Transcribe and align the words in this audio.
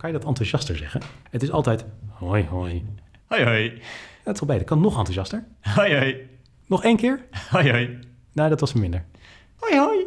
Kan 0.00 0.12
je 0.12 0.18
dat 0.18 0.26
enthousiaster 0.28 0.76
zeggen? 0.76 1.00
Het 1.30 1.42
is 1.42 1.50
altijd 1.50 1.84
hoi 2.08 2.44
hoi. 2.50 2.84
Hoi 3.26 3.44
hoi. 3.44 3.72
Het 4.24 4.40
is 4.40 4.46
beter. 4.46 4.64
Kan 4.64 4.80
nog 4.80 4.96
enthousiaster? 4.96 5.44
Hoi 5.60 5.96
hoi. 5.96 6.16
Nog 6.66 6.84
één 6.84 6.96
keer? 6.96 7.20
Hoi 7.50 7.70
hoi. 7.70 7.98
Nou, 8.32 8.48
dat 8.48 8.60
was 8.60 8.72
minder. 8.72 9.04
Hoi 9.56 9.76
hoi. 9.78 10.04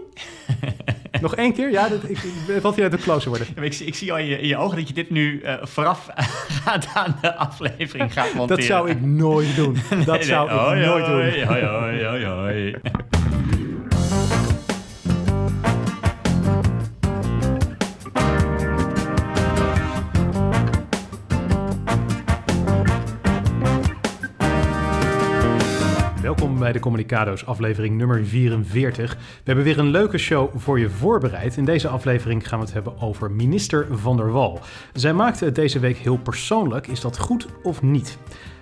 Nog 1.21 1.35
één 1.35 1.53
keer? 1.53 1.71
Ja, 1.71 1.89
dat, 1.89 2.03
ik, 2.03 2.17
ik, 2.47 2.61
wat 2.61 2.75
je 2.75 2.89
de 2.89 2.97
closer 2.97 3.29
worden. 3.29 3.47
Ja, 3.55 3.61
Ik, 3.61 3.73
zie- 3.73 3.85
ik 3.87 3.95
zie 3.95 4.11
al 4.11 4.17
in 4.17 4.25
je, 4.25 4.39
in 4.39 4.47
je 4.47 4.57
ogen 4.57 4.77
dat 4.77 4.87
je 4.87 4.93
dit 4.93 5.09
nu 5.09 5.41
eh, 5.41 5.55
vooraf 5.61 6.09
gaat 6.63 6.87
aan 6.93 7.17
de 7.21 7.35
aflevering 7.35 8.13
gaat 8.13 8.33
monteren. 8.33 8.47
Dat 8.47 8.63
zou 8.65 8.89
ik 8.89 9.01
nooit 9.01 9.55
doen. 9.55 9.73
Dat 9.89 9.89
Nee, 9.89 10.05
nee. 10.05 10.23
zou 10.23 10.45
ik 10.51 10.57
Hoi, 10.59 10.85
nooit 10.85 11.05
hoi, 11.05 11.31
doen. 11.35 11.43
Hoi 11.47 11.63
hoi 11.65 12.05
hoi 12.05 12.25
hoi. 12.25 12.75
De 26.73 26.79
Communicado's 26.79 27.45
aflevering 27.45 27.97
nummer 27.97 28.25
44. 28.25 29.13
We 29.13 29.19
hebben 29.43 29.63
weer 29.63 29.79
een 29.79 29.89
leuke 29.89 30.17
show 30.17 30.49
voor 30.55 30.79
je 30.79 30.89
voorbereid. 30.89 31.57
In 31.57 31.65
deze 31.65 31.87
aflevering 31.87 32.47
gaan 32.47 32.59
we 32.59 32.65
het 32.65 32.73
hebben 32.73 33.01
over 33.01 33.31
minister 33.31 33.87
Van 33.91 34.17
der 34.17 34.31
Wal. 34.31 34.59
Zij 34.93 35.13
maakte 35.13 35.45
het 35.45 35.55
deze 35.55 35.79
week 35.79 35.97
heel 35.97 36.17
persoonlijk. 36.17 36.87
Is 36.87 37.01
dat 37.01 37.17
goed 37.17 37.47
of 37.63 37.81
niet? 37.81 38.17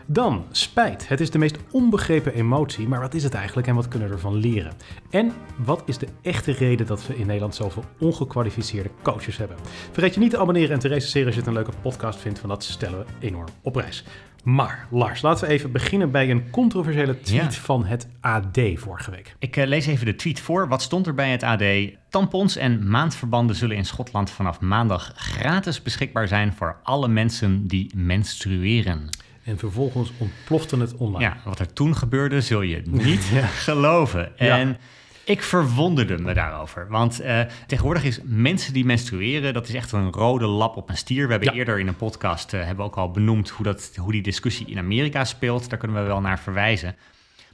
Dan 0.05 0.45
spijt. 0.51 1.07
Het 1.07 1.19
is 1.19 1.31
de 1.31 1.37
meest 1.37 1.57
onbegrepen 1.71 2.33
emotie, 2.33 2.87
maar 2.87 2.99
wat 2.99 3.13
is 3.13 3.23
het 3.23 3.33
eigenlijk 3.33 3.67
en 3.67 3.75
wat 3.75 3.87
kunnen 3.87 4.07
we 4.07 4.13
ervan 4.13 4.35
leren? 4.35 4.73
En 5.09 5.31
wat 5.55 5.81
is 5.85 5.97
de 5.97 6.07
echte 6.21 6.51
reden 6.51 6.85
dat 6.85 7.07
we 7.07 7.17
in 7.17 7.25
Nederland 7.25 7.55
zoveel 7.55 7.83
ongekwalificeerde 7.99 8.89
coaches 9.01 9.37
hebben? 9.37 9.57
Vergeet 9.91 10.13
je 10.13 10.19
niet 10.19 10.31
te 10.31 10.37
abonneren 10.37 10.71
en 10.71 10.79
te 10.79 10.87
recenseren 10.87 11.25
als 11.25 11.35
je 11.35 11.41
het 11.41 11.49
een 11.49 11.55
leuke 11.55 11.71
podcast 11.81 12.19
vindt, 12.19 12.41
want 12.41 12.53
dat 12.53 12.63
stellen 12.63 12.99
we 12.99 13.05
enorm 13.19 13.47
op 13.61 13.73
prijs. 13.73 14.05
Maar 14.43 14.87
Lars, 14.91 15.21
laten 15.21 15.47
we 15.47 15.53
even 15.53 15.71
beginnen 15.71 16.11
bij 16.11 16.29
een 16.29 16.49
controversiële 16.49 17.19
tweet 17.19 17.41
Ja. 17.55 17.61
van 17.61 17.85
het 17.85 18.07
AD 18.21 18.59
vorige 18.75 19.11
week. 19.11 19.35
Ik 19.39 19.57
eh, 19.57 19.67
lees 19.67 19.85
even 19.85 20.05
de 20.05 20.15
tweet 20.15 20.39
voor. 20.39 20.67
Wat 20.67 20.81
stond 20.81 21.07
er 21.07 21.13
bij 21.13 21.29
het 21.31 21.43
AD? 21.43 21.63
Tampons 22.09 22.55
en 22.55 22.89
maandverbanden 22.89 23.55
zullen 23.55 23.75
in 23.75 23.85
Schotland 23.85 24.29
vanaf 24.29 24.59
maandag 24.59 25.11
gratis 25.15 25.81
beschikbaar 25.81 26.27
zijn 26.27 26.53
voor 26.53 26.75
alle 26.83 27.07
mensen 27.07 27.67
die 27.67 27.91
menstrueren. 27.95 29.09
En 29.43 29.57
vervolgens 29.57 30.11
ontplofte 30.17 30.77
het 30.77 30.95
online. 30.95 31.23
Ja, 31.23 31.37
wat 31.45 31.59
er 31.59 31.73
toen 31.73 31.95
gebeurde 31.95 32.41
zul 32.41 32.61
je 32.61 32.81
niet 33.05 33.27
Ja. 33.33 33.45
geloven. 33.45 34.31
Ja. 34.37 34.75
Ik 35.25 35.43
verwonderde 35.43 36.17
me 36.17 36.33
daarover. 36.33 36.87
Want 36.89 37.19
eh, 37.19 37.39
tegenwoordig 37.67 38.03
is 38.03 38.19
mensen 38.23 38.73
die 38.73 38.85
menstrueren, 38.85 39.53
dat 39.53 39.67
is 39.67 39.73
echt 39.73 39.91
een 39.91 40.11
rode 40.11 40.45
lap 40.45 40.75
op 40.77 40.89
een 40.89 40.97
stier. 40.97 41.25
We 41.25 41.31
hebben 41.31 41.51
Ja. 41.53 41.55
eerder 41.59 41.79
in 41.79 41.87
een 41.87 41.95
podcast 41.95 42.53
eh, 42.53 42.59
hebben 42.59 42.77
we 42.85 42.91
ook 42.91 42.97
al 42.97 43.11
benoemd 43.11 43.49
hoe, 43.49 43.65
dat, 43.65 43.91
hoe 43.95 44.11
die 44.11 44.21
discussie 44.21 44.67
in 44.67 44.77
Amerika 44.77 45.23
speelt. 45.25 45.69
Daar 45.69 45.79
kunnen 45.79 46.01
we 46.01 46.07
wel 46.07 46.21
naar 46.21 46.39
verwijzen. 46.39 46.95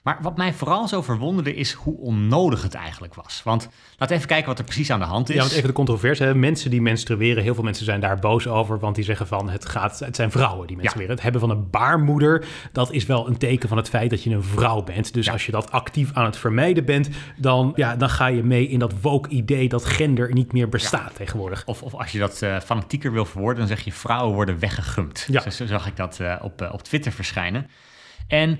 Maar 0.08 0.18
wat 0.22 0.38
mij 0.38 0.54
vooral 0.54 0.88
zo 0.88 1.02
verwonderde 1.02 1.56
is 1.56 1.72
hoe 1.72 1.98
onnodig 1.98 2.64
het 2.64 2.74
eigenlijk 2.74 3.16
was. 3.16 3.42
Want 3.44 3.70
laten 3.90 4.08
we 4.08 4.14
even 4.14 4.28
kijken 4.28 4.48
wat 4.48 4.60
er 4.60 4.64
precies 4.64 4.92
aan 4.92 5.00
de 5.00 5.06
hand 5.06 5.30
is. 5.30 5.36
Ja, 5.36 5.42
want 5.42 5.54
even 5.54 5.68
de 5.68 5.74
controverse. 5.74 6.24
Hè. 6.24 6.36
Mensen 6.36 6.70
die 6.70 6.82
menstrueren, 6.82 7.44
heel 7.44 7.54
veel 7.54 7.64
mensen 7.64 7.86
zijn 7.86 8.00
daar 8.00 8.20
boos 8.20 8.48
over, 8.48 8.80
want 8.80 8.96
die 8.96 9.04
zeggen 9.04 9.28
van 9.28 9.50
het, 9.50 9.66
gaat, 9.66 10.00
het 10.00 10.16
zijn 10.16 10.32
vrouwen 10.32 10.68
die 10.68 10.78
menstrueren. 10.78 11.14
Het 11.14 11.24
hebben 11.24 11.42
van 11.42 11.50
een 11.50 11.70
baarmoeder, 11.70 12.46
dat 12.72 12.92
is 12.92 13.06
wel 13.06 13.28
een 13.28 13.38
teken 13.38 13.70
van 13.70 13.78
het 13.78 13.90
feit 13.90 14.10
dat 14.10 14.24
je 14.24 14.30
een 14.30 14.44
vrouw 14.44 14.84
bent. 14.84 15.14
Dus 15.14 15.26
Ja. 15.26 15.32
als 15.32 15.46
je 15.46 15.52
dat 15.52 15.72
actief 15.72 16.14
aan 16.14 16.26
het 16.26 16.38
vermijden 16.38 16.86
bent, 16.86 17.10
dan, 17.38 17.72
ja, 17.76 17.96
dan 17.96 18.10
ga 18.10 18.28
je 18.28 18.44
mee 18.44 18.68
in 18.68 18.80
dat 18.80 18.94
woke 19.02 19.30
idee 19.30 19.70
dat 19.70 19.86
gender 19.86 20.34
niet 20.34 20.54
meer 20.54 20.70
bestaat 20.70 21.16
tegenwoordig. 21.16 21.66
Of, 21.66 21.82
of 21.82 21.94
als 21.96 22.12
je 22.12 22.20
dat 22.20 22.42
eh, 22.42 22.60
fanatieker 22.60 23.12
wil 23.12 23.26
verwoorden, 23.26 23.58
dan 23.58 23.68
zeg 23.68 23.86
je 23.86 23.92
vrouwen 23.92 24.34
worden 24.34 24.60
weggegumpt. 24.60 25.28
Ja. 25.32 25.42
Zo, 25.42 25.50
zo 25.50 25.66
zag 25.66 25.88
ik 25.88 25.96
dat 25.96 26.20
eh, 26.20 26.36
op, 26.42 26.62
eh, 26.62 26.74
op 26.74 26.84
Twitter 26.84 27.12
verschijnen. 27.12 27.70
En 28.28 28.60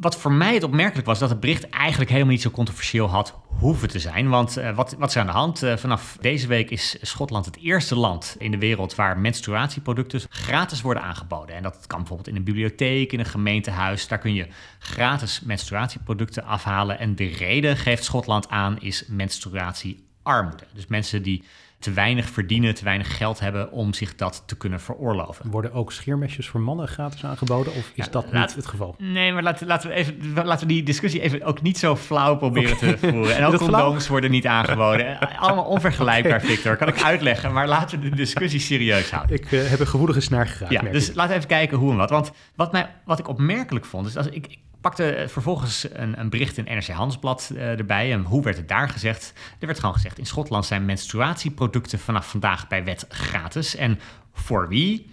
wat 0.00 0.16
voor 0.16 0.32
mij 0.32 0.54
het 0.54 0.62
opmerkelijk 0.62 1.06
was, 1.06 1.18
dat 1.18 1.30
het 1.30 1.40
bericht 1.40 1.68
eigenlijk 1.68 2.10
helemaal 2.10 2.32
niet 2.32 2.42
zo 2.42 2.50
controversieel 2.50 3.08
had 3.08 3.38
hoeven 3.46 3.88
te 3.88 3.98
zijn. 3.98 4.28
Want 4.28 4.56
eh, 4.56 4.74
wat, 4.74 4.96
wat 4.98 5.08
is 5.08 5.16
aan 5.16 5.26
de 5.26 5.32
hand? 5.32 5.62
Eh, 5.62 5.76
vanaf 5.76 6.16
deze 6.20 6.46
week 6.46 6.70
is 6.70 6.96
Schotland 7.00 7.44
het 7.44 7.56
eerste 7.56 7.96
land 7.96 8.36
in 8.38 8.50
de 8.50 8.58
wereld 8.58 8.94
waar 8.94 9.18
menstruatieproducten 9.18 10.20
gratis 10.30 10.80
worden 10.80 11.02
aangeboden. 11.02 11.56
En 11.56 11.62
dat 11.62 11.86
kan 11.86 11.98
bijvoorbeeld 11.98 12.28
in 12.28 12.36
een 12.36 12.44
bibliotheek, 12.44 13.12
in 13.12 13.18
een 13.18 13.26
gemeentehuis. 13.26 14.08
Daar 14.08 14.18
kun 14.18 14.34
je 14.34 14.46
gratis 14.78 15.40
menstruatieproducten 15.40 16.44
afhalen. 16.44 16.98
En 16.98 17.14
de 17.16 17.26
reden, 17.26 17.76
geeft 17.76 18.04
Schotland 18.04 18.48
aan, 18.48 18.80
is 18.80 19.04
menstruatiearmoede. 19.08 20.66
Dus 20.74 20.86
mensen 20.86 21.22
die 21.22 21.44
te 21.80 21.92
weinig 21.92 22.28
verdienen, 22.28 22.74
te 22.74 22.84
weinig 22.84 23.16
geld 23.16 23.40
hebben 23.40 23.72
om 23.72 23.92
zich 23.94 24.14
dat 24.14 24.42
te 24.46 24.56
kunnen 24.56 24.80
veroorloven. 24.80 25.50
Worden 25.50 25.72
ook 25.72 25.92
scheermesjes 25.92 26.48
voor 26.48 26.60
mannen 26.60 26.88
gratis 26.88 27.24
aangeboden 27.24 27.72
of 27.72 27.90
is 27.94 28.04
Ja, 28.04 28.10
dat 28.10 28.26
laat- 28.32 28.46
niet 28.46 28.56
het 28.56 28.66
geval? 28.66 28.94
Nee, 28.98 29.32
maar 29.32 29.42
laten, 29.42 29.66
laten, 29.66 29.88
we 29.88 29.94
even, 29.94 30.32
laten 30.34 30.66
we 30.66 30.72
die 30.72 30.82
discussie 30.82 31.20
even 31.20 31.42
ook 31.44 31.62
niet 31.62 31.78
zo 31.78 31.96
flauw 31.96 32.36
proberen 32.36 32.76
te 32.76 32.98
voeren. 32.98 33.36
En 33.36 33.44
ook 33.46 33.56
condooms 33.56 34.08
worden 34.08 34.30
niet 34.30 34.46
aangeboden. 34.46 35.18
Allemaal 35.38 35.64
onvergelijkbaar, 35.64 36.40
Victor. 36.40 36.76
Kan 36.76 36.88
ik 36.88 37.02
uitleggen, 37.02 37.52
maar 37.52 37.68
laten 37.68 38.00
we 38.00 38.08
de 38.08 38.16
discussie 38.16 38.60
serieus 38.60 39.10
houden. 39.10 39.36
Ik 39.36 39.52
eh, 39.52 39.68
heb 39.68 39.80
een 39.80 39.86
gevoelige 39.86 40.20
snaar 40.20 40.46
geraakt. 40.46 40.72
Ja, 40.72 40.82
dus 40.82 41.14
laten 41.14 41.30
we 41.30 41.36
even 41.36 41.48
kijken 41.48 41.78
hoe 41.78 41.90
en 41.90 41.96
wat. 41.96 42.10
Want 42.10 42.32
wat, 42.54 42.72
mij, 42.72 42.90
wat 43.04 43.18
ik 43.18 43.28
opmerkelijk 43.28 43.84
vond, 43.84 44.06
is 44.06 44.16
als 44.16 44.26
ik, 44.26 44.46
ik 44.46 44.58
pakte 44.80 45.10
eh, 45.12 45.28
vervolgens 45.28 45.86
een, 45.92 46.20
een 46.20 46.30
bericht 46.30 46.56
in 46.56 46.64
NRC 46.64 46.86
Handelsblad 46.86 47.50
eh, 47.54 47.78
erbij. 47.78 48.12
En 48.12 48.22
hoe 48.22 48.42
werd 48.42 48.56
het 48.56 48.68
daar 48.68 48.88
gezegd? 48.88 49.32
Er 49.58 49.66
werd 49.66 49.78
gewoon 49.78 49.94
gezegd, 49.94 50.18
in 50.18 50.26
Schotland 50.26 50.66
zijn 50.66 50.84
menstruatieproducten 50.84 51.98
vanaf 51.98 52.30
vandaag 52.30 52.68
bij 52.68 52.84
wet 52.84 53.06
gratis. 53.08 53.76
En 53.76 53.98
voor 54.32 54.68
wie? 54.68 55.10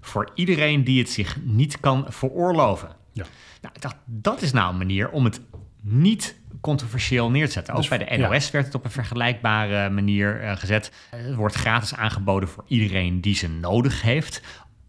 Voor 0.00 0.30
iedereen 0.34 0.84
die 0.84 0.98
het 0.98 1.10
zich 1.10 1.36
niet 1.42 1.80
kan 1.80 2.06
veroorloven. 2.08 2.88
Ja. 3.12 3.24
Nou, 3.60 3.74
ik 3.74 3.80
dacht, 3.82 3.96
dat 4.04 4.42
is 4.42 4.52
nou 4.52 4.70
een 4.72 4.78
manier 4.78 5.10
om 5.10 5.24
het 5.24 5.40
niet 5.80 6.40
controversieel 6.60 7.30
neer 7.30 7.46
te 7.46 7.52
zetten. 7.52 7.74
Ook 7.74 7.80
Dus, 7.80 7.88
bij 7.88 7.98
de 7.98 8.16
ja. 8.16 8.28
NOS 8.28 8.50
werd 8.50 8.64
het 8.64 8.74
op 8.74 8.84
een 8.84 8.90
vergelijkbare 8.90 9.90
manier 9.90 10.40
eh, 10.40 10.56
gezet. 10.56 10.92
Eh, 11.10 11.20
Het 11.20 11.34
wordt 11.34 11.54
gratis 11.54 11.94
aangeboden 11.94 12.48
voor 12.48 12.64
iedereen 12.66 13.20
die 13.20 13.34
ze 13.34 13.48
nodig 13.48 14.02
heeft. 14.02 14.42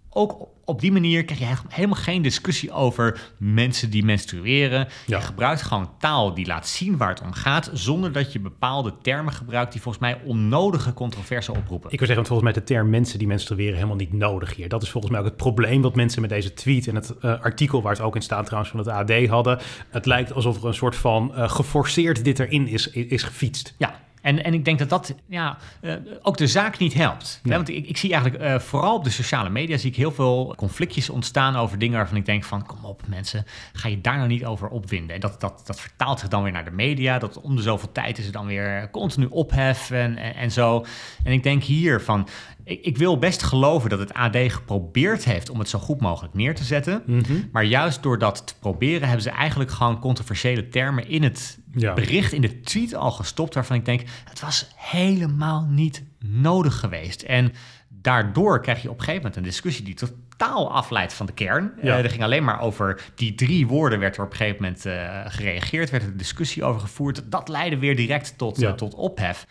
Ook 0.10 0.48
op- 0.66 0.82
die 0.82 0.92
manier 0.92 1.24
krijg 1.26 1.40
je 1.40 1.46
he- 1.46 1.54
helemaal 1.68 2.00
geen 2.00 2.22
discussie 2.22 2.72
over 2.72 3.32
mensen 3.38 3.90
die 3.90 4.04
menstrueren. 4.06 4.88
Ja. 5.06 5.18
Je 5.18 5.24
gebruikt 5.24 5.62
gewoon 5.62 5.90
taal 6.00 6.34
die 6.34 6.46
laat 6.46 6.68
zien 6.68 6.98
waar 6.98 7.10
het 7.10 7.22
om 7.22 7.32
gaat, 7.34 7.70
zonder 7.74 8.12
dat 8.12 8.34
je 8.34 8.40
bepaalde 8.40 8.94
termen 9.02 9.34
gebruikt 9.34 9.72
die 9.72 9.82
volgens 9.82 10.04
mij 10.04 10.22
onnodige 10.24 10.94
controverse 10.94 11.52
oproepen. 11.52 11.92
Ik 11.92 11.98
wil 12.00 12.08
zeggen, 12.08 12.26
volgens 12.26 12.52
mij 12.52 12.62
de 12.62 12.68
term 12.68 12.90
mensen 12.90 13.20
die 13.20 13.28
menstrueren 13.28 13.76
helemaal 13.76 13.96
niet 13.96 14.14
nodig 14.14 14.56
hier. 14.56 14.70
Dat 14.70 14.82
is 14.84 14.90
volgens 14.90 15.12
mij 15.12 15.22
ook 15.22 15.28
het 15.28 15.38
probleem 15.38 15.82
wat 15.82 15.96
mensen 15.96 16.22
met 16.22 16.30
deze 16.30 16.54
tweet 16.54 16.88
en 16.88 16.96
het 16.96 17.18
eh, 17.18 17.42
artikel 17.42 17.82
waar 17.82 17.92
het 17.94 18.02
ook 18.02 18.16
in 18.16 18.22
staat 18.22 18.46
trouwens 18.46 18.72
van 18.72 18.80
het 18.80 18.90
AD 18.90 19.28
hadden. 19.28 19.60
Het 19.90 20.06
lijkt 20.06 20.34
alsof 20.34 20.58
er 20.62 20.68
een 20.68 20.74
soort 20.74 20.96
van 20.96 21.36
eh, 21.36 21.50
geforceerd 21.50 22.24
dit 22.24 22.40
erin 22.40 22.68
is, 22.68 22.88
is 22.88 23.24
gefietst. 23.24 23.74
Ja, 23.78 24.00
en, 24.24 24.44
en 24.44 24.54
ik 24.54 24.66
denk 24.66 24.80
dat 24.80 24.90
dat 24.90 25.16
ja, 25.28 25.58
eh, 25.82 25.96
ook 26.22 26.38
de 26.38 26.48
zaak 26.48 26.78
niet 26.78 26.94
helpt. 26.94 27.40
Nee. 27.44 27.52
Hè, 27.52 27.58
want 27.58 27.70
ik, 27.70 27.88
ik 27.88 27.98
zie 27.98 28.14
eigenlijk 28.14 28.44
eh, 28.44 28.60
vooral 28.60 28.96
op 28.96 29.04
de 29.04 29.10
sociale 29.10 29.50
media 29.50 29.78
zie 29.78 29.90
ik 29.90 29.96
heel 29.96 30.12
veel 30.12 30.54
conflictjes 30.58 31.10
ontstaan 31.10 31.56
over 31.56 31.80
dingen 31.80 31.98
waarvan 31.98 32.18
ik 32.18 32.26
denk 32.26 32.44
van 32.44 32.66
kom 32.66 32.86
op 32.86 33.02
mensen, 33.08 33.46
ga 33.74 33.88
je 33.88 34.02
daar 34.02 34.16
nou 34.16 34.28
niet 34.28 34.46
over 34.46 34.68
opwinden. 34.68 35.16
En 35.16 35.22
dat, 35.22 35.42
dat, 35.42 35.62
dat 35.66 35.82
vertaalt 35.82 36.20
zich 36.20 36.30
dan 36.30 36.44
weer 36.44 36.52
naar 36.52 36.66
de 36.66 36.72
media. 36.72 37.20
Dat 37.20 37.42
om 37.42 37.56
de 37.56 37.62
zoveel 37.62 37.92
tijd 37.92 38.18
is 38.18 38.26
er 38.26 38.32
dan 38.32 38.46
weer 38.46 38.90
continu 38.92 39.26
ophef 39.26 39.92
en, 39.92 40.18
en, 40.18 40.36
en 40.36 40.52
zo. 40.52 40.86
En 41.24 41.32
ik 41.32 41.44
denk 41.44 41.64
hier 41.64 42.02
van, 42.02 42.28
ik, 42.64 42.86
ik 42.86 42.98
wil 42.98 43.18
best 43.18 43.44
geloven 43.44 43.90
dat 43.90 44.00
het 44.00 44.14
AD 44.14 44.38
geprobeerd 44.38 45.24
heeft 45.24 45.50
om 45.50 45.60
het 45.60 45.70
zo 45.70 45.80
goed 45.80 46.02
mogelijk 46.02 46.34
neer 46.34 46.56
te 46.56 46.64
zetten. 46.64 47.04
Mhm. 47.06 47.34
Maar 47.52 47.64
juist 47.64 48.04
door 48.04 48.18
dat 48.18 48.48
te 48.48 48.54
proberen 48.60 49.04
hebben 49.08 49.24
ze 49.24 49.30
eigenlijk 49.30 49.72
gewoon 49.72 50.00
controversiële 50.00 50.70
termen 50.70 51.08
in 51.08 51.24
het 51.24 51.60
Ja. 51.76 51.94
bericht, 51.94 52.32
in 52.34 52.42
de 52.42 52.60
tweet 52.62 52.96
al 52.96 53.12
gestopt. 53.12 53.54
Waarvan 53.54 53.76
ik 53.76 53.86
denk, 53.86 54.02
het 54.30 54.40
was 54.40 54.68
helemaal 54.76 55.68
niet 55.70 56.04
nodig 56.26 56.80
geweest. 56.80 57.22
En 57.22 57.52
daardoor 57.90 58.62
krijg 58.62 58.82
je 58.82 58.90
op 58.90 58.94
een 58.98 59.00
gegeven 59.04 59.22
moment 59.22 59.38
een 59.38 59.44
discussie 59.52 59.86
die 59.86 59.94
totaal 59.96 60.72
afleidt 60.72 61.14
van 61.14 61.26
de 61.26 61.34
kern. 61.34 61.72
Ja. 61.82 61.98
Eh, 61.98 62.04
er 62.04 62.10
ging 62.10 62.24
alleen 62.24 62.44
maar 62.44 62.62
over 62.62 63.02
die 63.16 63.36
drie 63.36 63.68
woorden, 63.68 64.00
werd 64.00 64.18
er 64.18 64.24
op 64.24 64.32
een 64.32 64.38
gegeven 64.38 64.62
moment 64.62 64.86
eh, 64.86 65.20
gereageerd, 65.26 65.90
werd 65.90 66.04
er 66.04 66.10
een 66.10 66.18
discussie 66.18 66.64
over 66.64 66.82
gevoerd. 66.82 67.32
Dat 67.32 67.48
leidde 67.50 67.78
weer 67.78 67.96
direct 67.96 68.38
tot, 68.38 68.60
Ja. 68.60 68.68
eh, 68.70 68.74
tot 68.74 68.94
ophef. 68.94 69.46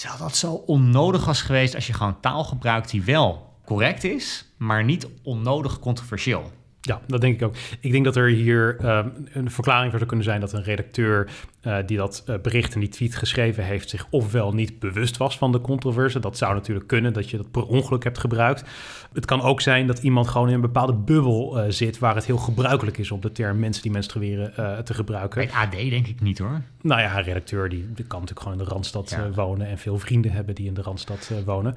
Terwijl 0.00 0.22
dat 0.22 0.36
zo 0.36 0.52
onnodig 0.52 1.24
was 1.24 1.42
geweest 1.42 1.74
als 1.74 1.86
je 1.86 1.92
gewoon 1.92 2.20
taal 2.20 2.44
gebruikt 2.44 2.90
die 2.90 3.02
wel 3.02 3.56
correct 3.64 4.04
is, 4.04 4.52
maar 4.56 4.84
niet 4.84 5.08
onnodig 5.22 5.78
controversieel. 5.78 6.52
Ja, 6.80 7.00
dat 7.06 7.20
denk 7.20 7.34
ik 7.34 7.42
ook. 7.42 7.54
Ik 7.80 7.92
denk 7.92 8.04
dat 8.04 8.16
er 8.16 8.28
hier 8.28 8.76
ehm, 8.80 9.08
een 9.32 9.50
verklaring 9.50 9.88
voor 9.90 9.98
zou 9.98 10.06
kunnen 10.06 10.26
zijn 10.26 10.40
dat 10.40 10.52
een 10.52 10.62
redacteur 10.62 11.30
eh, 11.60 11.76
die 11.86 11.96
dat 11.96 12.24
uh, 12.26 12.36
bericht 12.42 12.74
en 12.74 12.80
die 12.80 12.88
tweet 12.88 13.16
geschreven 13.16 13.64
heeft, 13.64 13.90
zich 13.90 14.06
ofwel 14.10 14.52
niet 14.52 14.78
bewust 14.78 15.16
was 15.16 15.38
van 15.38 15.52
de 15.52 15.60
controverse. 15.60 16.20
Dat 16.20 16.36
zou 16.36 16.54
natuurlijk 16.54 16.86
kunnen, 16.86 17.12
dat 17.12 17.30
je 17.30 17.36
dat 17.36 17.50
per 17.50 17.66
ongeluk 17.66 18.04
hebt 18.04 18.18
gebruikt. 18.18 18.64
Het 19.12 19.24
kan 19.24 19.42
ook 19.42 19.60
zijn 19.60 19.86
dat 19.86 19.98
iemand 19.98 20.28
gewoon 20.28 20.48
in 20.48 20.54
een 20.54 20.60
bepaalde 20.60 20.92
bubbel 20.92 21.58
uh, 21.58 21.70
zit 21.70 21.98
waar 21.98 22.14
het 22.14 22.26
heel 22.26 22.36
gebruikelijk 22.36 22.98
is 22.98 23.10
om 23.10 23.20
de 23.20 23.32
term 23.32 23.58
mensen 23.58 23.82
die 23.82 23.92
menstrueren 23.92 24.84
te 24.84 24.94
gebruiken. 24.94 25.46
Bij 25.46 25.54
AD 25.54 25.72
denk 25.72 26.06
ik 26.06 26.20
niet 26.20 26.38
hoor. 26.38 26.62
Nou 26.82 27.00
ja, 27.00 27.16
een 27.16 27.24
redacteur 27.24 27.68
die, 27.68 27.92
die 27.94 28.04
kan 28.04 28.20
natuurlijk 28.20 28.46
gewoon 28.46 28.58
in 28.58 28.64
de 28.64 28.70
Randstad 28.70 29.10
ja. 29.10 29.30
wonen 29.30 29.66
en 29.66 29.78
veel 29.78 29.98
vrienden 29.98 30.32
hebben 30.32 30.54
die 30.54 30.66
in 30.66 30.74
de 30.74 30.82
Randstad 30.82 31.30
wonen. 31.44 31.76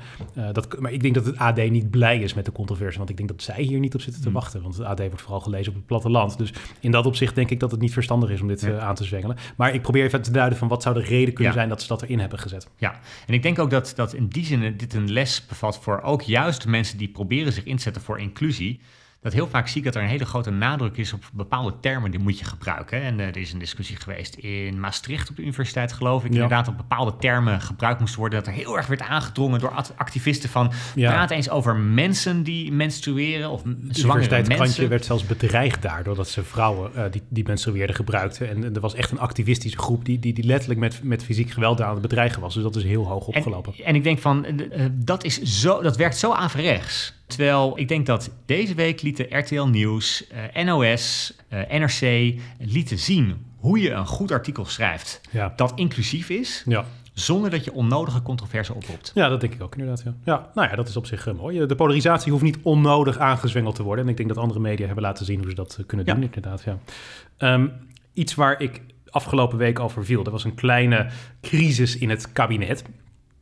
dat, 0.52 0.80
maar 0.80 0.92
ik 0.92 1.02
denk 1.02 1.14
dat 1.14 1.26
het 1.26 1.38
AD 1.38 1.70
niet 1.70 1.90
blij 1.90 2.20
is 2.20 2.34
met 2.34 2.46
de 2.46 2.52
controverse, 2.52 2.98
want 2.98 3.10
ik 3.10 3.18
denk 3.18 3.30
dat 3.30 3.42
zij 3.42 3.62
hier 3.62 3.80
niet 3.80 3.94
op 3.94 4.02
zitten 4.02 4.22
te 4.22 4.28
hmm. 4.28 4.38
wachten. 4.38 4.62
Want 4.62 4.78
het 4.78 4.86
AD 4.86 5.00
wordt 5.00 5.22
vooral 5.22 5.40
gelezen 5.40 5.72
op 5.72 5.78
het 5.78 5.86
platteland. 5.86 6.38
Dus 6.38 6.54
in 6.80 6.92
dat 6.92 7.06
opzicht 7.06 7.36
denk 7.36 7.50
ik 7.50 7.60
dat 7.60 7.72
het 7.72 7.80
niet 7.80 7.94
verstandig 7.94 8.30
is 8.30 8.42
om 8.42 8.48
dit 8.48 8.62
ja. 8.62 8.80
aan 8.80 8.96
te 8.96 9.04
zwengelen. 9.04 9.38
Maar 9.56 9.73
ik 9.74 9.82
probeer 9.82 10.04
even 10.04 10.22
te 10.22 10.32
duiden 10.32 10.58
van 10.58 10.68
wat 10.68 10.82
zou 10.82 10.96
de 10.96 11.02
reden 11.02 11.34
kunnen 11.34 11.54
zijn 11.54 11.70
dat 11.70 11.82
ze 11.82 11.88
dat 11.88 12.02
erin 12.02 12.20
hebben 12.20 12.40
gezet. 12.40 12.68
Ja, 12.78 13.00
en 13.28 13.34
ik 13.34 13.44
denk 13.44 13.60
ook 13.60 13.70
dat, 13.70 13.94
dat 13.96 14.14
in 14.14 14.28
die 14.28 14.46
zin 14.46 14.78
dit 14.78 14.94
een 14.94 15.12
les 15.12 15.46
bevat 15.46 15.80
voor 15.80 16.02
ook 16.02 16.22
juist 16.22 16.66
mensen 16.66 16.98
die 16.98 17.10
proberen 17.10 17.54
zich 17.54 17.64
inzetten 17.64 18.02
voor 18.02 18.20
inclusie 18.20 18.80
dat 19.24 19.34
heel 19.34 19.48
vaak 19.48 19.68
zie 19.68 19.78
ik 19.78 19.84
dat 19.84 19.96
er 19.96 20.02
een 20.02 20.08
hele 20.08 20.26
grote 20.26 20.50
nadruk 20.50 20.98
is 20.98 21.14
op 21.14 21.24
bepaalde 21.34 21.74
termen 21.80 22.12
die 22.12 22.20
moet 22.20 22.40
je 22.40 22.46
gebruiken. 22.46 23.02
En 23.02 23.20
uh, 23.20 23.28
er 23.28 23.38
is 23.38 23.54
een 23.54 23.60
discussie 23.60 23.96
geweest 23.96 24.36
in 24.36 24.80
Maastricht 24.80 25.30
op 25.30 25.36
de 25.36 25.42
universiteit, 25.42 25.94
geloof 25.94 26.26
ik, 26.26 26.32
inderdaad 26.32 26.68
op 26.68 26.78
bepaalde 26.78 27.16
termen 27.20 27.62
gebruikt 27.62 28.00
moesten 28.00 28.20
worden. 28.20 28.40
Dat 28.40 28.48
er 28.48 28.54
heel 28.54 28.78
erg 28.78 28.88
werd 28.88 29.02
aangedrongen 29.02 29.60
door 29.60 29.74
activisten 29.96 30.50
van 30.50 30.72
ja. 30.96 31.12
praat 31.12 31.32
eens 31.32 31.50
over 31.50 31.76
mensen 31.76 32.44
die 32.44 32.72
menstrueren 32.72 33.50
of 33.50 33.62
zwangere 33.90 34.44
mensen. 34.58 34.90
werd 34.90 35.06
zelfs 35.06 35.26
bedreigd 35.26 35.82
daardoor 35.82 36.16
dat 36.16 36.30
ze 36.30 36.44
vrouwen 36.44 36.92
uh, 36.96 37.04
die, 37.12 37.22
die 37.30 37.44
menstrueerden 37.48 37.96
gebruikten. 37.96 38.50
En 38.50 38.76
er 38.76 38.82
was 38.82 38.96
echt 38.96 39.12
een 39.12 39.20
activistische 39.20 39.78
groep 39.78 40.06
die, 40.06 40.20
die, 40.20 40.34
die 40.34 40.44
letterlijk 40.44 40.80
met, 40.80 41.04
met 41.04 41.24
fysiek 41.24 41.52
geweld 41.52 41.82
aan 41.82 41.94
het 41.94 42.02
bedreigen 42.02 42.42
was. 42.42 42.54
Dus 42.54 42.64
dat 42.64 42.76
is 42.76 42.84
heel 42.84 43.08
hoog 43.08 43.28
opgelopen. 43.28 43.74
En, 43.78 43.86
en 43.86 43.96
ik 43.96 44.04
denk 44.04 44.20
van, 44.20 44.46
uh, 44.46 44.86
dat, 44.92 45.24
is 45.24 45.42
zo, 45.42 45.82
dat 45.82 45.98
werkt 45.98 46.18
zo 46.18 46.32
averechts. 46.32 47.14
Terwijl 47.36 47.74
ik 47.76 47.88
denk 47.88 48.06
dat 48.06 48.30
deze 48.46 48.74
week 48.74 49.02
lieten 49.02 49.40
RTL 49.40 49.64
Nieuws, 49.64 50.28
uh, 50.56 50.64
NOS, 50.64 51.34
uh, 51.54 51.80
NRC 51.80 52.34
lieten 52.60 53.00
zien 53.00 53.46
hoe 53.58 53.80
je 53.80 53.92
een 53.92 54.06
goed 54.06 54.32
artikel 54.32 54.66
schrijft 54.66 55.22
ja. 55.32 55.54
dat 55.56 55.72
inclusief 55.76 56.30
is. 56.30 56.64
Ja. 56.66 56.86
Zonder 57.14 57.50
dat 57.50 57.64
je 57.64 57.74
onnodige 57.74 58.22
controverse 58.22 58.74
oproept. 58.74 59.12
Ja, 59.16 59.30
dat 59.30 59.42
denk 59.42 59.54
ik 59.54 59.64
ook 59.64 59.76
inderdaad. 59.76 60.04
Ja, 60.06 60.14
ja 60.24 60.50
nou 60.54 60.70
ja, 60.70 60.76
dat 60.76 60.88
is 60.88 60.98
op 60.98 61.06
zich 61.06 61.28
uh, 61.28 61.34
mooi. 61.34 61.66
De 61.66 61.76
polarisatie 61.76 62.32
hoeft 62.32 62.44
niet 62.44 62.58
onnodig 62.62 63.18
aangezwengeld 63.18 63.76
te 63.76 63.84
worden. 63.84 64.06
En 64.06 64.12
ik 64.12 64.18
denk 64.18 64.30
dat 64.30 64.38
andere 64.38 64.60
media 64.60 64.86
hebben 64.86 65.04
laten 65.04 65.26
zien 65.26 65.40
hoe 65.40 65.50
ze 65.50 65.56
dat 65.56 65.80
kunnen 65.86 66.06
doen, 66.06 66.24
inderdaad. 66.24 66.64
Ja. 66.64 67.54
Um, 67.54 67.72
iets 68.14 68.36
waar 68.36 68.62
ik 68.62 68.82
afgelopen 69.10 69.58
week 69.58 69.80
over 69.80 70.06
viel. 70.06 70.26
Er 70.26 70.32
was 70.32 70.44
een 70.44 70.56
kleine 70.56 71.10
crisis 71.42 71.98
in 71.98 72.10
het 72.10 72.32
kabinet 72.32 72.84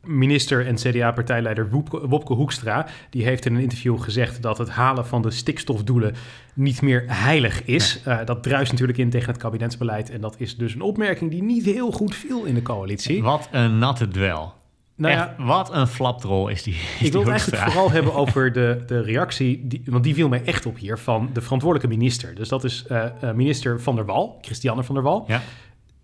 minister 0.04 0.66
en 0.66 0.74
CDA-partijleider 0.74 1.70
Wopke 2.08 2.34
Hoekstra... 2.34 2.86
die 3.10 3.24
heeft 3.24 3.46
in 3.46 3.54
een 3.54 3.62
interview 3.62 4.00
gezegd 4.00 4.42
dat 4.42 4.58
het 4.58 4.70
halen 4.70 5.06
van 5.06 5.22
de 5.22 5.30
stikstofdoelen 5.30 6.14
niet 6.54 6.82
meer 6.82 7.04
heilig 7.06 7.64
is. 7.64 8.00
Nee. 8.04 8.18
Uh, 8.18 8.26
dat 8.26 8.42
druist 8.42 8.70
natuurlijk 8.70 8.98
in 8.98 9.10
tegen 9.10 9.28
het 9.28 9.36
kabinetsbeleid... 9.36 10.10
en 10.10 10.20
dat 10.20 10.34
is 10.38 10.56
dus 10.56 10.74
een 10.74 10.80
opmerking 10.80 11.30
die 11.30 11.42
niet 11.42 11.64
heel 11.64 11.90
goed 11.90 12.14
viel 12.14 12.44
in 12.44 12.54
de 12.54 12.62
coalitie. 12.62 13.22
Wat 13.22 13.48
een 13.50 13.78
natte 13.78 14.08
dwel. 14.08 14.54
Nou 14.96 15.14
ja, 15.14 15.34
wat 15.38 15.72
een 15.72 15.86
flapdrol 15.86 16.48
is 16.48 16.62
die. 16.62 16.74
Is 16.74 17.06
ik 17.06 17.12
wil 17.12 17.20
het 17.20 17.30
eigenlijk 17.30 17.62
vooral 17.62 17.90
hebben 17.90 18.14
over 18.14 18.52
de, 18.52 18.82
de 18.86 19.00
reactie, 19.00 19.66
die, 19.66 19.82
want 19.84 20.04
die 20.04 20.14
viel 20.14 20.28
mij 20.28 20.44
echt 20.44 20.66
op 20.66 20.78
hier, 20.78 20.98
van 20.98 21.30
de 21.32 21.40
verantwoordelijke 21.40 21.96
minister. 21.96 22.34
Dus 22.34 22.48
dat 22.48 22.64
is 22.64 22.84
uh, 22.90 23.04
uh, 23.24 23.32
minister 23.32 23.80
Van 23.80 23.96
der 23.96 24.04
Wal, 24.04 24.38
Christiane 24.40 24.84
Van 24.84 24.94
der 24.94 25.04
Wal. 25.04 25.24
Ja. 25.26 25.42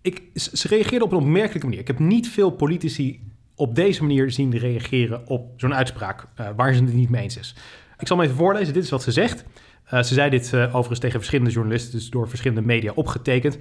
Ik, 0.01 0.21
ze 0.33 0.67
reageerde 0.67 1.05
op 1.05 1.11
een 1.11 1.17
opmerkelijke 1.17 1.65
manier. 1.65 1.79
Ik 1.79 1.87
heb 1.87 1.99
niet 1.99 2.29
veel 2.29 2.49
politici 2.49 3.28
op 3.59 3.75
deze 3.75 4.01
manier 4.01 4.31
zien 4.31 4.57
reageren 4.57 5.27
op 5.27 5.53
zo'n 5.57 5.75
uitspraak 5.75 6.27
uh, 6.39 6.49
waar 6.55 6.73
ze 6.73 6.83
het 6.83 6.93
niet 6.93 7.09
mee 7.09 7.23
eens 7.23 7.37
is. 7.37 7.55
Ik 7.97 8.07
zal 8.07 8.17
hem 8.17 8.25
even 8.25 8.37
voorlezen. 8.37 8.73
Dit 8.73 8.83
is 8.83 8.89
wat 8.89 9.03
ze 9.03 9.11
zegt. 9.11 9.45
Uh, 9.93 10.01
ze 10.01 10.13
zei 10.13 10.29
dit 10.29 10.51
uh, 10.53 10.63
overigens 10.63 10.99
tegen 10.99 11.17
verschillende 11.17 11.51
journalisten, 11.51 11.91
dus 11.91 12.09
door 12.09 12.29
verschillende 12.29 12.61
media 12.61 12.91
opgetekend. 12.95 13.57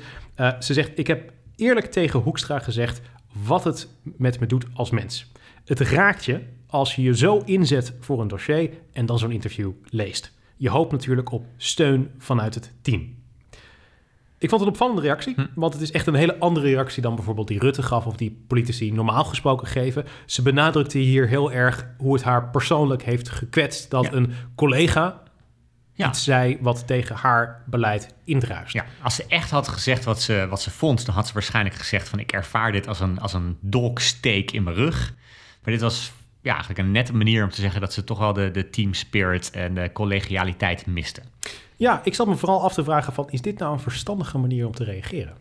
ze 0.59 0.73
zegt: 0.73 0.99
Ik 0.99 1.07
heb 1.07 1.33
eerlijk 1.57 1.87
tegen 1.87 2.21
Hoekstra 2.21 2.59
gezegd 2.59 3.01
wat 3.47 3.65
het 3.65 3.89
met 4.03 4.41
me 4.41 4.47
doet 4.47 4.67
als 4.75 4.91
mens. 4.91 5.33
Het 5.65 5.81
raakt 5.81 6.25
je 6.25 6.41
als 6.67 6.95
je 6.95 7.03
je 7.03 7.17
zo 7.17 7.43
inzet 7.45 7.95
voor 8.01 8.21
een 8.21 8.29
dossier 8.29 8.71
en 8.93 9.07
dan 9.07 9.19
zo'n 9.19 9.33
interview 9.33 9.71
leest. 9.85 10.33
Je 10.57 10.71
hoopt 10.71 10.93
natuurlijk 10.93 11.33
op 11.33 11.47
steun 11.57 12.11
vanuit 12.19 12.55
het 12.55 12.73
team. 12.83 13.18
Ik 14.39 14.49
vond 14.49 14.61
het 14.61 14.71
een 14.71 14.77
opvallende 14.77 15.03
reactie, 15.03 15.35
hm. 15.35 15.47
want 15.55 15.73
het 15.73 15.83
is 15.83 15.91
echt 15.91 16.07
een 16.07 16.15
hele 16.15 16.39
andere 16.39 16.67
reactie 16.67 17.03
dan 17.03 17.15
bijvoorbeeld 17.15 17.49
die 17.49 17.59
Rutte 17.59 17.83
gaf 17.83 18.07
of 18.07 18.17
die 18.17 18.45
politici 18.47 18.93
normaal 18.93 19.25
gesproken 19.25 19.67
geven. 19.67 20.05
Ze 20.27 20.43
benadrukte 20.43 20.99
hier 20.99 21.29
heel 21.29 21.53
erg 21.53 21.87
hoe 21.99 22.15
het 22.15 22.23
haar 22.23 22.51
persoonlijk 22.51 23.03
heeft 23.03 23.29
gekwetst 23.29 23.91
dat 23.91 24.13
een 24.13 24.33
collega 24.55 25.23
ja. 25.93 26.09
iets 26.09 26.25
zei 26.25 26.59
wat 26.61 26.87
tegen 26.87 27.17
haar 27.17 27.63
beleid 27.67 28.15
indruist. 28.25 28.73
Ja, 28.73 28.85
als 29.03 29.15
ze 29.15 29.25
echt 29.29 29.51
had 29.51 29.69
gezegd 29.69 30.05
wat 30.05 30.23
ze, 30.23 30.47
wat 30.51 30.63
ze 30.63 30.71
vond, 30.71 31.07
dan 31.07 31.15
had 31.15 31.27
ze 31.27 31.33
waarschijnlijk 31.33 31.75
gezegd 31.75 32.09
van 32.09 32.19
ik 32.19 32.33
ervaar 32.33 32.73
dit 32.73 32.89
als 32.89 33.01
een, 33.01 33.21
als 33.21 33.33
een 33.33 33.59
dolksteek 33.61 34.51
in 34.51 34.63
mijn 34.63 34.77
rug. 34.77 35.15
Maar 35.63 35.73
dit 35.73 35.83
was 35.83 36.13
ja, 36.43 36.51
eigenlijk 36.51 36.79
een 36.79 36.91
nette 36.91 37.15
manier 37.15 37.45
om 37.45 37.51
te 37.51 37.61
zeggen 37.61 37.81
dat 37.81 37.93
ze 37.93 38.05
toch 38.05 38.19
wel 38.19 38.33
de, 38.33 38.51
de 38.51 38.71
team 38.71 38.95
spirit 38.95 39.51
en 39.51 39.75
de 39.75 39.93
collegialiteit 39.93 40.87
misten. 40.87 41.25
Ja, 41.77 42.01
ik 42.05 42.15
zat 42.15 42.27
me 42.27 42.37
vooral 42.37 42.63
af 42.63 42.75
te 42.75 42.85
vragen 42.85 43.13
van, 43.13 43.31
is 43.31 43.41
dit 43.41 43.59
nou 43.59 43.73
een 43.73 43.81
verstandige 43.81 44.39
manier 44.39 44.67
om 44.67 44.75
te 44.75 44.85
reageren? 44.85 45.37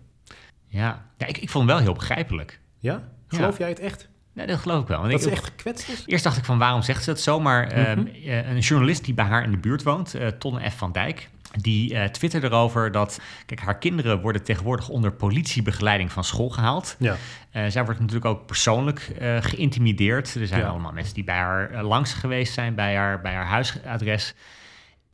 Ja, 0.68 1.06
ja 1.18 1.26
ik, 1.26 1.38
ik 1.38 1.50
vond 1.50 1.66
hem 1.66 1.76
wel 1.76 1.84
heel 1.84 1.94
begrijpelijk. 1.94 2.60
Ja? 2.80 3.10
Geloof 3.28 3.58
jij 3.58 3.70
het 3.70 3.80
echt? 3.80 4.10
Nee, 4.34 4.48
dat 4.48 4.60
geloof 4.60 4.82
ik 4.82 4.88
wel. 4.88 5.00
Want 5.00 5.12
dat 5.12 5.22
ik, 5.22 5.28
ze 5.28 5.34
echt 5.34 5.46
gekwetst 5.46 5.90
is? 5.90 6.04
Eerst 6.06 6.24
dacht 6.24 6.38
ik 6.38 6.46
van, 6.46 6.58
waarom 6.58 6.82
zegt 6.82 7.04
ze 7.04 7.10
het 7.10 7.20
zo? 7.20 7.40
Maar 7.40 7.96
mm 7.98 8.06
een 8.26 8.60
journalist 8.60 9.06
die 9.06 9.14
bij 9.14 9.26
haar 9.26 9.44
in 9.44 9.52
de 9.52 9.58
buurt 9.58 9.84
woont, 9.84 10.16
uh, 10.16 10.28
Tonne 10.28 10.70
F. 10.70 10.78
van 10.78 10.92
Dijk... 10.92 11.30
Die 11.52 11.94
uh, 11.94 12.04
twitterde 12.04 12.48
erover 12.48 12.92
dat, 12.92 13.20
kijk, 13.46 13.60
haar 13.60 13.78
kinderen 13.78 14.22
worden 14.22 14.44
tegenwoordig 14.44 14.90
onder 14.90 15.12
politiebegeleiding 15.12 16.12
van 16.12 16.24
school 16.24 16.50
gehaald. 16.50 16.96
Ja. 17.00 17.16
Uh, 17.54 17.66
zij 17.68 17.86
wordt 17.86 18.00
natuurlijk 18.00 18.26
ook 18.26 18.46
persoonlijk 18.46 19.12
uh, 19.22 19.38
geïntimideerd. 19.40 20.36
Er 20.36 20.48
zijn 20.48 20.62
ja. 20.62 20.68
allemaal 20.68 20.92
mensen 20.92 21.14
die 21.14 21.24
bij 21.24 21.36
haar 21.36 21.84
langs 21.84 22.14
geweest 22.14 22.54
zijn, 22.54 22.76
bij 22.76 22.96
haar, 22.96 23.22
bij 23.22 23.34
haar 23.34 23.46
huisadres. 23.46 24.34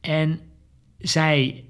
En 0.01 0.39
zij 0.97 1.65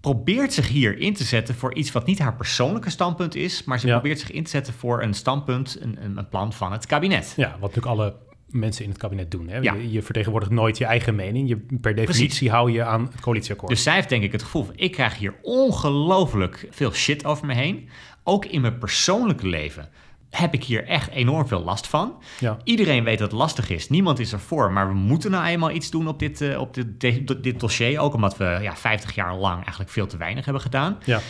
probeert 0.00 0.52
zich 0.52 0.68
hier 0.68 0.98
in 0.98 1.14
te 1.14 1.24
zetten 1.24 1.54
voor 1.54 1.74
iets 1.74 1.92
wat 1.92 2.06
niet 2.06 2.18
haar 2.18 2.34
persoonlijke 2.34 2.90
standpunt 2.90 3.34
is, 3.34 3.64
maar 3.64 3.78
ze 3.78 3.86
ja. 3.86 3.98
probeert 3.98 4.18
zich 4.18 4.30
in 4.30 4.44
te 4.44 4.50
zetten 4.50 4.74
voor 4.74 5.02
een 5.02 5.14
standpunt, 5.14 5.76
een, 5.80 6.16
een, 6.16 6.28
plan 6.28 6.52
van 6.52 6.72
het 6.72 6.86
kabinet. 6.86 7.32
Ja, 7.36 7.50
wat 7.50 7.74
natuurlijk 7.74 7.86
alle 7.86 8.16
mensen 8.50 8.84
in 8.84 8.90
het 8.90 8.98
kabinet 8.98 9.30
doen. 9.30 9.48
Hè? 9.48 9.58
Ja. 9.58 9.74
Je, 9.74 9.90
je, 9.92 10.02
vertegenwoordigt 10.02 10.52
nooit 10.52 10.78
je 10.78 10.84
eigen 10.84 11.14
mening. 11.14 11.48
Je, 11.48 11.56
per 11.56 11.94
definitie 11.94 12.26
Precies. 12.26 12.48
hou 12.48 12.72
je 12.72 12.84
aan 12.84 13.08
het 13.12 13.20
coalitieakkoord. 13.20 13.72
Dus 13.72 13.82
zij 13.82 13.94
heeft 13.94 14.08
denk 14.08 14.22
ik 14.22 14.32
het 14.32 14.42
gevoel 14.42 14.64
van... 14.64 14.74
ik 14.76 14.92
krijg 14.92 15.18
hier 15.18 15.34
ongelooflijk 15.42 16.68
veel 16.70 16.92
shit 16.92 17.24
over 17.24 17.46
me 17.46 17.54
heen. 17.54 17.88
Ook 18.24 18.44
in 18.44 18.60
mijn 18.60 18.78
persoonlijke 18.78 19.46
leven 19.46 19.88
heb 20.30 20.54
ik 20.54 20.64
hier 20.64 20.86
echt 20.86 21.10
enorm 21.10 21.48
veel 21.48 21.62
last 21.64 21.86
van. 21.86 22.22
Ja. 22.38 22.58
Iedereen 22.64 23.04
weet 23.04 23.18
dat 23.18 23.30
het 23.30 23.40
lastig 23.40 23.70
is. 23.70 23.88
Niemand 23.88 24.18
is 24.18 24.32
ervoor. 24.32 24.72
Maar 24.72 24.88
we 24.88 24.94
moeten 24.94 25.30
nou 25.30 25.46
eenmaal 25.46 25.70
iets 25.70 25.90
doen 25.90 26.08
op 26.08 26.18
dit, 26.18 26.40
uh, 26.40 26.60
op 26.60 26.74
dit, 26.74 27.00
dit, 27.00 27.42
dit, 27.42 27.60
dossier. 27.60 28.00
Ook 28.00 28.14
omdat 28.14 28.36
we 28.36 28.58
ja, 28.62 28.76
50 28.76 29.14
jaar 29.14 29.36
lang 29.36 29.56
eigenlijk 29.56 29.90
veel 29.90 30.06
te 30.06 30.16
weinig 30.16 30.44
hebben 30.44 30.62
gedaan. 30.62 30.98
Ja. 31.04 31.20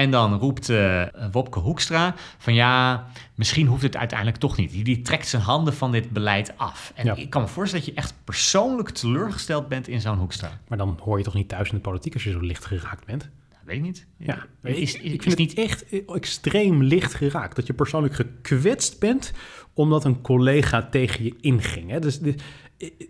En 0.00 0.10
dan 0.10 0.34
roept 0.38 0.68
uh, 0.68 1.02
Wopke 1.32 1.58
Hoekstra 1.58 2.14
van 2.38 2.54
ja, 2.54 3.06
misschien 3.34 3.66
hoeft 3.66 3.82
het 3.82 3.96
uiteindelijk 3.96 4.38
toch 4.38 4.56
niet. 4.56 4.70
Die, 4.70 4.84
die 4.84 5.02
trekt 5.02 5.28
zijn 5.28 5.42
handen 5.42 5.74
van 5.74 5.92
dit 5.92 6.10
beleid 6.10 6.52
af. 6.58 6.92
En 6.94 7.04
Ja. 7.06 7.14
ik 7.16 7.30
kan 7.30 7.42
me 7.42 7.48
voorstellen 7.48 7.84
dat 7.86 7.94
je 7.94 8.00
echt 8.00 8.14
persoonlijk 8.24 8.90
teleurgesteld 8.90 9.68
bent 9.68 9.88
in 9.88 10.00
zo'n 10.00 10.18
Hoekstra. 10.18 10.50
Maar 10.68 10.78
dan 10.78 10.98
hoor 11.02 11.18
je 11.18 11.24
toch 11.24 11.34
niet 11.34 11.48
thuis 11.48 11.68
in 11.68 11.74
de 11.74 11.80
politiek 11.80 12.14
als 12.14 12.24
je 12.24 12.30
zo 12.30 12.40
licht 12.40 12.64
geraakt 12.64 13.06
bent? 13.06 13.20
Dat 13.48 13.58
weet 13.64 13.76
ik 13.76 13.82
niet. 13.82 14.06
Ja, 14.18 14.46
Is- 14.62 14.76
ik, 14.76 14.76
is- 14.82 14.94
ik 14.94 15.02
is 15.02 15.08
vind 15.10 15.24
het 15.24 15.38
niet- 15.38 15.56
niet 15.56 15.58
echt 15.58 15.84
extreem 16.06 16.82
licht 16.82 17.14
geraakt. 17.14 17.56
Dat 17.56 17.66
je 17.66 17.72
persoonlijk 17.72 18.14
gekwetst 18.14 18.98
bent 18.98 19.32
omdat 19.74 20.04
een 20.04 20.20
collega 20.20 20.82
tegen 20.90 21.24
je 21.24 21.34
inging. 21.40 21.90
Hè? 21.90 21.98
Dus 21.98 22.18
dit, 22.18 22.42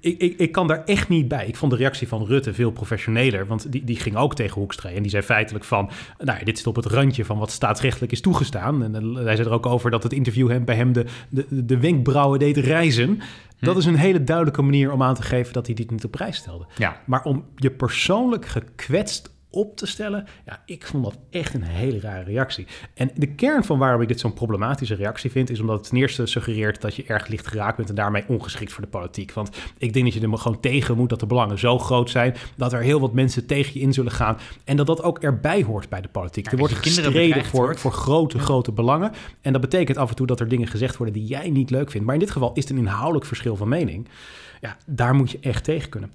ik, 0.01 0.19
ik, 0.19 0.39
ik 0.39 0.53
kan 0.53 0.67
daar 0.67 0.85
echt 0.85 1.09
niet 1.09 1.29
bij. 1.29 1.47
Ik 1.47 1.57
vond 1.57 1.73
de 1.73 1.79
reactie 1.79 2.09
van 2.09 2.27
Rutte 2.27 2.55
veel 2.55 2.71
professioneler. 2.71 3.47
Want 3.47 3.73
die, 3.73 3.85
die 3.85 3.97
ging 3.97 4.17
ook 4.17 4.35
tegen 4.35 4.61
Hoekstra. 4.61 4.91
En 4.91 5.03
die 5.03 5.11
zei 5.11 5.23
feitelijk 5.23 5.65
van... 5.65 5.91
Nou 6.19 6.39
ja, 6.39 6.45
dit 6.45 6.57
zit 6.59 6.67
op 6.67 6.77
het 6.77 6.87
randje 6.87 7.25
van 7.25 7.39
wat 7.39 7.51
staatsrechtelijk 7.51 8.13
is 8.13 8.21
toegestaan. 8.21 8.83
En 8.83 8.95
eh, 8.95 9.25
hij 9.25 9.37
zei 9.37 9.49
er 9.49 9.55
ook 9.55 9.67
over 9.67 9.91
dat 9.91 10.03
het 10.03 10.13
interview 10.13 10.51
hem, 10.51 10.65
bij 10.65 10.77
hem 10.77 10.93
de, 10.93 11.05
de, 11.29 11.65
de 11.65 11.79
wenkbrauwen 11.79 12.39
deed 12.39 12.57
reizen. 12.57 13.21
Dat 13.61 13.77
is 13.77 13.85
een 13.85 13.97
hele 13.97 14.25
duidelijke 14.25 14.63
manier 14.63 14.93
om 14.93 15.03
aan 15.03 15.15
te 15.15 15.23
geven... 15.23 15.53
dat 15.53 15.67
hij 15.67 15.75
dit 15.75 15.91
niet 15.91 16.05
op 16.05 16.11
prijs 16.11 16.37
stelde. 16.37 16.67
Ja, 16.77 17.01
Maar 17.07 17.23
om 17.23 17.45
je 17.57 17.71
persoonlijk 17.71 18.47
gekwetst 18.47 19.35
op 19.51 19.77
te 19.77 19.87
stellen. 19.87 20.27
Ja, 20.47 20.63
ik 20.67 20.87
vond 20.87 21.05
dat 21.05 21.19
echt 21.31 21.55
een 21.55 21.63
hele 21.63 22.01
rare 22.01 22.25
reactie. 22.25 22.67
En 22.95 23.11
de 23.15 23.35
kern 23.35 23.65
van 23.65 23.79
waarom 23.79 24.03
ik 24.03 24.09
dit 24.09 24.21
zo'n 24.21 24.35
problematische 24.35 24.95
reactie 24.95 25.31
vind, 25.31 25.51
is 25.51 25.61
omdat 25.61 25.77
het 25.77 25.89
ten 25.89 25.99
eerste 25.99 26.27
suggereert 26.27 26.81
dat 26.81 26.95
je 26.95 27.05
erg 27.05 27.27
licht 27.27 27.47
geraakt 27.47 27.77
bent 27.77 27.89
en 27.89 27.95
daarmee 27.95 28.25
ongeschikt 28.29 28.73
voor 28.73 28.83
de 28.83 28.89
politiek. 28.89 29.33
Want 29.33 29.51
ik 29.79 29.93
denk 29.93 30.05
dat 30.05 30.15
je 30.15 30.21
er 30.21 30.39
gewoon 30.39 30.61
tegen 30.61 30.97
moet 30.97 31.09
dat 31.09 31.21
de 31.21 31.27
belangen 31.27 31.59
zo 31.59 31.79
groot 31.79 32.11
zijn 32.11 32.35
dat 32.57 32.73
er 32.73 32.83
heel 32.83 33.01
wat 33.01 33.13
mensen 33.13 33.47
tegen 33.47 33.73
je 33.75 33.81
in 33.81 33.93
zullen 33.93 34.13
gaan 34.13 34.39
en 34.65 34.77
dat 34.77 34.87
dat 34.87 35.03
ook 35.03 35.19
erbij 35.19 35.63
hoort 35.63 35.89
bij 35.89 36.01
de 36.01 36.09
politiek. 36.09 36.53
er 36.53 36.59
wordt 36.59 36.75
gestreden 36.75 37.45
voor, 37.45 37.79
voor 37.79 37.93
grote, 37.93 38.39
grote 38.39 38.73
belangen. 38.73 39.13
En 39.41 39.53
dat 39.53 39.61
betekent 39.61 39.99
af 39.99 40.09
en 40.09 40.17
toe 40.17 40.27
dat 40.27 40.41
er 40.41 40.49
dingen 40.49 40.69
gezegd 40.69 40.97
worden 40.97 41.15
die 41.15 41.27
jij 41.27 41.51
niet 41.51 41.71
leuk 41.71 41.91
vindt. 41.91 42.07
Maar 42.07 42.15
in 42.15 42.21
dit 42.21 42.31
geval 42.31 42.53
is 42.55 42.63
het 42.63 42.73
een 42.73 42.79
inhoudelijk 42.79 43.27
verschil 43.27 43.57
van 43.57 43.69
mening. 43.69 44.09
Ja, 44.61 44.77
daar 44.87 45.15
moet 45.15 45.31
je 45.31 45.39
echt 45.41 45.65
tegen 45.65 45.89
kunnen. 45.89 46.13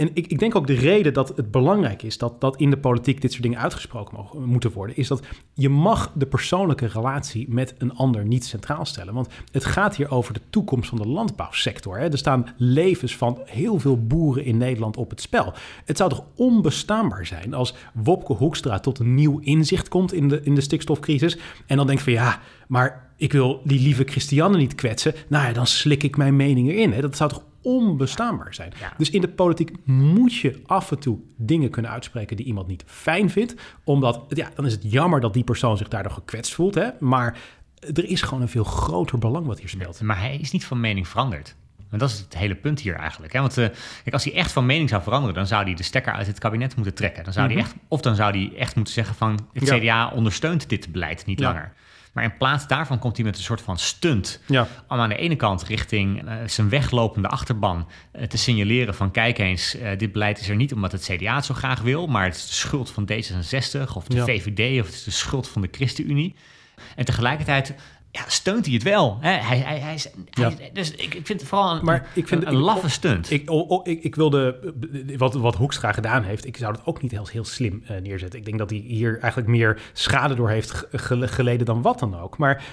En 0.00 0.10
ik, 0.14 0.26
ik, 0.26 0.38
denk 0.38 0.54
ook 0.54 0.66
de 0.66 0.74
reden 0.74 1.12
dat 1.12 1.28
het 1.36 1.50
belangrijk 1.50 2.02
is 2.02 2.18
dat, 2.18 2.40
dat 2.40 2.56
in 2.56 2.70
de 2.70 2.78
politiek 2.78 3.20
dit 3.20 3.30
soort 3.30 3.42
dingen 3.42 3.58
uitgesproken 3.58 4.16
mogen, 4.16 4.44
moeten 4.44 4.72
worden, 4.72 4.96
is 4.96 5.08
dat 5.08 5.22
je 5.54 5.68
mag 5.68 6.12
de 6.14 6.26
persoonlijke 6.26 6.86
relatie 6.86 7.46
met 7.48 7.74
een 7.78 7.94
ander 7.94 8.24
niet 8.24 8.44
centraal 8.44 8.84
stellen. 8.84 9.14
Want 9.14 9.28
het 9.52 9.64
gaat 9.64 9.96
hier 9.96 10.10
over 10.10 10.34
de 10.34 10.40
toekomst 10.50 10.88
van 10.88 10.98
de 10.98 11.08
landbouwsector. 11.08 11.98
Hè. 11.98 12.10
Er 12.10 12.18
staan 12.18 12.46
levens 12.56 13.16
van 13.16 13.38
heel 13.44 13.78
veel 13.78 14.06
boeren 14.06 14.44
in 14.44 14.56
Nederland 14.56 14.96
op 14.96 15.10
het 15.10 15.20
spel. 15.20 15.52
Het 15.84 15.96
zou 15.96 16.10
toch 16.10 16.24
onbestaanbaar 16.36 17.26
zijn 17.26 17.54
als 17.54 17.74
Wopke 17.94 18.32
Hoekstra 18.32 18.78
tot 18.78 18.98
een 18.98 19.14
nieuw 19.14 19.38
inzicht 19.38 19.88
komt 19.88 20.12
in 20.12 20.28
de, 20.28 20.40
in 20.42 20.54
de 20.54 20.60
stikstofcrisis 20.60 21.38
en 21.66 21.76
dan 21.76 21.86
denkt 21.86 22.02
van 22.02 22.12
ja, 22.12 22.40
maar 22.68 23.12
ik 23.16 23.32
wil 23.32 23.60
die 23.64 23.80
lieve 23.80 24.04
Christiane 24.04 24.56
niet 24.56 24.74
kwetsen. 24.74 25.14
Nou 25.28 25.46
ja, 25.46 25.52
dan 25.52 25.66
slik 25.66 26.02
ik 26.02 26.16
mijn 26.16 26.36
mening 26.36 26.68
erin. 26.68 26.92
Hè. 26.92 27.00
Dat 27.00 27.16
zou 27.16 27.30
toch 27.30 27.42
onbestaanbaar 27.62 28.54
zijn. 28.54 28.72
Dus 28.96 29.10
in 29.10 29.20
de 29.20 29.28
politiek 29.28 29.72
moet 29.84 30.34
je 30.34 30.60
af 30.66 30.90
en 30.90 30.98
toe 30.98 31.18
dingen 31.36 31.70
kunnen 31.70 31.90
uitspreken 31.90 32.36
die 32.36 32.46
iemand 32.46 32.66
niet 32.66 32.84
fijn 32.86 33.30
vindt. 33.30 33.54
Omdat, 33.84 34.24
ja, 34.28 34.50
dan 34.54 34.66
is 34.66 34.72
het 34.72 34.92
jammer 34.92 35.20
dat 35.20 35.34
die 35.34 35.44
persoon 35.44 35.76
zich 35.76 35.88
daardoor 35.88 36.12
gekwetst 36.12 36.54
voelt. 36.54 36.74
Hè? 36.74 36.88
Maar 37.00 37.38
er 37.80 38.04
is 38.04 38.22
gewoon 38.22 38.42
een 38.42 38.48
veel 38.48 38.64
groter 38.64 39.18
belang 39.18 39.46
wat 39.46 39.58
hier 39.58 39.68
speelt. 39.68 40.00
maar 40.00 40.20
hij 40.20 40.36
is 40.36 40.50
niet 40.50 40.64
van 40.64 40.80
mening 40.80 41.08
veranderd. 41.08 41.54
En 41.90 41.98
dat 41.98 42.10
is 42.10 42.18
het 42.18 42.36
hele 42.36 42.54
punt 42.54 42.80
hier 42.80 42.94
eigenlijk. 42.94 43.32
Hè? 43.32 43.40
Want 43.40 43.58
uh, 43.58 43.66
kijk, 44.02 44.12
als 44.12 44.24
hij 44.24 44.34
echt 44.34 44.52
van 44.52 44.66
mening 44.66 44.88
zou 44.88 45.02
veranderen, 45.02 45.34
dan 45.34 45.46
zou 45.46 45.64
hij 45.64 45.74
de 45.74 45.82
stekker 45.82 46.12
uit 46.12 46.26
het 46.26 46.38
kabinet 46.38 46.76
moeten 46.76 46.94
trekken. 46.94 47.24
Dan 47.24 47.32
zou 47.32 47.46
hij 47.46 47.56
mhm. 47.56 47.64
echt, 47.64 47.74
of 47.88 48.00
dan 48.00 48.14
zou 48.14 48.30
hij 48.30 48.58
echt 48.58 48.74
moeten 48.74 48.94
zeggen 48.94 49.14
van 49.14 49.48
het 49.52 49.70
CDA 49.70 50.10
ondersteunt 50.10 50.68
dit 50.68 50.92
beleid 50.92 51.26
niet 51.26 51.40
langer. 51.40 51.72
Maar 52.12 52.24
in 52.24 52.36
plaats 52.36 52.66
daarvan 52.66 52.98
komt 52.98 53.16
hij 53.16 53.24
met 53.24 53.36
een 53.36 53.42
soort 53.42 53.60
van 53.60 53.78
stunt. 53.78 54.40
Ja. 54.46 54.68
Om 54.88 54.98
aan 54.98 55.08
de 55.08 55.16
ene 55.16 55.36
kant 55.36 55.62
richting 55.62 56.22
uh, 56.24 56.34
zijn 56.46 56.68
weglopende 56.68 57.28
achterban 57.28 57.88
uh, 58.16 58.22
te 58.22 58.36
signaleren 58.36 58.94
van... 58.94 59.10
kijk 59.10 59.38
eens, 59.38 59.76
uh, 59.76 59.88
dit 59.98 60.12
beleid 60.12 60.40
is 60.40 60.48
er 60.48 60.56
niet 60.56 60.72
omdat 60.72 60.92
het 60.92 61.02
CDA 61.02 61.34
het 61.34 61.44
zo 61.44 61.54
graag 61.54 61.80
wil... 61.80 62.06
maar 62.06 62.24
het 62.24 62.34
is 62.34 62.46
de 62.46 62.54
schuld 62.54 62.90
van 62.90 63.08
D66 63.12 63.94
of 63.94 64.04
de 64.04 64.24
VVD 64.24 64.80
of 64.80 64.86
het 64.86 64.94
is 64.94 65.04
de 65.04 65.10
schuld 65.10 65.48
van 65.48 65.62
de 65.62 65.68
ChristenUnie. 65.70 66.34
En 66.96 67.04
tegelijkertijd 67.04 67.74
ja, 68.10 68.22
steunt 68.26 68.64
hij 68.64 68.74
het 68.74 68.82
wel. 68.82 69.18
Hè? 69.20 69.30
Hij, 69.30 69.58
hij, 69.58 69.78
hij, 69.78 69.94
is, 69.94 70.08
dus 70.72 70.90
ik, 70.90 71.14
ik 71.14 71.26
vind 71.26 71.40
het 71.40 71.48
vooral 71.48 71.74
een, 71.74 71.84
maar 71.84 72.08
ik 72.14 72.28
vind, 72.28 72.42
een, 72.42 72.48
een 72.48 72.56
laffe 72.56 72.88
stunt. 72.88 73.30
Ik, 73.30 73.50
ik, 73.82 74.02
ik 74.02 74.14
wilde, 74.14 74.72
wat, 75.16 75.34
wat 75.34 75.56
Hoekstra 75.56 75.92
gedaan 75.92 76.22
heeft, 76.22 76.46
ik 76.46 76.56
zou 76.56 76.72
het 76.72 76.86
ook 76.86 77.02
niet 77.02 77.10
heel, 77.10 77.26
heel 77.26 77.44
slim 77.44 77.82
uh, 77.90 78.00
neerzetten. 78.00 78.38
Ik 78.38 78.44
denk 78.44 78.58
dat 78.58 78.70
hij 78.70 78.78
hier 78.78 79.18
eigenlijk 79.18 79.48
meer 79.50 79.80
schade 79.92 80.34
door 80.34 80.50
heeft 80.50 80.86
geleden 80.92 81.66
dan 81.66 81.82
wat 81.82 81.98
dan 81.98 82.20
ook. 82.20 82.38
Maar 82.38 82.64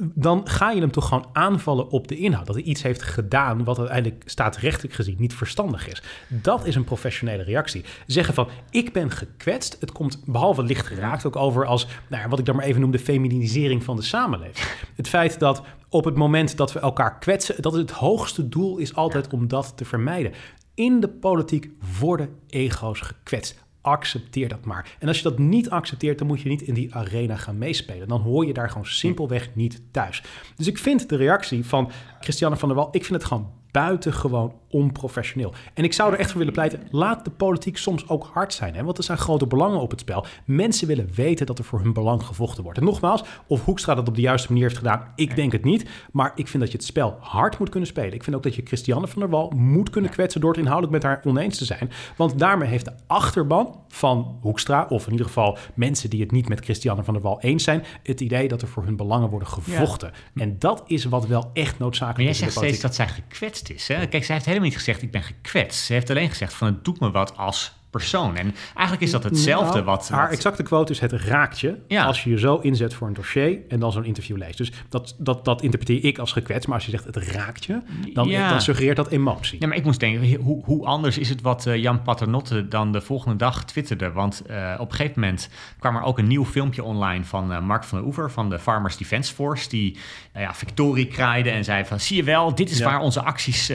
dan 0.00 0.48
ga 0.48 0.70
je 0.70 0.80
hem 0.80 0.90
toch 0.90 1.08
gewoon 1.08 1.28
aanvallen 1.32 1.88
op 1.88 2.08
de 2.08 2.16
inhoud. 2.16 2.46
Dat 2.46 2.54
hij 2.54 2.64
iets 2.64 2.82
heeft 2.82 3.02
gedaan 3.02 3.64
wat 3.64 3.78
uiteindelijk 3.78 4.22
staatsrechtelijk 4.26 4.94
gezien 4.94 5.16
niet 5.18 5.34
verstandig 5.34 5.88
is. 5.88 6.02
Dat 6.28 6.66
is 6.66 6.74
een 6.74 6.84
professionele 6.84 7.42
reactie. 7.42 7.84
Zeggen 8.06 8.34
van, 8.34 8.48
ik 8.70 8.92
ben 8.92 9.10
gekwetst. 9.10 9.76
Het 9.80 9.92
komt 9.92 10.22
behalve 10.26 10.62
licht 10.62 10.86
geraakt 10.86 11.26
ook 11.26 11.36
over 11.36 11.66
als, 11.66 11.86
nou 12.08 12.22
ja, 12.22 12.28
wat 12.28 12.38
ik 12.38 12.44
dan 12.44 12.56
maar 12.56 12.64
even 12.64 12.80
noem, 12.80 12.90
de 12.90 12.98
feminisering 12.98 13.84
van 13.84 13.96
de 13.96 14.02
samenleving. 14.02 14.66
Het 14.96 15.08
feit 15.08 15.38
dat 15.38 15.62
op 15.88 16.04
het 16.04 16.16
moment 16.16 16.56
dat 16.56 16.72
we 16.72 16.80
elkaar 16.80 17.18
kwetsen, 17.18 17.62
dat 17.62 17.72
het 17.72 17.90
hoogste 17.90 18.48
doel 18.48 18.78
is 18.78 18.94
altijd 18.94 19.32
om 19.32 19.48
dat 19.48 19.72
te 19.76 19.84
vermijden. 19.84 20.32
In 20.74 21.00
de 21.00 21.08
politiek 21.08 21.70
worden 21.98 22.28
ego's 22.48 23.00
gekwetst 23.00 23.68
accepteer 23.80 24.48
dat 24.48 24.64
maar. 24.64 24.96
En 24.98 25.08
als 25.08 25.16
je 25.16 25.22
dat 25.22 25.38
niet 25.38 25.70
accepteert, 25.70 26.18
dan 26.18 26.26
moet 26.26 26.40
je 26.40 26.48
niet 26.48 26.62
in 26.62 26.74
die 26.74 26.94
arena 26.94 27.36
gaan 27.36 27.58
meespelen. 27.58 28.08
Dan 28.08 28.20
hoor 28.20 28.46
je 28.46 28.52
daar 28.52 28.70
gewoon 28.70 28.86
simpelweg 28.86 29.50
niet 29.54 29.82
thuis. 29.90 30.22
Dus 30.56 30.66
ik 30.66 30.78
vind 30.78 31.08
de 31.08 31.16
reactie 31.16 31.64
van 31.66 31.90
Christiane 32.20 32.56
van 32.56 32.68
der 32.68 32.76
Wal, 32.76 32.88
ik 32.92 33.04
vind 33.04 33.18
het 33.18 33.28
gewoon 33.28 33.50
buitengewoon 33.70 34.52
onprofessioneel. 34.70 35.54
En 35.74 35.84
ik 35.84 35.92
zou 35.92 36.12
er 36.12 36.18
echt 36.18 36.28
voor 36.28 36.38
willen 36.38 36.52
pleiten, 36.52 36.82
laat 36.90 37.24
de 37.24 37.30
politiek 37.30 37.76
soms 37.76 38.08
ook 38.08 38.30
hard 38.32 38.54
zijn. 38.54 38.74
Hè? 38.74 38.84
Want 38.84 38.98
er 38.98 39.04
zijn 39.04 39.18
grote 39.18 39.46
belangen 39.46 39.80
op 39.80 39.90
het 39.90 40.00
spel. 40.00 40.24
Mensen 40.44 40.86
willen 40.86 41.08
weten 41.14 41.46
dat 41.46 41.58
er 41.58 41.64
voor 41.64 41.80
hun 41.80 41.92
belang 41.92 42.22
gevochten 42.22 42.62
wordt. 42.62 42.78
En 42.78 42.84
nogmaals, 42.84 43.24
of 43.46 43.64
Hoekstra 43.64 43.94
dat 43.94 44.08
op 44.08 44.14
de 44.14 44.20
juiste 44.20 44.48
manier 44.48 44.64
heeft 44.64 44.78
gedaan, 44.78 45.12
ik 45.14 45.36
denk 45.36 45.52
het 45.52 45.64
niet. 45.64 45.88
Maar 46.12 46.32
ik 46.34 46.48
vind 46.48 46.62
dat 46.62 46.72
je 46.72 46.78
het 46.78 46.86
spel 46.86 47.16
hard 47.20 47.58
moet 47.58 47.68
kunnen 47.68 47.88
spelen. 47.88 48.12
Ik 48.12 48.24
vind 48.24 48.36
ook 48.36 48.42
dat 48.42 48.54
je 48.54 48.62
Christiane 48.64 49.06
van 49.06 49.20
der 49.20 49.30
Wal 49.30 49.52
moet 49.56 49.90
kunnen 49.90 50.10
kwetsen 50.10 50.40
door 50.40 50.50
het 50.50 50.60
inhoudelijk 50.60 50.92
met 50.92 51.02
haar 51.02 51.20
oneens 51.24 51.58
te 51.58 51.64
zijn. 51.64 51.90
Want 52.16 52.38
daarmee 52.38 52.68
heeft 52.68 52.84
de 52.84 52.94
achterban 53.06 53.78
van 53.88 54.38
Hoekstra, 54.40 54.86
of 54.88 55.06
in 55.06 55.12
ieder 55.12 55.26
geval 55.26 55.58
mensen 55.74 56.10
die 56.10 56.20
het 56.20 56.30
niet 56.30 56.48
met 56.48 56.60
Christiane 56.60 57.04
van 57.04 57.14
der 57.14 57.22
Wal 57.22 57.40
eens 57.40 57.64
zijn, 57.64 57.84
het 58.02 58.20
idee 58.20 58.48
dat 58.48 58.62
er 58.62 58.68
voor 58.68 58.84
hun 58.84 58.96
belangen 58.96 59.28
worden 59.28 59.48
gevochten. 59.48 60.12
En 60.34 60.58
dat 60.58 60.82
is 60.86 61.04
wat 61.04 61.26
wel 61.26 61.50
echt 61.52 61.78
noodzakelijk 61.78 62.30
is. 62.30 62.40
Maar 62.40 62.48
jij 62.48 62.50
zegt 62.50 62.66
steeds 62.66 62.80
dat 62.80 62.94
zij 62.94 63.08
gekwetst 63.08 63.59
is. 63.68 63.86
Kijk, 63.86 64.24
zij 64.24 64.34
heeft 64.34 64.46
helemaal 64.46 64.68
niet 64.68 64.76
gezegd 64.76 65.02
ik 65.02 65.10
ben 65.10 65.22
gekwetst. 65.22 65.84
Ze 65.84 65.92
heeft 65.92 66.10
alleen 66.10 66.28
gezegd 66.28 66.54
van 66.54 66.66
het 66.66 66.84
doet 66.84 67.00
me 67.00 67.10
wat 67.10 67.36
als 67.36 67.72
persoon. 67.90 68.36
En 68.36 68.54
eigenlijk 68.74 69.00
is 69.00 69.10
dat 69.10 69.24
hetzelfde 69.24 69.72
nou, 69.72 69.84
wat... 69.84 70.08
Haar 70.08 70.30
exacte 70.30 70.62
quote 70.62 70.92
is 70.92 71.00
het 71.00 71.12
raakt 71.12 71.58
ja. 71.88 72.04
als 72.04 72.24
je 72.24 72.30
je 72.30 72.38
zo 72.38 72.56
inzet 72.56 72.94
voor 72.94 73.06
een 73.06 73.14
dossier 73.14 73.58
en 73.68 73.80
dan 73.80 73.92
zo'n 73.92 74.04
interview 74.04 74.36
leest. 74.36 74.58
Dus 74.58 74.72
dat, 74.88 75.14
dat, 75.18 75.44
dat 75.44 75.62
interpreteer 75.62 76.04
ik 76.04 76.18
als 76.18 76.32
gekwetst. 76.32 76.66
Maar 76.66 76.76
als 76.76 76.84
je 76.84 76.90
zegt 76.90 77.04
het 77.04 77.16
raakt 77.16 77.64
je, 77.64 77.80
dan, 78.12 78.30
dan 78.30 78.60
suggereert 78.60 78.96
dat 78.96 79.08
emotie. 79.08 79.60
Ja, 79.60 79.66
maar 79.66 79.76
ik 79.76 79.84
moest 79.84 80.00
denken, 80.00 80.34
hoe, 80.34 80.64
hoe 80.64 80.86
anders 80.86 81.18
is 81.18 81.28
het 81.28 81.40
wat 81.40 81.66
uh, 81.66 81.76
Jan 81.76 82.02
Paternotte 82.02 82.68
dan 82.68 82.92
de 82.92 83.00
volgende 83.00 83.36
dag 83.36 83.64
twitterde? 83.64 84.12
Want 84.12 84.42
uh, 84.50 84.74
op 84.78 84.90
een 84.90 84.96
gegeven 84.96 85.20
moment 85.20 85.48
kwam 85.78 85.96
er 85.96 86.02
ook 86.02 86.18
een 86.18 86.26
nieuw 86.26 86.44
filmpje 86.44 86.84
online 86.84 87.24
van 87.24 87.52
uh, 87.52 87.60
Mark 87.60 87.84
van 87.84 87.98
der 87.98 88.06
Oever 88.06 88.30
van 88.30 88.50
de 88.50 88.58
Farmers 88.58 88.96
Defence 88.96 89.34
Force. 89.34 89.68
Die 89.68 89.98
ja, 90.34 90.54
victorie 90.54 91.06
kraaide 91.06 91.50
en 91.50 91.64
zei 91.64 91.84
van, 91.84 92.00
zie 92.00 92.16
je 92.16 92.22
wel, 92.22 92.54
dit 92.54 92.70
is 92.70 92.80
waar 92.80 93.00
onze 93.00 93.22
acties 93.22 93.72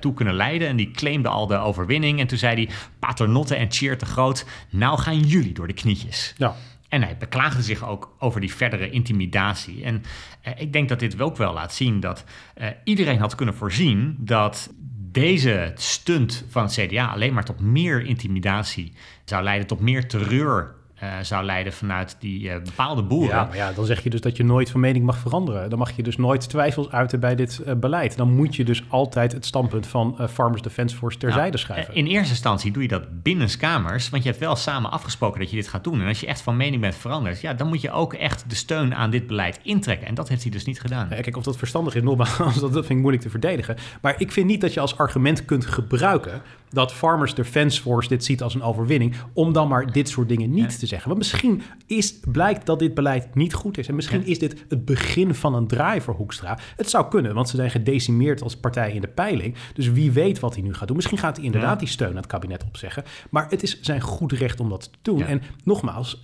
toe 0.00 0.14
kunnen 0.14 0.34
leiden. 0.34 0.68
En 0.68 0.76
die 0.76 0.90
claimde 0.90 1.28
al 1.28 1.46
de 1.46 1.56
overwinning. 1.56 2.20
En 2.20 2.26
toen 2.26 2.38
zei 2.38 2.54
hij, 2.54 2.74
Paternotte 3.00 3.54
en 3.54 3.72
Cheer 3.72 3.98
te 3.98 4.06
groot. 4.06 4.44
Nou 4.70 4.98
gaan 4.98 5.20
jullie 5.20 5.52
door 5.52 5.66
de 5.66 5.72
knietjes. 5.72 6.34
Ja. 6.36 6.56
En 6.88 7.02
hij 7.02 7.16
beklaagde 7.16 7.62
zich 7.62 7.88
ook 7.88 8.14
over 8.18 8.40
die 8.40 8.54
verdere 8.54 8.90
intimidatie. 8.90 9.84
En 9.84 10.02
eh, 10.42 10.52
ik 10.56 10.72
denk 10.72 10.88
dat 10.88 10.98
dit 10.98 11.20
ook 11.20 11.36
wel 11.36 11.52
laat 11.52 11.74
zien 11.74 12.00
dat 12.00 12.24
eh, 12.54 12.68
iedereen 12.84 13.18
had 13.18 13.34
kunnen 13.34 13.54
voorzien 13.54 14.16
dat 14.18 14.70
deze 15.12 15.72
stunt 15.74 16.44
van 16.48 16.62
het 16.62 16.72
CDA 16.72 17.06
alleen 17.06 17.34
maar 17.34 17.44
tot 17.44 17.60
meer 17.60 18.04
intimidatie 18.04 18.92
zou 19.24 19.42
leiden, 19.42 19.66
tot 19.66 19.80
meer 19.80 20.08
terreur 20.08 20.74
uh, 21.02 21.12
zou 21.22 21.44
leiden 21.44 21.72
vanuit 21.72 22.16
die 22.18 22.42
uh, 22.42 22.54
bepaalde 22.64 23.02
boeren. 23.02 23.36
Ja, 23.36 23.44
maar 23.44 23.56
ja, 23.56 23.72
dan 23.72 23.84
zeg 23.84 24.02
je 24.02 24.10
dus 24.10 24.20
dat 24.20 24.36
je 24.36 24.44
nooit 24.44 24.70
van 24.70 24.80
mening 24.80 25.04
mag 25.04 25.18
veranderen. 25.18 25.70
Dan 25.70 25.78
mag 25.78 25.96
je 25.96 26.02
dus 26.02 26.16
nooit 26.16 26.48
twijfels 26.48 26.90
uiten 26.90 27.20
bij 27.20 27.34
dit 27.34 27.60
uh, 27.66 27.74
beleid. 27.74 28.16
Dan 28.16 28.34
moet 28.34 28.56
je 28.56 28.64
dus 28.64 28.84
altijd 28.88 29.32
het 29.32 29.46
standpunt 29.46 29.86
van 29.86 30.28
Farmers 30.30 30.62
Defence 30.62 30.96
Force 30.96 31.18
terzijde 31.18 31.48
nou, 31.48 31.58
schuiven. 31.58 31.94
In 31.94 32.06
eerste 32.06 32.30
instantie 32.30 32.72
doe 32.72 32.82
je 32.82 32.88
dat 32.88 33.22
binnenskamers, 33.22 34.08
want 34.08 34.22
je 34.22 34.28
hebt 34.28 34.40
wel 34.40 34.56
samen 34.56 34.90
afgesproken 34.90 35.40
dat 35.40 35.50
je 35.50 35.56
dit 35.56 35.68
gaat 35.68 35.84
doen. 35.84 36.00
En 36.00 36.06
als 36.06 36.20
je 36.20 36.26
echt 36.26 36.40
van 36.40 36.56
mening 36.56 36.80
bent 36.80 36.94
veranderd, 36.94 37.40
ja, 37.40 37.54
dan 37.54 37.68
moet 37.68 37.80
je 37.80 37.90
ook 37.90 38.14
echt 38.14 38.44
de 38.48 38.54
steun 38.54 38.94
aan 38.94 39.10
dit 39.10 39.26
beleid 39.26 39.60
intrekken. 39.62 40.06
En 40.06 40.14
dat 40.14 40.28
heeft 40.28 40.42
hij 40.42 40.50
dus 40.50 40.64
niet 40.64 40.80
gedaan. 40.80 41.06
Ja, 41.10 41.20
kijk, 41.20 41.36
of 41.36 41.44
dat 41.44 41.56
verstandig 41.56 41.94
is, 41.94 42.02
nogmaals, 42.02 42.60
dat 42.60 42.72
vind 42.72 42.90
ik 42.90 42.96
moeilijk 42.96 43.22
te 43.22 43.30
verdedigen. 43.30 43.76
Maar 44.00 44.14
ik 44.18 44.32
vind 44.32 44.46
niet 44.46 44.60
dat 44.60 44.74
je 44.74 44.80
als 44.80 44.98
argument 44.98 45.44
kunt 45.44 45.66
gebruiken 45.66 46.42
dat 46.70 46.92
Farmers 46.92 47.34
Defence 47.34 47.80
Force 47.80 48.08
dit 48.08 48.24
ziet 48.24 48.42
als 48.42 48.54
een 48.54 48.62
overwinning, 48.62 49.14
om 49.32 49.52
dan 49.52 49.68
maar 49.68 49.92
dit 49.92 50.08
soort 50.08 50.28
dingen 50.28 50.50
niet 50.50 50.78
te 50.78 50.86
zeggen. 50.86 51.08
Want 51.08 51.18
misschien 51.18 51.62
is, 51.86 52.20
blijkt 52.20 52.66
dat 52.66 52.78
dit 52.78 52.94
beleid 52.94 53.34
niet 53.34 53.54
goed 53.54 53.78
is. 53.78 53.88
En 53.88 53.94
misschien 53.94 54.26
is 54.26 54.38
dit 54.38 54.64
het 54.68 54.84
begin 54.84 55.34
van 55.34 55.54
een 55.54 55.66
draai 55.66 56.00
voor 56.00 56.14
Hoekstra. 56.14 56.58
Het 56.76 56.90
zou 56.90 57.08
kunnen, 57.08 57.34
want 57.34 57.48
ze 57.48 57.56
zijn 57.56 57.70
gedecimeerd 57.70 58.42
als 58.42 58.56
partij 58.56 58.92
in 58.92 59.00
de 59.00 59.08
peiling. 59.08 59.54
Dus 59.74 59.90
wie 59.90 60.12
weet 60.12 60.40
wat 60.40 60.54
hij 60.54 60.62
nu 60.62 60.74
gaat 60.74 60.86
doen. 60.86 60.96
Misschien 60.96 61.18
gaat 61.18 61.36
hij 61.36 61.44
inderdaad 61.44 61.78
die 61.78 61.88
steun 61.88 62.08
aan 62.08 62.16
het 62.16 62.26
kabinet 62.26 62.64
opzeggen. 62.64 63.04
Maar 63.30 63.46
het 63.48 63.62
is 63.62 63.80
zijn 63.80 64.00
goed 64.00 64.32
recht 64.32 64.60
om 64.60 64.68
dat 64.68 64.82
te 64.92 64.98
doen. 65.02 65.22
En 65.22 65.42
nogmaals, 65.64 66.22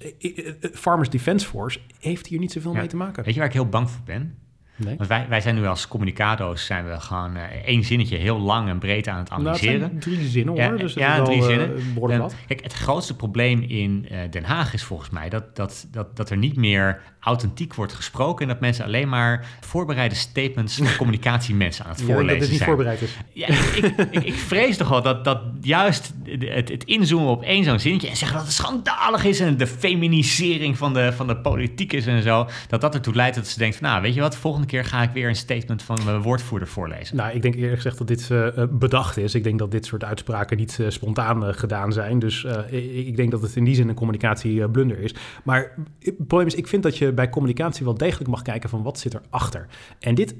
Farmers 0.73 1.11
Defence 1.11 1.47
Force 1.47 1.81
heeft 1.99 2.27
hier 2.27 2.39
niet 2.39 2.53
zoveel 2.53 2.73
mee 2.73 2.87
te 2.87 2.97
maken. 2.97 3.25
Weet 3.25 3.35
je 3.35 3.41
waar 3.41 3.49
ik 3.49 3.55
heel 3.55 3.69
bang 3.69 3.91
voor 3.91 4.03
ben? 4.05 4.35
Nee. 4.77 4.97
Want 4.97 5.09
wij, 5.09 5.27
wij 5.29 5.41
zijn 5.41 5.55
nu 5.55 5.67
als 5.67 5.89
communicado's 5.89 6.67
zijn 6.67 6.89
we 6.89 7.01
gewoon 7.01 7.37
uh, 7.37 7.43
één 7.65 7.85
zinnetje 7.85 8.17
heel 8.17 8.39
lang 8.39 8.69
en 8.69 8.79
breed 8.79 9.09
aan 9.09 9.19
het 9.19 9.29
Nou, 9.29 9.41
analyseren. 9.41 9.81
Nou, 9.81 9.99
drie 9.99 10.29
zinnen 10.29 10.55
hoor, 10.55 10.63
ja, 10.63 10.77
dus 10.77 10.95
ja, 10.95 11.17
wel, 11.17 11.25
drie 11.25 11.39
uh, 11.39 11.45
zinnen. 11.45 11.71
En, 12.11 12.31
kijk, 12.47 12.63
het 12.63 12.73
grootste 12.73 13.17
probleem 13.17 13.63
in 13.63 14.09
uh, 14.11 14.19
Den 14.31 14.45
Haag 14.45 14.75
is 14.75 14.83
volgens 14.83 15.11
mij 15.11 15.29
dat, 15.29 15.57
dat, 15.57 15.87
dat, 15.91 16.17
dat 16.17 16.31
er 16.31 16.37
niet 16.37 16.57
meer 16.57 17.01
authentiek 17.21 17.75
wordt 17.75 17.93
gesproken 17.93 18.43
en 18.43 18.53
dat 18.53 18.61
mensen 18.61 18.85
alleen 18.85 19.09
maar 19.09 19.47
voorbereide 19.61 20.15
statements 20.15 20.77
van 20.77 20.97
communicatiemensen 21.03 21.85
aan 21.85 21.91
het 21.91 22.01
Ja, 22.01 22.07
voorlezen 22.07 22.29
dat 22.33 22.41
het 22.41 22.49
niet 22.49 22.59
zijn. 22.59 22.71
voorbereid 22.71 23.03
is. 23.03 23.17
Ja, 23.33 23.47
ik, 23.49 24.11
ik, 24.11 24.25
ik 24.25 24.35
vrees 24.35 24.77
toch 24.77 24.89
wel 24.89 25.03
dat, 25.03 25.25
dat 25.25 25.41
juist 25.61 26.15
het, 26.25 26.69
het 26.69 26.85
inzoomen 26.85 27.29
op 27.29 27.43
één 27.43 27.65
zo'n 27.65 27.79
zinnetje 27.81 28.09
en 28.09 28.17
zeggen 28.17 28.37
dat 28.37 28.47
het 28.47 28.55
schandalig 28.55 29.25
is 29.25 29.41
en 29.41 29.57
de 29.57 29.67
feminisering 29.67 30.79
van 30.79 30.93
de, 30.93 31.13
van 31.13 31.27
de 31.27 31.37
politiek 31.37 31.93
is 31.93 32.07
en 32.07 32.23
zo, 32.23 32.49
dat 32.69 32.81
dat 32.81 32.95
ertoe 32.95 33.15
leidt 33.15 33.37
dat 33.37 33.47
ze 33.47 33.59
denkt 33.59 33.77
van 33.77 33.89
nou, 33.89 34.03
weet 34.03 34.15
je 34.15 34.21
wat, 34.21 34.37
volgende 34.37 34.66
keer 34.67 34.85
ga 34.85 35.03
ik 35.03 35.11
weer 35.11 35.29
een 35.29 35.37
statement 35.37 35.83
van 35.83 35.99
mijn 36.05 36.23
woordvoerder 36.23 36.69
voorlezen. 36.69 37.17
Nou, 37.17 37.35
ik 37.35 37.43
denk 37.43 37.55
eerlijk 37.55 37.77
gezegd 37.77 37.99
dat 37.99 38.07
dit 38.07 38.29
uh, 38.33 38.49
bedacht 38.71 39.17
is. 39.17 39.35
Ik 39.35 39.45
denk 39.45 39.59
dat 39.59 39.71
dit 39.71 39.87
soort 39.87 40.05
uitspraken 40.05 40.57
niet 40.57 40.79
uh, 40.81 40.91
spontaan 40.91 41.55
gedaan 41.55 41.93
zijn. 41.93 42.19
Dus 42.19 42.45
ik, 42.71 42.93
ik 43.07 43.17
denk 43.17 43.31
dat 43.31 43.43
het 43.43 43.57
in 43.57 43.65
die 43.65 43.75
zin 43.75 43.89
een 43.89 43.95
communicatieblunder 43.95 44.99
is. 44.99 45.15
Maar 45.45 45.75
het 46.01 46.27
probleem 46.27 46.47
is, 46.47 46.55
ik 46.55 46.69
vind 46.69 46.83
dat 46.83 46.99
je 46.99 47.13
bij 47.13 47.29
communicatie 47.29 47.85
wel 47.85 47.95
degelijk 47.95 48.31
mag 48.31 48.43
kijken 48.43 48.71
van 48.71 48.83
wat 48.83 48.99
zit 48.99 49.15
erachter. 49.15 49.67
En 49.99 50.15
dit, 50.15 50.35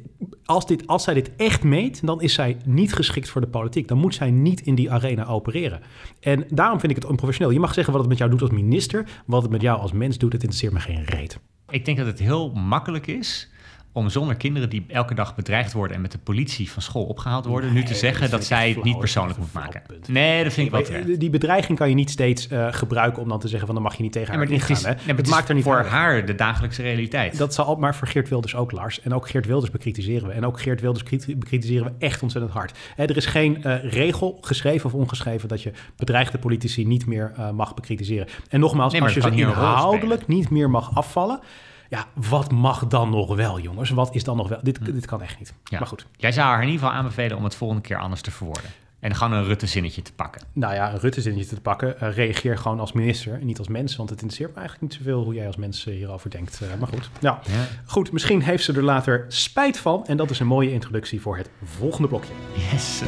als, 0.45 0.67
dit, 0.67 0.87
als 0.87 1.05
zij 1.05 1.15
dit 1.15 1.31
echt 1.37 1.63
meet, 1.63 2.07
dan 2.07 2.21
is 2.23 2.35
zij 2.35 2.57
niet 2.65 2.95
geschikt 2.95 3.29
voor 3.29 3.41
de 3.41 3.47
politiek. 3.47 3.89
Dan 3.89 3.99
moet 3.99 4.15
zij 4.15 4.31
niet 4.31 4.61
in 4.61 4.75
die 4.75 4.91
arena 4.91 5.27
opereren. 5.27 5.81
En 6.21 6.45
daarom 6.49 6.81
vind 6.81 6.93
ik 6.93 6.99
het 6.99 7.11
onprofessioneel. 7.11 7.53
Je 7.53 7.61
mag 7.61 7.75
zeggen 7.75 7.93
wat 7.93 8.01
het 8.01 8.11
met 8.11 8.19
jou 8.19 8.31
doet 8.31 8.43
als 8.43 8.51
minister. 8.51 9.07
Wat 9.27 9.43
het 9.43 9.51
met 9.51 9.61
jou 9.61 9.81
als 9.81 9.93
mens 9.93 10.19
doet, 10.19 10.33
het 10.33 10.43
interesseert 10.43 10.73
me 10.73 10.81
geen 10.81 11.05
reet. 11.05 11.39
Ik 11.69 11.85
denk 11.85 11.99
dat 11.99 12.07
het 12.07 12.19
heel 12.19 12.53
makkelijk 12.53 13.07
is 13.07 13.51
om 13.97 14.09
zonder 14.09 14.37
kinderen 14.37 14.69
die 14.71 14.85
elke 14.89 15.15
dag 15.15 15.35
bedreigd 15.35 15.73
worden 15.73 15.97
en 15.97 16.03
met 16.03 16.13
de 16.13 16.19
politie 16.19 16.71
van 16.71 16.83
school 16.83 17.05
opgehaald 17.05 17.47
worden, 17.47 17.73
Nee, 17.73 17.83
nu 17.83 17.89
te 17.89 17.95
zeggen 17.95 18.31
dat 18.31 18.45
zij 18.45 18.69
het 18.71 18.83
niet 18.85 18.99
persoonlijk 18.99 19.39
moet 19.39 19.53
maken. 19.53 19.83
Nee, 20.07 20.45
dat 20.45 20.53
vind 20.53 20.67
ik 20.67 20.73
wel 20.73 20.83
terecht. 20.83 21.21
die 21.21 21.31
bedreiging 21.31 21.79
kan 21.79 21.89
je 21.89 21.95
niet 21.95 22.11
steeds 22.11 22.49
uh, 22.51 22.67
gebruiken 22.71 23.23
om 23.23 23.29
dan 23.29 23.39
te 23.41 23.49
zeggen 23.49 23.67
van 23.67 23.75
dan 23.75 23.85
mag 23.85 23.97
je 23.97 24.03
niet 24.03 24.13
tegen 24.13 24.33
Ja, 24.33 24.39
haar 24.39 24.49
het 24.49 24.71
is, 24.71 24.83
nee, 24.83 24.95
maar 25.07 25.17
het 25.17 25.29
maakt 25.29 25.49
er 25.49 25.55
niet 25.55 25.65
voor 25.65 25.77
uit. 25.77 25.87
haar 25.87 26.27
de 26.27 26.35
dagelijkse 26.35 26.83
realiteit. 26.83 27.39
Dat 27.39 27.55
zal 27.55 27.65
al, 27.65 27.77
maar 27.77 27.95
voor 27.95 28.09
Geert 28.09 28.29
Wilders 28.29 28.55
ook, 28.55 28.73
Lars. 28.73 29.01
En 29.01 29.15
ook 29.15 29.29
Geert 29.29 29.47
Wilders 29.47 29.71
bekritiseren 29.71 30.29
we. 30.29 30.35
En 30.35 30.47
ook 30.47 30.61
Geert 30.61 30.81
Wilders 30.81 31.05
kriti- 31.05 31.37
bekritiseren 31.37 31.85
we 31.85 31.93
echt 32.07 32.23
ontzettend 32.23 32.53
hard. 32.55 32.79
Hè, 32.97 33.05
er 33.05 33.17
is 33.17 33.27
geen 33.27 33.63
eh, 33.65 33.85
regel, 33.93 34.39
geschreven 34.41 34.87
of 34.87 34.95
ongeschreven, 34.95 35.49
dat 35.49 35.63
je 35.63 35.73
bedreigde 35.97 36.39
politici 36.39 36.87
niet 36.87 37.07
meer 37.07 37.33
eh, 37.37 37.51
mag 37.51 37.75
bekritiseren. 37.75 38.27
En 38.49 38.61
nogmaals, 38.61 39.01
als 39.01 39.15
je 39.15 39.21
ze 39.21 39.31
inhoudelijk 39.31 40.27
niet 40.27 40.51
meer 40.51 40.71
mag 40.71 40.97
afvallen. 40.97 41.41
Ja, 41.89 42.05
wat 42.15 42.51
mag 42.53 42.87
dan 42.87 43.11
nog 43.11 43.35
wel, 43.37 43.61
jongens? 43.61 43.91
Wat 43.91 44.15
is 44.15 44.25
dan 44.25 44.37
nog 44.37 44.49
wel? 44.49 44.59
Dit, 44.63 44.85
dit 44.85 45.07
kan 45.07 45.23
echt 45.23 45.39
niet. 45.39 45.55
Ja. 45.65 45.79
Maar 45.79 45.89
goed. 45.89 46.07
Jij 46.17 46.33
zou 46.33 46.47
haar 46.47 46.63
in 46.63 46.69
ieder 46.69 46.81
geval 46.81 46.95
aanbevelen 46.99 47.37
om 47.37 47.45
het 47.45 47.55
volgende 47.55 47.83
keer 47.83 47.99
anders 47.99 48.21
te 48.21 48.31
verwoorden. 48.31 48.71
En 49.01 49.15
gewoon 49.15 49.33
een 49.33 49.45
Rutte-zinnetje 49.45 50.03
te 50.03 50.13
pakken. 50.13 50.43
Nou 50.53 50.75
ja, 50.75 50.93
een 50.93 50.99
Rutte-zinnetje 50.99 51.55
te 51.55 51.61
pakken. 51.61 52.01
eh, 52.01 52.15
reageer 52.15 52.59
gewoon 52.59 52.81
als 52.81 52.93
minister 52.93 53.41
en 53.41 53.47
niet 53.47 53.59
als 53.59 53.69
mens. 53.69 53.97
Want 53.97 54.11
het 54.11 54.21
interesseert 54.21 54.55
me 54.55 54.61
eigenlijk 54.61 54.91
niet 54.93 55.01
zoveel 55.03 55.23
hoe 55.25 55.35
jij 55.35 55.47
als 55.47 55.57
mens 55.57 55.87
eh, 55.87 55.95
hierover 55.95 56.31
denkt. 56.31 56.61
Eh, 56.63 56.69
maar 56.79 56.89
goed. 56.89 57.11
Nou, 57.21 57.37
Ja. 57.43 57.65
goed. 57.87 58.13
Misschien 58.13 58.43
heeft 58.43 58.65
ze 58.65 58.73
er 58.73 58.83
later 58.83 59.25
spijt 59.29 59.79
van. 59.79 60.07
En 60.07 60.17
dat 60.17 60.31
is 60.31 60.41
een 60.41 60.47
mooie 60.47 60.73
introductie 60.73 61.21
voor 61.21 61.37
het 61.37 61.51
volgende 61.65 62.09
blokje. 62.09 62.33
Yes. 62.73 63.03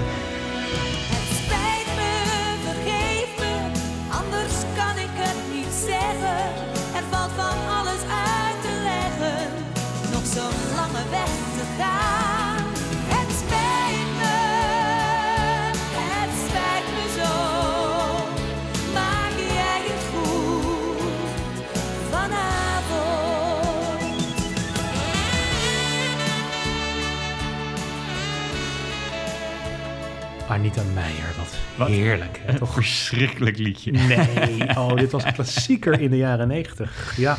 Anita 30.49 30.83
Meijer, 30.95 31.27
wat, 31.39 31.55
Wat? 31.77 31.89
heerlijk. 31.89 32.41
Hè, 32.43 32.53
Een 32.53 32.59
toch? 32.59 32.73
verschrikkelijk 32.73 33.59
liedje. 33.59 33.91
Nee, 33.93 34.69
oh, 34.79 34.97
dit 34.97 35.13
was 35.13 35.25
een 35.25 35.33
klassieker 35.33 36.01
in 36.01 36.11
de 36.11 36.17
jaren 36.17 36.49
negentig. 36.49 37.15
Ja, 37.17 37.39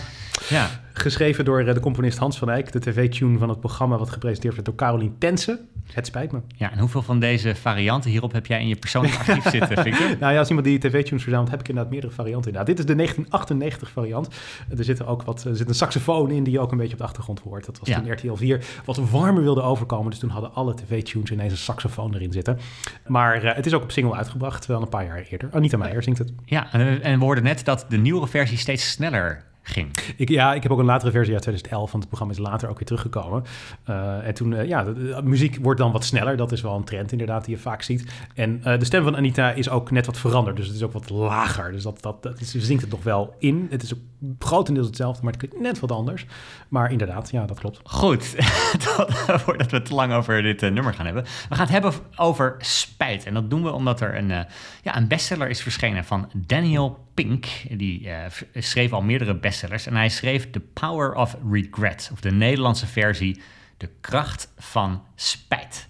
Ja. 0.49 0.69
geschreven 0.93 1.45
door 1.45 1.59
eh, 1.59 1.73
de 1.73 1.79
componist 1.79 2.17
Hans 2.17 2.37
van 2.37 2.49
Eyck. 2.49 2.71
De 2.71 2.79
tv-tune 2.79 3.37
van 3.37 3.49
het 3.49 3.59
programma 3.59 3.97
wat 3.97 4.09
gepresenteerd 4.09 4.53
werd 4.53 4.65
door 4.65 4.75
Carolien 4.75 5.15
Tense. 5.17 5.59
Het 5.93 6.05
spijt 6.05 6.31
me. 6.31 6.39
ja, 6.55 6.71
en 6.71 6.79
hoeveel 6.79 7.01
van 7.01 7.19
deze 7.19 7.55
varianten 7.55 8.09
hierop 8.11 8.31
heb 8.31 8.45
jij 8.45 8.61
in 8.61 8.67
je 8.67 8.75
persoonlijk 8.75 9.15
archief 9.19 9.43
zitten, 9.49 9.77
Victor? 9.83 10.07
Nou 10.19 10.33
ja, 10.33 10.39
als 10.39 10.47
iemand 10.47 10.67
die 10.67 10.77
tv-tunes 10.79 11.21
verzamelt, 11.23 11.49
heb 11.49 11.59
ik 11.59 11.67
inderdaad 11.67 11.91
meerdere 11.91 12.13
varianten. 12.13 12.51
Inderdaad. 12.51 12.75
Dit 12.75 12.79
is 12.79 12.85
de 12.85 12.95
1998 12.95 13.89
variant. 13.91 14.27
Er 14.77 14.83
zit 14.83 14.99
er 14.99 15.07
ook 15.07 15.21
wat, 15.23 15.43
er 15.43 15.55
zit 15.55 15.69
een 15.69 15.75
saxofoon 15.75 16.31
in 16.31 16.43
die 16.43 16.53
je 16.53 16.59
ook 16.59 16.71
een 16.71 16.77
beetje 16.77 16.93
op 16.93 16.99
de 16.99 17.03
achtergrond 17.03 17.39
hoort. 17.39 17.65
Dat 17.65 17.79
was 17.79 17.89
Ja. 17.89 18.01
toen 18.01 18.11
RTL 18.11 18.33
4 18.33 18.65
wat 18.85 18.97
warmer 19.09 19.43
wilde 19.43 19.61
overkomen. 19.61 20.09
Dus 20.09 20.19
toen 20.19 20.29
hadden 20.29 20.53
alle 20.53 20.73
tv-tunes 20.75 21.31
ineens 21.31 21.51
een 21.51 21.57
saxofoon 21.57 22.13
erin 22.15 22.31
zitten. 22.31 22.59
Maar 23.07 23.43
eh, 23.43 23.55
het 23.55 23.65
is 23.65 23.73
ook 23.73 23.83
op 23.83 23.91
single 23.91 24.15
uitgebracht, 24.15 24.65
wel 24.65 24.81
een 24.81 24.89
paar 24.89 25.05
jaar 25.05 25.25
eerder. 25.29 25.49
Anita 25.51 25.77
Meijer 25.77 26.03
zingt 26.03 26.19
het. 26.19 26.31
Ja, 26.45 26.71
en, 26.73 27.01
en 27.01 27.19
we 27.19 27.25
hoorden 27.25 27.43
net 27.43 27.65
dat 27.65 27.85
de 27.89 27.97
nieuwere 27.97 28.27
versie 28.27 28.57
steeds 28.57 28.91
sneller 28.91 29.43
ging. 29.69 29.89
Ik, 30.17 30.29
ja, 30.29 30.53
ik 30.53 30.63
heb 30.63 30.71
ook 30.71 30.79
een 30.79 30.85
latere 30.85 31.11
versie 31.11 31.33
uit 31.33 31.41
2011, 31.41 31.91
want 31.91 32.03
het 32.03 32.07
programma 32.07 32.33
is 32.33 32.39
later 32.39 32.69
ook 32.69 32.77
weer 32.77 32.87
teruggekomen. 32.87 33.43
Eh, 33.83 34.27
en 34.27 34.33
toen, 34.33 34.53
eh, 34.53 34.67
ja, 34.67 34.83
de, 34.83 35.21
muziek 35.23 35.57
wordt 35.61 35.79
dan 35.79 35.91
wat 35.91 36.03
sneller. 36.03 36.37
Dat 36.37 36.51
is 36.51 36.61
wel 36.61 36.75
een 36.75 36.83
trend 36.83 37.11
inderdaad 37.11 37.45
die 37.45 37.55
je 37.55 37.61
vaak 37.61 37.81
ziet. 37.81 38.11
En 38.35 38.59
eh, 38.63 38.79
de 38.79 38.85
stem 38.85 39.03
van 39.03 39.15
Anita 39.15 39.51
is 39.51 39.69
ook 39.69 39.91
net 39.91 40.05
wat 40.05 40.17
veranderd. 40.17 40.55
Dus 40.57 40.67
het 40.67 40.75
is 40.75 40.83
ook 40.83 40.93
wat 40.93 41.09
lager. 41.09 41.71
Dus 41.71 41.83
dat, 41.83 42.01
dat, 42.01 42.23
dat 42.23 42.39
is, 42.39 42.55
zingt 42.55 42.81
het 42.81 42.91
nog 42.91 43.03
wel 43.03 43.35
in. 43.37 43.67
Het 43.69 43.83
is 43.83 43.93
ook 43.93 43.99
grotendeels 44.39 44.87
hetzelfde, 44.87 45.23
maar 45.23 45.31
het 45.33 45.41
klinkt 45.41 45.59
net 45.67 45.79
wat 45.79 45.91
anders. 45.91 46.25
Maar 46.69 46.91
inderdaad, 46.91 47.31
ja, 47.31 47.45
dat 47.45 47.59
klopt. 47.59 47.79
Goed, 47.83 48.35
dat- 48.85 49.13
voordat 49.41 49.71
we 49.71 49.81
te 49.81 49.93
lang 49.93 50.13
over 50.13 50.41
dit 50.41 50.63
eh, 50.63 50.71
nummer 50.71 50.93
gaan 50.93 51.05
hebben. 51.05 51.23
We 51.23 51.55
gaan 51.55 51.65
het 51.65 51.69
hebben 51.69 51.93
over 52.15 52.55
spijt. 52.59 53.25
En 53.25 53.33
dat 53.33 53.49
doen 53.49 53.63
we 53.63 53.71
omdat 53.71 54.01
er 54.01 54.17
een, 54.17 54.31
eh, 54.31 54.41
ja, 54.83 54.97
een 54.97 55.07
bestseller 55.07 55.49
is 55.49 55.61
verschenen 55.61 56.05
van 56.05 56.31
Daniel 56.35 57.05
Pink. 57.13 57.45
Die 57.71 58.09
eh, 58.09 58.31
schreef 58.53 58.91
al 58.93 59.01
meerdere 59.01 59.35
bestsellers. 59.35 59.85
En 59.85 59.95
hij 59.95 60.09
schreef 60.09 60.49
The 60.49 60.59
Power 60.59 61.13
of 61.13 61.37
Regret. 61.51 62.09
Of 62.13 62.19
de 62.19 62.31
Nederlandse 62.31 62.87
versie 62.87 63.41
De 63.77 63.89
Kracht 64.01 64.51
van 64.57 65.03
Spijt. 65.15 65.87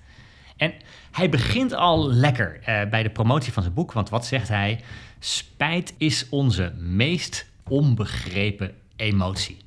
En 0.58 0.74
hij 1.12 1.30
begint 1.30 1.74
al 1.74 2.12
lekker 2.12 2.60
bij 2.90 3.04
de 3.04 3.10
promotie 3.10 3.54
van 3.54 3.64
zijn 3.64 3.76
boek. 3.76 3.92
Want 3.92 4.10
wat 4.10 4.26
zegt 4.26 4.48
hij? 4.48 4.82
Spijt 5.20 5.94
is 5.98 6.30
onze 6.30 6.74
meest 6.78 7.49
onbegrepen 7.70 8.74
emotie. 8.96 9.58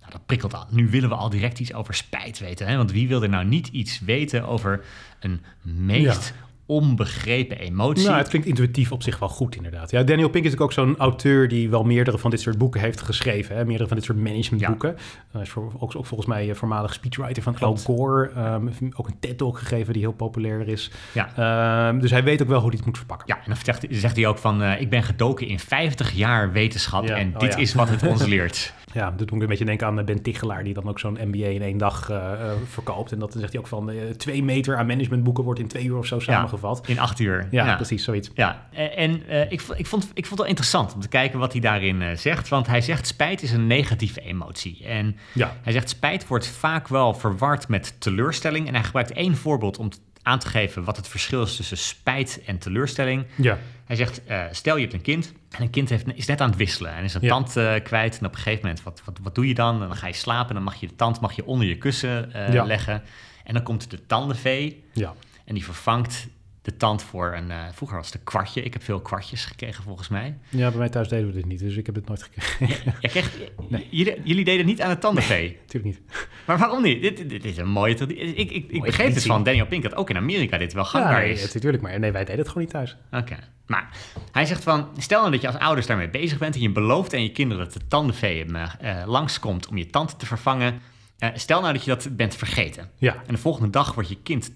Nou, 0.00 0.12
dat 0.12 0.26
prikkelt 0.26 0.54
al. 0.54 0.66
Nu 0.70 0.88
willen 0.90 1.08
we 1.08 1.14
al 1.14 1.30
direct 1.30 1.58
iets 1.58 1.72
over 1.72 1.94
spijt 1.94 2.38
weten. 2.38 2.66
Hè? 2.66 2.76
Want 2.76 2.92
wie 2.92 3.08
wil 3.08 3.22
er 3.22 3.28
nou 3.28 3.44
niet 3.44 3.68
iets 3.68 4.00
weten 4.00 4.46
over 4.46 4.84
een 5.20 5.40
meest 5.62 6.34
onbegrepen 6.70 7.58
emotie? 7.58 8.06
Nou, 8.06 8.18
het 8.18 8.28
klinkt 8.28 8.46
intuïtief 8.48 8.92
op 8.92 9.02
zich 9.02 9.18
wel 9.18 9.28
goed, 9.28 9.56
inderdaad. 9.56 9.90
Ja, 9.90 10.02
Daniel 10.02 10.28
Pink 10.28 10.44
is 10.44 10.58
ook 10.58 10.72
zo'n 10.72 10.96
auteur 10.98 11.48
die 11.48 11.70
wel 11.70 11.82
meerdere 11.84 12.18
van 12.18 12.30
dit 12.30 12.40
soort 12.40 12.58
boeken 12.58 12.80
heeft 12.80 13.00
geschreven. 13.00 13.56
Hè? 13.56 13.64
Meerdere 13.64 13.88
van 13.88 13.96
dit 13.96 14.06
soort 14.06 14.18
managementboeken. 14.18 14.96
Hij 15.32 15.42
is 15.42 15.48
voor, 15.48 15.72
ook, 15.78 15.96
ook 15.96 16.06
volgens 16.06 16.26
mij 16.26 16.48
eh, 16.50 16.54
voormalig 16.54 16.92
speechwriter 16.92 17.42
van. 17.42 17.58
Al 17.58 17.76
Gore. 17.76 18.30
Heeft 18.64 18.98
ook 18.98 19.06
een 19.06 19.18
TED-talk 19.20 19.58
gegeven 19.58 19.92
die 19.92 20.02
heel 20.02 20.12
populair 20.12 20.68
is. 20.68 20.90
Ja. 21.12 21.36
Ehm, 21.36 21.98
dus 22.00 22.10
hij 22.10 22.24
weet 22.24 22.42
ook 22.42 22.48
wel 22.48 22.60
hoe 22.60 22.68
hij 22.68 22.76
het 22.76 22.86
moet 22.86 22.96
verpakken. 22.96 23.26
Ja, 23.28 23.36
en 23.36 23.42
dan 23.46 23.56
zegt, 23.64 23.86
zegt 23.90 24.16
hij 24.16 24.26
ook 24.26 24.38
van... 24.38 24.62
eh, 24.62 24.80
ik 24.80 24.90
ben 24.90 25.02
gedoken 25.02 25.46
in 25.46 25.58
50 25.58 26.12
jaar 26.12 26.52
wetenschap 26.52 27.06
Ja, 27.06 27.16
en 27.16 27.32
oh 27.34 27.38
dit 27.40 27.52
ja. 27.52 27.58
is 27.58 27.74
wat 27.74 27.88
het 27.88 28.06
ons 28.06 28.26
leert. 28.34 28.72
Ja, 28.92 29.10
dat 29.10 29.18
doet 29.18 29.30
me 29.30 29.40
een 29.40 29.48
beetje 29.48 29.64
denken 29.64 29.86
aan 29.86 29.98
eh, 29.98 30.04
Ben 30.04 30.22
Tichelaar... 30.22 30.64
die 30.64 30.74
dan 30.74 30.88
ook 30.88 30.98
zo'n 30.98 31.18
MBA 31.24 31.46
in 31.46 31.62
één 31.62 31.78
dag 31.78 32.10
eh, 32.10 32.32
eh, 32.32 32.52
verkoopt. 32.64 33.12
En 33.12 33.18
dat 33.18 33.32
zegt 33.38 33.52
hij 33.52 33.60
ook 33.60 33.66
van... 33.66 33.92
twee 34.16 34.42
meter 34.42 34.76
aan 34.76 34.86
managementboeken 34.86 35.44
wordt 35.44 35.60
in 35.60 35.66
twee 35.68 35.84
uur 35.84 35.96
of 35.96 36.06
zo 36.06 36.18
samengevat. 36.18 36.82
In 36.86 36.98
acht 36.98 37.18
uur. 37.18 37.48
Ja, 37.50 37.76
precies, 37.76 38.04
zoiets. 38.04 38.30
Ja, 38.34 38.68
en 38.72 39.22
ik, 39.50 39.62
ik, 39.76 39.86
vond, 39.86 40.04
ik 40.14 40.26
vond 40.26 40.28
het 40.28 40.38
wel 40.38 40.46
interessant 40.46 40.94
om 40.94 41.00
te 41.00 41.08
kijken 41.08 41.38
wat 41.38 41.52
hij 41.52 41.60
daarin 41.60 42.18
zegt. 42.18 42.48
Want 42.48 42.66
hij 42.66 42.80
zegt 42.80 43.06
spijt 43.06 43.42
is 43.42 43.52
een 43.52 43.66
negatieve 43.66 44.20
emotie. 44.20 44.84
En 44.86 45.16
Ja. 45.32 45.56
hij 45.62 45.72
zegt 45.72 45.88
spijt 45.88 46.26
wordt 46.26 46.46
vaak 46.46 46.88
wel 46.88 47.14
verward 47.14 47.68
met 47.68 48.00
teleurstelling. 48.00 48.66
En 48.66 48.74
hij 48.74 48.84
gebruikt 48.84 49.12
één 49.12 49.36
voorbeeld 49.36 49.78
om 49.78 49.88
aan 50.22 50.38
te 50.38 50.48
geven 50.48 50.84
wat 50.84 50.96
het 50.96 51.08
verschil 51.08 51.42
is 51.42 51.56
tussen 51.56 51.76
spijt 51.78 52.42
en 52.46 52.58
teleurstelling. 52.58 53.24
Ja. 53.34 53.58
Hij 53.90 53.98
zegt, 53.98 54.24
eh, 54.24 54.44
stel 54.50 54.74
je 54.76 54.80
hebt 54.82 54.94
een 54.94 55.00
kind 55.00 55.32
en 55.50 55.62
een 55.62 55.70
kind 55.70 55.88
heeft, 55.88 56.06
is 56.14 56.26
net 56.26 56.40
aan 56.40 56.48
het 56.48 56.58
wisselen 56.58 56.92
en 56.92 57.04
is 57.04 57.14
een 57.14 57.20
Ja. 57.22 57.28
tand 57.28 57.56
eh, 57.56 57.74
kwijt. 57.82 58.18
En 58.18 58.26
op 58.26 58.32
een 58.32 58.38
gegeven 58.38 58.60
moment, 58.66 58.82
wat, 58.82 59.02
wat, 59.04 59.18
wat 59.22 59.34
doe 59.34 59.48
je 59.48 59.54
dan? 59.54 59.74
En 59.82 59.88
dan 59.88 59.96
ga 59.96 60.06
je 60.06 60.12
slapen 60.12 60.48
en 60.48 60.54
dan 60.54 60.64
mag 60.64 60.74
je 60.80 60.86
de 60.86 60.94
tand 60.96 61.20
mag 61.20 61.32
je 61.32 61.44
onder 61.46 61.66
je 61.66 61.78
kussen 61.78 62.32
eh, 62.32 62.52
Ja. 62.52 62.64
leggen. 62.64 63.02
En 63.44 63.54
dan 63.54 63.62
komt 63.62 63.90
de 63.90 64.06
tandenvee 64.06 64.84
Ja. 64.92 65.14
en 65.44 65.54
die 65.54 65.64
vervangt 65.64 66.26
de 66.62 66.76
tand 66.76 67.02
voor 67.02 67.34
een... 67.36 67.50
eh, 67.50 67.58
vroeger 67.72 67.96
was 67.96 68.06
het 68.06 68.14
een 68.14 68.24
kwartje. 68.24 68.62
Ik 68.62 68.72
heb 68.72 68.82
veel 68.82 69.00
kwartjes 69.00 69.44
gekregen 69.44 69.82
volgens 69.84 70.08
mij. 70.08 70.38
Ja, 70.48 70.68
bij 70.68 70.78
mij 70.78 70.88
thuis 70.88 71.08
deden 71.08 71.26
we 71.26 71.32
dit 71.32 71.44
niet, 71.46 71.58
dus 71.58 71.76
ik 71.76 71.86
heb 71.86 71.94
het 71.94 72.06
nooit 72.06 72.22
gekregen. 72.22 72.94
Jij 73.00 73.10
kreeg, 73.10 73.38
jullie, 73.90 74.20
jullie 74.24 74.44
deden 74.44 74.58
het 74.58 74.66
niet 74.66 74.80
aan 74.82 74.90
het 74.90 75.00
tandenvee. 75.00 75.58
Natuurlijk 75.66 75.84
niet. 75.96 76.00
Maar 76.46 76.58
waarom 76.58 76.82
niet? 76.82 77.02
Dit, 77.02 77.28
dit 77.28 77.44
is 77.44 77.56
een 77.56 77.68
mooie 77.68 77.94
traditie. 77.94 78.34
Ik, 78.34 78.50
ik, 78.50 78.50
ik 78.50 78.68
begreep 78.68 78.84
dus 78.84 78.96
traditie. 78.96 79.30
van 79.30 79.42
Daniel 79.42 79.66
Pink 79.66 79.82
dat 79.82 79.94
ook 79.94 80.10
in 80.10 80.16
Amerika 80.16 80.58
dit 80.58 80.72
wel 80.72 80.82
Ja, 80.82 80.88
gangbaar 80.88 81.20
nee, 81.20 81.32
is. 81.32 81.42
het- 81.42 81.54
natuurlijk, 81.54 81.82
maar 81.82 81.98
nee, 81.98 82.12
wij 82.12 82.20
deden 82.24 82.38
het 82.38 82.48
gewoon 82.48 82.62
niet 82.62 82.72
thuis. 82.72 82.96
Oké. 83.12 83.36
Maar 83.66 83.88
hij 84.32 84.44
zegt 84.46 84.62
van, 84.62 84.88
stel 84.98 85.18
nou 85.20 85.32
dat 85.32 85.40
je 85.40 85.46
als 85.46 85.56
ouders 85.56 85.86
daarmee 85.86 86.08
bezig 86.10 86.38
bent 86.38 86.54
en 86.54 86.60
je 86.60 86.70
belooft 86.72 87.14
aan 87.14 87.22
je 87.22 87.32
kinderen 87.32 87.64
dat 87.64 87.72
de 87.72 87.86
tandenvee 87.88 88.44
hem 88.44 88.56
eh, 88.56 89.02
langskomt 89.06 89.66
om 89.68 89.76
je 89.76 89.86
tand 89.86 90.18
te 90.18 90.26
vervangen. 90.26 90.80
Eh, 91.18 91.28
stel 91.34 91.60
nou 91.60 91.72
dat 91.72 91.84
je 91.84 91.90
dat 91.90 92.16
bent 92.16 92.34
vergeten. 92.36 92.90
Ja, 92.96 93.14
En 93.26 93.34
de 93.34 93.40
volgende 93.40 93.70
dag 93.70 93.94
wordt 93.94 94.08
je 94.08 94.16
kind 94.22 94.50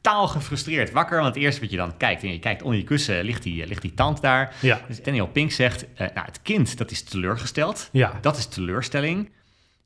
totaal 0.00 0.28
gefrustreerd 0.28 0.90
wakker. 0.90 1.20
Want 1.20 1.34
het 1.34 1.44
eerste 1.44 1.60
wat 1.60 1.70
je 1.70 1.76
dan 1.76 1.96
kijkt, 1.96 2.22
en 2.22 2.32
je 2.32 2.38
kijkt 2.38 2.62
onder 2.62 2.78
je 2.78 2.84
kussen, 2.84 3.24
ligt 3.24 3.42
die, 3.42 3.66
ligt 3.66 3.82
die 3.82 3.94
tand 3.94 4.20
daar. 4.20 4.54
ja, 4.60 4.80
Dus 4.88 5.02
Daniel 5.02 5.26
Pink 5.28 5.50
zegt, 5.50 5.84
eh, 5.94 6.06
nou, 6.14 6.26
het 6.26 6.42
kind 6.42 6.78
dat 6.78 6.90
is 6.90 7.02
teleurgesteld. 7.02 7.88
ja, 7.92 8.18
Dat 8.20 8.36
is 8.36 8.46
teleurstelling. 8.46 9.30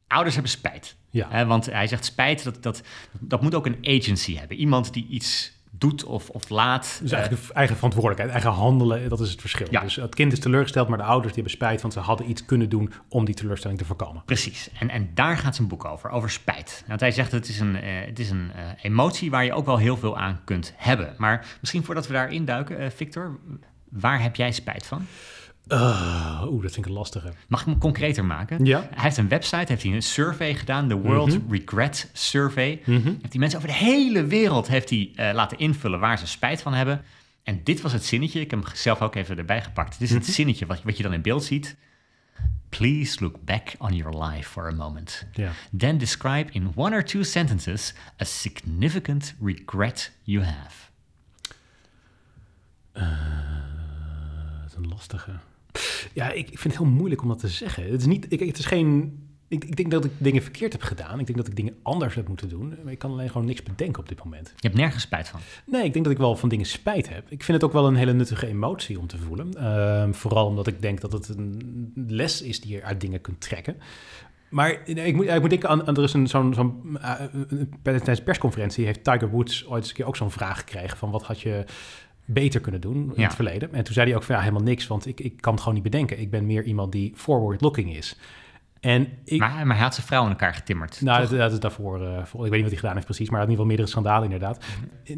Ouders 0.07 0.35
hebben 0.35 0.53
spijt. 0.53 0.97
ja. 1.11 1.27
Hè, 1.31 1.47
want 1.47 1.67
hij 1.67 1.87
zegt 1.87 2.05
spijt, 2.05 2.45
dat, 2.45 2.63
dat, 2.63 2.83
dat 3.21 3.43
moet 3.43 3.55
ook 3.55 3.67
een 3.67 3.79
agency 3.83 4.37
hebben. 4.37 4.57
Iemand 4.57 4.93
die 4.93 5.07
iets 5.11 5.52
doet 5.83 6.05
of, 6.05 6.31
of 6.31 6.49
laat. 6.49 6.99
Dus 7.03 7.13
eigenlijk 7.13 7.53
eigen 7.53 7.75
verantwoordelijkheid, 7.75 8.31
eigen 8.31 8.51
handelen, 8.51 9.09
dat 9.09 9.21
is 9.21 9.31
het 9.31 9.41
verschil. 9.41 9.67
Ja. 9.71 9.81
Dus 9.81 9.97
het 9.97 10.15
kind 10.15 10.33
is 10.33 10.39
teleurgesteld, 10.39 10.89
maar 10.89 10.99
de 10.99 11.05
ouders 11.05 11.35
die 11.35 11.43
hebben 11.43 11.61
spijt, 11.61 11.81
want 11.81 11.93
ze 11.93 12.01
hadden 12.01 12.31
iets 12.31 12.45
kunnen 12.45 12.69
doen 12.69 12.93
om 13.09 13.25
die 13.25 13.35
teleurstelling 13.35 13.79
te 13.79 13.85
voorkomen. 13.85 14.23
Precies. 14.25 14.71
En, 14.79 14.91
en 14.91 15.11
daar 15.15 15.37
gaat 15.37 15.57
zijn 15.57 15.69
boek 15.69 15.85
over, 15.85 16.11
over 16.11 16.31
spijt. 16.31 16.85
Want 16.87 17.01
hij 17.01 17.11
zegt 17.11 17.33
het 17.33 17.49
is 17.49 17.61
een, 17.61 17.77
eh, 17.77 18.07
het 18.07 18.19
is 18.19 18.31
een 18.31 18.51
eh, 18.55 18.63
emotie 18.83 19.31
waar 19.31 19.45
je 19.45 19.53
ook 19.53 19.67
wel 19.67 19.79
heel 19.79 19.97
veel 19.97 20.19
aan 20.19 20.41
kunt 20.45 20.73
hebben. 20.77 21.15
Maar 21.19 21.47
misschien 21.61 21.85
voordat 21.85 22.07
we 22.07 22.13
daarin 22.13 22.45
duiken, 22.45 22.93
Victor, 22.93 23.39
waar 23.89 24.23
heb 24.23 24.37
jij 24.37 24.53
spijt 24.53 24.87
van? 24.87 25.07
Uh, 25.69 26.43
Oeh, 26.47 26.63
dat 26.63 26.73
vind 26.73 26.77
ik 26.87 26.93
een 26.93 26.99
lastige. 26.99 27.33
Mag 27.49 27.61
ik 27.61 27.67
hem 27.67 27.79
concreter 27.79 28.25
maken? 28.25 28.65
Ja. 28.65 28.81
Hij 28.81 29.03
heeft 29.03 29.17
een 29.17 29.29
website, 29.29 29.65
heeft 29.73 29.83
hij 29.83 29.93
een 29.93 30.03
survey 30.03 30.55
gedaan, 30.55 30.89
de 30.89 30.95
World 30.95 31.39
Mhm. 31.45 31.53
Regret 31.53 32.11
Survey. 32.13 32.83
Mhm. 32.87 33.07
Heeft 33.07 33.31
die 33.31 33.41
mensen 33.41 33.59
over 33.59 33.71
de 33.71 33.77
hele 33.77 34.25
wereld 34.25 34.69
heeft 34.69 34.91
hij, 34.91 35.13
eh, 35.17 35.35
laten 35.35 35.59
invullen 35.59 36.01
waar 36.01 36.19
ze 36.19 36.27
spijt 36.27 36.63
van 36.63 36.75
hebben. 36.75 37.05
En 37.43 37.61
dit 37.65 37.81
was 37.81 37.93
het 37.93 38.05
zinnetje, 38.05 38.41
ik 38.41 38.51
heb 38.51 38.63
hem 38.65 38.75
zelf 38.77 39.01
ook 39.03 39.15
even 39.15 39.39
erbij 39.39 39.63
gepakt. 39.63 39.93
Dit 39.99 40.09
is 40.09 40.15
het 40.15 40.23
Mhm. 40.23 40.33
zinnetje 40.33 40.67
wat, 40.67 40.83
wat 40.83 40.97
je 40.97 41.03
dan 41.03 41.13
in 41.13 41.23
beeld 41.23 41.45
ziet. 41.45 41.77
Please 42.69 43.21
look 43.21 43.45
back 43.45 43.75
on 43.79 43.95
your 43.97 44.25
life 44.25 44.51
for 44.51 44.67
a 44.67 44.75
moment. 44.75 45.27
Ja. 45.33 45.51
Then 45.77 45.99
describe 45.99 46.53
in 46.53 46.73
one 46.75 46.95
or 46.97 47.05
two 47.05 47.23
sentences 47.23 47.95
a 48.21 48.25
significant 48.25 49.35
regret 49.43 50.13
you 50.23 50.45
have. 50.45 50.91
Dat 54.61 54.71
is 54.71 54.75
een 54.77 54.89
lastige. 54.89 55.31
Ja, 56.13 56.31
ik, 56.31 56.51
ik 56.51 56.59
vind 56.59 56.75
het 56.75 56.83
heel 56.83 56.93
moeilijk 56.93 57.23
om 57.23 57.29
dat 57.29 57.39
te 57.39 57.49
zeggen. 57.49 57.91
Het 57.91 58.01
is 58.01 58.07
niet, 58.07 58.27
ik, 58.29 58.41
het 58.41 58.59
is 58.59 58.65
geen. 58.65 59.21
Ik, 59.49 59.65
ik 59.65 59.77
denk 59.77 59.91
dat 59.91 60.05
ik 60.05 60.11
dingen 60.19 60.43
verkeerd 60.43 60.73
heb 60.73 60.83
gedaan. 60.83 61.19
Ik 61.19 61.27
denk 61.27 61.39
dat 61.39 61.49
ik 61.49 61.57
dingen 61.57 61.77
anders 61.83 62.15
heb 62.15 62.29
moeten 62.29 62.49
doen. 62.49 62.75
Maar 62.83 62.93
ik 62.93 62.99
kan 62.99 63.11
alleen 63.11 63.31
gewoon 63.31 63.47
niks 63.47 63.63
bedenken 63.63 64.03
op 64.03 64.09
dit 64.09 64.25
moment. 64.25 64.53
Je 64.57 64.69
hebt 64.69 64.81
nergens 64.81 65.03
spijt 65.03 65.29
van. 65.29 65.41
Nee, 65.67 65.85
ik 65.85 65.93
denk 65.93 66.05
dat 66.05 66.15
ik 66.15 66.21
wel 66.21 66.37
van 66.37 66.49
dingen 66.49 66.67
spijt 66.67 67.09
heb. 67.09 67.25
Ik 67.31 67.43
vind 67.43 67.61
het 67.61 67.65
ook 67.65 67.73
wel 67.73 67.87
een 67.87 67.97
hele 67.97 68.13
nuttige 68.13 68.47
emotie 68.47 68.99
om 68.99 69.07
te 69.07 69.19
voelen. 69.19 69.55
Ehm, 69.55 70.13
vooral 70.13 70.47
omdat 70.47 70.67
ik 70.67 70.83
denk 70.83 71.01
dat 71.01 71.13
het 71.13 71.29
een 71.29 71.93
les 71.95 72.43
is 72.43 72.61
die 72.61 72.73
je 72.73 72.83
uit 72.83 73.01
dingen 73.01 73.21
kunt 73.21 73.41
trekken. 73.41 73.77
Maar 74.53 74.83
nee, 74.87 75.07
ik 75.07 75.15
moet, 75.15 75.27
ik 75.27 75.41
moet 75.41 75.51
denken 75.51 75.69
aan, 75.69 75.87
aan 75.87 75.97
er 75.97 76.03
is 76.03 76.13
een, 76.13 76.27
zo'n, 76.27 76.55
zo'n 76.55 76.99
tijdens 77.83 78.19
de 78.19 78.25
persconferentie 78.25 78.85
heeft 78.85 79.05
Tiger 79.05 79.31
Woods 79.31 79.67
ooit 79.67 79.81
eens 79.81 79.89
een 79.89 79.95
keer 79.95 80.07
ook 80.07 80.17
zo'n 80.17 80.31
vraag 80.31 80.59
gekregen 80.59 80.97
van 80.97 81.11
wat 81.11 81.23
had 81.23 81.41
je 81.41 81.65
beter 82.33 82.61
kunnen 82.61 82.81
doen 82.81 82.97
in 82.97 83.13
Ja. 83.17 83.23
het 83.27 83.35
verleden. 83.35 83.73
En 83.75 83.85
toen 83.85 83.95
zei 83.95 84.07
hij 84.07 84.17
ook 84.17 84.23
van 84.23 84.35
ja, 84.35 84.41
helemaal 84.41 84.63
niks, 84.63 84.87
want 84.87 85.07
ik, 85.07 85.21
ik 85.21 85.41
kan 85.41 85.53
het 85.53 85.61
gewoon 85.63 85.75
niet 85.75 85.91
bedenken. 85.91 86.21
Ik 86.21 86.31
ben 86.31 86.47
meer 86.47 86.65
iemand 86.65 86.93
die 86.93 87.13
forward 87.17 87.61
looking 87.61 87.97
is. 87.97 88.17
En 88.81 89.09
ik, 89.25 89.41
Maar, 89.41 89.67
maar 89.67 89.77
hij 89.77 89.85
had 89.85 89.95
zijn 89.95 90.07
vrouw 90.07 90.23
in 90.25 90.29
elkaar 90.31 90.55
getimmerd. 90.55 91.01
nou, 91.01 91.21
dat, 91.29 91.39
dat 91.39 91.53
is 91.53 91.61
daarvoor. 91.61 91.99
voor- 92.25 92.45
ik 92.45 92.51
weet 92.51 92.51
niet 92.51 92.61
wat 92.61 92.71
hij 92.71 92.77
gedaan 92.79 92.95
heeft 92.95 93.07
precies, 93.07 93.31
maar 93.31 93.39
hij 93.41 93.49
had 93.49 93.57
in 93.59 93.61
ieder 93.61 93.77
geval 93.77 93.87
meerdere 93.87 93.89
schandalen 93.89 94.25
inderdaad. 94.33 94.65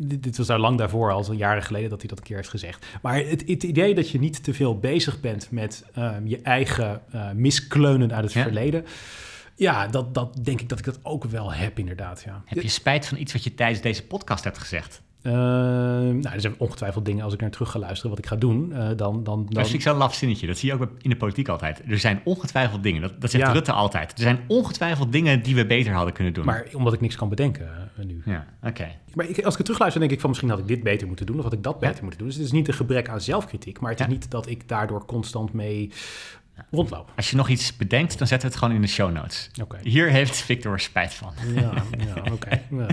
Dit, 0.09 0.23
dit 0.23 0.37
was 0.37 0.47
daar 0.47 0.59
lang 0.59 0.79
daarvoor, 0.79 1.11
al 1.13 1.33
jaren 1.33 1.63
geleden, 1.63 1.91
dat 1.91 1.99
hij 2.01 2.09
dat 2.09 2.19
een 2.19 2.25
keer 2.25 2.37
heeft 2.37 2.49
gezegd. 2.49 2.87
Maar 3.03 3.17
het, 3.17 3.45
het 3.47 3.63
idee 3.63 3.95
dat 3.95 4.11
je 4.11 4.19
niet 4.19 4.45
te 4.45 4.55
veel 4.55 4.79
bezig 4.79 5.21
bent 5.21 5.51
met 5.51 5.85
ehm, 5.95 6.27
je 6.27 6.41
eigen 6.43 7.01
eh, 7.11 7.31
miskleunen 7.33 8.13
uit 8.13 8.25
het 8.25 8.33
Ja. 8.33 8.43
verleden. 8.43 8.85
Ja, 9.57 9.87
dat, 9.87 10.15
dat 10.15 10.39
denk 10.45 10.61
ik 10.61 10.69
dat 10.69 10.79
ik 10.79 10.85
dat 10.85 10.99
ook 11.03 11.25
wel 11.25 11.53
heb 11.53 11.79
inderdaad, 11.79 12.23
ja. 12.27 12.43
Heb 12.45 12.63
je 12.63 12.69
spijt 12.69 13.07
van 13.07 13.19
iets 13.19 13.33
wat 13.33 13.45
je 13.45 13.55
tijdens 13.55 13.81
deze 13.81 14.07
podcast 14.07 14.45
hebt 14.45 14.59
gezegd? 14.59 15.03
Ehm, 15.25 16.19
nou, 16.19 16.35
er 16.35 16.41
zijn 16.41 16.55
ongetwijfeld 16.59 17.05
dingen 17.05 17.25
als 17.25 17.33
ik 17.35 17.41
naar 17.41 17.51
terug 17.51 17.71
ga 17.71 17.79
luisteren 17.79 18.11
wat 18.11 18.19
ik 18.19 18.27
ga 18.27 18.37
doen. 18.37 18.73
eh, 18.73 18.79
dan, 18.79 18.97
dan, 18.97 19.23
dan, 19.25 19.47
Dat 19.49 19.67
zo'n 19.79 19.97
laf 19.97 20.15
zinnetje. 20.15 20.47
Dat 20.47 20.59
zie 20.59 20.69
je 20.69 20.75
ook 20.75 20.89
in 21.01 21.11
de 21.11 21.17
politiek 21.17 21.49
altijd. 21.49 21.83
Er 21.89 21.99
zijn 21.99 22.21
ongetwijfeld 22.25 22.83
dingen. 22.83 23.03
Dat, 23.03 23.21
dat 23.21 23.31
zegt 23.31 23.45
Ja. 23.45 23.53
Rutte 23.53 23.73
altijd. 23.73 24.13
Er 24.13 24.19
zijn 24.19 24.39
ongetwijfeld 24.47 25.13
dingen 25.13 25.43
die 25.43 25.55
we 25.55 25.67
beter 25.67 25.93
hadden 25.93 26.15
kunnen 26.15 26.33
doen. 26.33 26.45
maar 26.45 26.67
omdat 26.73 26.93
ik 26.93 27.01
niks 27.01 27.17
kan 27.17 27.29
bedenken 27.29 27.69
eh, 27.99 28.05
nu. 28.05 28.23
Ja, 28.25 28.47
oké. 28.63 28.89
Maar 29.15 29.27
ik, 29.29 29.37
als 29.37 29.53
ik 29.53 29.57
het 29.57 29.65
terugluister, 29.65 30.01
denk 30.01 30.13
ik 30.13 30.21
van 30.21 30.29
misschien 30.29 30.51
had 30.51 30.59
ik 30.59 30.67
dit 30.69 30.83
beter 30.83 31.07
moeten 31.07 31.27
doen 31.27 31.37
of 31.39 31.43
had 31.45 31.53
ik 31.53 31.63
dat 31.63 31.77
Ja. 31.81 31.89
beter 31.89 32.01
moeten 32.03 32.19
doen. 32.19 32.29
Dus 32.29 32.37
het 32.37 32.47
is 32.47 32.53
niet 32.53 32.69
een 32.69 32.75
gebrek 32.75 33.09
aan 33.09 33.21
zelfkritiek, 33.21 33.81
maar 33.81 33.91
het 33.91 34.01
is 34.01 34.07
niet 34.07 34.31
dat 34.31 34.49
ik 34.49 34.69
daardoor 34.69 35.05
constant 35.05 35.53
mee 35.53 35.93
rondloop. 36.71 37.11
Als 37.17 37.31
je 37.31 37.37
nog 37.37 37.49
iets 37.49 37.77
bedenkt, 37.77 38.19
dan 38.19 38.27
zetten 38.27 38.49
we 38.49 38.55
het 38.55 38.63
gewoon 38.63 38.75
in 38.75 38.83
de 38.83 38.89
show 38.93 39.13
notes. 39.13 39.51
Oké. 39.63 39.79
Hier 39.83 40.09
heeft 40.09 40.37
Victor 40.37 40.81
spijt 40.81 41.15
van. 41.15 41.33
Ja, 41.55 41.61
ja 41.99 42.33
oké. 42.33 42.49
Ja. 42.71 42.87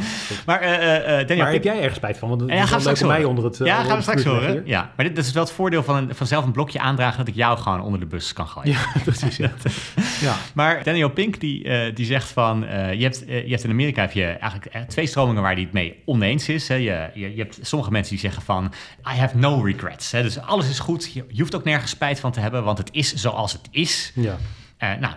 Maar, 0.45 0.61
eh, 0.61 0.73
eh, 0.73 1.19
eh, 1.19 1.27
Daniel, 1.27 1.43
maar 1.43 1.53
heb 1.53 1.63
jij 1.63 1.77
ergens 1.77 1.95
spijt 1.95 2.17
van? 2.17 2.29
Want 2.29 2.41
het 2.41 2.49
Ja, 2.49 2.65
straks 2.65 3.01
mij 3.01 3.09
horen. 3.09 3.29
onder 3.29 3.43
het... 3.43 3.57
ja, 3.57 3.63
onder 3.63 3.85
gaan 3.85 3.95
we 3.95 4.01
straks 4.01 4.23
horen. 4.23 4.61
Ja, 4.65 4.91
maar 4.95 5.05
dit, 5.05 5.15
dat 5.15 5.25
is 5.25 5.31
wel 5.31 5.43
het 5.43 5.51
voordeel 5.51 5.83
van, 5.83 5.95
een, 5.95 6.15
van 6.15 6.27
zelf 6.27 6.45
een 6.45 6.51
blokje 6.51 6.79
aandragen... 6.79 7.17
dat 7.17 7.27
ik 7.27 7.35
jou 7.35 7.57
gewoon 7.57 7.81
onder 7.81 7.99
de 7.99 8.05
bus 8.05 8.33
kan 8.33 8.47
gooien. 8.47 8.71
Ja, 8.93 9.01
precies. 9.03 9.37
Ja. 9.37 9.51
ja. 10.27 10.35
Maar 10.53 10.83
Daniel 10.83 11.09
Pink 11.09 11.39
die, 11.39 11.63
eh, 11.63 11.95
die 11.95 12.05
zegt 12.05 12.29
van... 12.29 12.65
eh, 12.65 12.93
je, 12.93 13.03
hebt, 13.03 13.23
je 13.27 13.49
hebt 13.49 13.63
in 13.63 13.69
Amerika 13.69 14.01
heb 14.01 14.11
je 14.11 14.25
eigenlijk 14.25 14.89
twee 14.89 15.07
stromingen 15.07 15.41
waar 15.41 15.53
hij 15.53 15.61
het 15.61 15.73
mee 15.73 16.01
oneens 16.05 16.49
is. 16.49 16.67
Hè. 16.67 16.75
Je, 16.75 17.09
je, 17.13 17.35
je 17.35 17.41
hebt 17.41 17.59
sommige 17.61 17.91
mensen 17.91 18.11
die 18.11 18.21
zeggen 18.21 18.41
van... 18.43 18.71
I 19.13 19.17
have 19.17 19.37
no 19.37 19.61
regrets. 19.61 20.11
Hè. 20.11 20.21
Dus 20.21 20.39
alles 20.39 20.69
is 20.69 20.79
goed. 20.79 21.11
Je, 21.13 21.25
je 21.27 21.39
hoeft 21.39 21.55
ook 21.55 21.63
nergens 21.63 21.91
spijt 21.91 22.19
van 22.19 22.31
te 22.31 22.39
hebben... 22.39 22.63
want 22.63 22.77
het 22.77 22.89
is 22.91 23.13
zoals 23.13 23.50
het 23.51 23.67
is. 23.71 24.11
ja. 24.15 24.37
Eh, 24.77 24.93
nou, 24.99 25.13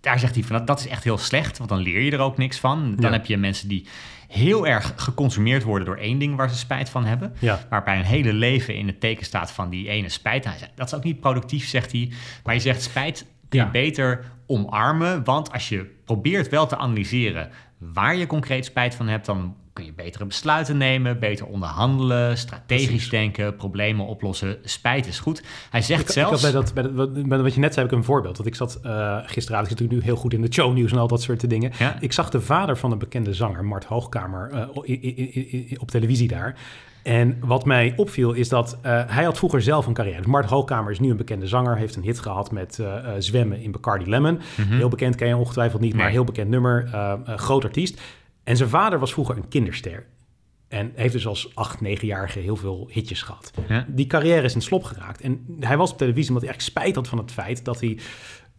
daar 0.00 0.18
zegt 0.18 0.34
hij 0.34 0.44
van... 0.44 0.64
dat 0.64 0.78
is 0.80 0.86
echt 0.86 1.04
heel 1.04 1.18
slecht, 1.18 1.58
want 1.58 1.70
dan 1.70 1.78
leer 1.78 2.00
je 2.00 2.10
er 2.10 2.18
ook 2.18 2.36
niks 2.38 2.58
van. 2.58 2.96
Dan 2.96 3.10
Ja. 3.10 3.16
heb 3.16 3.26
je 3.26 3.36
mensen 3.36 3.68
die 3.68 3.86
heel 4.28 4.66
erg 4.66 4.92
geconsumeerd 4.96 5.62
worden... 5.62 5.86
door 5.86 5.96
één 5.96 6.18
ding 6.18 6.36
waar 6.36 6.48
ze 6.50 6.56
spijt 6.56 6.88
van 6.90 7.04
hebben. 7.04 7.34
Ja. 7.38 7.66
Waarbij 7.70 7.98
een 7.98 8.04
hele 8.04 8.32
leven 8.32 8.74
in 8.74 8.86
het 8.86 9.00
teken 9.00 9.24
staat 9.24 9.50
van 9.52 9.70
die 9.70 9.88
ene 9.88 10.08
spijt. 10.08 10.44
Hij 10.44 10.58
zegt, 10.58 10.70
dat 10.74 10.86
is 10.86 10.94
ook 10.94 11.04
niet 11.04 11.20
productief, 11.20 11.66
zegt 11.68 11.92
hij. 11.92 12.12
Maar 12.44 12.54
je 12.54 12.60
zegt 12.60 12.82
spijt 12.82 13.26
kun 13.48 13.58
je 13.58 13.64
Ja. 13.64 13.70
beter 13.70 14.24
omarmen. 14.46 15.24
Want 15.24 15.52
als 15.52 15.68
je 15.68 15.94
probeert 16.04 16.48
wel 16.48 16.66
te 16.66 16.76
analyseren 16.76 17.50
waar 17.78 18.16
je 18.16 18.26
concreet 18.26 18.64
spijt 18.64 18.94
van 18.94 19.08
hebt... 19.08 19.26
dan 19.26 19.56
kun 19.78 19.86
je 19.86 19.92
betere 19.92 20.24
besluiten 20.26 20.76
nemen, 20.76 21.18
beter 21.18 21.46
onderhandelen... 21.46 22.38
strategisch 22.38 22.86
Precies. 22.86 23.08
denken, 23.10 23.56
problemen 23.56 24.06
oplossen. 24.06 24.56
Spijt 24.64 25.06
is 25.06 25.18
goed. 25.18 25.42
Hij 25.70 25.82
zegt 25.82 26.00
Ik, 26.00 26.06
ik 26.06 26.12
zelfs... 26.12 26.30
had 26.30 26.52
bij, 26.52 26.60
dat, 26.60 26.74
bij, 26.74 26.82
dat, 26.82 26.92
wat- 26.92 27.28
bij 27.28 27.38
wat 27.42 27.54
je 27.54 27.60
net 27.60 27.74
zei, 27.74 27.84
heb 27.86 27.94
ik 27.94 28.00
een 28.00 28.04
voorbeeld. 28.06 28.36
Dat 28.36 28.46
ik 28.46 28.54
zat 28.54 28.78
eh 28.82 29.16
gisteravond, 29.24 29.70
ik 29.70 29.78
zit 29.78 29.80
natuurlijk 29.80 29.92
nu 29.92 30.02
heel 30.02 30.16
goed 30.16 30.32
in 30.32 30.40
de 30.40 30.52
shownieuws 30.52 30.92
en 30.92 30.98
al 30.98 31.08
dat 31.08 31.22
soort 31.22 31.50
dingen. 31.50 31.72
Ja? 31.78 31.96
Ik 32.00 32.12
zag 32.12 32.30
de 32.30 32.40
vader 32.40 32.76
van 32.76 32.92
een 32.92 32.98
bekende 32.98 33.34
zanger, 33.34 33.64
Mart 33.64 33.84
Hoogkamer, 33.84 34.50
eh, 34.52 34.66
i- 34.86 35.00
i- 35.02 35.30
i- 35.34 35.66
i- 35.70 35.76
op 35.78 35.90
televisie 35.90 36.28
daar. 36.28 36.58
En 37.02 37.36
wat 37.40 37.64
mij 37.64 37.92
opviel 37.96 38.32
is 38.32 38.48
dat 38.48 38.78
eh, 38.82 39.02
hij 39.06 39.24
had 39.24 39.38
vroeger 39.38 39.62
zelf 39.62 39.86
een 39.86 39.92
carrière. 39.94 40.16
Dus 40.16 40.26
Mart 40.26 40.46
Hoogkamer 40.48 40.90
is 40.90 41.00
nu 41.00 41.10
een 41.10 41.16
bekende 41.16 41.46
zanger, 41.46 41.76
heeft 41.76 41.96
een 41.96 42.02
hit 42.02 42.18
gehad 42.18 42.50
met 42.50 42.82
zwemmen 43.18 43.60
in 43.62 43.70
Bacardi 43.70 44.10
Lemon. 44.10 44.40
Mhm. 44.56 44.76
Heel 44.76 44.88
bekend, 44.88 45.14
ken 45.16 45.28
je 45.28 45.36
ongetwijfeld 45.36 45.80
niet, 45.80 45.94
maar 45.94 46.04
Nee. 46.04 46.12
heel 46.12 46.24
bekend 46.24 46.48
nummer, 46.50 46.88
groot 47.36 47.64
artiest. 47.64 48.00
En 48.48 48.56
zijn 48.56 48.68
vader 48.68 48.98
was 48.98 49.12
vroeger 49.12 49.36
een 49.36 49.48
kinderster. 49.48 50.06
En 50.68 50.92
heeft 50.94 51.12
dus 51.12 51.26
als 51.26 51.54
8, 51.54 51.78
9-jarige 51.84 52.38
heel 52.38 52.56
veel 52.56 52.88
hitjes 52.92 53.22
gehad. 53.22 53.50
Ja. 53.68 53.86
Die 53.88 54.06
carrière 54.06 54.42
is 54.42 54.54
in 54.54 54.62
slop 54.62 54.84
geraakt. 54.84 55.20
En 55.20 55.56
hij 55.60 55.76
was 55.76 55.90
op 55.92 55.98
televisie 55.98 56.28
omdat 56.28 56.44
hij 56.44 56.52
echt 56.54 56.62
spijt 56.62 56.94
had 56.94 57.08
van 57.08 57.18
het 57.18 57.32
feit 57.32 57.64
dat 57.64 57.80
hij 57.80 57.98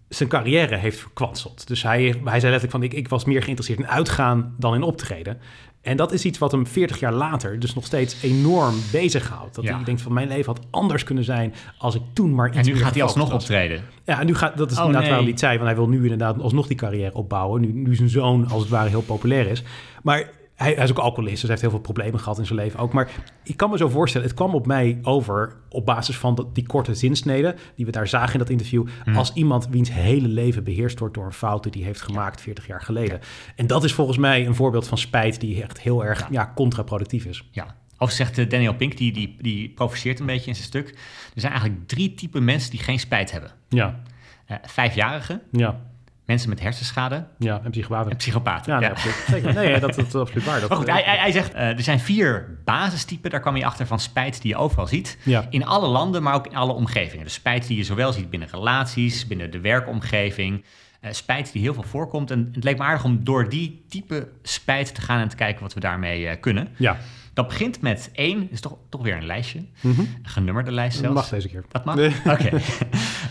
zijn 0.10 0.30
carrière 0.30 0.76
heeft 0.76 1.00
verkwanseld. 1.00 1.68
Dus 1.68 1.84
hij, 1.84 2.02
hij 2.24 2.40
zei 2.40 2.52
letterlijk 2.52 2.72
van 2.72 2.84
ik, 2.84 2.94
ik 2.94 3.08
was 3.08 3.26
meer 3.26 3.44
geïnteresseerd 3.44 3.80
in 3.80 3.88
uitgaan 3.88 4.56
dan 4.58 4.74
in 4.76 4.84
optreden. 4.84 5.40
En 5.82 5.98
dat 5.98 6.12
is 6.12 6.26
iets 6.26 6.38
wat 6.38 6.52
hem 6.52 6.68
40 6.68 7.00
jaar 7.00 7.14
later 7.14 7.60
dus 7.60 7.74
nog 7.76 7.86
steeds 7.86 8.24
enorm 8.24 8.76
bezighoudt. 8.92 9.56
Dat 9.56 9.64
Ja. 9.64 9.76
hij 9.76 9.84
denkt 9.84 10.02
van 10.02 10.14
mijn 10.14 10.28
leven 10.28 10.46
had 10.56 10.66
anders 10.70 11.04
kunnen 11.04 11.24
zijn 11.24 11.54
als 11.78 11.96
ik 11.96 12.02
toen 12.14 12.36
maar 12.36 12.48
iets 12.48 12.58
En 12.58 12.66
nu 12.66 12.76
gaat 12.80 12.94
hij 12.94 13.04
alsnog 13.04 13.30
was. 13.32 13.42
optreden. 13.42 13.82
Ja, 14.04 14.20
en 14.20 14.26
nu 14.26 14.36
gaat 14.36 14.58
dat 14.58 14.72
is 14.72 14.78
Oh, 14.78 14.86
inderdaad 14.86 15.02
nee. 15.02 15.10
waarom 15.10 15.24
hij 15.26 15.32
het 15.32 15.40
zei. 15.40 15.54
Want 15.58 15.68
hij 15.70 15.76
wil 15.78 15.88
nu 15.90 16.02
inderdaad 16.04 16.40
alsnog 16.42 16.68
die 16.68 16.78
carrière 16.78 17.14
opbouwen. 17.14 17.62
Nu, 17.62 17.72
nu 17.72 17.96
zijn 17.96 18.10
zoon 18.10 18.48
als 18.50 18.62
het 18.62 18.72
ware 18.72 18.90
heel 18.90 19.02
populair 19.02 19.48
is. 19.48 19.64
Maar 20.04 20.30
hij, 20.60 20.74
hij 20.74 20.84
is 20.84 20.90
ook 20.90 20.98
alcoholist, 20.98 21.34
dus 21.34 21.42
hij 21.42 21.50
heeft 21.50 21.62
heel 21.62 21.70
veel 21.70 21.80
problemen 21.80 22.20
gehad 22.20 22.40
in 22.40 22.46
zijn 22.46 22.60
leven 22.60 22.80
ook. 22.80 22.94
Maar 22.94 23.12
ik 23.44 23.58
kan 23.58 23.70
me 23.70 23.78
zo 23.78 23.90
voorstellen, 23.90 24.28
het 24.28 24.36
kwam 24.36 24.56
op 24.56 24.66
mij 24.66 25.00
over 25.02 25.56
op 25.70 25.86
basis 25.86 26.18
van 26.18 26.36
dat, 26.36 26.56
die 26.56 26.66
korte 26.66 26.96
zinsneden 26.96 27.56
die 27.76 27.86
we 27.86 27.92
daar 27.92 28.08
zagen 28.08 28.34
in 28.34 28.40
dat 28.40 28.50
interview. 28.50 28.88
Hmm. 29.04 29.16
Als 29.16 29.34
iemand 29.34 29.68
wiens 29.68 29.92
hele 29.92 30.28
leven 30.28 30.64
beheerst 30.64 31.00
wordt 31.00 31.14
door 31.14 31.26
een 31.26 31.34
fout 31.34 31.64
die 31.64 31.72
hij 31.76 31.82
heeft 31.82 32.02
gemaakt 32.02 32.42
40 32.42 32.68
jaar 32.68 32.82
geleden. 32.82 33.20
En 33.56 33.68
dat 33.68 33.84
is 33.84 33.94
volgens 33.94 34.18
mij 34.18 34.46
een 34.46 34.56
voorbeeld 34.56 34.88
van 34.88 34.98
spijt 34.98 35.40
die 35.40 35.64
echt 35.64 35.82
heel 35.82 36.06
erg 36.06 36.28
ja. 36.32 36.52
contraproductief 36.56 37.26
is. 37.26 37.44
Ja. 37.52 37.76
Of 37.98 38.12
zegt 38.12 38.38
eh, 38.38 38.50
Daniel 38.50 38.76
Pink, 38.76 38.98
die, 38.98 39.12
die, 39.12 39.36
die 39.42 39.70
provoceert 39.70 40.20
een 40.20 40.26
beetje 40.26 40.48
in 40.50 40.56
zijn 40.56 40.68
stuk. 40.68 40.90
Er 41.34 41.42
zijn 41.42 41.52
eigenlijk 41.52 41.88
drie 41.88 42.14
typen 42.14 42.44
mensen 42.44 42.72
die 42.72 42.80
geen 42.80 43.00
spijt 43.00 43.32
hebben. 43.32 43.52
Ja, 43.70 44.04
Eh, 44.50 44.58
vijfjarigen, 44.62 45.42
ja, 45.52 45.82
mensen 46.30 46.50
met 46.50 46.60
hersenschade 46.60 47.26
ja. 47.40 47.62
En 47.64 47.72
psychopaten. 47.72 48.12
en 48.12 48.18
psychopaten. 48.18 48.74
Ja, 48.74 48.80
nee, 48.80 48.88
Ja. 48.90 48.94
absoluut. 48.96 49.16
Zeker. 49.28 49.54
Nee, 49.54 49.80
dat, 49.80 49.96
dat 49.96 50.08
is 50.08 50.16
absoluut 50.16 50.46
waar. 50.46 50.60
Dat, 50.60 50.70
Maar 50.70 50.78
goed, 50.78 50.88
hij, 50.92 51.02
hij, 51.06 51.18
hij 51.18 51.32
zegt, 51.32 51.54
eh, 51.54 51.68
er 51.68 51.82
zijn 51.82 52.00
vier 52.00 52.58
basistypen, 52.66 53.30
daar 53.30 53.40
kwam 53.40 53.56
je 53.56 53.66
achter 53.66 53.88
van 53.88 54.00
spijt 54.00 54.42
die 54.42 54.52
je 54.52 54.58
overal 54.58 54.88
ziet. 54.88 55.18
Ja. 55.24 55.46
In 55.50 55.66
alle 55.66 55.88
landen, 55.88 56.24
maar 56.24 56.34
ook 56.34 56.48
in 56.48 56.56
alle 56.56 56.74
omgevingen. 56.74 57.24
Dus 57.26 57.34
spijt 57.34 57.68
die 57.68 57.78
je 57.78 57.84
zowel 57.84 58.14
ziet 58.14 58.30
binnen 58.30 58.50
relaties, 58.52 59.28
binnen 59.28 59.52
de 59.52 59.60
werkomgeving. 59.60 60.64
eh, 61.02 61.12
spijt 61.12 61.52
die 61.52 61.62
heel 61.62 61.74
veel 61.74 61.84
voorkomt. 61.84 62.32
En 62.32 62.50
het 62.54 62.64
leek 62.64 62.78
me 62.78 62.84
aardig 62.84 63.04
om 63.04 63.24
door 63.24 63.50
die 63.50 63.86
type 63.90 64.28
spijt 64.44 64.96
te 64.96 65.02
gaan 65.02 65.20
en 65.20 65.28
te 65.30 65.36
kijken 65.36 65.62
wat 65.62 65.74
we 65.74 65.80
daarmee 65.80 66.28
eh, 66.28 66.40
kunnen. 66.40 66.68
Ja, 66.78 66.98
Dat 67.34 67.48
begint 67.48 67.82
met 67.82 68.10
één, 68.14 68.52
is 68.52 68.62
toch, 68.62 68.78
toch 68.90 69.02
weer 69.02 69.16
een 69.18 69.26
lijstje. 69.26 69.66
Mhm. 69.82 70.00
Een 70.00 70.18
genummerde 70.24 70.72
lijst 70.72 70.94
dat 70.96 71.04
zelfs. 71.04 71.16
mag 71.22 71.30
deze 71.30 71.48
keer. 71.48 71.64
Dat 71.70 71.86
mag? 71.86 71.96
Nee. 71.96 72.12
Oké. 72.26 72.50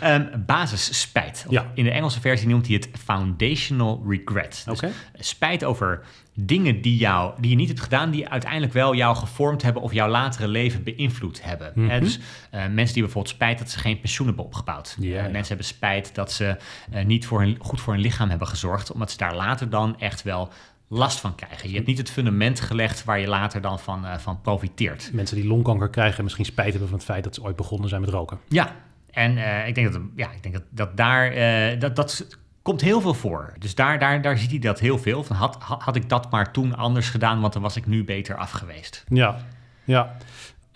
Ehm, 0.00 0.26
basisspijt. 0.46 1.46
Ja. 1.48 1.70
In 1.74 1.84
de 1.84 1.90
Engelse 1.90 2.20
versie 2.20 2.48
noemt 2.48 2.66
hij 2.66 2.74
het 2.76 2.88
foundational 3.04 4.04
regret. 4.08 4.62
Dus 4.66 4.76
Oké. 4.82 4.90
spijt 5.18 5.64
over 5.64 6.00
dingen 6.34 6.80
die, 6.80 6.96
jou, 6.96 7.32
die 7.40 7.50
je 7.50 7.56
niet 7.56 7.68
hebt 7.68 7.80
gedaan... 7.80 8.10
die 8.10 8.28
uiteindelijk 8.28 8.72
wel 8.72 8.94
jou 8.94 9.16
gevormd 9.16 9.62
hebben... 9.62 9.82
of 9.82 9.92
jouw 9.92 10.08
latere 10.08 10.48
leven 10.48 10.82
beïnvloed 10.82 11.42
hebben. 11.44 11.72
Mhm. 11.74 12.00
Dus 12.00 12.18
eh, 12.50 12.60
mensen 12.66 12.94
die 12.94 13.02
bijvoorbeeld 13.02 13.34
spijt 13.34 13.58
dat 13.58 13.70
ze 13.70 13.78
geen 13.78 14.00
pensioen 14.00 14.26
hebben 14.26 14.44
opgebouwd. 14.44 14.96
Ja, 15.00 15.06
Eh, 15.08 15.14
ja. 15.14 15.22
Mensen 15.22 15.48
hebben 15.48 15.66
spijt 15.66 16.14
dat 16.14 16.32
ze 16.32 16.56
eh, 16.90 17.04
niet 17.04 17.26
voor 17.26 17.40
hun, 17.40 17.56
goed 17.60 17.80
voor 17.80 17.92
hun 17.92 18.02
lichaam 18.02 18.28
hebben 18.28 18.48
gezorgd... 18.48 18.92
omdat 18.92 19.10
ze 19.10 19.16
daar 19.16 19.34
later 19.34 19.70
dan 19.70 20.00
echt 20.00 20.22
wel 20.22 20.48
last 20.88 21.20
van 21.20 21.34
krijgen. 21.34 21.68
Je 21.68 21.74
hebt 21.74 21.86
niet 21.86 21.98
het 21.98 22.10
fundament 22.10 22.60
gelegd 22.60 23.04
waar 23.04 23.20
je 23.20 23.26
later 23.26 23.60
dan 23.60 23.78
van, 23.78 24.06
eh, 24.06 24.18
van 24.18 24.40
profiteert. 24.40 25.10
Mensen 25.12 25.36
die 25.36 25.46
longkanker 25.46 25.88
krijgen 25.88 26.18
en 26.18 26.24
misschien 26.24 26.44
spijt 26.44 26.70
hebben 26.70 26.88
van 26.88 26.98
het 26.98 27.06
feit 27.06 27.24
dat 27.24 27.34
ze 27.34 27.42
ooit 27.42 27.56
begonnen 27.56 27.88
zijn 27.88 28.00
met 28.00 28.10
roken. 28.10 28.38
Ja, 28.48 28.74
en 29.10 29.38
eh, 29.38 29.68
ik 29.68 29.74
denk 29.74 29.92
dat, 29.92 30.02
ja, 30.16 30.30
ik 30.30 30.42
denk 30.42 30.54
dat, 30.54 30.64
dat 30.70 30.96
daar, 30.96 31.32
eh, 31.32 31.80
dat, 31.80 31.96
dat 31.96 32.38
komt 32.62 32.80
heel 32.80 33.00
veel 33.00 33.14
voor. 33.14 33.54
Dus 33.58 33.74
daar, 33.74 33.98
daar, 33.98 34.22
daar 34.22 34.38
ziet 34.38 34.50
hij 34.50 34.58
dat 34.58 34.80
heel 34.80 34.98
veel. 34.98 35.24
Van 35.24 35.36
had, 35.36 35.56
had, 35.58 35.82
had 35.82 35.96
ik 35.96 36.08
dat 36.08 36.30
maar 36.30 36.52
toen 36.52 36.76
anders 36.76 37.08
gedaan, 37.08 37.40
want 37.40 37.52
dan 37.52 37.62
was 37.62 37.76
ik 37.76 37.86
nu 37.86 38.04
beter 38.04 38.36
af 38.36 38.50
geweest. 38.50 39.04
Ja, 39.08 39.38
ja. 39.84 40.16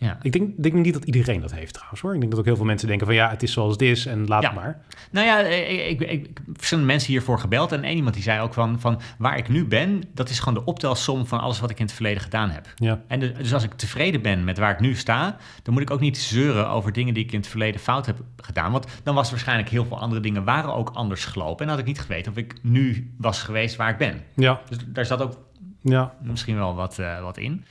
Ja. 0.02 0.18
Ik 0.22 0.32
denk, 0.32 0.62
denk 0.62 0.74
niet 0.74 0.92
dat 0.94 1.04
iedereen 1.04 1.40
dat 1.40 1.52
heeft 1.52 1.72
trouwens 1.74 2.00
hoor. 2.00 2.14
Ik 2.14 2.20
denk 2.20 2.30
dat 2.30 2.40
ook 2.40 2.46
heel 2.46 2.56
veel 2.56 2.64
mensen 2.64 2.88
denken 2.88 3.06
van 3.06 3.14
ja, 3.16 3.30
het 3.30 3.42
is 3.42 3.52
zoals 3.52 3.72
het 3.72 3.82
is 3.82 4.06
en 4.06 4.26
laat 4.26 4.42
Ja. 4.42 4.48
het 4.48 4.58
maar. 4.58 4.80
Nou 5.10 5.26
ja, 5.26 5.40
eh, 5.42 5.90
ik, 5.90 6.00
ik, 6.00 6.10
ik, 6.10 6.40
verschillende 6.52 6.90
mensen 6.90 7.08
hiervoor 7.12 7.38
gebeld. 7.38 7.72
En 7.72 7.84
één 7.84 7.96
iemand 7.96 8.14
die 8.14 8.22
zei 8.22 8.40
ook 8.40 8.54
van, 8.54 8.80
van 8.80 9.00
waar 9.18 9.36
ik 9.36 9.48
nu 9.48 9.64
ben, 9.64 10.02
dat 10.14 10.28
is 10.28 10.38
gewoon 10.38 10.54
de 10.54 10.64
optelsom 10.64 11.26
van 11.26 11.40
alles 11.40 11.60
wat 11.60 11.70
ik 11.70 11.78
in 11.78 11.84
het 11.84 11.94
verleden 11.94 12.22
gedaan 12.22 12.50
heb. 12.50 12.66
Ja, 12.74 13.00
En 13.06 13.20
dus, 13.20 13.32
dus 13.34 13.54
als 13.54 13.64
ik 13.64 13.72
tevreden 13.72 14.22
ben 14.22 14.44
met 14.44 14.58
waar 14.58 14.72
ik 14.72 14.80
nu 14.80 14.94
sta, 14.94 15.36
dan 15.62 15.74
moet 15.74 15.82
ik 15.82 15.90
ook 15.90 16.00
niet 16.00 16.18
zeuren 16.18 16.68
over 16.68 16.92
dingen 16.92 17.14
die 17.14 17.24
ik 17.24 17.32
in 17.32 17.38
het 17.38 17.48
verleden 17.48 17.80
fout 17.80 18.06
heb 18.06 18.16
gedaan. 18.36 18.72
Want 18.72 18.86
dan 19.02 19.14
was 19.14 19.30
waarschijnlijk 19.30 19.68
heel 19.68 19.84
veel 19.84 19.98
andere 19.98 20.20
dingen 20.20 20.44
waren 20.44 20.74
ook 20.74 20.90
anders 20.94 21.24
gelopen. 21.24 21.60
En 21.60 21.66
dan 21.66 21.68
had 21.68 21.78
ik 21.78 21.86
niet 21.86 22.00
geweten 22.00 22.32
of 22.32 22.38
ik 22.38 22.54
nu 22.62 23.12
was 23.18 23.42
geweest 23.42 23.76
waar 23.76 23.90
ik 23.90 23.96
ben. 23.98 24.22
ja, 24.34 24.60
Dus 24.68 24.78
daar 24.86 25.06
zat 25.06 25.22
ook 25.22 25.38
ja. 25.80 26.14
misschien 26.22 26.56
wel 26.56 26.74
wat, 26.74 26.98
eh, 26.98 27.20
wat 27.22 27.38
in. 27.38 27.64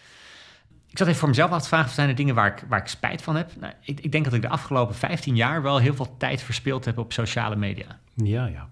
Ik 0.91 0.97
zat 0.97 1.07
even 1.07 1.19
voor 1.19 1.29
mezelf 1.29 1.51
af 1.51 1.61
te 1.61 1.67
vragen, 1.67 1.89
zijn 1.91 2.09
er 2.09 2.15
dingen 2.15 2.35
waar 2.35 2.47
ik, 2.47 2.63
waar 2.67 2.79
ik 2.79 2.87
spijt 2.87 3.21
van 3.21 3.35
heb? 3.35 3.51
Nou, 3.59 3.73
ik, 3.81 3.99
ik 3.99 4.11
denk 4.11 4.23
dat 4.25 4.33
ik 4.33 4.41
de 4.41 4.49
afgelopen 4.49 4.95
15 4.95 5.35
jaar 5.35 5.61
wel 5.61 5.77
heel 5.77 5.93
veel 5.95 6.17
tijd 6.17 6.41
verspeeld 6.43 6.85
heb 6.85 6.97
op 6.97 7.13
sociale 7.13 7.55
media. 7.55 7.85
Ja, 8.15 8.45
ja. 8.45 8.69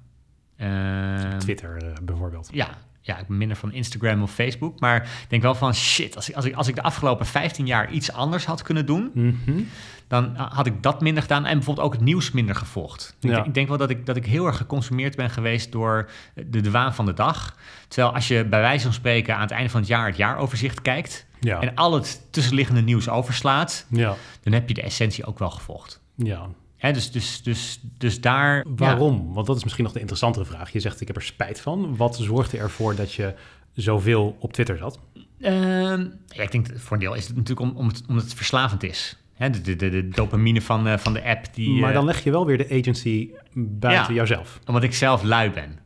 Ehm, 0.57 1.37
Twitter 1.37 1.77
eh, 1.83 1.91
bijvoorbeeld. 2.03 2.49
ja, 2.51 2.67
ja, 3.01 3.17
ik 3.19 3.27
ben 3.27 3.37
minder 3.37 3.57
van 3.57 3.71
Instagram 3.73 4.21
of 4.21 4.31
Facebook. 4.33 4.79
Maar 4.79 4.95
ik 5.03 5.25
denk 5.29 5.41
wel 5.41 5.55
van 5.55 5.73
shit, 5.73 6.15
als 6.15 6.29
ik, 6.29 6.35
als 6.35 6.45
ik, 6.45 6.55
als 6.55 6.67
ik 6.67 6.75
de 6.75 6.81
afgelopen 6.81 7.25
15 7.25 7.65
jaar 7.65 7.91
iets 7.91 8.11
anders 8.11 8.45
had 8.45 8.61
kunnen 8.61 8.85
doen, 8.85 9.11
Mhm. 9.13 9.61
dan 10.07 10.35
had 10.35 10.65
ik 10.65 10.83
dat 10.83 11.01
minder 11.01 11.21
gedaan. 11.21 11.45
En 11.45 11.53
bijvoorbeeld 11.55 11.85
ook 11.87 11.93
het 11.93 12.01
nieuws 12.01 12.31
minder 12.31 12.55
gevolgd. 12.55 13.15
Ik, 13.19 13.29
Ja. 13.29 13.43
ik 13.43 13.53
denk 13.53 13.67
wel 13.67 13.77
dat 13.77 13.89
ik, 13.89 14.05
dat 14.05 14.15
ik 14.15 14.25
heel 14.25 14.45
erg 14.45 14.57
geconsumeerd 14.57 15.15
ben 15.15 15.29
geweest 15.29 15.71
door 15.71 16.09
de, 16.33 16.61
de 16.61 16.71
waan 16.71 16.93
van 16.95 17.05
de 17.05 17.13
dag. 17.13 17.55
Terwijl 17.87 18.13
als 18.13 18.27
je 18.27 18.45
bij 18.45 18.59
wijze 18.61 18.83
van 18.83 18.93
spreken 18.93 19.35
aan 19.35 19.41
het 19.41 19.51
einde 19.51 19.69
van 19.69 19.79
het 19.79 19.89
jaar 19.89 20.05
het 20.07 20.17
jaaroverzicht 20.17 20.81
kijkt... 20.81 21.27
Ja, 21.39 21.61
en 21.61 21.75
al 21.75 21.93
het 21.93 22.21
tussenliggende 22.31 22.81
nieuws 22.81 23.09
overslaat... 23.09 23.85
ja, 23.89 24.15
dan 24.43 24.53
heb 24.53 24.67
je 24.67 24.73
de 24.73 24.81
essentie 24.81 25.25
ook 25.25 25.39
wel 25.39 25.49
gevolgd. 25.49 26.01
ja. 26.15 26.49
Hè, 26.77 26.91
dus, 26.93 27.11
dus, 27.11 27.43
dus, 27.43 27.79
dus 27.97 28.21
daar... 28.21 28.65
Waarom? 28.75 29.33
Want 29.33 29.47
dat 29.47 29.55
is 29.57 29.63
misschien 29.63 29.83
nog 29.83 29.93
de 29.93 29.99
interessantere 29.99 30.45
vraag. 30.45 30.71
Je 30.71 30.79
zegt 30.79 31.01
ik 31.01 31.07
heb 31.07 31.15
er 31.15 31.21
spijt 31.21 31.61
van. 31.61 31.95
Wat 31.95 32.15
zorgde 32.17 32.57
ervoor 32.57 32.95
dat 32.95 33.13
je 33.13 33.33
zoveel 33.73 34.35
op 34.39 34.53
Twitter 34.53 34.77
zat? 34.77 34.99
Ehm, 35.41 36.07
ja, 36.27 36.43
ik 36.43 36.51
denk 36.51 36.67
voor 36.75 36.93
een 36.93 36.99
deel 37.03 37.13
is 37.13 37.27
het 37.27 37.35
natuurlijk 37.35 37.71
om, 37.71 37.77
om 37.77 37.87
het, 37.87 38.03
omdat 38.07 38.23
het 38.23 38.33
verslavend 38.33 38.83
is. 38.83 39.17
Hè, 39.33 39.49
de, 39.49 39.61
de, 39.61 39.89
de, 39.89 40.07
dopamine 40.09 40.61
van, 40.61 40.87
eh, 40.87 40.97
van 40.97 41.13
de 41.13 41.23
app. 41.23 41.45
Die, 41.53 41.79
maar 41.79 41.89
eh, 41.89 41.95
dan 41.95 42.05
leg 42.05 42.23
je 42.23 42.31
wel 42.31 42.45
weer 42.45 42.57
de 42.57 42.77
agency 42.79 43.29
buiten 43.53 44.13
Ja. 44.13 44.17
jouzelf. 44.17 44.59
Omdat 44.65 44.83
ik 44.83 44.93
zelf 44.93 45.23
lui 45.23 45.51
ben. 45.51 45.79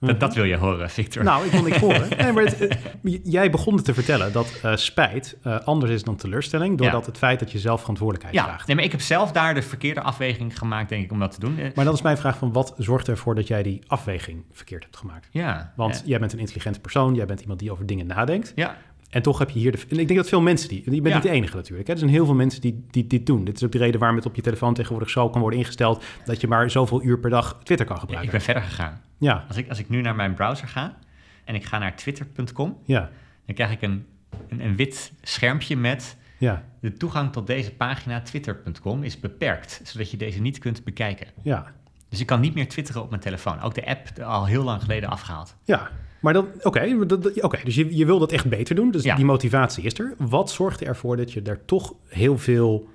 Dat, 0.00 0.20
dat 0.20 0.34
wil 0.34 0.44
je 0.44 0.56
horen, 0.56 0.90
Victor. 0.90 1.24
Nou, 1.24 1.44
ik 1.44 1.50
wil 1.50 1.62
niks 1.62 1.76
horen. 1.76 2.08
Nee, 2.18 2.32
maar 2.32 2.44
het, 2.44 2.78
jij 3.22 3.50
begon 3.50 3.82
te 3.82 3.94
vertellen 3.94 4.32
dat 4.32 4.60
eh, 4.62 4.76
spijt 4.76 5.36
eh, 5.42 5.58
anders 5.60 5.90
is 5.92 6.02
dan 6.02 6.16
teleurstelling... 6.16 6.78
doordat 6.78 7.00
Ja. 7.00 7.06
het 7.06 7.18
feit 7.18 7.38
dat 7.38 7.52
je 7.52 7.58
zelf 7.58 7.80
verantwoordelijkheid 7.80 8.36
ja, 8.38 8.44
draagt. 8.44 8.66
nee, 8.66 8.76
maar 8.76 8.84
ik 8.84 8.90
heb 8.90 9.00
zelf 9.00 9.32
daar 9.32 9.54
de 9.54 9.62
verkeerde 9.62 10.00
afweging 10.00 10.58
gemaakt, 10.58 10.88
denk 10.88 11.04
ik, 11.04 11.12
om 11.12 11.18
dat 11.18 11.32
te 11.34 11.40
doen. 11.40 11.58
Maar 11.74 11.84
dan 11.84 11.94
is 11.94 12.02
mijn 12.02 12.16
vraag 12.16 12.38
van 12.38 12.52
wat 12.52 12.74
zorgt 12.78 13.08
ervoor 13.08 13.34
dat 13.34 13.46
jij 13.46 13.62
die 13.62 13.82
afweging 13.86 14.44
verkeerd 14.52 14.82
hebt 14.82 14.96
gemaakt? 14.96 15.28
ja, 15.30 15.72
Want 15.76 16.02
jij 16.04 16.18
bent 16.18 16.32
een 16.32 16.38
intelligente 16.38 16.80
persoon, 16.80 17.14
jij 17.14 17.26
bent 17.26 17.40
iemand 17.40 17.58
die 17.58 17.72
over 17.72 17.86
dingen 17.86 18.06
nadenkt. 18.06 18.52
ja, 18.54 18.76
En 19.10 19.22
toch 19.22 19.38
heb 19.38 19.50
je 19.50 19.58
hier 19.58 19.72
de. 19.72 19.78
En 19.88 19.98
ik 19.98 20.06
denk 20.06 20.18
dat 20.18 20.28
veel 20.28 20.40
mensen 20.40 20.68
die. 20.68 20.78
Je 20.84 20.90
bent 20.90 21.06
Ja. 21.06 21.14
niet 21.14 21.22
de 21.22 21.30
enige 21.30 21.56
natuurlijk. 21.56 21.86
Hè? 21.86 21.92
Er 21.92 21.98
zijn 21.98 22.10
heel 22.10 22.24
veel 22.24 22.34
mensen 22.34 22.60
die, 22.60 22.84
die 22.90 23.06
dit 23.06 23.26
doen. 23.26 23.44
Dit 23.44 23.56
is 23.56 23.64
ook 23.64 23.72
de 23.72 23.78
reden 23.78 24.00
waarom 24.00 24.16
het 24.18 24.26
op 24.26 24.34
je 24.34 24.42
telefoon 24.42 24.74
tegenwoordig 24.74 25.10
zo 25.10 25.30
kan 25.30 25.40
worden 25.40 25.58
ingesteld. 25.58 26.04
dat 26.24 26.40
je 26.40 26.46
maar 26.48 26.70
zoveel 26.70 27.02
uur 27.02 27.18
per 27.18 27.30
dag 27.30 27.60
Twitter 27.62 27.86
kan 27.86 27.94
ik 27.96 28.00
gebruiken. 28.02 28.32
ben 28.32 28.40
verder 28.40 28.62
gegaan. 28.62 29.00
Ja, 29.18 29.44
Als 29.48 29.56
ik, 29.56 29.68
als 29.68 29.78
ik 29.78 29.88
nu 29.88 30.00
naar 30.00 30.14
mijn 30.14 30.34
browser 30.34 30.68
ga 30.68 30.98
en 31.44 31.54
ik 31.54 31.64
ga 31.64 31.78
naar 31.78 31.96
twitter.com, 31.96 32.76
ja, 32.84 33.10
dan 33.46 33.54
krijg 33.54 33.70
ik 33.70 33.82
een, 33.82 34.06
een, 34.48 34.64
een 34.64 34.76
wit 34.76 35.12
schermpje 35.22 35.76
met 35.76 36.16
ja, 36.38 36.64
de 36.80 36.92
toegang 36.92 37.32
tot 37.32 37.46
deze 37.46 37.72
pagina 37.74 38.20
twitter.com 38.20 39.02
is 39.02 39.20
beperkt, 39.20 39.80
zodat 39.84 40.10
je 40.10 40.16
deze 40.16 40.40
niet 40.40 40.58
kunt 40.58 40.84
bekijken. 40.84 41.26
ja. 41.42 41.72
Dus 42.10 42.20
ik 42.20 42.26
kan 42.26 42.40
niet 42.40 42.54
meer 42.54 42.68
twitteren 42.68 43.02
op 43.02 43.10
mijn 43.10 43.22
telefoon. 43.22 43.60
Ook 43.60 43.74
de 43.74 43.86
app 43.86 44.20
al 44.22 44.46
heel 44.46 44.62
lang 44.62 44.80
geleden 44.82 45.08
afgehaald. 45.08 45.54
Ja, 45.64 45.90
maar 46.20 46.32
dan, 46.32 46.48
oké, 46.62 46.96
oké, 47.40 47.58
dus 47.64 47.74
je, 47.74 47.96
je 47.96 48.06
wil 48.06 48.18
dat 48.18 48.32
echt 48.32 48.48
beter 48.48 48.74
doen, 48.74 48.90
dus 48.90 49.02
Ja. 49.02 49.14
die 49.16 49.24
motivatie 49.24 49.84
is 49.84 49.98
er. 49.98 50.14
Wat 50.18 50.50
zorgt 50.50 50.82
ervoor 50.82 51.16
dat 51.16 51.32
je 51.32 51.42
daar 51.42 51.64
toch 51.64 51.94
heel 52.08 52.38
veel 52.38 52.88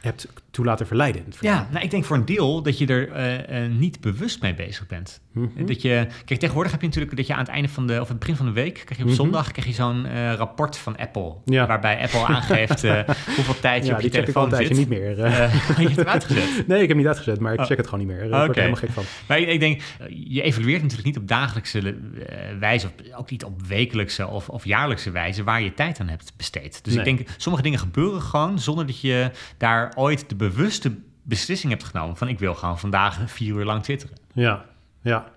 hebt 0.00 0.28
toe 0.54 0.64
laten 0.64 0.86
verleiden? 0.86 1.24
Ja, 1.40 1.68
nou, 1.70 1.84
ik 1.84 1.90
denk 1.90 2.04
voor 2.04 2.16
een 2.16 2.24
deel 2.24 2.62
dat 2.62 2.78
je 2.78 2.86
er 2.86 3.12
eh, 3.12 3.64
eh, 3.64 3.70
niet 3.72 4.00
bewust 4.00 4.42
mee 4.42 4.54
bezig 4.54 4.86
bent. 4.86 5.20
Mhm. 5.32 5.66
Dat 5.66 5.82
je, 5.82 6.06
kijk, 6.24 6.40
tegenwoordig 6.40 6.72
heb 6.72 6.80
je 6.80 6.86
natuurlijk 6.86 7.16
dat 7.16 7.26
je 7.26 7.32
aan 7.32 7.38
het 7.38 7.48
einde 7.48 7.68
van 7.68 7.86
de, 7.86 8.00
of 8.00 8.08
het 8.08 8.18
begin 8.18 8.36
van 8.36 8.46
de 8.46 8.52
week, 8.52 8.74
krijg 8.74 8.96
je 8.96 9.02
op 9.02 9.04
Mhm. 9.04 9.16
zondag 9.16 9.50
krijg 9.52 9.66
je 9.68 9.72
zo'n 9.74 10.06
eh, 10.06 10.32
rapport 10.34 10.76
van 10.76 10.96
Apple. 10.96 11.34
Ja. 11.44 11.66
Waarbij 11.66 12.00
Apple 12.02 12.26
aangeeft 12.34 12.82
hoeveel 13.36 13.60
tijd 13.60 13.84
je 13.84 13.90
Ja, 13.90 13.96
op 13.96 14.02
je 14.02 14.08
telefoon 14.10 14.54
zit. 14.54 14.76
niet 14.76 14.88
meer. 14.88 15.16
je 15.16 15.22
hebt 15.24 15.96
hem 15.96 16.06
uitgezet. 16.06 16.64
nee, 16.68 16.82
ik 16.82 16.88
heb 16.88 16.96
niet 16.96 17.06
uitgezet, 17.06 17.40
maar 17.40 17.52
ik 17.52 17.60
Oh. 17.60 17.66
check 17.66 17.76
het 17.76 17.86
gewoon 17.88 18.06
niet 18.06 18.16
meer. 18.16 18.28
Word 18.28 18.48
Oké. 18.48 18.58
helemaal 18.58 18.80
gek 18.80 18.90
van. 18.90 19.04
Maar 19.28 19.38
ik, 19.38 19.48
ik 19.48 19.60
denk, 19.60 19.82
je 20.08 20.42
evalueert 20.42 20.80
natuurlijk 20.82 21.06
niet 21.08 21.18
op 21.18 21.28
dagelijkse 21.28 21.94
wijze, 22.60 22.86
of 22.86 23.16
ook 23.18 23.30
niet 23.30 23.44
op 23.44 23.62
wekelijkse 23.66 24.26
of, 24.26 24.48
of 24.48 24.64
jaarlijkse 24.64 25.10
wijze, 25.10 25.42
waar 25.44 25.62
je 25.62 25.74
tijd 25.74 26.00
aan 26.00 26.08
hebt 26.08 26.32
besteed. 26.36 26.84
Dus 26.84 26.94
Nee. 26.94 27.04
ik 27.06 27.16
denk, 27.16 27.28
sommige 27.36 27.64
dingen 27.64 27.78
gebeuren 27.78 28.20
gewoon 28.22 28.58
zonder 28.58 28.86
dat 28.86 29.00
je 29.00 29.30
daar 29.58 29.92
ooit 29.96 30.28
de 30.28 30.36
bewuste 30.48 30.92
beslissing 31.22 31.72
hebt 31.72 31.84
genomen 31.84 32.16
van 32.16 32.28
ik 32.28 32.38
wil 32.38 32.54
gewoon 32.54 32.78
vandaag 32.78 33.30
vier 33.30 33.54
uur 33.56 33.64
lang 33.64 33.82
twitteren. 33.82 34.16
Ja, 34.32 34.64
ja. 35.02 35.32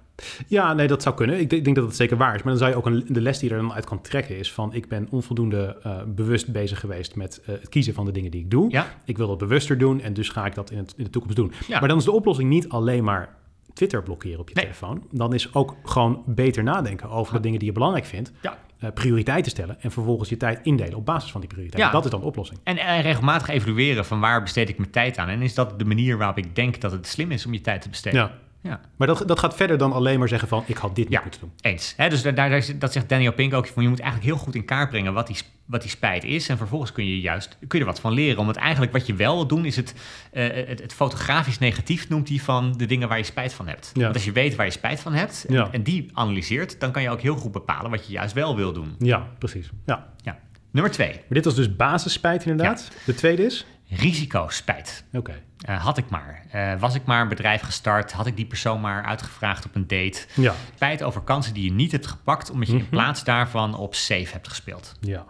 Ja, 0.47 0.73
nee, 0.73 0.87
dat 0.87 1.01
zou 1.01 1.15
kunnen. 1.15 1.39
Ik 1.39 1.49
denk, 1.49 1.75
dat 1.75 1.85
het 1.85 1.95
zeker 1.95 2.17
waar 2.17 2.35
is. 2.35 2.41
Maar 2.43 2.51
dan 2.51 2.57
zou 2.57 2.71
je 2.71 2.77
ook 2.77 2.85
een, 2.85 3.05
de 3.07 3.21
les 3.21 3.39
die 3.39 3.49
er 3.49 3.57
dan 3.57 3.73
uit 3.73 3.85
kan 3.85 4.01
trekken 4.01 4.37
is 4.37 4.53
van... 4.53 4.73
ik 4.73 4.87
ben 4.87 5.07
onvoldoende 5.09 5.77
eh, 5.83 5.97
bewust 6.07 6.51
bezig 6.51 6.79
geweest 6.79 7.15
met 7.15 7.41
eh, 7.45 7.47
het 7.47 7.69
kiezen 7.69 7.93
van 7.93 8.05
de 8.05 8.11
dingen 8.11 8.31
die 8.31 8.41
ik 8.41 8.51
doe. 8.51 8.71
Ja, 8.71 8.87
Ik 9.05 9.17
wil 9.17 9.27
dat 9.27 9.37
bewuster 9.37 9.77
doen 9.77 10.01
en 10.01 10.13
dus 10.13 10.29
ga 10.29 10.45
ik 10.45 10.55
dat 10.55 10.71
in, 10.71 10.77
het, 10.77 10.93
in 10.97 11.03
de 11.03 11.09
toekomst 11.09 11.35
doen. 11.37 11.51
Ja. 11.67 11.79
Maar 11.79 11.89
dan 11.89 11.97
is 11.97 12.03
de 12.03 12.11
oplossing 12.11 12.49
niet 12.49 12.69
alleen 12.69 13.03
maar 13.03 13.35
Twitter 13.73 14.03
blokkeren 14.03 14.39
op 14.39 14.49
je 14.49 14.55
Nee. 14.55 14.63
telefoon. 14.63 15.03
Dan 15.11 15.33
is 15.33 15.53
ook 15.53 15.75
gewoon 15.83 16.23
beter 16.25 16.63
nadenken 16.63 17.09
over 17.09 17.33
de 17.33 17.39
dingen 17.39 17.59
die 17.59 17.67
je 17.67 17.73
belangrijk 17.73 18.05
vindt. 18.05 18.31
ja. 18.41 18.57
Eh, 18.79 18.89
prioriteiten 18.93 19.51
stellen 19.51 19.81
en 19.81 19.91
vervolgens 19.91 20.29
je 20.29 20.37
tijd 20.37 20.59
indelen 20.63 20.97
op 20.97 21.05
basis 21.05 21.31
van 21.31 21.41
die 21.41 21.49
prioriteiten. 21.49 21.91
Ja. 21.91 21.95
Dat 21.95 22.05
is 22.05 22.11
dan 22.11 22.19
de 22.19 22.25
oplossing. 22.25 22.59
En, 22.63 22.77
en 22.77 23.01
regelmatig 23.01 23.47
evalueren 23.47 24.05
van 24.05 24.19
waar 24.19 24.41
besteed 24.41 24.69
ik 24.69 24.77
mijn 24.77 24.91
tijd 24.91 25.17
aan. 25.17 25.29
En 25.29 25.41
is 25.41 25.53
dat 25.53 25.79
de 25.79 25.85
manier 25.85 26.17
waarop 26.17 26.37
ik 26.37 26.55
denk 26.55 26.81
dat 26.81 26.91
het 26.91 27.07
slim 27.07 27.31
is 27.31 27.45
om 27.45 27.53
je 27.53 27.61
tijd 27.61 27.81
te 27.81 27.89
besteden? 27.89 28.19
Ja. 28.19 28.31
Ja. 28.61 28.79
Maar 28.97 29.07
dat, 29.07 29.23
dat 29.27 29.39
gaat 29.39 29.55
verder 29.55 29.77
dan 29.77 29.93
alleen 29.93 30.19
maar 30.19 30.27
zeggen 30.27 30.47
van... 30.47 30.63
ik 30.65 30.77
had 30.77 30.95
dit 30.95 31.05
Ja. 31.09 31.13
niet 31.13 31.21
moeten 31.23 31.39
doen. 31.39 31.51
Eens. 31.61 31.93
Hè, 31.97 32.09
dus 32.09 32.21
daar, 32.21 32.65
dat 32.79 32.91
zegt 32.91 33.09
Daniel 33.09 33.33
Pink 33.33 33.53
ook. 33.53 33.67
Van, 33.67 33.83
je 33.83 33.89
moet 33.89 33.99
eigenlijk 33.99 34.31
heel 34.33 34.43
goed 34.43 34.55
in 34.55 34.65
kaart 34.65 34.89
brengen 34.89 35.13
wat 35.13 35.27
die, 35.27 35.37
wat 35.65 35.81
die 35.81 35.89
spijt 35.89 36.23
is. 36.23 36.49
En 36.49 36.57
vervolgens 36.57 36.91
kun 36.91 37.05
je 37.07 37.19
juist 37.19 37.57
kun 37.67 37.79
je 37.79 37.85
er 37.85 37.91
wat 37.91 37.99
van 37.99 38.13
leren. 38.13 38.37
Omdat 38.39 38.55
eigenlijk 38.55 38.91
wat 38.91 39.05
je 39.07 39.13
wel 39.15 39.35
wil 39.35 39.47
doen 39.47 39.65
is 39.65 39.75
het, 39.75 39.93
eh, 40.31 40.67
het, 40.67 40.81
het 40.81 40.93
fotografisch 40.93 41.59
negatief 41.59 42.09
noemt 42.09 42.29
hij 42.29 42.37
van 42.37 42.73
de 42.77 42.85
dingen 42.85 43.07
waar 43.07 43.17
je 43.17 43.23
spijt 43.23 43.53
van 43.53 43.67
hebt. 43.67 43.91
Ja. 43.93 44.01
Want 44.01 44.13
als 44.15 44.25
je 44.25 44.31
weet 44.31 44.55
waar 44.55 44.65
je 44.65 44.71
spijt 44.71 44.99
van 44.99 45.13
hebt 45.13 45.45
en, 45.47 45.53
Ja. 45.53 45.67
en 45.71 45.83
die 45.83 46.09
analyseert, 46.13 46.79
dan 46.79 46.91
kan 46.91 47.01
je 47.01 47.09
ook 47.09 47.21
heel 47.21 47.35
goed 47.35 47.51
bepalen 47.51 47.91
wat 47.91 48.05
je 48.07 48.11
juist 48.13 48.33
wel 48.33 48.55
wil 48.55 48.73
doen. 48.73 48.95
Ja, 48.99 49.27
precies. 49.39 49.69
Ja. 49.85 50.07
Ja. 50.23 50.39
Nummer 50.71 50.91
twee, 50.91 51.11
Maar 51.11 51.23
dit 51.29 51.45
was 51.45 51.55
dus 51.55 51.75
basisspijt 51.75 52.45
inderdaad. 52.45 52.91
De 53.05 53.13
tweede 53.15 53.45
is? 53.45 53.65
Risicospijt. 53.89 55.03
Oké. 55.13 55.33
Eh, 55.61 55.83
had 55.83 55.97
ik 55.97 56.09
maar. 56.09 56.43
Eh, 56.51 56.79
was 56.79 56.95
ik 56.95 57.05
maar 57.05 57.21
een 57.21 57.27
bedrijf 57.27 57.61
gestart, 57.61 58.11
had 58.11 58.25
ik 58.27 58.35
die 58.35 58.45
persoon 58.45 58.81
maar 58.81 59.03
uitgevraagd 59.03 59.65
op 59.65 59.75
een 59.75 59.87
date. 59.87 60.25
Ja. 60.33 60.53
Spijt 60.75 61.03
over 61.03 61.21
kansen 61.21 61.53
die 61.53 61.63
je 61.63 61.71
niet 61.71 61.91
hebt 61.91 62.07
gepakt, 62.07 62.49
omdat 62.49 62.67
je 62.67 62.73
Mhm. 62.73 62.83
in 62.83 62.89
plaats 62.89 63.23
daarvan 63.23 63.75
op 63.77 63.95
safe 63.95 64.27
hebt 64.31 64.47
gespeeld. 64.47 64.95
Ja. 65.01 65.25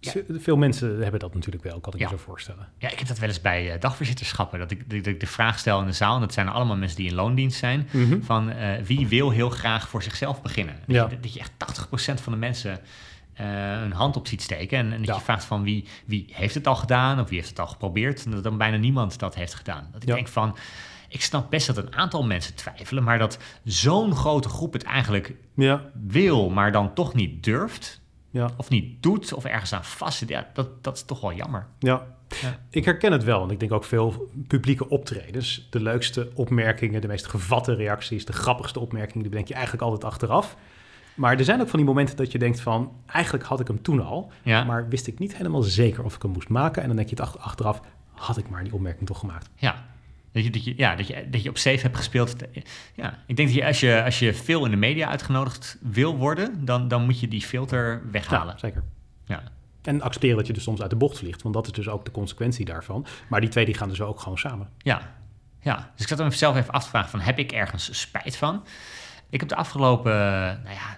Ja. 0.00 0.10
Ve- 0.10 0.24
Veel 0.28 0.56
mensen 0.56 1.00
hebben 1.02 1.20
dat 1.20 1.34
natuurlijk 1.34 1.64
wel, 1.64 1.80
kan 1.80 1.92
ik 1.92 1.98
Ja. 1.98 2.04
me 2.10 2.16
zo 2.16 2.22
voorstellen. 2.24 2.68
Ja, 2.78 2.90
ik 2.90 2.98
heb 2.98 3.08
dat 3.08 3.18
wel 3.18 3.28
eens 3.28 3.40
bij 3.40 3.72
eh, 3.72 3.80
dagvoorzitterschappen. 3.80 4.58
Dat 4.58 4.70
ik, 4.70 4.90
dat 4.90 5.06
ik 5.06 5.20
de 5.20 5.26
vraag 5.26 5.58
stel 5.58 5.80
in 5.80 5.86
de 5.86 5.92
zaal, 5.92 6.14
en 6.14 6.20
dat 6.20 6.32
zijn 6.32 6.48
allemaal 6.48 6.76
mensen 6.76 6.96
die 6.96 7.08
in 7.08 7.14
loondienst 7.14 7.58
zijn, 7.58 7.88
Mhm. 7.90 8.20
van 8.22 8.52
wie 8.84 9.08
wil 9.08 9.30
heel 9.30 9.50
graag 9.50 9.88
voor 9.88 10.02
zichzelf 10.02 10.42
beginnen? 10.42 10.74
Dat, 10.86 10.96
Ja. 10.96 11.06
je, 11.10 11.20
dat 11.20 11.34
je 11.34 11.40
echt 11.40 11.52
80% 11.56 12.20
van 12.20 12.32
de 12.32 12.38
mensen 12.38 12.78
eh 13.34 13.80
een 13.82 13.92
hand 13.92 14.16
op 14.16 14.26
ziet 14.26 14.42
steken. 14.42 14.78
En, 14.78 14.92
en 14.92 14.98
dat 14.98 15.06
Ja. 15.06 15.14
je 15.14 15.20
vraagt 15.20 15.44
van 15.44 15.62
wie, 15.62 15.88
wie 16.06 16.26
heeft 16.32 16.54
het 16.54 16.66
al 16.66 16.76
gedaan 16.76 17.20
of 17.20 17.28
wie 17.28 17.38
heeft 17.38 17.48
het 17.50 17.60
al 17.60 17.66
geprobeerd. 17.66 18.24
En 18.24 18.30
dat 18.30 18.42
dan 18.42 18.58
bijna 18.58 18.76
niemand 18.76 19.18
dat 19.18 19.34
heeft 19.34 19.54
gedaan. 19.54 19.88
Dat 19.92 20.02
ik 20.02 20.08
Ja. 20.08 20.14
denk 20.14 20.28
van, 20.28 20.56
ik 21.08 21.22
snap 21.22 21.50
best 21.50 21.66
dat 21.66 21.76
een 21.76 21.94
aantal 21.94 22.24
mensen 22.24 22.54
twijfelen, 22.54 23.02
maar 23.04 23.18
dat 23.18 23.38
zo'n 23.64 24.14
grote 24.14 24.48
groep 24.48 24.72
het 24.72 24.82
eigenlijk 24.82 25.34
Ja. 25.54 25.82
wil, 26.06 26.50
maar 26.50 26.72
dan 26.72 26.94
toch 26.94 27.14
niet 27.14 27.44
durft. 27.44 28.02
Ja. 28.30 28.48
Of 28.56 28.68
niet 28.68 29.02
doet, 29.02 29.32
of 29.32 29.44
ergens 29.44 29.72
aan 29.72 29.84
vast 29.84 30.18
zit. 30.18 30.28
Ja, 30.28 30.50
dat, 30.54 30.84
dat 30.84 30.96
is 30.96 31.02
toch 31.04 31.20
wel 31.20 31.32
jammer. 31.32 31.66
Ja. 31.78 32.06
Ja. 32.42 32.58
Ik 32.70 32.84
herken 32.84 33.12
het 33.12 33.24
wel, 33.24 33.38
want 33.38 33.50
ik 33.50 33.60
denk 33.60 33.72
ook 33.72 33.84
veel 33.84 34.30
publieke 34.46 34.88
optredens. 34.88 35.66
De 35.70 35.80
leukste 35.80 36.30
opmerkingen, 36.34 37.00
de 37.00 37.06
meest 37.06 37.26
gevatte 37.26 37.74
reacties, 37.74 38.24
de 38.24 38.32
grappigste 38.32 38.80
opmerkingen, 38.80 39.20
die 39.20 39.28
bedenk 39.30 39.48
je 39.48 39.54
eigenlijk 39.54 39.82
altijd 39.84 40.04
achteraf. 40.04 40.56
Maar 41.14 41.38
er 41.38 41.44
zijn 41.44 41.60
ook 41.60 41.68
van 41.68 41.78
die 41.78 41.88
momenten 41.88 42.16
dat 42.16 42.32
je 42.32 42.38
denkt 42.38 42.60
van, 42.60 42.92
eigenlijk 43.06 43.44
had 43.44 43.60
ik 43.60 43.66
hem 43.66 43.82
toen 43.82 44.04
al, 44.04 44.32
Ja. 44.42 44.64
maar 44.64 44.88
wist 44.88 45.06
ik 45.06 45.18
niet 45.18 45.36
helemaal 45.36 45.62
zeker 45.62 46.04
of 46.04 46.14
ik 46.14 46.22
hem 46.22 46.30
moest 46.30 46.48
maken. 46.48 46.82
En 46.82 46.88
dan 46.88 46.96
denk 46.96 47.08
je 47.08 47.14
het 47.16 47.24
ach- 47.24 47.38
achteraf, 47.38 47.80
had 48.12 48.36
ik 48.38 48.48
maar 48.48 48.64
die 48.64 48.74
opmerking 48.74 49.06
toch 49.06 49.18
gemaakt. 49.18 49.48
Ja. 49.56 49.84
Dat 50.32 50.44
je, 50.44 50.50
dat, 50.50 50.64
je, 50.64 50.74
ja, 50.76 50.94
dat, 50.96 51.06
je, 51.06 51.26
dat 51.30 51.42
je 51.42 51.48
op 51.48 51.58
safe 51.58 51.80
hebt 51.80 51.96
gespeeld. 51.96 52.34
Ja, 52.94 53.18
ik 53.26 53.36
denk 53.36 53.48
dat 53.48 53.56
je 53.58 53.64
als, 53.66 53.80
je 53.80 54.02
als 54.04 54.18
je 54.18 54.34
veel 54.34 54.64
in 54.64 54.70
de 54.70 54.76
media 54.76 55.08
uitgenodigd 55.08 55.78
wil 55.80 56.16
worden, 56.16 56.64
dan, 56.64 56.88
dan 56.88 57.04
moet 57.04 57.20
je 57.20 57.28
die 57.28 57.40
filter 57.42 58.02
weghalen. 58.10 58.52
Ja, 58.52 58.58
zeker. 58.58 58.82
Ja. 59.24 59.42
En 59.82 60.00
accepteren 60.02 60.36
dat 60.36 60.46
je 60.46 60.52
dus 60.52 60.62
soms 60.62 60.80
uit 60.80 60.90
de 60.90 60.96
bocht 60.96 61.18
vliegt, 61.18 61.42
want 61.42 61.54
dat 61.54 61.66
is 61.66 61.72
dus 61.72 61.88
ook 61.88 62.04
de 62.04 62.10
consequentie 62.10 62.64
daarvan. 62.64 63.06
Maar 63.28 63.40
die 63.40 63.48
twee 63.50 63.64
die 63.64 63.74
gaan 63.74 63.88
dus 63.88 64.00
ook 64.00 64.20
gewoon 64.20 64.38
samen. 64.38 64.68
Ja. 64.78 65.14
ja. 65.60 65.90
Dus 65.92 66.02
ik 66.02 66.08
zat 66.08 66.18
hem 66.18 66.30
zelf 66.30 66.56
even 66.56 66.72
af 66.72 66.82
te 66.82 66.88
vragen 66.88 67.10
van, 67.10 67.20
heb 67.20 67.38
ik 67.38 67.52
ergens 67.52 68.00
spijt 68.00 68.36
van? 68.36 68.62
Ik 69.30 69.40
heb 69.40 69.48
de 69.48 69.56
afgelopen, 69.56 70.12
nou 70.62 70.74
ja, 70.74 70.96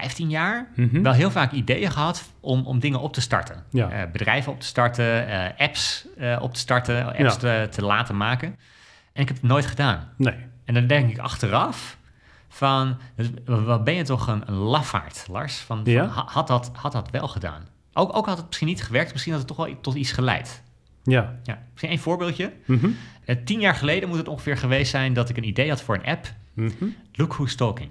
15 0.00 0.30
jaar 0.30 0.68
Mhm. 0.74 1.02
wel 1.02 1.12
heel 1.12 1.30
vaak 1.30 1.52
ideeën 1.52 1.90
gehad 1.90 2.32
om, 2.40 2.66
om 2.66 2.78
dingen 2.78 3.00
op 3.00 3.12
te 3.12 3.20
starten. 3.20 3.64
Ja. 3.70 3.90
Eh, 3.90 4.10
bedrijven 4.12 4.52
op 4.52 4.60
te 4.60 4.66
starten, 4.66 5.28
eh, 5.28 5.66
apps 5.66 6.06
eh, 6.16 6.38
op 6.40 6.54
te 6.54 6.60
starten, 6.60 7.06
apps 7.06 7.18
Ja. 7.18 7.30
te, 7.36 7.68
te 7.70 7.82
laten 7.84 8.16
maken. 8.16 8.48
En 9.12 9.22
ik 9.22 9.28
heb 9.28 9.36
het 9.36 9.46
nooit 9.50 9.66
gedaan. 9.66 10.08
Nee. 10.16 10.34
En 10.64 10.74
dan 10.74 10.86
denk 10.86 11.10
ik 11.10 11.18
achteraf 11.18 11.96
van, 12.48 12.96
dus 13.16 13.26
wat 13.44 13.84
ben 13.84 13.94
je 13.94 14.02
toch 14.04 14.26
een, 14.28 14.42
een 14.46 14.54
lafaard, 14.54 15.26
Lars? 15.30 15.56
Van, 15.56 15.80
van, 15.84 15.92
Ja? 15.92 16.06
ha- 16.06 16.26
had, 16.26 16.46
dat, 16.46 16.70
had 16.74 16.92
dat 16.92 17.10
wel 17.10 17.28
gedaan? 17.28 17.62
Ook, 17.92 18.16
ook 18.16 18.26
had 18.26 18.36
het 18.36 18.46
misschien 18.46 18.68
niet 18.68 18.82
gewerkt, 18.84 19.12
misschien 19.12 19.32
had 19.32 19.40
het 19.46 19.56
toch 19.56 19.66
wel 19.66 19.80
tot 19.80 19.94
iets 19.94 20.12
geleid. 20.12 20.62
Ja. 21.02 21.34
Ja, 21.42 21.58
misschien 21.70 21.90
één 21.90 21.98
voorbeeldje. 21.98 22.52
Mhm. 22.64 22.88
Eh, 23.24 23.36
tien 23.44 23.60
jaar 23.60 23.74
geleden 23.74 24.08
moet 24.08 24.18
het 24.18 24.28
ongeveer 24.28 24.56
geweest 24.56 24.90
zijn 24.90 25.12
dat 25.12 25.28
ik 25.28 25.36
een 25.36 25.46
idee 25.46 25.68
had 25.68 25.82
voor 25.82 25.94
een 25.94 26.04
app. 26.04 26.32
Mhm. 26.54 26.84
Look 27.12 27.34
Who's 27.34 27.54
Talking. 27.54 27.90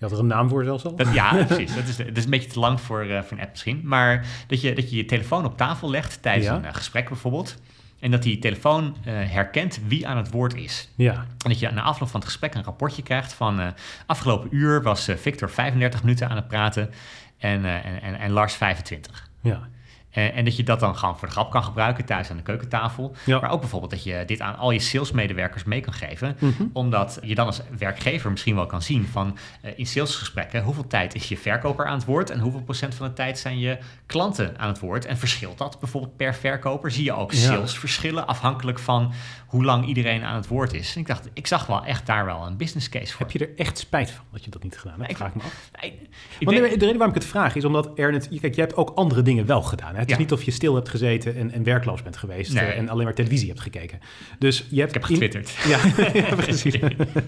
Je 0.00 0.06
had 0.06 0.14
er 0.14 0.18
een 0.18 0.26
naam 0.26 0.48
voor 0.48 0.64
zelfs 0.64 0.84
al? 0.84 0.96
Dat, 0.96 1.12
ja, 1.14 1.32
precies. 1.44 1.74
Dat 1.74 1.88
is, 1.88 1.96
dat 1.96 2.16
is 2.16 2.24
een 2.24 2.30
beetje 2.30 2.50
te 2.50 2.58
lang 2.58 2.80
voor, 2.80 3.00
eh, 3.00 3.22
voor 3.22 3.36
een 3.36 3.42
app 3.42 3.50
misschien. 3.50 3.80
Maar 3.84 4.26
dat 4.46 4.60
je, 4.60 4.74
dat 4.74 4.90
je 4.90 4.96
je 4.96 5.04
telefoon 5.04 5.44
op 5.44 5.56
tafel 5.56 5.90
legt 5.90 6.22
tijdens 6.22 6.46
Ja. 6.46 6.54
een 6.54 6.64
eh, 6.64 6.74
gesprek 6.74 7.08
bijvoorbeeld. 7.08 7.56
En 7.98 8.10
dat 8.10 8.22
die 8.22 8.38
telefoon 8.38 8.96
eh, 9.04 9.14
herkent 9.14 9.80
wie 9.86 10.08
aan 10.08 10.16
het 10.16 10.30
woord 10.30 10.54
is. 10.54 10.88
Ja. 10.96 11.12
En 11.14 11.50
dat 11.50 11.58
je 11.58 11.70
na 11.70 11.82
afloop 11.82 12.08
van 12.08 12.20
het 12.20 12.28
gesprek 12.28 12.54
een 12.54 12.64
rapportje 12.64 13.02
krijgt 13.02 13.32
van... 13.32 13.74
afgelopen 14.06 14.48
uur 14.56 14.82
was 14.82 15.08
Victor 15.16 15.50
35 15.50 16.02
minuten 16.02 16.28
aan 16.28 16.36
het 16.36 16.48
praten 16.48 16.90
en, 17.38 17.64
en, 17.64 18.02
en, 18.02 18.18
en 18.18 18.30
Lars 18.30 18.54
25. 18.54 19.28
Ja. 19.40 19.68
Eh, 20.10 20.36
en 20.36 20.44
dat 20.44 20.56
je 20.56 20.62
dat 20.62 20.80
dan 20.80 20.96
gewoon 20.96 21.18
voor 21.18 21.28
de 21.28 21.34
grap 21.34 21.50
kan 21.50 21.64
gebruiken 21.64 22.04
thuis 22.04 22.30
aan 22.30 22.36
de 22.36 22.42
keukentafel. 22.42 23.14
Ja. 23.26 23.40
Maar 23.40 23.50
ook 23.50 23.60
bijvoorbeeld 23.60 23.90
dat 23.90 24.04
je 24.04 24.22
dit 24.26 24.40
aan 24.40 24.56
al 24.56 24.70
je 24.70 24.78
salesmedewerkers 24.78 25.64
mee 25.64 25.80
kan 25.80 25.92
geven. 25.92 26.36
Mhm. 26.38 26.62
Omdat 26.72 27.18
je 27.22 27.34
dan 27.34 27.46
als 27.46 27.60
werkgever 27.78 28.30
misschien 28.30 28.54
wel 28.54 28.66
kan 28.66 28.82
zien 28.82 29.06
van 29.06 29.36
eh, 29.62 29.72
in 29.76 29.86
salesgesprekken... 29.86 30.62
hoeveel 30.62 30.86
tijd 30.86 31.14
is 31.14 31.28
je 31.28 31.36
verkoper 31.36 31.86
aan 31.86 31.94
het 31.96 32.04
woord... 32.04 32.30
en 32.30 32.38
hoeveel 32.38 32.62
procent 32.62 32.94
van 32.94 33.06
de 33.06 33.12
tijd 33.12 33.38
zijn 33.38 33.58
je 33.58 33.78
klanten 34.06 34.58
aan 34.58 34.68
het 34.68 34.78
woord. 34.78 35.04
En 35.04 35.16
verschilt 35.18 35.58
dat 35.58 35.80
bijvoorbeeld 35.80 36.16
per 36.16 36.34
verkoper? 36.34 36.90
Zie 36.90 37.04
je 37.04 37.12
ook 37.12 37.32
salesverschillen 37.32 38.26
afhankelijk 38.26 38.78
van 38.78 39.12
hoe 39.46 39.64
lang 39.64 39.86
iedereen 39.86 40.24
aan 40.24 40.34
het 40.36 40.46
woord 40.48 40.74
is? 40.74 40.94
En 40.94 41.00
ik 41.00 41.06
dacht, 41.06 41.28
ik 41.32 41.46
zag 41.46 41.66
wel 41.66 41.84
echt 41.84 42.06
daar 42.06 42.24
wel 42.24 42.46
een 42.46 42.56
business 42.56 42.88
case 42.88 43.12
voor. 43.12 43.20
Heb 43.26 43.30
je 43.30 43.38
er 43.46 43.50
echt 43.56 43.78
spijt 43.78 44.10
van 44.10 44.24
dat 44.32 44.44
je 44.44 44.50
dat 44.50 44.62
niet 44.62 44.78
gedaan 44.78 44.98
hebt? 44.98 45.10
Ik- 45.10 45.16
Vraag 45.16 45.28
ik 45.28 45.34
me 45.34 45.42
af. 45.42 45.70
Ik- 45.80 45.92
ik 46.38 46.46
Want 46.46 46.56
denk- 46.56 46.68
nee, 46.68 46.78
de 46.78 46.84
reden 46.84 46.98
waarom 46.98 47.16
ik 47.16 47.22
het 47.22 47.30
vraag 47.30 47.54
is 47.54 47.64
omdat 47.64 47.90
er 47.98 48.12
net, 48.12 48.28
kijk, 48.40 48.54
jij 48.54 48.64
hebt 48.64 48.76
ook 48.76 48.90
andere 48.94 49.22
dingen 49.22 49.46
wel 49.46 49.62
gedaan. 49.62 49.94
Hè? 49.94 49.99
Het 50.00 50.10
is 50.10 50.16
niet 50.16 50.32
of 50.32 50.42
je 50.42 50.50
stil 50.50 50.74
hebt 50.74 50.88
gezeten 50.88 51.36
en, 51.36 51.50
en 51.50 51.62
werkloos 51.62 52.02
bent 52.02 52.16
geweest 52.16 52.52
Nee. 52.52 52.64
eh, 52.64 52.78
en 52.78 52.88
alleen 52.88 53.04
maar 53.04 53.14
televisie 53.14 53.48
hebt 53.48 53.60
gekeken. 53.60 53.98
Dus 54.38 54.66
je 54.70 54.80
hebt 54.80 54.96
ik 54.96 55.02
heb 55.02 55.10
in- 55.10 55.16
getwitterd. 55.16 55.50
Ja, 55.68 55.78
ja, 56.12 56.34
precies. 56.34 56.78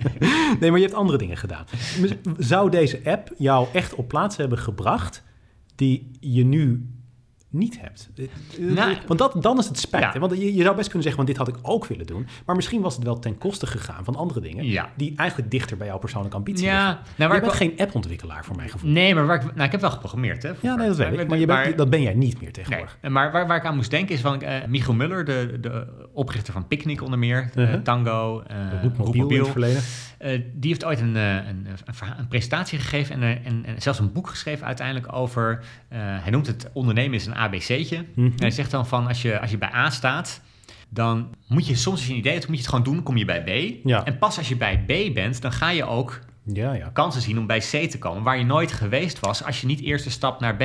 nee, 0.61 0.71
maar 0.71 0.79
je 0.79 0.85
hebt 0.87 0.95
andere 0.95 1.19
dingen 1.19 1.37
gedaan. 1.37 1.65
Zou 2.39 2.71
deze 2.71 3.01
app 3.05 3.31
jou 3.39 3.67
echt 3.73 3.95
op 3.95 4.09
plaatsen 4.09 4.41
hebben 4.41 4.59
gebracht 4.59 5.23
die 5.75 6.11
je 6.21 6.45
nu 6.45 6.87
niet 7.53 7.81
hebt? 7.81 8.11
Eh, 8.17 8.25
Nou, 8.75 8.97
want 9.07 9.19
dat, 9.19 9.43
dan 9.43 9.59
is 9.59 9.69
het 9.69 9.79
spijt. 9.79 10.13
ja. 10.15 10.21
Want 10.21 10.33
je, 10.39 10.55
je 10.55 10.63
zou 10.63 10.77
best 10.77 10.89
kunnen 10.89 11.03
zeggen, 11.09 11.25
want 11.25 11.29
dit 11.29 11.37
had 11.37 11.49
ik 11.49 11.57
ook 11.63 11.87
willen 11.87 12.07
doen. 12.07 12.27
Maar 12.47 12.57
misschien 12.57 12.81
was 12.81 12.95
het 12.95 13.05
wel 13.05 13.19
ten 13.19 13.39
koste 13.39 13.67
gegaan 13.67 14.05
van 14.05 14.17
andere 14.17 14.41
dingen 14.41 14.65
Ja. 14.65 14.91
die 14.97 15.13
eigenlijk 15.17 15.51
dichter 15.51 15.77
bij 15.77 15.87
jouw 15.87 15.99
persoonlijke 15.99 16.37
ambitie 16.37 16.65
Ja, 16.65 16.73
liggen. 16.87 16.95
nou, 17.05 17.05
waar 17.17 17.29
je 17.29 17.35
ik 17.35 17.41
bent 17.41 17.59
wel- 17.59 17.69
geen 17.69 17.87
appontwikkelaar 17.87 18.45
voor 18.45 18.57
mijn 18.57 18.69
gevoel. 18.69 18.91
Nee, 18.91 19.15
maar 19.15 19.27
waar 19.27 19.37
ik, 19.45 19.55
nou, 19.55 19.65
ik 19.67 19.73
heb 19.73 19.81
wel 19.81 19.91
geprogrammeerd. 19.91 20.43
Hè, 20.43 20.51
Ja, 20.61 20.75
nee, 20.75 20.87
dat 20.89 20.97
weet 20.97 21.19
ik. 21.19 21.29
Maar, 21.29 21.39
je 21.39 21.47
bent, 21.47 21.77
dat 21.79 21.91
ben 21.91 22.03
jij 22.03 22.15
niet 22.15 22.33
meer 22.35 22.43
Nee, 22.43 22.51
tegenwoordig. 22.53 22.99
maar 23.09 23.33
waar, 23.33 23.47
waar 23.47 23.57
ik 23.57 23.65
aan 23.65 23.77
moest 23.77 23.91
denken 23.91 24.15
is 24.15 24.21
van 24.21 24.43
eh 24.43 24.67
Michiel 24.69 24.95
Muller, 24.95 25.25
de, 25.25 25.59
de 25.61 25.87
oprichter 26.13 26.53
van 26.53 26.67
Picnic 26.67 27.03
onder 27.03 27.19
meer, 27.19 27.51
eh, 27.55 27.63
Uh-huh. 27.63 27.81
Tango, 27.83 28.41
eh 28.47 28.57
in 28.57 28.81
Roepmobiel. 28.83 29.39
het 29.39 29.49
verleden. 29.49 29.83
Eh, 30.23 30.41
die 30.53 30.71
heeft 30.71 30.85
ooit 30.85 31.01
een, 31.01 31.17
eh, 31.17 31.35
een, 31.35 31.67
een, 32.19 32.29
presentatie 32.29 32.79
gegeven 32.79 33.15
en, 33.15 33.23
er- 33.23 33.41
en, 33.45 33.65
en 33.65 33.83
zelfs 33.83 33.99
een 33.99 34.13
boek 34.13 34.29
geschreven 34.29 34.67
uiteindelijk 34.67 35.13
over, 35.13 35.65
eh, 35.89 35.99
hij 36.01 36.31
noemt 36.31 36.47
het 36.47 36.71
ondernemen 36.73 37.15
is 37.15 37.27
een 37.27 37.35
ABC'tje. 37.37 38.05
Mhm. 38.15 38.27
En 38.27 38.33
hij 38.37 38.51
zegt 38.51 38.71
dan 38.71 38.87
van 38.87 39.07
als 39.07 39.23
je, 39.23 39.41
als 39.41 39.51
je 39.51 39.59
bij 39.59 39.75
A 39.75 39.91
staat, 39.91 40.41
dan 40.89 41.35
moet 41.49 41.67
je 41.67 41.75
soms 41.75 41.97
als 41.97 42.07
je 42.07 42.13
een 42.13 42.19
idee 42.19 42.33
hebt, 42.33 42.47
moet 42.47 42.57
je 42.57 42.63
het 42.63 42.71
gewoon 42.71 42.85
doen, 42.85 43.03
kom 43.03 43.17
je 43.17 43.25
bij 43.25 43.43
B. 43.43 43.87
Ja. 43.89 44.05
En 44.05 44.19
pas 44.19 44.39
als 44.39 44.49
je 44.49 44.57
bij 44.57 44.79
B 44.87 45.15
bent, 45.15 45.43
dan 45.43 45.53
ga 45.53 45.71
je 45.71 45.85
ook 45.85 46.21
Ja, 46.45 46.73
ja. 46.73 46.89
kansen 46.93 47.23
zien 47.23 47.39
om 47.39 47.47
bij 47.47 47.59
C 47.59 47.91
te 47.91 47.99
komen, 47.99 48.23
waar 48.23 48.39
je 48.39 48.45
nooit 48.45 48.73
geweest 48.73 49.21
was 49.21 49.45
als 49.45 49.61
je 49.61 49.67
niet 49.67 49.81
eerst 49.81 50.05
de 50.05 50.11
stap 50.11 50.41
naar 50.41 50.57
B 50.57 50.63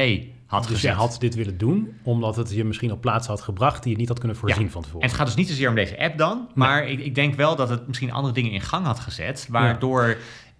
had 0.47 0.61
Dus 0.63 0.71
gezet. 0.71 0.83
jij 0.83 0.93
had 0.99 1.15
dit 1.19 1.35
willen 1.35 1.57
doen, 1.57 1.93
omdat 2.03 2.35
het 2.35 2.51
je 2.51 2.63
misschien 2.63 2.91
op 2.91 3.01
plaatsen 3.01 3.33
had 3.33 3.41
gebracht 3.41 3.83
die 3.83 3.91
je 3.91 3.97
niet 3.97 4.07
had 4.07 4.19
kunnen 4.19 4.37
voorzien 4.37 4.63
Ja. 4.63 4.69
van 4.69 4.81
tevoren. 4.81 5.01
En 5.01 5.07
het 5.07 5.17
gaat 5.17 5.25
dus 5.27 5.35
niet 5.35 5.47
zozeer 5.47 5.69
om 5.69 5.75
deze 5.75 5.99
app 5.99 6.17
dan, 6.17 6.47
maar 6.53 6.87
ik, 6.87 6.99
ik 6.99 7.15
denk 7.15 7.35
wel 7.35 7.55
dat 7.55 7.69
het 7.69 7.87
misschien 7.87 8.11
andere 8.11 8.33
dingen 8.33 8.51
in 8.51 8.61
gang 8.61 8.85
had 8.85 8.99
gezet, 8.99 9.47
waardoor 9.49 10.17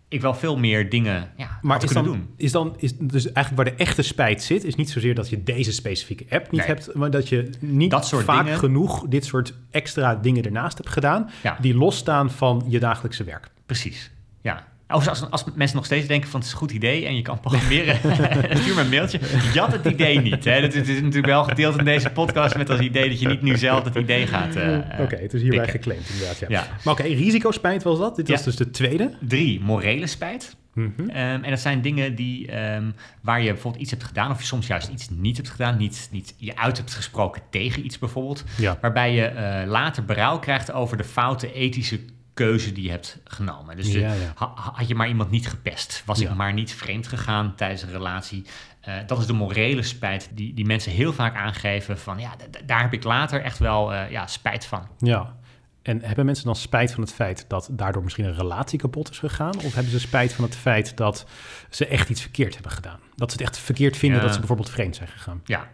ik 0.09 0.21
wel 0.21 0.33
veel 0.33 0.57
meer 0.57 0.89
dingen 0.89 1.31
ja, 1.37 1.59
Maar 1.61 1.73
had 1.73 1.83
is 1.83 1.91
kunnen 1.93 2.11
dan, 2.11 2.21
doen. 2.21 2.33
is 2.37 2.51
dan 2.51 2.73
is 2.77 2.93
dus 2.97 3.31
eigenlijk 3.31 3.55
waar 3.67 3.77
de 3.77 3.83
echte 3.83 4.01
spijt 4.01 4.43
zit, 4.43 4.63
is 4.63 4.75
niet 4.75 4.89
zozeer 4.89 5.15
dat 5.15 5.29
je 5.29 5.43
deze 5.43 5.71
specifieke 5.73 6.25
app 6.29 6.51
niet 6.51 6.59
Nee. 6.61 6.69
hebt, 6.69 6.93
maar 6.93 7.11
dat 7.11 7.29
je 7.29 7.49
niet 7.59 7.91
Dat 7.91 8.05
soort 8.07 8.23
vaak 8.23 8.43
dingen. 8.43 8.59
genoeg 8.59 9.05
dit 9.07 9.25
soort 9.25 9.53
extra 9.71 10.15
dingen 10.15 10.43
ernaast 10.43 10.77
hebt 10.77 10.89
gedaan, 10.89 11.29
die 11.61 11.75
losstaan 11.75 12.31
van 12.31 12.65
je 12.67 12.79
dagelijkse 12.79 13.23
werk. 13.23 13.49
Precies, 13.65 14.11
ja. 14.41 14.67
Als, 14.87 15.07
als, 15.07 15.29
als 15.29 15.43
mensen 15.55 15.75
nog 15.75 15.85
steeds 15.85 16.07
denken 16.07 16.29
van 16.29 16.39
het 16.39 16.47
is 16.47 16.53
een 16.53 16.59
goed 16.61 16.71
idee 16.71 17.05
en 17.05 17.15
je 17.15 17.21
kan 17.21 17.39
programmeren, 17.39 17.95
stuur 18.61 18.75
me 18.75 18.81
een 18.81 18.89
mailtje. 18.89 19.19
Jat 19.53 19.71
het 19.71 19.85
idee 19.85 20.21
niet. 20.21 20.45
Hè. 20.45 20.61
Dat 20.61 20.73
is, 20.73 20.87
is 20.87 20.95
natuurlijk 21.01 21.25
wel 21.25 21.43
gedeeld 21.43 21.77
in 21.77 21.85
deze 21.85 22.09
podcast 22.09 22.57
met 22.57 22.69
als 22.69 22.79
idee 22.79 23.09
dat 23.09 23.19
je 23.19 23.27
niet 23.27 23.41
nu 23.41 23.57
zelf 23.57 23.83
het 23.83 23.95
idee 23.95 24.27
gaat 24.27 24.55
eh, 24.55 24.77
Oké, 24.99 25.15
het 25.15 25.33
is 25.33 25.41
hierbij 25.41 25.67
geclaimd 25.67 26.09
inderdaad. 26.09 26.39
Ja. 26.39 26.45
Ja. 26.49 26.67
Maar 26.83 26.93
oké, 26.93 27.03
risicospijt 27.03 27.83
was 27.83 27.99
dat. 27.99 28.15
Dit 28.15 28.27
Ja. 28.27 28.33
was 28.33 28.43
dus 28.43 28.55
de 28.55 28.69
tweede. 28.69 29.13
Drie, 29.21 29.59
morele 29.61 30.07
spijt. 30.07 30.55
Mhm. 30.73 31.09
Ehm, 31.09 31.43
en 31.43 31.49
dat 31.49 31.59
zijn 31.59 31.81
dingen 31.81 32.15
die, 32.15 32.51
ehm, 32.51 32.91
waar 33.21 33.41
je 33.41 33.51
bijvoorbeeld 33.51 33.81
iets 33.83 33.91
hebt 33.91 34.03
gedaan, 34.03 34.31
of 34.31 34.39
je 34.39 34.45
soms 34.45 34.67
juist 34.67 34.87
iets 34.89 35.09
niet 35.09 35.37
hebt 35.37 35.49
gedaan, 35.49 35.77
niet, 35.77 36.07
niet 36.11 36.33
je 36.37 36.57
uit 36.57 36.77
hebt 36.77 36.93
gesproken 36.93 37.41
tegen 37.49 37.85
iets 37.85 37.99
bijvoorbeeld, 37.99 38.43
Ja. 38.57 38.77
waarbij 38.81 39.13
je 39.13 39.25
eh, 39.25 39.67
later 39.67 40.05
berouw 40.05 40.39
krijgt 40.39 40.71
over 40.71 40.97
de 40.97 41.03
foute 41.03 41.53
ethische 41.53 41.99
keuze 42.37 42.71
die 42.71 42.83
je 42.83 42.89
hebt 42.89 43.19
genomen. 43.23 43.75
Dus 43.75 43.91
de- 43.91 43.99
Ja, 43.99 44.13
ja. 44.13 44.31
ha- 44.35 44.51
had 44.55 44.87
je 44.87 44.95
maar 44.95 45.07
iemand 45.07 45.29
niet 45.31 45.47
gepest, 45.47 46.03
was 46.05 46.19
Ja. 46.19 46.29
ik 46.29 46.35
maar 46.35 46.53
niet 46.53 46.73
vreemd 46.73 47.07
gegaan 47.07 47.55
tijdens 47.55 47.81
een 47.81 47.91
relatie. 47.91 48.45
Eh, 48.81 48.93
dat 49.07 49.19
is 49.19 49.25
de 49.25 49.33
morele 49.33 49.83
spijt 49.83 50.29
die, 50.33 50.53
die 50.53 50.65
mensen 50.65 50.91
heel 50.91 51.13
vaak 51.13 51.35
aangeven 51.35 51.97
van 51.99 52.19
ja, 52.19 52.35
daar 52.65 52.81
heb 52.81 52.93
ik 52.93 53.03
later 53.03 53.41
echt 53.41 53.57
wel 53.57 53.93
eh, 53.93 54.11
ja, 54.11 54.27
spijt 54.27 54.65
van. 54.65 54.87
Ja. 54.97 55.35
En 55.81 56.01
hebben 56.01 56.25
mensen 56.25 56.45
dan 56.45 56.55
spijt 56.55 56.91
van 56.91 57.03
het 57.03 57.13
feit 57.13 57.45
dat 57.47 57.69
daardoor 57.71 58.03
misschien 58.03 58.25
een 58.25 58.35
relatie 58.35 58.79
kapot 58.79 59.09
is 59.09 59.19
gegaan? 59.19 59.55
Of 59.63 59.73
hebben 59.73 59.91
ze 59.91 59.99
spijt 59.99 60.33
van 60.33 60.43
het 60.43 60.55
feit 60.55 60.97
dat 60.97 61.25
ze 61.69 61.87
echt 61.87 62.09
iets 62.09 62.21
verkeerd 62.21 62.53
hebben 62.53 62.71
gedaan? 62.71 62.99
Dat 63.15 63.31
ze 63.31 63.37
het 63.37 63.45
echt 63.47 63.57
verkeerd 63.57 63.97
vinden 63.97 64.21
dat 64.21 64.31
ze 64.33 64.37
bijvoorbeeld 64.39 64.69
vreemd 64.69 64.95
zijn 64.95 65.07
gegaan? 65.09 65.41
Ja, 65.45 65.67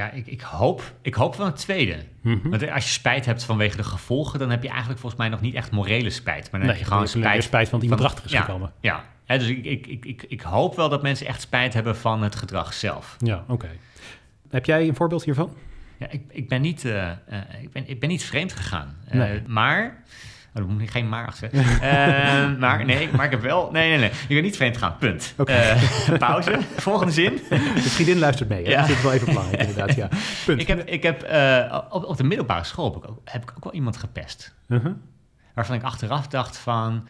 ja 0.00 0.10
ik, 0.10 0.26
ik, 0.26 0.40
hoop, 0.40 0.92
ik 1.02 1.14
hoop 1.14 1.34
van 1.34 1.46
het 1.46 1.56
tweede. 1.56 1.96
Mhm. 2.20 2.48
Want 2.48 2.70
als 2.70 2.84
je 2.84 2.90
spijt 2.90 3.26
hebt 3.26 3.44
vanwege 3.44 3.76
de 3.76 3.84
gevolgen, 3.84 4.38
dan 4.38 4.50
heb 4.50 4.62
je 4.62 4.68
eigenlijk 4.68 5.00
volgens 5.00 5.20
mij 5.20 5.30
nog 5.30 5.40
niet 5.40 5.54
echt 5.54 5.70
morele 5.70 6.10
spijt. 6.10 6.50
Maar 6.50 6.60
dan 6.60 6.60
Nee, 6.60 6.68
heb 6.68 6.78
je 6.78 6.84
gewoon 6.84 7.02
je 7.02 7.08
spijt, 7.08 7.42
spijt 7.44 7.68
van 7.68 7.78
dat 7.80 7.88
iemand 7.88 8.00
van- 8.00 8.10
erachter 8.10 8.24
is 8.32 8.38
ja, 8.38 8.44
gekomen. 8.44 8.72
Ja, 8.80 9.04
dus 9.26 9.48
ik, 9.48 9.64
ik, 9.64 9.86
ik, 9.86 10.04
ik, 10.04 10.22
ik 10.28 10.40
hoop 10.40 10.76
wel 10.76 10.88
dat 10.88 11.02
mensen 11.02 11.26
echt 11.26 11.40
spijt 11.40 11.74
hebben 11.74 11.96
van 11.96 12.22
het 12.22 12.36
gedrag 12.36 12.72
zelf. 12.72 13.16
Ja, 13.18 13.44
oké. 13.48 13.68
Heb 14.50 14.64
jij 14.64 14.88
een 14.88 14.94
voorbeeld 14.94 15.24
hiervan? 15.24 15.54
Ja, 15.98 16.06
ik, 16.10 16.22
ik, 16.28 16.48
ben 16.48 16.60
niet, 16.60 16.84
eh, 16.84 17.10
eh, 17.10 17.16
ik, 17.62 17.72
ben, 17.72 17.88
ik 17.88 18.00
ben 18.00 18.08
niet 18.08 18.24
vreemd 18.24 18.52
gegaan. 18.52 18.96
Eh, 19.08 19.18
Nee. 19.18 19.42
Maar... 19.46 20.02
Oh, 20.54 20.62
er 20.62 20.68
moet 20.68 20.90
geen 20.90 21.08
maar 21.08 21.26
achter. 21.26 21.50
Eh, 21.80 22.58
maar 22.58 22.84
nee, 22.84 23.08
maar 23.16 23.24
ik 23.24 23.30
heb 23.30 23.40
wel... 23.40 23.70
Nee, 23.70 23.88
nee, 23.88 23.98
nee. 23.98 24.10
Ik 24.10 24.28
ben 24.28 24.42
niet 24.42 24.56
vreemd 24.56 24.76
gegaan. 24.76 24.96
Punt. 24.98 25.34
Oké. 25.36 25.52
Eh, 25.52 26.18
pauze. 26.18 26.58
Volgende 26.76 27.12
zin. 27.12 27.40
De 27.74 27.80
vriendin 27.80 28.18
luistert 28.18 28.48
mee. 28.48 28.64
Hè? 28.64 28.70
Ja. 28.70 28.80
Dat 28.80 28.90
is 28.90 29.02
wel 29.02 29.12
even 29.12 29.26
belangrijk 29.26 29.60
inderdaad. 29.60 29.94
Ja. 29.94 30.08
Punt. 30.46 30.60
Ik 30.60 30.66
heb, 30.66 30.88
ik 30.88 31.02
heb 31.02 31.22
eh, 31.22 31.78
op, 31.90 32.04
op 32.04 32.16
de 32.16 32.24
middelbare 32.24 32.64
school 32.64 32.92
heb 32.92 33.02
ik, 33.02 33.10
ook, 33.10 33.20
heb 33.24 33.42
ik 33.42 33.52
ook 33.56 33.64
wel 33.64 33.72
iemand 33.72 33.96
gepest. 33.96 34.54
Uh-huh. 34.68 34.92
Waarvan 35.54 35.76
ik 35.76 35.82
achteraf 35.82 36.26
dacht 36.26 36.56
van... 36.56 37.08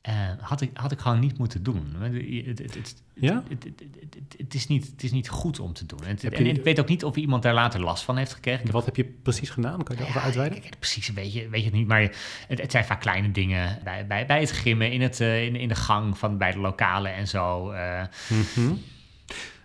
eh, 0.00 0.14
had, 0.40 0.60
ik, 0.60 0.70
had 0.74 0.92
ik 0.92 0.98
gewoon 0.98 1.18
niet 1.18 1.38
moeten 1.38 1.62
doen. 1.62 1.94
Het, 1.98 2.46
het, 2.46 2.58
het, 2.58 2.74
het, 2.74 3.02
Ja? 3.14 3.42
het, 4.38 4.54
is 4.54 4.66
niet, 4.66 4.86
het 4.86 5.02
is 5.02 5.12
niet 5.12 5.28
goed 5.28 5.60
om 5.60 5.72
te 5.72 5.86
doen. 5.86 6.04
En 6.04 6.46
ik 6.46 6.64
weet 6.64 6.80
ook 6.80 6.88
niet 6.88 7.04
of 7.04 7.16
iemand 7.16 7.42
daar 7.42 7.54
later 7.54 7.80
last 7.80 8.04
van 8.04 8.16
heeft 8.16 8.32
gekregen. 8.32 8.64
Ik 8.66 8.72
Wat 8.72 8.84
heb 8.84 8.96
je 8.96 9.04
precies 9.04 9.50
gedaan? 9.50 9.82
Kan 9.82 9.84
je 9.96 10.02
daarover 10.02 10.20
Ja, 10.20 10.26
uitweiden? 10.26 10.58
ik- 10.58 10.64
ik- 10.64 10.78
precies, 10.78 11.12
weet 11.12 11.32
je, 11.32 11.48
weet 11.48 11.60
je 11.60 11.66
het 11.66 11.74
niet. 11.76 11.86
Maar 11.86 12.12
het, 12.48 12.70
zijn 12.70 12.84
vaak 12.84 13.00
kleine 13.00 13.30
dingen. 13.30 13.78
Bij, 13.84 14.06
bij, 14.06 14.26
bij 14.26 14.40
het 14.40 14.52
gimmen, 14.52 14.92
in, 14.92 15.00
het, 15.00 15.20
eh, 15.20 15.44
in, 15.44 15.56
in 15.56 15.68
de 15.68 15.74
gang 15.74 16.18
van 16.18 16.38
bij 16.38 16.52
de 16.52 16.58
lokalen 16.58 17.14
en 17.14 17.28
zo. 17.28 17.66
Mhm. 17.66 18.72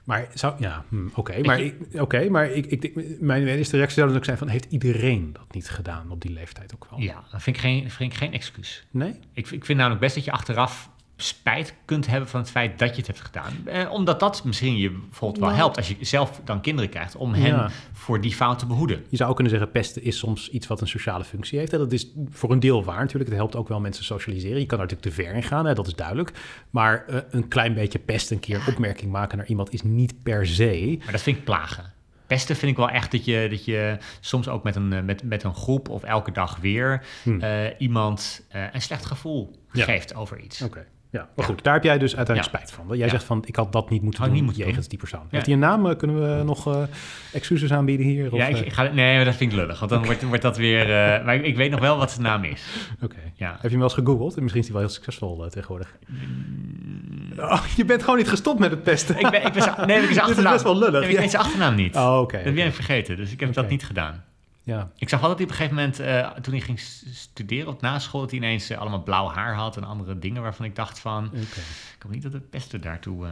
Maar 0.05 0.27
zou, 0.33 0.53
ja, 0.59 0.85
hm, 0.89 1.07
oké. 1.13 1.41
Maar, 1.41 1.59
ik, 1.59 1.75
oké, 1.93 2.29
maar 2.29 2.51
ik, 2.51 2.65
ik, 2.65 3.21
mijn 3.21 3.47
eerste 3.47 3.75
reactie 3.75 3.97
zou 3.97 4.07
dan 4.07 4.17
ook 4.17 4.25
zijn 4.25 4.37
van, 4.37 4.47
heeft 4.47 4.65
iedereen 4.69 5.33
dat 5.33 5.53
niet 5.53 5.69
gedaan 5.69 6.11
op 6.11 6.21
die 6.21 6.31
leeftijd 6.31 6.73
ook 6.75 6.87
wel? 6.89 6.99
ja, 6.99 7.23
dat 7.31 7.43
vind 7.43 7.55
ik 7.55 7.61
geen, 7.61 7.91
vind 7.91 8.11
ik 8.11 8.17
geen 8.17 8.33
excuus. 8.33 8.85
Nee? 8.91 9.19
Ik, 9.33 9.49
ik 9.49 9.65
vind 9.65 9.77
namelijk 9.77 10.01
best 10.01 10.15
dat 10.15 10.23
je 10.23 10.31
achteraf 10.31 10.89
spijt 11.17 11.73
kunt 11.85 12.07
hebben 12.07 12.29
van 12.29 12.39
het 12.39 12.49
feit 12.49 12.79
dat 12.79 12.89
je 12.89 12.95
het 12.95 13.07
hebt 13.07 13.19
gedaan. 13.21 13.53
Eh, 13.67 13.91
omdat 13.91 14.19
dat 14.19 14.43
misschien 14.43 14.77
je 14.77 14.91
bijvoorbeeld 14.91 15.43
wel 15.43 15.53
helpt 15.53 15.77
als 15.77 15.87
je 15.87 15.95
zelf 15.99 16.41
dan 16.45 16.61
kinderen 16.61 16.89
krijgt 16.89 17.15
om 17.15 17.33
hen 17.33 17.45
Ja. 17.45 17.69
voor 17.93 18.21
die 18.21 18.33
fout 18.33 18.59
te 18.59 18.65
behoeden. 18.65 19.05
Je 19.09 19.17
zou 19.17 19.29
ook 19.29 19.35
kunnen 19.35 19.53
zeggen, 19.53 19.71
pesten 19.71 20.03
is 20.03 20.17
soms 20.17 20.49
iets 20.49 20.67
wat 20.67 20.81
een 20.81 20.87
sociale 20.87 21.23
functie 21.23 21.59
heeft. 21.59 21.71
Hè. 21.71 21.77
Dat 21.77 21.91
is 21.91 22.07
voor 22.29 22.51
een 22.51 22.59
deel 22.59 22.83
waar 22.83 22.99
natuurlijk. 22.99 23.29
Het 23.29 23.37
helpt 23.39 23.55
ook 23.55 23.67
wel 23.67 23.79
mensen 23.79 24.03
socialiseren. 24.03 24.59
Je 24.59 24.65
kan 24.65 24.79
er 24.79 24.83
natuurlijk 24.85 25.15
te 25.15 25.23
ver 25.23 25.33
in 25.35 25.43
gaan, 25.43 25.65
hè, 25.65 25.73
dat 25.73 25.87
is 25.87 25.95
duidelijk. 25.95 26.31
Maar 26.69 27.05
eh, 27.07 27.19
een 27.29 27.47
klein 27.47 27.73
beetje 27.73 27.99
pest, 27.99 28.31
een 28.31 28.39
keer 28.39 28.55
een 28.55 28.73
opmerking 28.73 29.11
maken 29.11 29.37
naar 29.37 29.47
iemand 29.47 29.73
is 29.73 29.81
niet 29.83 30.23
per 30.23 30.47
se... 30.47 30.95
Maar 31.03 31.11
dat 31.11 31.21
vind 31.21 31.37
ik 31.37 31.43
plagen. 31.43 31.93
Pesten 32.27 32.55
vind 32.55 32.71
ik 32.71 32.77
wel 32.77 32.89
echt 32.89 33.11
dat 33.11 33.25
je, 33.25 33.47
dat 33.49 33.65
je 33.65 33.97
soms 34.19 34.47
ook 34.47 34.63
met 34.63 34.75
een, 34.75 34.93
eh, 34.93 35.01
met, 35.01 35.23
met 35.23 35.43
een 35.43 35.55
groep 35.55 35.89
of 35.89 36.03
elke 36.03 36.31
dag 36.31 36.57
weer 36.57 37.05
Hmm. 37.23 37.41
eh, 37.41 37.65
iemand 37.77 38.45
een 38.71 38.81
slecht 38.81 39.05
gevoel 39.05 39.55
Ja. 39.71 39.83
geeft 39.83 40.15
over 40.15 40.39
iets. 40.39 40.61
Oké. 40.61 40.85
Ja, 41.15 41.27
maar 41.35 41.45
goed, 41.45 41.63
daar 41.63 41.73
heb 41.73 41.83
jij 41.83 41.97
dus 41.97 42.15
uiteindelijk 42.15 42.55
Ja. 42.55 42.59
spijt 42.65 42.71
van. 42.87 42.97
Jij 42.97 43.05
Ja. 43.05 43.11
zegt 43.11 43.23
van, 43.23 43.43
ik 43.45 43.55
had 43.55 43.71
dat 43.71 43.89
niet 43.89 44.01
moeten 44.01 44.19
Had 44.21 44.29
doen 44.29 44.37
niet 44.39 44.45
moeten 44.47 44.65
jegens 44.67 44.87
die 44.87 44.99
persoon. 44.99 45.27
Heeft 45.29 45.45
hij 45.45 45.53
een 45.53 45.59
naam? 45.59 45.85
Eh, 45.87 45.95
Kunnen 45.95 46.37
we 46.37 46.43
nog 46.43 46.67
eh, 46.67 46.81
excuses 47.33 47.71
aanbieden 47.73 48.05
hier? 48.05 48.31
Of, 48.31 48.37
Ja, 48.39 48.47
ik, 48.47 48.55
eh, 48.55 48.65
ik 48.65 48.73
ga, 48.73 48.83
nee, 48.83 49.15
maar 49.15 49.25
dat 49.25 49.35
vind 49.35 49.51
ik 49.51 49.57
lullig, 49.57 49.79
want 49.79 49.91
dan 49.91 50.05
wordt, 50.05 50.23
wordt 50.23 50.41
dat 50.41 50.57
weer... 50.57 50.87
maar 51.25 51.35
ik, 51.35 51.43
ik 51.45 51.55
weet 51.55 51.71
nog 51.71 51.79
wel 51.79 51.97
wat 51.97 52.11
zijn 52.11 52.23
naam 52.23 52.43
is. 52.43 52.63
Oké. 53.01 53.15
Ja. 53.33 53.51
Heb 53.51 53.61
je 53.61 53.67
hem 53.67 53.77
wel 53.79 53.83
eens 53.87 53.93
gegoogeld? 53.93 54.35
Misschien 54.39 54.61
is 54.61 54.67
hij 54.67 54.75
wel 54.75 54.85
heel 54.85 54.93
succesvol 54.95 55.47
tegenwoordig. 55.49 55.95
Oh, 57.37 57.63
je 57.75 57.85
bent 57.85 58.03
gewoon 58.03 58.17
niet 58.17 58.29
gestopt 58.29 58.59
met 58.59 58.71
het 58.71 58.83
pesten. 58.83 59.19
Ik 59.19 59.29
ben, 59.29 59.45
ik 59.45 59.53
ben 59.53 59.87
nee, 59.87 59.97
ik 59.99 60.05
ben 60.05 60.07
zijn 60.07 60.07
Dit 60.07 60.09
is 60.09 60.19
achternaam. 60.19 60.51
best 60.53 60.63
wel 60.63 60.77
lullig, 60.77 61.01
Nee, 61.01 61.09
ik 61.09 61.17
weet 61.17 61.29
zijn 61.31 61.43
achternaam 61.43 61.75
niet. 61.75 61.95
Oh, 61.95 62.19
oké. 62.21 62.41
Dat 62.43 62.53
ben 62.53 62.65
ik 62.65 62.73
vergeten, 62.73 63.17
dus 63.17 63.31
ik 63.31 63.39
heb 63.39 63.53
dat 63.53 63.69
niet 63.69 63.85
gedaan. 63.85 64.23
Ja. 64.65 64.89
Ik 64.97 65.09
zag 65.09 65.21
hij 65.21 65.29
op 65.29 65.39
een 65.39 65.49
gegeven 65.49 65.75
moment, 65.75 65.99
eh, 65.99 66.31
toen 66.31 66.53
hij 66.53 66.61
ging 66.61 66.79
studeren 67.11 67.67
op 67.67 67.81
naschool, 67.81 68.21
dat 68.21 68.29
hij 68.29 68.39
ineens 68.39 68.69
eh, 68.69 68.77
allemaal 68.77 69.03
blauw 69.03 69.27
haar 69.27 69.53
had 69.55 69.77
en 69.77 69.83
andere 69.83 70.19
dingen 70.19 70.41
waarvan 70.41 70.65
ik 70.65 70.75
dacht 70.75 70.99
van, 70.99 71.29
ik 71.33 72.01
hoop 72.01 72.11
niet 72.11 72.23
dat 72.23 72.33
het 72.33 72.49
pesten 72.49 72.81
daartoe... 72.81 73.25
eh, 73.25 73.31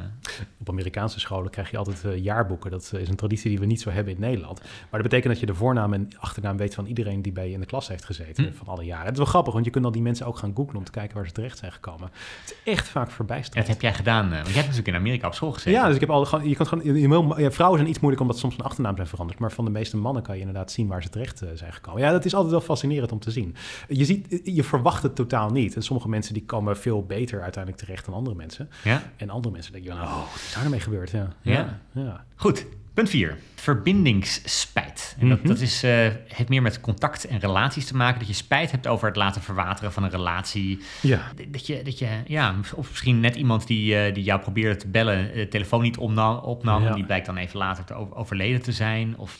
Op 0.59 0.69
Amerikaanse 0.69 1.19
scholen 1.19 1.51
krijg 1.51 1.71
je 1.71 1.77
altijd 1.77 2.23
jaarboeken. 2.23 2.71
Dat 2.71 2.93
is 2.97 3.07
een 3.09 3.15
traditie 3.15 3.49
die 3.49 3.59
we 3.59 3.65
niet 3.65 3.81
zo 3.81 3.89
hebben 3.89 4.13
in 4.13 4.19
Nederland. 4.19 4.59
Maar 4.61 5.01
dat 5.01 5.01
betekent 5.01 5.31
dat 5.31 5.39
je 5.39 5.45
de 5.45 5.53
voornaam 5.55 5.93
en 5.93 6.09
achternaam 6.19 6.57
weet 6.57 6.73
van 6.75 6.85
iedereen 6.85 7.21
die 7.21 7.31
bij 7.31 7.47
je 7.47 7.53
in 7.53 7.59
de 7.59 7.65
klas 7.65 7.87
heeft 7.87 8.05
gezeten. 8.05 8.43
Hm. 8.45 8.53
Van 8.53 8.67
alle 8.67 8.83
jaren. 8.85 9.03
Het 9.03 9.11
is 9.13 9.17
wel 9.19 9.27
grappig, 9.27 9.53
want 9.53 9.65
je 9.65 9.71
kunt 9.71 9.83
dan 9.83 9.93
die 9.93 10.01
mensen 10.01 10.25
ook 10.25 10.37
gaan 10.37 10.51
googlen 10.55 10.75
om 10.77 10.83
te 10.83 10.91
kijken 10.91 11.15
waar 11.15 11.25
ze 11.25 11.31
terecht 11.31 11.57
zijn 11.57 11.71
gekomen. 11.71 12.09
Het 12.41 12.55
is 12.63 12.71
echt 12.71 12.87
vaak 12.87 13.11
verbijsterend. 13.11 13.67
dat 13.67 13.75
heb 13.75 13.81
jij 13.81 13.93
gedaan, 13.93 14.29
want 14.29 14.33
jij 14.45 14.53
hebt 14.53 14.55
natuurlijk 14.67 14.87
in 14.87 14.95
Amerika 14.95 15.27
op 15.27 15.33
school 15.33 15.51
gezeten. 15.51 15.71
Ja, 15.71 15.85
dus 15.85 15.93
ik 15.95 15.99
heb 16.01 16.09
al 16.09 16.41
je 16.41 16.55
kan 16.55 16.65
gewoon, 16.67 16.85
je, 16.85 16.99
je- 17.37 17.51
vrouwen 17.51 17.79
zijn 17.79 17.89
iets 17.91 17.99
moeilijk 17.99 18.21
omdat 18.21 18.37
soms 18.39 18.57
een 18.57 18.63
achternaam 18.63 18.95
zijn 18.95 19.07
veranderd. 19.07 19.39
Maar 19.39 19.51
van 19.51 19.65
de 19.65 19.71
meeste 19.71 19.97
mannen 19.97 20.23
kan 20.23 20.33
je 20.35 20.39
inderdaad 20.39 20.71
zien 20.71 20.87
waar 20.87 21.01
ze 21.03 21.09
terecht 21.09 21.22
eh, 21.31 21.49
zijn 21.53 21.73
gekomen. 21.73 22.01
Ja, 22.01 22.11
dat 22.11 22.25
is 22.25 22.33
altijd 22.33 22.51
wel 22.51 22.61
fascinerend 22.61 23.11
om 23.11 23.19
te 23.19 23.31
zien. 23.31 23.55
Je 23.87 24.05
ziet, 24.05 24.41
je 24.43 24.63
verwacht 24.63 25.03
het 25.03 25.15
totaal 25.15 25.49
niet. 25.49 25.75
En 25.75 25.81
sommige 25.81 26.09
mensen 26.09 26.33
die 26.33 26.45
komen 26.45 26.77
veel 26.77 27.05
beter 27.05 27.41
uiteindelijk 27.41 27.83
terecht 27.83 28.05
dan 28.05 28.13
andere 28.13 28.35
mensen. 28.35 28.69
Ja? 28.83 29.03
En 29.17 29.29
andere 29.29 29.53
mensen 29.53 29.73
denken, 29.73 29.91
oh, 29.93 30.15
wat 30.17 30.35
is 30.35 30.49
daar 30.51 30.57
nou 30.59 30.69
mee 30.69 30.79
gebeurd? 30.79 31.11
Ja. 31.11 31.33
Ja. 31.41 31.79
ja. 31.93 32.25
Goed, 32.35 32.65
punt 32.93 33.09
4. 33.09 33.37
Verbindingsspijt. 33.55 35.15
En 35.19 35.29
dat, 35.29 35.37
Mhm. 35.39 35.47
dat 35.47 35.59
is, 35.59 35.83
eh, 35.83 35.91
heeft 36.27 36.49
meer 36.49 36.61
met 36.61 36.79
contact 36.81 37.25
en 37.25 37.39
relaties 37.39 37.85
te 37.85 37.95
maken. 37.95 38.19
Dat 38.19 38.27
je 38.27 38.33
spijt 38.33 38.71
hebt 38.71 38.87
over 38.87 39.07
het 39.07 39.15
laten 39.15 39.41
verwateren 39.41 39.91
van 39.91 40.03
een 40.03 40.09
relatie. 40.09 40.79
ja. 41.01 41.21
Dat 41.47 41.67
je, 41.67 41.81
dat 41.83 41.99
je 41.99 42.07
ja, 42.27 42.55
of 42.75 42.89
misschien 42.89 43.19
net 43.19 43.35
iemand 43.35 43.67
die, 43.67 43.95
eh, 43.97 44.13
die 44.13 44.23
jou 44.23 44.39
probeerde 44.41 44.75
te 44.75 44.87
bellen, 44.87 45.33
de 45.33 45.47
telefoon 45.47 45.81
niet 45.81 45.97
opnam, 45.97 46.37
opnam 46.37 46.83
Ja. 46.83 46.93
die 46.93 47.05
blijkt 47.05 47.25
dan 47.25 47.37
even 47.37 47.57
later 47.57 47.83
te 47.83 47.93
over- 47.93 48.15
overleden 48.15 48.61
te 48.61 48.71
zijn. 48.71 49.17
Of 49.17 49.39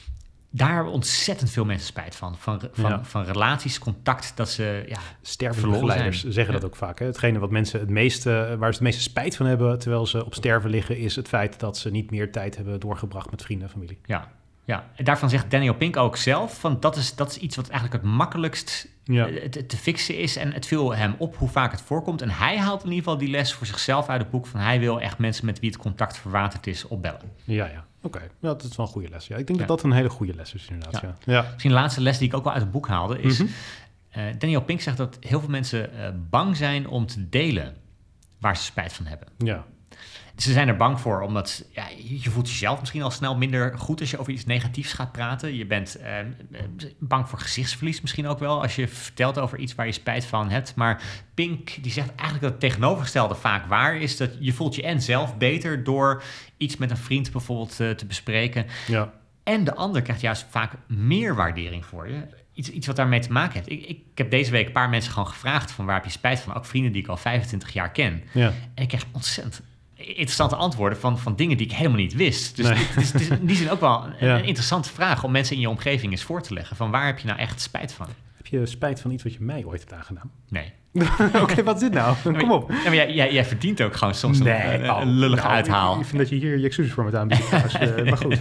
daar 0.55 0.73
hebben 0.73 0.91
ontzettend 0.93 1.49
veel 1.51 1.65
mensen 1.65 1.87
spijt 1.87 2.15
van. 2.15 2.35
Van, 2.37 2.61
van, 2.73 2.89
Ja. 2.89 3.03
van 3.03 3.23
relaties, 3.23 3.79
contact, 3.79 4.31
dat 4.35 4.49
ze, 4.49 4.83
ja, 4.87 4.99
zeggen 5.21 6.45
Ja. 6.45 6.51
dat 6.51 6.65
ook 6.65 6.75
vaak. 6.75 6.99
Hè? 6.99 7.05
Hetgene 7.05 7.39
wat 7.39 7.51
mensen 7.51 7.79
het 7.79 7.89
meeste, 7.89 8.29
waar 8.59 8.69
ze 8.69 8.75
het 8.77 8.81
meeste 8.87 9.01
spijt 9.01 9.35
van 9.35 9.45
hebben 9.45 9.79
terwijl 9.79 10.05
ze 10.05 10.25
op 10.25 10.33
sterven 10.33 10.69
liggen, 10.69 10.97
is 10.97 11.15
het 11.15 11.27
feit 11.27 11.59
dat 11.59 11.77
ze 11.77 11.89
niet 11.91 12.11
meer 12.11 12.31
tijd 12.31 12.55
hebben 12.55 12.79
doorgebracht 12.79 13.31
met 13.31 13.41
vrienden 13.43 13.67
en 13.67 13.73
familie. 13.73 13.99
ja, 14.05 14.31
ja. 14.65 14.89
En 14.95 15.03
daarvan 15.03 15.29
zegt 15.29 15.51
Daniel 15.51 15.73
Pink 15.73 15.97
ook 15.97 16.17
zelf, 16.17 16.59
van 16.59 16.79
dat 16.79 16.95
is, 16.95 17.15
dat 17.15 17.29
is 17.31 17.37
iets 17.37 17.55
wat 17.55 17.69
eigenlijk 17.69 18.03
het 18.03 18.11
makkelijkst 18.13 18.87
Ja. 19.03 19.27
eh, 19.27 19.49
te, 19.49 19.65
te 19.65 19.77
fixen 19.77 20.17
is. 20.17 20.35
En 20.35 20.53
het 20.53 20.65
viel 20.65 20.95
hem 20.95 21.15
op 21.17 21.35
hoe 21.37 21.49
vaak 21.49 21.71
het 21.71 21.81
voorkomt. 21.81 22.21
En 22.21 22.29
hij 22.29 22.57
haalt 22.57 22.79
in 22.83 22.89
ieder 22.89 23.03
geval 23.03 23.17
die 23.17 23.29
les 23.29 23.53
voor 23.53 23.67
zichzelf 23.67 24.07
uit 24.09 24.21
het 24.21 24.29
boek 24.31 24.47
van 24.47 24.59
hij 24.59 24.79
wil 24.79 25.01
echt 25.01 25.17
mensen 25.17 25.45
met 25.45 25.59
wie 25.59 25.69
het 25.69 25.79
contact 25.79 26.17
verwaterd 26.17 26.67
is 26.67 26.87
opbellen. 26.87 27.21
Ja, 27.43 27.65
ja. 27.65 27.85
Oké. 28.03 28.19
Ja, 28.19 28.27
dat 28.39 28.63
is 28.63 28.75
wel 28.75 28.85
een 28.85 28.91
goede 28.91 29.09
les. 29.09 29.27
Ja, 29.27 29.35
ik 29.37 29.47
denk 29.47 29.59
Ja. 29.59 29.65
dat 29.65 29.77
dat 29.77 29.85
een 29.85 29.95
hele 29.97 30.09
goede 30.09 30.33
les 30.35 30.53
is 30.53 30.67
inderdaad. 30.69 31.01
Ja. 31.01 31.15
Ja. 31.33 31.41
Misschien 31.51 31.69
de 31.69 31.75
laatste 31.77 32.01
les 32.01 32.17
die 32.17 32.27
ik 32.27 32.33
ook 32.33 32.43
wel 32.43 32.53
uit 32.53 32.61
het 32.61 32.71
boek 32.71 32.87
haalde 32.87 33.21
is... 33.21 33.39
Mhm. 33.39 33.49
eh, 34.09 34.23
Daniel 34.37 34.61
Pink 34.61 34.81
zegt 34.81 34.97
dat 34.97 35.17
heel 35.19 35.39
veel 35.39 35.49
mensen 35.49 35.93
eh, 35.97 36.09
bang 36.29 36.57
zijn 36.57 36.87
om 36.87 37.05
te 37.05 37.29
delen 37.29 37.75
waar 38.39 38.57
ze 38.57 38.63
spijt 38.63 38.93
van 38.93 39.05
hebben. 39.05 39.27
ja. 39.37 39.65
Ze 40.43 40.51
zijn 40.51 40.67
er 40.67 40.75
bang 40.75 40.99
voor, 40.99 41.21
omdat 41.21 41.65
ja, 41.71 41.85
je 42.03 42.29
voelt 42.29 42.49
jezelf 42.49 42.79
misschien 42.79 43.01
al 43.01 43.11
snel 43.11 43.37
minder 43.37 43.77
goed 43.77 43.99
als 43.99 44.11
je 44.11 44.17
over 44.17 44.33
iets 44.33 44.45
negatiefs 44.45 44.93
gaat 44.93 45.11
praten. 45.11 45.55
Je 45.55 45.65
bent 45.65 45.95
eh, 45.95 46.19
eh, 46.19 46.25
bang 46.99 47.29
voor 47.29 47.39
gezichtsverlies 47.39 48.01
misschien 48.01 48.27
ook 48.27 48.39
wel, 48.39 48.61
als 48.61 48.75
je 48.75 48.87
vertelt 48.87 49.39
over 49.39 49.57
iets 49.57 49.75
waar 49.75 49.85
je 49.85 49.91
spijt 49.91 50.25
van 50.25 50.49
hebt. 50.49 50.75
Maar 50.75 51.01
Pink 51.33 51.83
die 51.83 51.91
zegt 51.91 52.09
eigenlijk 52.09 52.41
dat 52.41 52.51
het 52.51 52.59
tegenovergestelde 52.59 53.35
vaak 53.35 53.65
waar 53.65 53.95
is. 53.97 54.17
Dat 54.17 54.29
je 54.39 54.53
voelt 54.53 54.75
je 54.75 54.83
en 54.83 55.01
zelf 55.01 55.37
beter 55.37 55.83
door 55.83 56.23
iets 56.57 56.77
met 56.77 56.91
een 56.91 56.97
vriend 56.97 57.31
bijvoorbeeld 57.31 57.79
eh, 57.79 57.89
te 57.89 58.05
bespreken. 58.05 58.65
ja. 58.87 59.13
En 59.43 59.63
de 59.63 59.75
ander 59.75 60.01
krijgt 60.01 60.21
juist 60.21 60.45
vaak 60.49 60.73
meer 60.87 61.35
waardering 61.35 61.85
voor 61.85 62.09
je. 62.09 62.27
Iets, 62.53 62.69
iets 62.69 62.87
wat 62.87 62.95
daarmee 62.95 63.19
te 63.19 63.31
maken 63.31 63.53
heeft. 63.53 63.69
Ik, 63.69 63.85
ik 63.85 63.99
heb 64.15 64.31
deze 64.31 64.51
week 64.51 64.65
een 64.65 64.71
paar 64.71 64.89
mensen 64.89 65.11
gewoon 65.11 65.27
gevraagd 65.27 65.71
van 65.71 65.85
waar 65.85 65.95
heb 65.95 66.05
je 66.05 66.11
spijt 66.11 66.39
van? 66.39 66.53
Ook 66.53 66.65
vrienden 66.65 66.91
die 66.91 67.01
ik 67.01 67.07
al 67.07 67.17
25 67.17 67.73
jaar 67.73 67.91
ken. 67.91 68.23
ja. 68.33 68.53
En 68.75 68.83
ik 68.83 68.87
kreeg 68.87 69.05
ontzettend 69.11 69.61
interessante 70.05 70.55
antwoorden 70.55 70.99
van, 70.99 71.19
van 71.19 71.35
dingen 71.35 71.57
die 71.57 71.65
ik 71.65 71.73
helemaal 71.73 71.97
niet 71.97 72.13
wist. 72.13 72.55
Dus 72.55 72.67
Nee. 72.67 72.77
het, 72.77 73.03
is, 73.03 73.11
het 73.11 73.21
is 73.21 73.27
in 73.29 73.45
die 73.45 73.55
zin 73.55 73.69
ook 73.69 73.79
wel 73.79 74.03
een, 74.05 74.27
Ja. 74.27 74.37
een 74.37 74.43
interessante 74.45 74.89
vraag 74.89 75.23
om 75.23 75.31
mensen 75.31 75.55
in 75.55 75.61
je 75.61 75.69
omgeving 75.69 76.11
eens 76.11 76.23
voor 76.23 76.41
te 76.41 76.53
leggen. 76.53 76.75
Van 76.75 76.91
waar 76.91 77.05
heb 77.05 77.19
je 77.19 77.27
nou 77.27 77.39
echt 77.39 77.61
spijt 77.61 77.93
van? 77.93 78.07
Heb 78.37 78.45
je 78.47 78.65
spijt 78.65 78.99
van 79.01 79.11
iets 79.11 79.23
wat 79.23 79.33
je 79.33 79.41
mij 79.41 79.63
ooit 79.65 79.79
hebt 79.79 79.93
aangedaan? 79.93 80.31
Nee. 80.49 80.71
Oké, 81.41 81.63
wat 81.63 81.75
is 81.75 81.81
dit 81.81 81.93
nou? 81.93 82.15
Kom 82.37 82.51
op. 82.51 82.71
Ja, 82.71 82.75
maar 82.83 82.95
jij, 82.95 83.13
jij, 83.13 83.33
jij 83.33 83.45
verdient 83.45 83.81
ook 83.81 83.95
gewoon 83.95 84.13
soms 84.15 84.39
een, 84.39 84.73
een, 84.83 84.89
oh, 84.91 85.01
een 85.01 85.09
lullige 85.11 85.41
nou, 85.43 85.53
uithaal. 85.55 85.93
Ik, 85.93 85.99
ik 85.99 86.05
vind 86.05 86.17
dat 86.17 86.29
je 86.29 86.35
hier 86.35 86.57
je 86.57 86.65
excuses 86.65 86.93
voor 86.93 87.03
moet 87.03 87.15
aanbieden. 87.15 87.47
Eh, 87.79 88.05
maar 88.09 88.17
goed. 88.17 88.39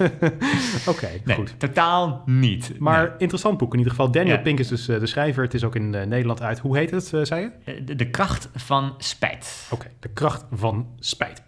Oké, 0.88 1.08
Nee, 1.24 1.36
goed. 1.36 1.54
totaal 1.58 2.22
niet. 2.26 2.72
Maar 2.78 3.02
Nee. 3.02 3.10
interessant 3.18 3.58
boek 3.58 3.72
in 3.72 3.78
ieder 3.78 3.92
geval. 3.94 4.10
Daniel 4.10 4.34
Ja. 4.34 4.40
Pink 4.40 4.58
is 4.58 4.68
dus 4.68 4.88
eh, 4.88 4.98
de 5.00 5.06
schrijver. 5.06 5.42
Het 5.42 5.54
is 5.54 5.64
ook 5.64 5.74
in 5.74 5.94
eh, 5.94 6.06
Nederland 6.06 6.42
uit. 6.42 6.58
Hoe 6.58 6.76
heet 6.76 6.90
het, 6.90 7.12
eh, 7.12 7.20
zei 7.22 7.40
je? 7.40 7.50
Eh, 7.64 7.80
De, 7.86 7.96
de 7.96 8.10
kracht 8.10 8.48
van 8.54 8.94
spijt. 8.98 9.66
Oké, 9.70 9.86
de 10.00 10.08
kracht 10.08 10.44
van 10.52 10.86
spijt. 10.98 11.42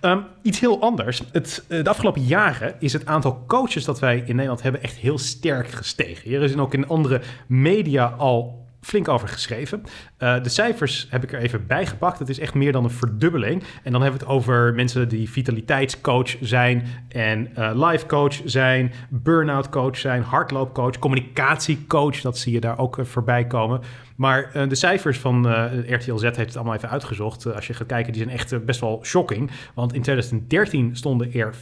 Ehm, 0.00 0.18
iets 0.42 0.60
heel 0.60 0.80
anders. 0.80 1.22
Het, 1.32 1.64
eh, 1.68 1.84
de 1.84 1.90
afgelopen 1.90 2.22
jaren 2.22 2.74
is 2.78 2.92
het 2.92 3.06
aantal 3.06 3.44
coaches 3.46 3.84
dat 3.84 3.98
wij 4.00 4.16
in 4.26 4.34
Nederland 4.34 4.62
hebben 4.62 4.82
echt 4.82 4.96
heel 4.96 5.18
sterk 5.18 5.68
gestegen. 5.70 6.28
Hier 6.28 6.42
is 6.42 6.56
ook 6.56 6.74
in 6.74 6.86
andere 6.88 7.20
media 7.46 8.04
al 8.18 8.57
flink 8.80 9.08
over 9.08 9.28
geschreven. 9.28 9.82
Eh, 10.16 10.42
de 10.42 10.48
cijfers 10.48 11.06
heb 11.10 11.22
ik 11.22 11.32
er 11.32 11.38
even 11.38 11.66
bij 11.66 11.86
gepakt. 11.86 12.18
Het 12.18 12.28
is 12.28 12.38
echt 12.38 12.54
meer 12.54 12.72
dan 12.72 12.84
een 12.84 12.90
verdubbeling. 12.90 13.62
En 13.82 13.92
dan 13.92 14.02
hebben 14.02 14.20
we 14.20 14.26
het 14.26 14.34
over 14.34 14.74
mensen 14.74 15.08
die 15.08 15.30
vitaliteitscoach 15.30 16.36
zijn 16.40 16.86
en 17.08 17.56
eh 17.56 17.70
life 17.74 18.06
coach 18.06 18.40
zijn, 18.44 18.92
burn-out 19.08 19.68
coach 19.68 19.96
zijn, 19.96 20.22
hardloopcoach, 20.22 20.98
communicatiecoach. 20.98 22.20
Dat 22.20 22.38
zie 22.38 22.52
je 22.52 22.60
daar 22.60 22.78
ook 22.78 22.98
eh, 22.98 23.04
voorbij 23.04 23.46
komen. 23.46 23.80
Maar 24.18 24.50
eh, 24.52 24.68
de 24.68 24.74
cijfers 24.74 25.18
van 25.18 25.48
eh, 25.48 25.90
RTL 25.90 26.16
Z 26.16 26.22
heeft 26.22 26.38
het 26.38 26.56
allemaal 26.56 26.74
even 26.74 26.90
uitgezocht. 26.90 27.46
Eh, 27.46 27.54
als 27.54 27.66
je 27.66 27.74
gaat 27.74 27.86
kijken, 27.86 28.12
die 28.12 28.22
zijn 28.22 28.34
echt 28.34 28.64
best 28.64 28.80
wel 28.80 29.00
shocking. 29.04 29.50
Want 29.74 29.92
in 29.92 30.02
2013 30.02 30.96
stonden 30.96 31.32
er 31.32 31.54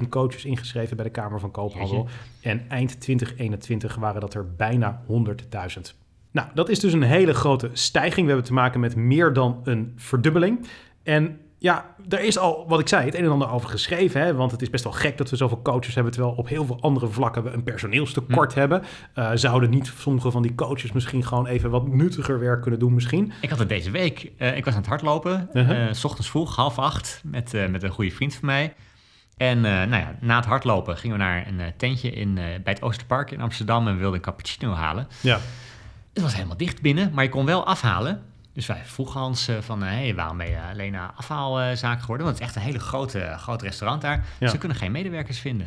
44.000 0.00 0.08
coaches 0.08 0.44
ingeschreven 0.44 0.96
bij 0.96 1.04
de 1.04 1.10
Kamer 1.10 1.40
van 1.40 1.50
Koophandel. 1.50 2.08
En 2.40 2.64
eind 2.68 3.00
2021 3.00 3.94
waren 3.94 4.20
dat 4.20 4.34
er 4.34 4.54
bijna 4.56 5.02
100.000. 5.06 5.94
Nou, 6.30 6.48
dat 6.54 6.68
is 6.68 6.80
dus 6.80 6.92
een 6.92 7.02
hele 7.02 7.34
grote 7.34 7.70
stijging. 7.72 8.20
We 8.20 8.32
hebben 8.32 8.46
te 8.46 8.52
maken 8.52 8.80
met 8.80 8.96
meer 8.96 9.32
dan 9.32 9.60
een 9.64 9.92
verdubbeling. 9.96 10.66
En 11.02 11.40
ja, 11.58 11.94
er 12.08 12.20
is 12.20 12.38
al, 12.38 12.64
wat 12.68 12.80
ik 12.80 12.88
zei, 12.88 13.04
het 13.04 13.14
een 13.14 13.24
en 13.24 13.30
ander 13.30 13.50
over 13.50 13.68
geschreven. 13.68 14.20
Hè? 14.20 14.34
Want 14.34 14.50
het 14.50 14.62
is 14.62 14.70
best 14.70 14.84
wel 14.84 14.92
gek 14.92 15.18
dat 15.18 15.30
we 15.30 15.36
zoveel 15.36 15.62
coaches 15.62 15.94
hebben... 15.94 16.12
terwijl 16.12 16.34
op 16.34 16.48
heel 16.48 16.64
veel 16.64 16.80
andere 16.80 17.08
vlakken 17.08 17.42
we 17.42 17.50
een 17.50 17.62
personeelstekort 17.62 18.54
hebben. 18.54 18.82
Eh, 19.14 19.30
zouden 19.34 19.70
niet 19.70 19.92
sommige 19.98 20.30
van 20.30 20.42
die 20.42 20.54
coaches 20.54 20.92
misschien 20.92 21.24
gewoon 21.24 21.46
even 21.46 21.70
wat 21.70 21.88
nuttiger 21.88 22.38
werk 22.38 22.62
kunnen 22.62 22.80
doen 22.80 22.94
misschien? 22.94 23.32
Ik 23.40 23.50
had 23.50 23.58
het 23.58 23.68
deze 23.68 23.90
week. 23.90 24.32
eh, 24.36 24.56
ik 24.56 24.64
was 24.64 24.74
aan 24.74 24.80
het 24.80 24.88
hardlopen. 24.88 25.48
Uh-huh. 25.52 25.88
eh, 25.88 25.94
s 25.94 26.04
ochtends 26.04 26.30
vroeg, 26.30 26.56
half 26.56 26.78
acht, 26.78 27.20
met, 27.24 27.52
met 27.70 27.82
een 27.82 27.90
goede 27.90 28.10
vriend 28.10 28.34
van 28.34 28.46
mij. 28.46 28.74
En 29.36 29.60
nou 29.60 29.96
ja, 29.96 30.16
na 30.20 30.36
het 30.36 30.46
hardlopen 30.46 30.96
gingen 30.96 31.16
we 31.16 31.22
naar 31.22 31.46
een 31.46 31.72
tentje 31.76 32.10
in, 32.10 32.34
bij 32.34 32.60
het 32.64 32.82
Oosterpark 32.82 33.30
in 33.30 33.40
Amsterdam... 33.40 33.86
en 33.86 33.92
we 33.92 33.98
wilden 33.98 34.16
een 34.16 34.24
cappuccino 34.24 34.72
halen. 34.72 35.08
Ja. 35.20 35.38
Het 36.12 36.22
was 36.22 36.34
helemaal 36.34 36.56
dicht 36.56 36.82
binnen, 36.82 37.10
maar 37.14 37.24
je 37.24 37.30
kon 37.30 37.44
wel 37.44 37.66
afhalen. 37.66 38.22
Dus 38.58 38.66
wij 38.66 38.82
vroegen 38.84 39.20
Hans 39.20 39.48
eh, 39.48 39.56
van, 39.60 39.82
hé, 39.82 39.88
hey, 40.04 40.14
waarom 40.14 40.36
ben 40.36 40.48
je 40.50 40.58
alleen 40.72 40.92
naar 40.92 41.10
afhaalzaak 41.16 42.00
geworden? 42.00 42.26
Want 42.26 42.38
het 42.38 42.48
is 42.48 42.54
echt 42.54 42.56
een 42.64 42.72
hele 42.72 42.84
grote, 42.84 43.34
groot 43.38 43.62
restaurant 43.62 44.02
daar. 44.02 44.24
Ja. 44.38 44.48
Ze 44.48 44.58
kunnen 44.58 44.76
geen 44.76 44.92
medewerkers 44.92 45.38
vinden. 45.38 45.66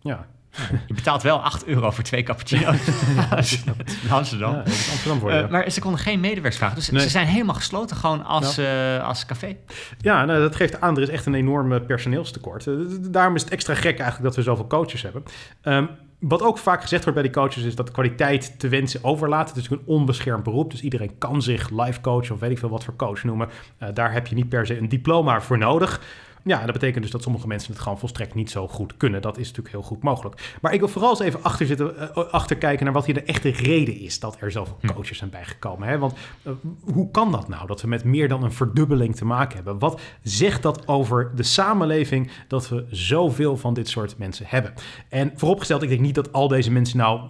Ja, 0.00 0.26
Je 0.86 0.94
betaalt 0.94 1.22
wel 1.22 1.42
8 1.42 1.64
euro 1.66 1.90
voor 1.90 2.04
twee 2.04 2.22
cappuccino's 2.22 2.86
in 4.02 4.10
Amsterdam. 4.10 4.50
ja 4.52 4.56
dat 4.56 4.66
is 4.68 4.90
Amsterdam 4.90 5.18
voor 5.20 5.32
je. 5.32 5.38
Eh, 5.42 5.48
maar 5.50 5.70
ze 5.70 5.80
konden 5.80 6.00
geen 6.00 6.20
medewerkers 6.20 6.56
vragen. 6.56 6.76
Dus 6.76 6.90
Nee. 6.90 7.02
ze 7.02 7.08
zijn 7.08 7.26
helemaal 7.26 7.54
gesloten 7.54 7.96
gewoon 7.96 8.24
als, 8.24 8.58
eh, 8.58 9.04
als 9.04 9.26
café. 9.26 9.56
Ja, 9.98 10.24
nou, 10.24 10.40
dat 10.40 10.56
geeft 10.56 10.80
aan, 10.80 10.96
er 10.96 11.02
is 11.02 11.08
echt 11.08 11.26
een 11.26 11.34
enorme 11.34 11.80
personeelstekort. 11.80 12.66
Eh, 12.66 12.74
Daarom 13.00 13.34
is 13.34 13.42
het 13.42 13.52
extra 13.52 13.74
gek 13.74 13.98
eigenlijk 13.98 14.22
dat 14.22 14.36
we 14.36 14.42
zoveel 14.42 14.66
coaches 14.66 15.02
hebben. 15.02 15.22
Ehm, 15.62 15.86
wat 16.22 16.42
ook 16.42 16.58
vaak 16.58 16.82
gezegd 16.82 17.04
wordt 17.04 17.20
bij 17.20 17.28
die 17.28 17.40
coaches 17.40 17.64
is 17.64 17.74
dat 17.74 17.90
kwaliteit 17.90 18.58
te 18.58 18.68
wensen 18.68 19.04
overlaat. 19.04 19.48
Het 19.48 19.56
is 19.56 19.62
natuurlijk 19.62 19.88
een 19.88 19.94
onbeschermd 19.94 20.42
beroep, 20.42 20.70
dus 20.70 20.82
iedereen 20.82 21.18
kan 21.18 21.42
zich 21.42 21.70
life 21.70 22.00
coach 22.00 22.30
of 22.30 22.40
weet 22.40 22.50
ik 22.50 22.58
veel 22.58 22.68
wat 22.68 22.84
voor 22.84 22.96
coach 22.96 23.24
noemen. 23.24 23.48
Eh, 23.78 23.88
daar 23.94 24.12
heb 24.12 24.26
je 24.26 24.34
niet 24.34 24.48
per 24.48 24.66
se 24.66 24.78
een 24.78 24.88
diploma 24.88 25.40
voor 25.40 25.58
nodig. 25.58 26.00
Ja, 26.44 26.58
en 26.58 26.64
dat 26.64 26.72
betekent 26.74 27.02
dus 27.02 27.12
dat 27.12 27.22
sommige 27.22 27.46
mensen 27.46 27.72
het 27.72 27.82
gewoon 27.82 27.98
volstrekt 27.98 28.34
niet 28.34 28.50
zo 28.50 28.68
goed 28.68 28.96
kunnen. 28.96 29.22
Dat 29.22 29.38
is 29.38 29.46
natuurlijk 29.46 29.74
heel 29.74 29.82
goed 29.84 30.02
mogelijk. 30.02 30.56
Maar 30.60 30.72
ik 30.72 30.78
wil 30.78 30.88
vooral 30.88 31.10
eens 31.10 31.20
even 31.20 31.42
achter, 31.42 31.66
zitten, 31.66 32.14
eh, 32.14 32.24
achter 32.30 32.56
kijken 32.56 32.84
naar 32.84 32.94
wat 32.94 33.04
hier 33.04 33.14
de 33.14 33.22
echte 33.22 33.50
reden 33.50 33.98
is 33.98 34.20
dat 34.20 34.36
er 34.40 34.50
zoveel 34.50 34.76
coaches 34.94 35.18
zijn 35.18 35.30
bijgekomen. 35.30 35.88
Hè? 35.88 35.98
Want 35.98 36.14
eh, 36.42 36.52
hoe 36.92 37.10
kan 37.10 37.32
dat 37.32 37.48
nou, 37.48 37.66
dat 37.66 37.80
we 37.80 37.88
met 37.88 38.04
meer 38.04 38.28
dan 38.28 38.42
een 38.42 38.52
verdubbeling 38.52 39.16
te 39.16 39.24
maken 39.24 39.54
hebben? 39.54 39.78
Wat 39.78 40.00
zegt 40.22 40.62
dat 40.62 40.88
over 40.88 41.30
de 41.34 41.42
samenleving 41.42 42.30
dat 42.48 42.68
we 42.68 42.84
zoveel 42.90 43.56
van 43.56 43.74
dit 43.74 43.88
soort 43.88 44.18
mensen 44.18 44.46
hebben? 44.48 44.72
En 45.08 45.32
vooropgesteld, 45.34 45.82
ik 45.82 45.88
denk 45.88 46.00
niet 46.00 46.14
dat 46.14 46.32
al 46.32 46.48
deze 46.48 46.70
mensen 46.70 46.98
nou 46.98 47.20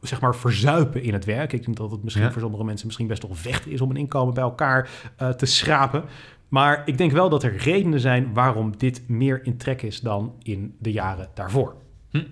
zeg 0.00 0.20
maar 0.20 0.34
verzuipen 0.36 1.02
in 1.02 1.12
het 1.12 1.24
werk. 1.24 1.52
Ik 1.52 1.64
denk 1.64 1.76
dat 1.76 1.90
het 1.90 2.02
misschien 2.02 2.24
Ja. 2.24 2.32
voor 2.32 2.40
sommige 2.40 2.64
mensen 2.64 2.86
misschien 2.86 3.06
best 3.08 3.22
wel 3.22 3.34
vechten 3.34 3.70
is 3.70 3.80
om 3.80 3.90
een 3.90 3.96
inkomen 3.96 4.34
bij 4.34 4.42
elkaar 4.42 4.90
eh, 5.16 5.28
te 5.28 5.46
schrapen. 5.46 6.04
Maar 6.52 6.82
ik 6.84 6.98
denk 6.98 7.12
wel 7.12 7.28
dat 7.28 7.42
er 7.42 7.56
redenen 7.56 8.00
zijn 8.00 8.34
waarom 8.34 8.76
dit 8.78 9.08
meer 9.08 9.44
in 9.44 9.56
trek 9.56 9.82
is 9.82 10.00
dan 10.00 10.34
in 10.42 10.76
de 10.78 10.92
jaren 10.92 11.28
daarvoor. 11.34 11.76
Hm. 12.10 12.24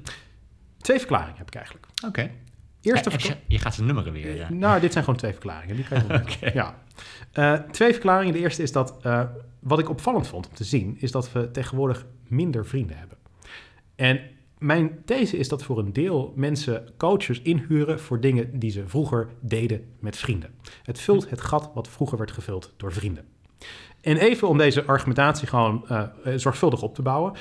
Twee 0.79 0.99
verklaringen 0.99 1.37
heb 1.37 1.47
ik 1.47 1.55
eigenlijk. 1.55 1.87
Oké. 2.07 2.31
Eerste 2.81 3.11
Ja, 3.11 3.19
verkla- 3.19 3.41
je, 3.47 3.59
gaat 3.59 3.75
ze 3.75 3.83
nummeren 3.83 4.13
weer. 4.13 4.37
Ja. 4.37 4.53
nou, 4.53 4.81
dit 4.81 4.93
zijn 4.93 5.05
gewoon 5.05 5.19
twee 5.19 5.33
verklaringen. 5.33 5.77
Die 5.77 5.85
kan 5.85 6.03
je 6.39 6.51
ja. 6.55 6.83
Eh, 7.33 7.55
twee 7.55 7.93
verklaringen. 7.93 8.33
De 8.33 8.39
eerste 8.39 8.63
is 8.63 8.73
dat, 8.73 8.99
eh, 9.03 9.23
wat 9.59 9.79
ik 9.79 9.89
opvallend 9.89 10.27
vond 10.27 10.49
om 10.49 10.55
te 10.55 10.65
zien, 10.65 10.97
is 10.99 11.11
dat 11.11 11.33
we 11.33 11.51
tegenwoordig 11.51 12.07
minder 12.27 12.67
vrienden 12.67 12.97
hebben. 12.99 13.17
En 13.95 14.21
mijn 14.59 15.05
these 15.05 15.37
is 15.37 15.49
dat 15.49 15.63
voor 15.63 15.79
een 15.79 15.93
deel 15.93 16.33
mensen 16.37 16.89
coaches 16.97 17.43
inhuren 17.43 18.01
voor 18.01 18.21
dingen 18.21 18.59
die 18.59 18.71
ze 18.71 18.89
vroeger 18.89 19.29
deden 19.41 19.85
met 20.01 20.17
vrienden. 20.17 20.51
Het 20.83 21.01
vult 21.01 21.31
het 21.31 21.41
gat 21.41 21.71
wat 21.75 21.89
vroeger 21.89 22.19
werd 22.19 22.31
gevuld 22.31 22.75
door 22.77 22.93
vrienden. 22.93 23.25
En 24.01 24.17
even 24.17 24.49
om 24.49 24.59
deze 24.59 24.85
argumentatie 24.85 25.47
gewoon 25.49 25.85
eh, 25.89 26.03
zorgvuldig 26.37 26.83
op 26.83 26.95
te 26.95 27.03
bouwen. 27.03 27.33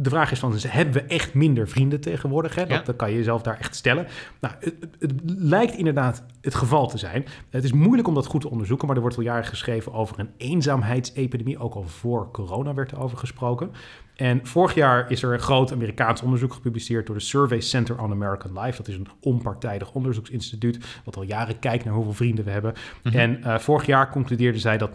De 0.00 0.10
vraag 0.10 0.30
is 0.30 0.38
van, 0.38 0.54
hebben 0.68 0.94
we 0.94 1.02
echt 1.08 1.34
minder 1.34 1.68
vrienden 1.68 2.00
tegenwoordig? 2.00 2.54
Hè? 2.54 2.60
Dat, 2.66 2.70
Ja. 2.78 2.82
dat 2.82 2.96
kan 2.96 3.10
je 3.10 3.16
jezelf 3.16 3.42
daar 3.42 3.58
echt 3.58 3.74
stellen. 3.76 4.06
Nou, 4.40 4.54
het, 4.60 4.74
het- 4.80 4.96
het 4.98 5.12
lijkt 5.24 5.74
inderdaad 5.74 6.24
het 6.40 6.54
geval 6.54 6.88
te 6.88 6.98
zijn. 6.98 7.24
Het 7.50 7.64
is 7.64 7.72
moeilijk 7.72 8.08
om 8.08 8.14
dat 8.14 8.26
goed 8.26 8.40
te 8.40 8.50
onderzoeken, 8.50 8.86
maar 8.86 8.96
er 8.96 9.02
wordt 9.02 9.16
al 9.16 9.22
jaren 9.22 9.44
geschreven 9.44 9.92
over 9.92 10.18
een 10.18 10.30
eenzaamheidsepidemie. 10.36 11.58
Ook 11.58 11.74
al 11.74 11.82
voor 11.82 12.30
corona 12.30 12.74
werd 12.74 12.90
er 12.90 13.00
over 13.00 13.18
gesproken. 13.18 13.70
En 14.18 14.46
vorig 14.46 14.74
jaar 14.74 15.10
is 15.10 15.22
er 15.22 15.32
een 15.32 15.40
groot 15.40 15.72
Amerikaans 15.72 16.22
onderzoek 16.22 16.52
gepubliceerd 16.52 17.06
door 17.06 17.16
de 17.16 17.22
Survey 17.22 17.60
Center 17.60 18.02
on 18.02 18.10
American 18.10 18.60
Life. 18.60 18.76
Dat 18.76 18.88
is 18.88 18.94
een 18.94 19.08
onpartijdig 19.20 19.92
onderzoeksinstituut 19.92 21.00
wat 21.04 21.16
al 21.16 21.22
jaren 21.22 21.58
kijkt 21.58 21.84
naar 21.84 21.94
hoeveel 21.94 22.12
vrienden 22.12 22.44
we 22.44 22.50
hebben. 22.50 22.74
En 23.02 23.42
eh, 23.42 23.58
vorig 23.58 23.86
jaar 23.86 24.10
concludeerde 24.10 24.58
zij 24.58 24.78
dat 24.78 24.90
49% 24.90 24.92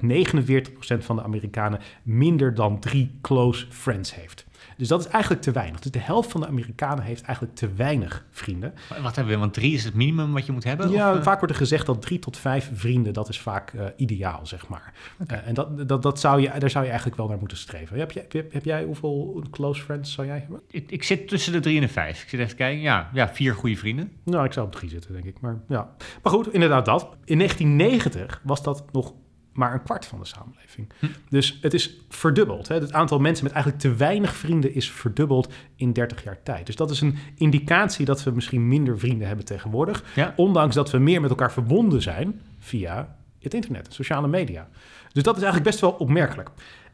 van 0.97 1.15
de 1.15 1.23
Amerikanen 1.23 1.79
minder 2.03 2.53
dan 2.53 2.79
drie 2.79 3.11
close 3.21 3.65
friends 3.69 4.15
heeft. 4.15 4.45
Dus 4.77 4.87
dat 4.87 4.99
is 4.99 5.07
eigenlijk 5.07 5.41
te 5.43 5.51
weinig. 5.51 5.79
Dus 5.79 5.91
de 5.91 5.99
helft 5.99 6.31
van 6.31 6.41
de 6.41 6.47
Amerikanen 6.47 7.03
heeft 7.03 7.21
eigenlijk 7.21 7.55
te 7.55 7.73
weinig 7.73 8.25
vrienden. 8.31 8.73
Wat 9.01 9.15
hebben 9.15 9.33
we? 9.33 9.39
Want 9.39 9.53
drie 9.53 9.73
is 9.73 9.83
het 9.83 9.93
minimum 9.93 10.33
wat 10.33 10.45
je 10.45 10.51
moet 10.51 10.63
hebben? 10.63 10.91
Ja, 10.91 11.11
of, 11.11 11.17
eh? 11.17 11.23
vaak 11.23 11.39
wordt 11.39 11.53
er 11.53 11.59
gezegd 11.59 11.85
dat 11.85 12.01
drie 12.01 12.19
tot 12.19 12.37
vijf 12.37 12.71
vrienden, 12.73 13.13
dat 13.13 13.29
is 13.29 13.39
vaak 13.39 13.73
eh, 13.73 13.85
ideaal, 13.95 14.45
zeg 14.45 14.67
maar. 14.67 14.93
Eh, 15.27 15.47
en 15.47 15.53
dat, 15.53 15.87
dat, 15.87 16.01
dat 16.01 16.19
zou 16.19 16.41
je, 16.41 16.51
daar 16.59 16.69
zou 16.69 16.83
je 16.83 16.89
eigenlijk 16.89 17.19
wel 17.19 17.27
naar 17.27 17.37
moeten 17.37 17.57
streven. 17.57 17.99
Heb, 17.99 18.11
jij, 18.11 18.25
heb, 18.29 18.53
heb 18.53 18.65
jij 18.65 18.83
hoeveel 18.83 19.43
close 19.51 19.81
friends 19.81 20.13
zou 20.13 20.27
jij 20.27 20.39
hebben? 20.39 20.61
ik, 20.69 20.91
ik 20.91 21.03
zit 21.03 21.27
tussen 21.27 21.51
de 21.51 21.59
drie 21.59 21.75
en 21.75 21.81
de 21.81 21.87
vijf. 21.87 22.23
Ik 22.23 22.29
zit 22.29 22.39
even 22.39 22.55
kijken. 22.55 22.81
Ja, 22.81 23.09
ja 23.13 23.29
vier 23.29 23.53
goede 23.53 23.75
vrienden. 23.75 24.11
Nou, 24.23 24.45
ik 24.45 24.53
zou 24.53 24.65
op 24.65 24.71
drie 24.71 24.89
zitten, 24.89 25.13
denk 25.13 25.25
ik. 25.25 25.39
Maar, 25.41 25.57
ja. 25.67 25.89
maar 26.23 26.33
goed, 26.33 26.53
inderdaad 26.53 26.85
dat. 26.85 27.01
In 27.25 27.37
1990 27.37 28.41
was 28.43 28.63
dat 28.63 28.85
nog 28.91 29.13
maar 29.53 29.73
een 29.73 29.83
kwart 29.83 30.05
van 30.05 30.19
de 30.19 30.25
samenleving. 30.25 30.89
Dus 31.29 31.57
het 31.61 31.73
is 31.73 31.97
verdubbeld. 32.09 32.67
Hè? 32.67 32.75
Het 32.75 32.93
aantal 32.93 33.19
mensen 33.19 33.43
met 33.43 33.53
eigenlijk 33.53 33.83
te 33.83 33.95
weinig 33.95 34.35
vrienden 34.35 34.73
is 34.73 34.91
verdubbeld 34.91 35.53
in 35.75 35.93
30 35.93 36.23
jaar 36.23 36.43
tijd. 36.43 36.65
Dus 36.65 36.75
dat 36.75 36.91
is 36.91 37.01
een 37.01 37.17
indicatie 37.35 38.05
dat 38.05 38.23
we 38.23 38.31
misschien 38.31 38.67
minder 38.67 38.99
vrienden 38.99 39.27
hebben 39.27 39.45
tegenwoordig. 39.45 40.03
Ja. 40.15 40.33
Ondanks 40.35 40.75
dat 40.75 40.91
we 40.91 40.97
meer 40.97 41.21
met 41.21 41.29
elkaar 41.29 41.51
verbonden 41.51 42.01
zijn 42.01 42.41
via 42.59 43.15
het 43.39 43.53
internet, 43.53 43.87
sociale 43.93 44.27
media. 44.27 44.69
Dus 45.11 45.23
dat 45.23 45.35
is 45.37 45.41
eigenlijk 45.41 45.71
best 45.71 45.81
wel 45.81 45.91
opmerkelijk. 45.91 46.49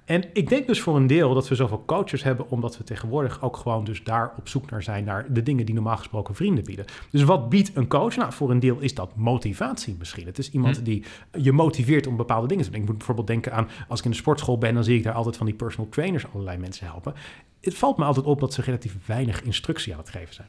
En 0.10 0.24
ik 0.34 0.50
denk 0.50 0.68
dus 0.68 0.82
voor 0.82 0.96
een 0.96 1.08
deel 1.08 1.34
dat 1.34 1.48
we 1.48 1.56
zoveel 1.56 1.84
coaches 1.86 2.24
hebben, 2.24 2.50
omdat 2.50 2.78
we 2.78 2.84
tegenwoordig 2.84 3.42
ook 3.42 3.58
gewoon 3.58 3.84
dus 3.84 4.04
daar 4.04 4.34
op 4.38 4.48
zoek 4.48 4.70
naar 4.70 4.84
zijn, 4.84 5.04
naar 5.04 5.34
de 5.34 5.44
dingen 5.44 5.66
die 5.66 5.76
normaal 5.76 5.98
gesproken 5.98 6.36
vrienden 6.36 6.64
bieden. 6.64 6.86
Dus 7.12 7.24
wat 7.24 7.50
biedt 7.50 7.72
een 7.74 7.88
coach? 7.88 8.16
Nou, 8.16 8.34
voor 8.34 8.52
een 8.52 8.60
deel 8.60 8.80
is 8.80 8.94
dat 8.94 9.16
motivatie 9.16 9.96
misschien. 10.00 10.26
Het 10.26 10.38
is 10.38 10.52
iemand 10.52 10.78
Hm. 10.78 10.84
die 10.84 11.04
je 11.32 11.52
motiveert 11.52 12.08
om 12.08 12.16
bepaalde 12.16 12.48
dingen 12.48 12.64
te 12.64 12.70
doen. 12.70 12.80
Ik 12.82 12.88
moet 12.88 12.98
bijvoorbeeld 12.98 13.28
denken 13.28 13.54
aan, 13.54 13.70
als 13.88 14.00
ik 14.00 14.06
in 14.06 14.12
de 14.12 14.18
sportschool 14.18 14.58
ben, 14.58 14.74
dan 14.74 14.84
zie 14.84 14.98
ik 14.98 15.04
daar 15.04 15.14
altijd 15.14 15.38
van 15.38 15.46
die 15.46 15.56
personal 15.56 15.90
trainers 15.90 16.26
allerlei 16.34 16.58
mensen 16.58 16.86
helpen. 16.86 17.14
Het 17.62 17.76
valt 17.76 17.98
me 17.98 18.04
altijd 18.06 18.26
op 18.26 18.40
dat 18.40 18.54
ze 18.54 18.62
relatief 18.62 18.96
weinig 19.06 19.44
instructie 19.44 19.94
aan 19.94 20.00
het 20.00 20.10
geven 20.10 20.34
zijn. 20.34 20.48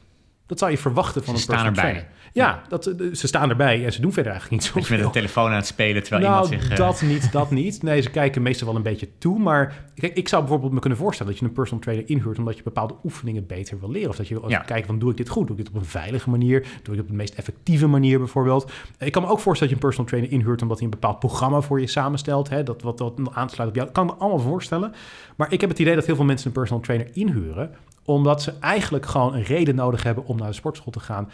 Dat 0.51 0.59
zou 0.59 0.71
je 0.71 0.77
verwachten 0.77 1.23
van 1.23 1.37
Ze 1.37 1.39
een 1.39 1.55
staan 1.55 1.65
erbij. 1.65 1.81
trainer. 1.81 2.07
Ja, 2.33 2.61
dat, 2.69 2.85
eh, 2.85 3.13
ze 3.13 3.27
staan 3.27 3.49
erbij 3.49 3.85
en 3.85 3.93
ze 3.93 4.01
doen 4.01 4.13
verder 4.13 4.31
eigenlijk 4.31 4.61
niet 4.63 4.73
Dat 4.73 4.87
je 4.87 4.95
met 4.95 5.05
een 5.05 5.11
telefoon 5.11 5.49
aan 5.49 5.55
het 5.55 5.65
spelen 5.65 6.03
terwijl 6.03 6.29
nou, 6.29 6.43
iemand 6.43 6.61
zich... 6.63 6.71
eh, 6.71 6.77
dat 6.77 7.01
niet, 7.01 7.31
dat 7.31 7.51
niet. 7.51 7.83
Nee, 7.83 8.01
ze 8.01 8.09
kijken 8.09 8.41
meestal 8.41 8.67
wel 8.67 8.75
een 8.75 8.81
beetje 8.81 9.07
toe. 9.17 9.39
Maar 9.39 9.75
kijk, 9.95 10.13
ik 10.17 10.27
zou 10.27 10.41
bijvoorbeeld 10.41 10.71
me 10.73 10.79
kunnen 10.79 10.97
voorstellen 10.97 11.31
dat 11.31 11.41
je 11.41 11.47
een 11.47 11.53
personal 11.53 11.81
trainer 11.83 12.09
inhuurt 12.09 12.37
omdat 12.37 12.57
je 12.57 12.63
bepaalde 12.63 12.95
oefeningen 13.03 13.47
beter 13.47 13.79
wil 13.79 13.91
leren. 13.91 14.09
Of 14.09 14.15
dat 14.15 14.27
je 14.27 14.39
wil 14.39 14.49
Ja. 14.49 14.59
kijken 14.59 14.85
van 14.87 14.99
doe 14.99 15.11
ik 15.11 15.17
dit 15.17 15.29
goed? 15.29 15.47
Doe 15.47 15.57
ik 15.57 15.63
dit 15.65 15.73
op 15.75 15.79
een 15.81 15.87
veilige 15.87 16.29
manier? 16.29 16.59
Doe 16.61 16.69
ik 16.71 16.85
het 16.91 16.99
op 16.99 17.07
de 17.07 17.13
meest 17.13 17.33
effectieve 17.33 17.87
manier 17.87 18.17
bijvoorbeeld? 18.17 18.71
Ik 18.99 19.11
kan 19.11 19.21
me 19.21 19.27
ook 19.27 19.39
voorstellen 19.39 19.73
dat 19.73 19.81
je 19.81 19.87
een 19.87 19.91
personal 19.95 20.09
trainer 20.09 20.31
inhuurt 20.31 20.61
omdat 20.61 20.77
hij 20.77 20.85
een 20.85 20.93
bepaald 20.99 21.19
programma 21.19 21.61
voor 21.61 21.79
je 21.79 21.87
samenstelt. 21.87 22.49
Hè, 22.49 22.63
dat 22.63 22.81
wat, 22.81 22.99
wat 22.99 23.19
aansluit 23.33 23.69
op 23.69 23.75
jou. 23.75 23.87
Dat 23.87 23.95
kan 23.95 24.05
ik 24.07 24.13
me 24.13 24.17
allemaal 24.19 24.39
voorstellen. 24.39 24.93
Maar 25.35 25.53
ik 25.53 25.61
heb 25.61 25.69
het 25.69 25.79
idee 25.79 25.95
dat 25.95 26.05
heel 26.05 26.15
veel 26.15 26.25
mensen 26.25 26.47
een 26.47 26.53
personal 26.53 26.83
trainer 26.83 27.07
inhuren 27.13 27.71
omdat 28.05 28.41
ze 28.41 28.53
eigenlijk 28.59 29.05
gewoon 29.05 29.33
een 29.33 29.43
reden 29.43 29.75
nodig 29.75 30.03
hebben 30.03 30.25
om 30.25 30.37
naar 30.37 30.47
de 30.47 30.53
sportschool 30.53 30.91
te 30.91 30.99
gaan. 30.99 31.31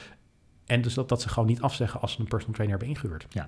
En 0.65 0.81
dus 0.81 0.93
dat, 0.93 1.09
dat 1.09 1.21
ze 1.21 1.29
gewoon 1.29 1.47
niet 1.47 1.61
afzeggen 1.61 2.01
als 2.01 2.11
ze 2.11 2.19
een 2.19 2.27
personal 2.27 2.53
trainer 2.55 2.77
hebben 2.79 2.95
ingehuurd. 2.95 3.25
Ja. 3.29 3.47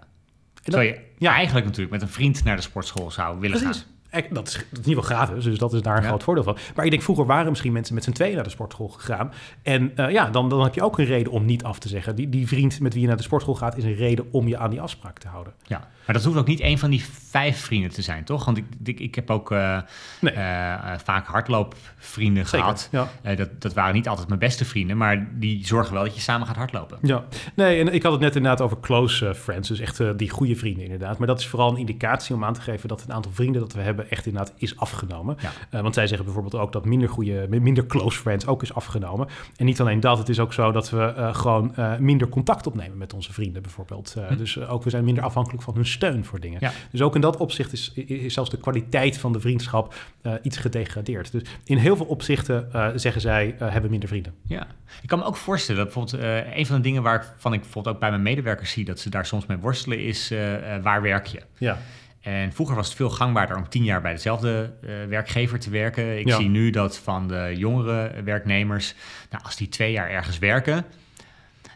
En 0.63 0.72
dat- 0.72 0.82
je 0.82 0.99
ja. 1.17 1.34
eigenlijk 1.34 1.65
natuurlijk 1.65 1.91
met 1.93 2.01
een 2.01 2.07
vriend 2.13 2.43
naar 2.43 2.55
de 2.55 2.61
sportschool 2.61 3.11
zou 3.11 3.39
willen 3.39 3.57
Precies. 3.59 3.78
gaan. 3.82 3.97
Dat 4.30 4.47
is, 4.47 4.53
dat 4.53 4.63
is 4.72 4.80
in 4.80 4.89
ieder 4.89 5.03
geval 5.03 5.17
gratis, 5.17 5.43
dus 5.43 5.57
dat 5.57 5.74
is 5.74 5.82
daar 5.82 5.95
een 5.97 6.01
Ja. 6.01 6.07
groot 6.07 6.24
voordeel 6.24 6.43
van. 6.43 6.57
Maar 6.76 6.86
ik 6.86 6.91
denk, 6.91 7.03
vroeger 7.03 7.26
waren 7.26 7.49
misschien 7.49 7.72
mensen 7.74 7.93
met 7.95 8.03
z'n 8.03 8.11
tweeën 8.11 8.36
naar 8.36 8.43
de 8.43 8.49
sportschool 8.49 8.88
gegaan. 8.88 9.32
En 9.63 9.95
eh, 9.95 10.11
ja, 10.11 10.30
dan, 10.30 10.49
dan 10.49 10.63
heb 10.63 10.74
je 10.76 10.84
ook 10.84 10.97
een 10.99 11.05
reden 11.05 11.32
om 11.32 11.45
niet 11.45 11.63
af 11.63 11.80
te 11.80 11.88
zeggen. 11.88 12.15
Die, 12.15 12.30
die 12.30 12.47
vriend 12.47 12.80
met 12.80 12.93
wie 12.93 13.01
je 13.01 13.07
naar 13.07 13.17
de 13.17 13.24
sportschool 13.24 13.55
gaat, 13.55 13.78
is 13.78 13.84
een 13.84 13.95
reden 13.95 14.28
om 14.32 14.47
je 14.47 14.57
aan 14.57 14.70
die 14.70 14.82
afspraak 14.82 15.17
te 15.20 15.28
houden. 15.28 15.53
Ja, 15.63 15.88
maar 16.10 16.18
dat 16.18 16.28
hoeft 16.28 16.39
ook 16.39 16.47
niet 16.47 16.62
een 16.62 16.80
van 16.80 16.89
die 16.89 17.03
vijf 17.30 17.60
vrienden 17.60 17.91
te 17.91 18.01
zijn, 18.01 18.24
toch? 18.24 18.45
Want 18.45 18.57
ik, 18.57 18.66
ik, 18.84 18.99
ik 18.99 19.16
heb 19.16 19.30
ook 19.30 19.51
eh, 19.51 19.78
Nee. 20.22 20.34
eh, 20.34 20.74
eh, 20.74 20.99
vaak 21.03 21.28
hardloopvrienden 21.28 22.45
Zeker, 22.45 22.60
gehad. 22.60 22.89
ja. 22.91 23.36
Dat, 23.36 23.62
dat 23.62 23.74
waren 23.74 23.93
niet 23.93 24.07
altijd 24.07 24.28
mijn 24.28 24.39
beste 24.39 24.66
vrienden, 24.66 24.97
maar 24.97 25.28
die 25.34 25.66
zorgen 25.66 25.93
wel 25.93 26.03
dat 26.03 26.16
je 26.16 26.22
samen 26.22 26.47
gaat 26.47 26.55
hardlopen. 26.55 26.97
Ja, 27.01 27.24
nee, 27.55 27.80
en 27.80 27.93
ik 27.93 28.03
had 28.03 28.12
het 28.12 28.22
net 28.22 28.36
inderdaad 28.36 28.62
over 28.62 28.80
close 28.80 29.36
friends, 29.36 29.68
dus 29.68 29.80
echt 29.80 30.01
die 30.18 30.30
goede 30.30 30.55
vrienden 30.55 30.84
inderdaad. 30.84 31.18
Maar 31.18 31.28
dat 31.28 31.39
is 31.39 31.47
vooral 31.47 31.72
een 31.72 31.78
indicatie 31.78 32.36
om 32.36 32.43
aan 32.43 32.53
te 32.53 32.62
geven 32.62 32.88
dat 32.88 33.01
het 33.01 33.12
aantal 33.12 33.32
vrienden 33.32 33.62
dat 33.62 33.74
we 33.74 33.82
hebben 33.82 34.10
echt 34.10 34.26
inderdaad 34.26 34.53
is 34.57 34.78
afgenomen. 34.78 35.38
Ja. 35.70 35.82
Want 35.82 35.93
zij 35.93 36.07
zeggen 36.07 36.26
bijvoorbeeld 36.26 36.64
ook 36.64 36.72
dat 36.72 36.86
minder 36.86 37.10
goede, 37.10 37.47
minder 37.49 37.86
close 37.86 38.20
friends 38.20 38.47
ook 38.47 38.62
is 38.62 38.74
afgenomen. 38.74 39.28
En 39.55 39.66
niet 39.66 39.82
alleen 39.82 39.99
dat, 39.99 40.18
het 40.18 40.30
is 40.30 40.39
ook 40.39 40.53
zo 40.53 40.72
dat 40.72 40.89
we 40.89 41.30
gewoon 41.34 41.74
minder 41.99 42.30
contact 42.30 42.68
opnemen 42.68 42.97
met 42.97 43.14
onze 43.14 43.34
vrienden 43.34 43.62
bijvoorbeeld. 43.62 44.16
Hm. 44.28 44.38
Dus 44.38 44.60
ook 44.60 44.84
we 44.84 44.89
zijn 44.89 45.03
minder 45.03 45.24
afhankelijk 45.24 45.64
van 45.64 45.76
hun 45.76 45.86
steun 46.00 46.26
voor 46.26 46.39
dingen. 46.39 46.58
Ja. 46.62 46.72
Dus 46.91 47.02
ook 47.02 47.16
in 47.16 47.22
dat 47.22 47.38
opzicht 47.38 47.72
is, 47.72 47.91
is 47.93 48.34
zelfs 48.34 48.50
de 48.50 48.58
kwaliteit 48.58 49.18
van 49.18 49.34
de 49.34 49.39
vriendschap 49.39 49.93
eh, 50.22 50.34
iets 50.41 50.58
gedegradeerd. 50.58 51.32
Dus 51.32 51.41
in 51.64 51.78
heel 51.78 51.95
veel 51.95 52.06
opzichten 52.06 52.74
eh, 52.74 52.88
zeggen 52.95 53.22
zij 53.22 53.56
eh, 53.60 53.72
hebben 53.72 53.89
minder 53.91 54.10
vrienden. 54.10 54.34
Ja, 54.45 54.68
ik 55.02 55.08
kan 55.08 55.20
me 55.20 55.26
ook 55.26 55.36
voorstellen 55.36 55.86
dat 55.86 55.93
bijvoorbeeld 55.93 56.45
een 56.56 56.66
van 56.66 56.76
de 56.76 56.82
dingen 56.82 57.04
waarvan 57.04 57.54
ik 57.54 57.62
bijvoorbeeld 57.62 57.95
ook 57.95 58.02
bij 58.02 58.10
mijn 58.10 58.22
medewerkers 58.22 58.72
zie 58.72 58.86
dat 58.86 59.00
ze 59.00 59.10
daar 59.10 59.26
soms 59.26 59.45
mee 59.45 59.58
worstelen 59.58 60.00
is 60.04 60.34
waar 60.82 61.02
werk 61.02 61.26
je? 61.26 61.41
Ja, 61.58 61.78
En 62.22 62.54
vroeger 62.54 62.76
was 62.76 62.88
het 62.88 62.95
veel 62.95 63.10
gangbaarder 63.10 63.58
om 63.58 63.70
tien 63.70 63.84
jaar 63.84 64.02
bij 64.02 64.14
dezelfde 64.14 64.74
werkgever 65.10 65.60
te 65.60 65.70
werken. 65.70 66.20
Ik 66.20 66.28
Ja. 66.28 66.36
zie 66.36 66.50
nu 66.50 66.70
dat 66.70 66.97
van 66.97 67.28
de 67.28 67.54
jongere 67.56 68.24
werknemers, 68.24 68.95
nou, 69.30 69.43
als 69.43 69.56
die 69.56 69.70
twee 69.70 69.91
jaar 69.91 70.10
ergens 70.10 70.39
werken, 70.39 70.86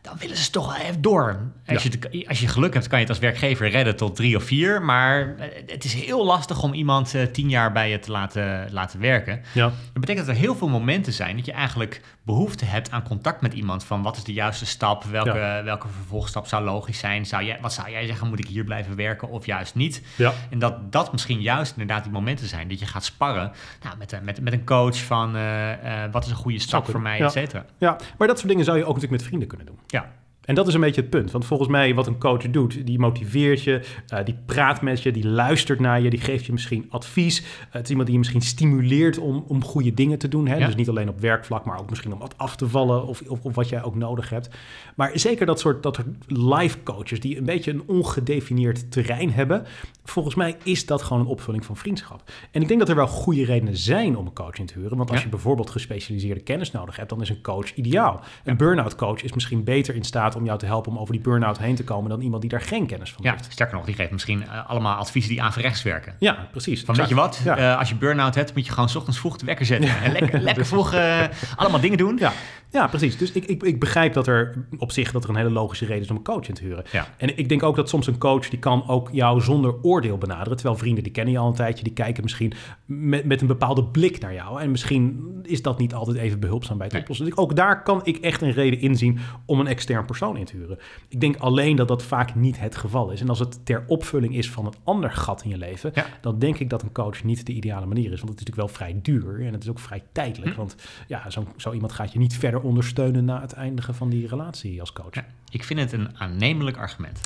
dan 0.04 0.18
willen 0.18 0.38
ze 0.38 0.50
toch 0.52 0.78
wel 0.78 0.86
even 0.86 1.02
door. 1.02 1.52
Als, 1.66 1.84
Ja. 1.84 1.90
je, 2.12 2.28
als 2.28 2.40
je 2.40 2.48
geluk 2.48 2.74
hebt, 2.74 2.88
kan 2.88 2.98
je 3.00 3.04
het 3.06 3.14
als 3.14 3.24
werkgever 3.24 3.70
redden 3.70 3.96
tot 3.96 4.16
drie 4.16 4.36
of 4.36 4.44
vier. 4.44 4.82
Maar 4.82 5.36
eh, 5.38 5.48
het 5.68 5.84
is 5.84 5.94
heel 5.94 6.26
lastig 6.26 6.64
om 6.64 6.74
iemand 6.74 7.16
eh, 7.16 7.24
tien 7.26 7.50
jaar 7.50 7.72
bij 7.72 7.90
je 7.90 8.00
te 8.00 8.12
laten, 8.12 8.68
laten 8.72 9.00
werken. 9.00 9.42
ja. 9.54 9.64
Dat 9.66 9.74
betekent 10.02 10.26
dat 10.26 10.36
er 10.36 10.42
heel 10.42 10.56
veel 10.56 10.68
momenten 10.70 11.14
zijn 11.14 11.36
dat 11.36 11.46
je 11.46 11.52
eigenlijk 11.52 12.02
behoefte 12.26 12.66
hebt 12.66 12.92
aan 12.92 13.04
contact 13.04 13.42
met 13.42 13.54
iemand. 13.54 13.84
Van 13.84 14.02
wat 14.02 14.18
is 14.18 14.24
de 14.24 14.34
juiste 14.34 14.66
stap? 14.66 15.04
Welke, 15.04 15.62
welke 15.64 15.88
vervolgstap 15.88 16.48
zou 16.48 16.64
logisch 16.64 17.00
zijn? 17.00 17.26
Zou 17.26 17.44
jij, 17.44 17.58
wat 17.62 17.74
zou 17.74 17.90
jij 17.90 18.06
zeggen? 18.06 18.28
Moet 18.28 18.40
ik 18.40 18.48
hier 18.48 18.64
blijven 18.64 18.96
werken 18.96 19.30
of 19.30 19.46
juist 19.46 19.76
niet? 19.76 20.02
ja. 20.18 20.34
En 20.50 20.60
dat 20.60 20.92
dat 20.92 21.12
misschien 21.12 21.42
juist 21.42 21.72
inderdaad 21.72 22.04
die 22.04 22.12
momenten 22.12 22.48
zijn 22.48 22.68
dat 22.68 22.80
je 22.80 22.86
gaat 22.86 23.04
sparren 23.04 23.52
nou, 23.84 23.98
met, 23.98 24.12
een- 24.12 24.24
met, 24.24 24.42
met 24.42 24.54
een 24.54 24.66
coach 24.66 24.98
van 25.04 25.36
eh, 25.36 26.04
eh, 26.04 26.12
wat 26.12 26.24
is 26.26 26.30
een 26.30 26.36
goede 26.38 26.60
stap 26.60 26.86
voor 26.90 27.02
mij, 27.02 27.18
ja. 27.18 27.26
et 27.26 27.32
cetera. 27.32 27.66
Ja, 27.78 27.98
maar 28.18 28.28
dat 28.28 28.38
soort 28.38 28.50
dingen 28.50 28.66
zou 28.66 28.78
je 28.78 28.84
ook 28.84 28.94
natuurlijk 28.96 29.22
met 29.22 29.28
vrienden 29.28 29.48
kunnen 29.48 29.66
doen. 29.68 29.80
Ja, 29.88 30.12
En 30.46 30.56
dat 30.56 30.68
is 30.68 30.74
een 30.74 30.82
beetje 30.82 31.02
het 31.02 31.10
punt. 31.10 31.32
Want 31.32 31.46
volgens 31.46 31.70
mij, 31.70 31.94
wat 31.96 32.08
een 32.08 32.20
coach 32.20 32.50
doet, 32.50 32.86
die 32.86 33.00
motiveert 33.00 33.64
je, 33.64 33.82
eh, 34.08 34.26
die 34.26 34.38
praat 34.46 34.82
met 34.82 35.02
je, 35.04 35.12
die 35.12 35.28
luistert 35.28 35.80
naar 35.80 36.02
je, 36.02 36.10
die 36.10 36.20
geeft 36.20 36.46
je 36.46 36.52
misschien 36.52 36.86
advies. 36.90 37.40
Eh, 37.40 37.46
het 37.70 37.84
is 37.84 37.90
iemand 37.90 38.06
die 38.06 38.14
je 38.14 38.18
misschien 38.20 38.42
stimuleert 38.42 39.18
om, 39.18 39.44
om 39.48 39.64
goede 39.64 39.94
dingen 39.94 40.18
te 40.18 40.28
doen. 40.28 40.48
Hè? 40.48 40.56
Ja. 40.56 40.66
Dus 40.66 40.76
niet 40.76 40.90
alleen 40.90 41.10
op 41.10 41.20
werkvlak, 41.20 41.66
maar 41.66 41.80
ook 41.80 41.90
misschien 41.90 42.14
om 42.14 42.20
wat 42.20 42.38
af 42.38 42.56
te 42.56 42.68
vallen 42.68 43.08
of, 43.08 43.22
of, 43.28 43.40
of 43.42 43.56
wat 43.56 43.70
jij 43.70 43.84
ook 43.84 43.96
nodig 43.96 44.30
hebt. 44.30 44.50
Maar 44.96 45.12
zeker 45.14 45.46
dat 45.46 45.60
soort, 45.60 45.84
dat 45.84 45.96
soort 45.96 46.08
life 46.28 46.84
coaches 46.84 47.20
die 47.20 47.38
een 47.38 47.46
beetje 47.46 47.72
een 47.72 47.84
ongedefinieerd 47.88 48.92
terrein 48.92 49.32
hebben. 49.32 49.66
Volgens 50.04 50.36
mij 50.36 50.56
is 50.64 50.86
dat 50.86 51.02
gewoon 51.02 51.22
een 51.22 51.28
opvulling 51.28 51.66
van 51.66 51.78
vriendschap. 51.78 52.32
En 52.52 52.62
ik 52.62 52.68
denk 52.68 52.80
dat 52.80 52.90
er 52.90 52.96
wel 52.96 53.08
goede 53.08 53.46
redenen 53.46 53.78
zijn 53.78 54.18
om 54.18 54.26
een 54.26 54.34
coach 54.34 54.58
in 54.58 54.66
te 54.66 54.74
huren. 54.80 54.98
Want 54.98 55.10
als 55.10 55.20
Ja. 55.20 55.24
je 55.26 55.32
bijvoorbeeld 55.32 55.70
gespecialiseerde 55.70 56.42
kennis 56.42 56.72
nodig 56.72 56.96
hebt, 56.96 57.10
dan 57.10 57.22
is 57.22 57.30
een 57.30 57.42
coach 57.42 57.74
ideaal. 57.74 58.22
Een 58.44 58.58
burn-out 58.58 58.96
coach 58.96 59.24
is 59.24 59.34
misschien 59.34 59.64
beter 59.64 59.96
in 59.96 60.04
staat 60.04 60.33
om 60.36 60.46
jou 60.46 60.60
te 60.60 60.66
helpen 60.66 60.92
om 60.92 60.98
over 60.98 61.14
die 61.14 61.22
burn-out 61.22 61.58
heen 61.58 61.76
te 61.76 61.84
komen 61.84 62.10
dan 62.10 62.22
iemand 62.22 62.42
die 62.42 62.52
daar 62.52 62.62
geen 62.62 62.86
kennis 62.86 63.12
van 63.14 63.24
ja, 63.24 63.32
heeft. 63.32 63.48
sterker 63.52 63.76
nog, 63.76 63.86
die 63.86 63.96
geeft 63.96 64.12
misschien 64.12 64.44
eh, 64.44 64.70
allemaal 64.70 64.96
adviezen 64.98 65.32
die 65.32 65.42
averechts 65.42 65.84
werken. 65.84 66.16
Ja, 66.20 66.48
precies. 66.52 66.84
Van 66.84 66.96
weet 66.96 67.10
je 67.10 67.16
wat, 67.16 67.42
Ja. 67.44 67.58
Eh, 67.58 67.78
als 67.80 67.90
je 67.90 67.96
burn-out 67.96 68.36
hebt, 68.36 68.56
moet 68.56 68.66
je 68.66 68.72
gewoon 68.72 68.90
's 68.90 68.96
ochtends 68.96 69.20
vroeg 69.20 69.38
de 69.38 69.46
wekker 69.46 69.66
zetten. 69.66 69.90
En 70.02 70.12
lekker, 70.12 70.40
lekker 70.50 70.66
vroeg 70.66 70.94
eh, 70.94 71.20
allemaal 71.56 71.80
dingen 71.80 71.98
doen. 71.98 72.18
Ja, 72.18 72.32
ja, 72.72 72.88
precies. 72.88 73.18
Dus 73.18 73.32
ik, 73.32 73.46
ik, 73.46 73.64
ik 73.64 73.80
begrijp 73.80 74.14
dat 74.14 74.28
er 74.28 74.66
op 74.78 74.92
zich 74.92 75.12
dat 75.12 75.24
er 75.24 75.30
een 75.30 75.36
hele 75.36 75.50
logische 75.50 75.86
reden 75.86 76.04
is 76.04 76.10
om 76.10 76.16
een 76.16 76.24
coach 76.24 76.48
in 76.48 76.54
te 76.54 76.64
huren. 76.64 76.84
Ja. 76.92 77.08
En 77.18 77.38
ik 77.38 77.50
denk 77.50 77.64
ook 77.64 77.76
dat 77.76 77.90
soms 77.90 78.08
een 78.08 78.18
coach 78.18 78.50
die 78.50 78.60
kan 78.60 78.88
ook 78.88 79.10
jou 79.12 79.42
zonder 79.42 79.76
oordeel 79.82 80.18
benaderen. 80.18 80.56
Terwijl 80.58 80.78
vrienden 80.78 81.04
die 81.04 81.12
kennen 81.12 81.34
je 81.34 81.40
al 81.40 81.48
een 81.48 81.54
tijdje, 81.54 81.84
die 81.84 81.94
kijken 81.94 82.24
misschien 82.24 82.54
met, 82.86 83.26
met 83.26 83.42
een 83.42 83.48
bepaalde 83.48 83.84
blik 83.84 84.20
naar 84.20 84.34
jou. 84.34 84.62
En 84.62 84.72
misschien 84.72 85.32
is 85.44 85.62
dat 85.62 85.78
niet 85.80 85.94
altijd 85.94 86.18
even 86.18 86.40
behulpzaam 86.40 86.76
bij 86.78 86.84
het 86.86 86.94
Nee. 86.94 87.02
oplossen. 87.02 87.26
Dus 87.28 87.38
ook 87.38 87.56
daar 87.56 87.84
kan 87.84 88.00
ik 88.04 88.18
echt 88.18 88.42
een 88.42 88.52
reden 88.52 88.80
inzien 88.80 89.20
om 89.46 89.60
een 89.60 89.68
extern 89.68 90.06
persoon 90.06 90.23
in 90.32 90.46
te 90.46 90.56
huren. 90.56 90.80
Ik 91.08 91.20
denk 91.22 91.36
alleen 91.38 91.76
dat 91.76 91.88
dat 91.88 92.04
vaak 92.04 92.36
niet 92.36 92.60
het 92.60 92.76
geval 92.76 93.12
is. 93.12 93.22
En 93.22 93.30
als 93.30 93.40
het 93.40 93.66
ter 93.66 93.84
opvulling 93.88 94.36
is 94.36 94.50
van 94.50 94.66
een 94.66 94.74
ander 94.84 95.12
gat 95.12 95.44
in 95.44 95.50
je 95.50 95.58
leven, 95.58 95.92
Ja. 95.94 96.06
dan 96.22 96.40
denk 96.40 96.58
ik 96.60 96.70
dat 96.70 96.82
een 96.82 96.92
coach 96.92 97.24
niet 97.24 97.46
de 97.46 97.54
ideale 97.54 97.86
manier 97.86 98.12
is. 98.12 98.20
Want 98.22 98.30
het 98.30 98.40
is 98.40 98.46
natuurlijk 98.46 98.68
wel 98.68 98.88
vrij 98.88 99.00
duur 99.02 99.46
en 99.46 99.54
het 99.54 99.64
is 99.64 99.70
ook 99.70 99.80
vrij 99.80 100.04
tijdelijk. 100.12 100.52
Hm. 100.52 100.58
Want 100.58 100.76
ja, 101.08 101.30
zo, 101.30 101.48
zo 101.58 101.72
iemand 101.74 101.92
gaat 101.92 102.14
je 102.14 102.20
niet 102.20 102.38
verder 102.38 102.62
ondersteunen 102.62 103.26
na 103.26 103.42
het 103.42 103.54
eindigen 103.54 103.96
van 103.96 104.10
die 104.10 104.28
relatie 104.28 104.80
als 104.80 104.94
coach. 104.94 105.14
Ja, 105.14 105.26
ik 105.50 105.64
vind 105.64 105.80
het 105.80 105.92
een 105.92 106.18
aannemelijk 106.20 106.78
argument. 106.78 107.22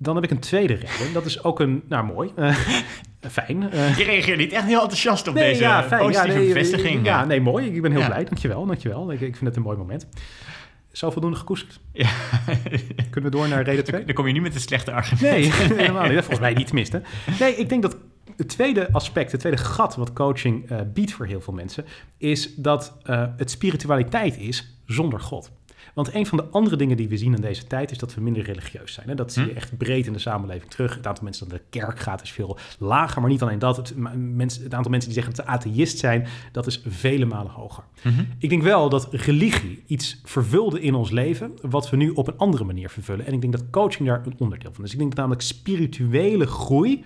Dan 0.00 0.14
heb 0.14 0.24
ik 0.24 0.30
een 0.30 0.38
tweede 0.38 0.74
reden. 0.74 1.12
Dat 1.12 1.24
is 1.24 1.44
ook 1.44 1.60
een, 1.60 1.82
nou 1.88 2.04
mooi, 2.06 2.30
eh, 2.36 2.54
fijn. 3.30 3.70
eh, 3.70 3.98
Je 3.98 4.04
reageert 4.04 4.38
niet 4.38 4.52
echt 4.52 4.64
heel 4.66 4.80
enthousiast 4.80 5.28
op 5.28 5.34
nee, 5.34 5.48
deze 5.48 5.62
ja, 5.62 5.82
fijn. 5.82 6.00
positieve 6.00 6.32
ja, 6.38 6.44
nee, 6.44 6.52
bevestiging. 6.52 7.04
Ja, 7.06 7.24
nee, 7.24 7.40
mooi. 7.40 7.66
Ik 7.66 7.82
ben 7.82 7.90
heel 7.90 8.00
Ja. 8.00 8.06
blij. 8.06 8.24
Dankjewel, 8.24 8.66
dankjewel. 8.66 9.12
Ik, 9.12 9.20
ik 9.20 9.36
vind 9.36 9.46
het 9.46 9.56
een 9.56 9.62
mooi 9.62 9.76
moment. 9.76 10.06
Zo 10.98 11.10
voldoende 11.10 11.36
gekoesterd. 11.36 11.80
Ja. 11.92 12.10
Kunnen 13.10 13.30
we 13.30 13.36
door 13.36 13.48
naar 13.48 13.62
reden 13.62 13.84
2? 13.84 14.04
Dan 14.04 14.14
kom 14.14 14.26
je 14.26 14.32
nu 14.32 14.40
met 14.40 14.54
een 14.54 14.60
slechte 14.60 14.92
argument. 14.92 15.20
Nee, 15.20 15.52
helemaal 15.82 16.02
niet. 16.02 16.14
Dat 16.14 16.24
volgens 16.24 16.40
mij 16.40 16.54
niet 16.54 16.66
tenminste. 16.66 17.02
Nee, 17.40 17.56
ik 17.56 17.68
denk 17.68 17.82
dat 17.82 17.96
het 18.36 18.48
tweede 18.48 18.92
aspect, 18.92 19.32
het 19.32 19.40
tweede 19.40 19.58
gat 19.58 19.96
wat 19.96 20.12
coaching 20.12 20.70
eh, 20.70 20.78
biedt 20.94 21.12
voor 21.12 21.26
heel 21.26 21.40
veel 21.40 21.52
mensen, 21.52 21.84
is 22.16 22.54
dat 22.54 22.96
eh, 23.02 23.26
het 23.36 23.50
spiritualiteit 23.50 24.38
is 24.38 24.78
zonder 24.86 25.20
God. 25.20 25.50
Want 25.98 26.14
een 26.14 26.26
van 26.26 26.38
de 26.38 26.44
andere 26.50 26.76
dingen 26.76 26.96
die 26.96 27.08
we 27.08 27.16
zien 27.16 27.34
in 27.34 27.40
deze 27.40 27.66
tijd 27.66 27.90
is 27.90 27.98
dat 27.98 28.14
we 28.14 28.20
minder 28.20 28.42
religieus 28.42 28.92
zijn. 28.92 29.08
Hè? 29.08 29.14
Dat 29.14 29.32
zie 29.32 29.44
je 29.44 29.50
Hm. 29.50 29.56
echt 29.56 29.76
breed 29.76 30.06
in 30.06 30.12
de 30.12 30.18
samenleving 30.18 30.70
terug. 30.70 30.94
Het 30.94 31.06
aantal 31.06 31.24
mensen 31.24 31.48
dat 31.48 31.52
naar 31.52 31.66
de 31.70 31.78
kerk 31.78 32.00
gaat 32.00 32.22
is 32.22 32.30
veel 32.30 32.58
lager. 32.78 33.20
Maar 33.20 33.30
niet 33.30 33.42
alleen 33.42 33.58
dat. 33.58 33.76
Het, 33.76 33.94
mensen, 34.16 34.62
het 34.62 34.74
aantal 34.74 34.90
mensen 34.90 35.12
die 35.12 35.22
zeggen 35.22 35.36
dat 35.36 35.44
ze 35.44 35.52
atheïst 35.52 35.98
zijn, 35.98 36.26
dat 36.52 36.66
is 36.66 36.82
vele 36.86 37.24
malen 37.24 37.52
hoger. 37.52 37.84
Mhm. 38.02 38.24
Ik 38.38 38.48
denk 38.48 38.62
wel 38.62 38.88
dat 38.88 39.08
religie 39.10 39.82
iets 39.86 40.20
vervulde 40.24 40.80
in 40.80 40.94
ons 40.94 41.10
leven, 41.10 41.52
wat 41.60 41.90
we 41.90 41.96
nu 41.96 42.10
op 42.10 42.28
een 42.28 42.36
andere 42.36 42.64
manier 42.64 42.90
vervullen. 42.90 43.26
En 43.26 43.32
ik 43.32 43.40
denk 43.40 43.52
dat 43.52 43.70
coaching 43.70 44.08
daar 44.08 44.26
een 44.26 44.34
onderdeel 44.38 44.72
van 44.72 44.84
is. 44.84 44.92
Ik 44.92 44.98
denk 44.98 45.10
dat 45.10 45.18
namelijk 45.18 45.42
spirituele 45.42 46.46
groei 46.46 47.04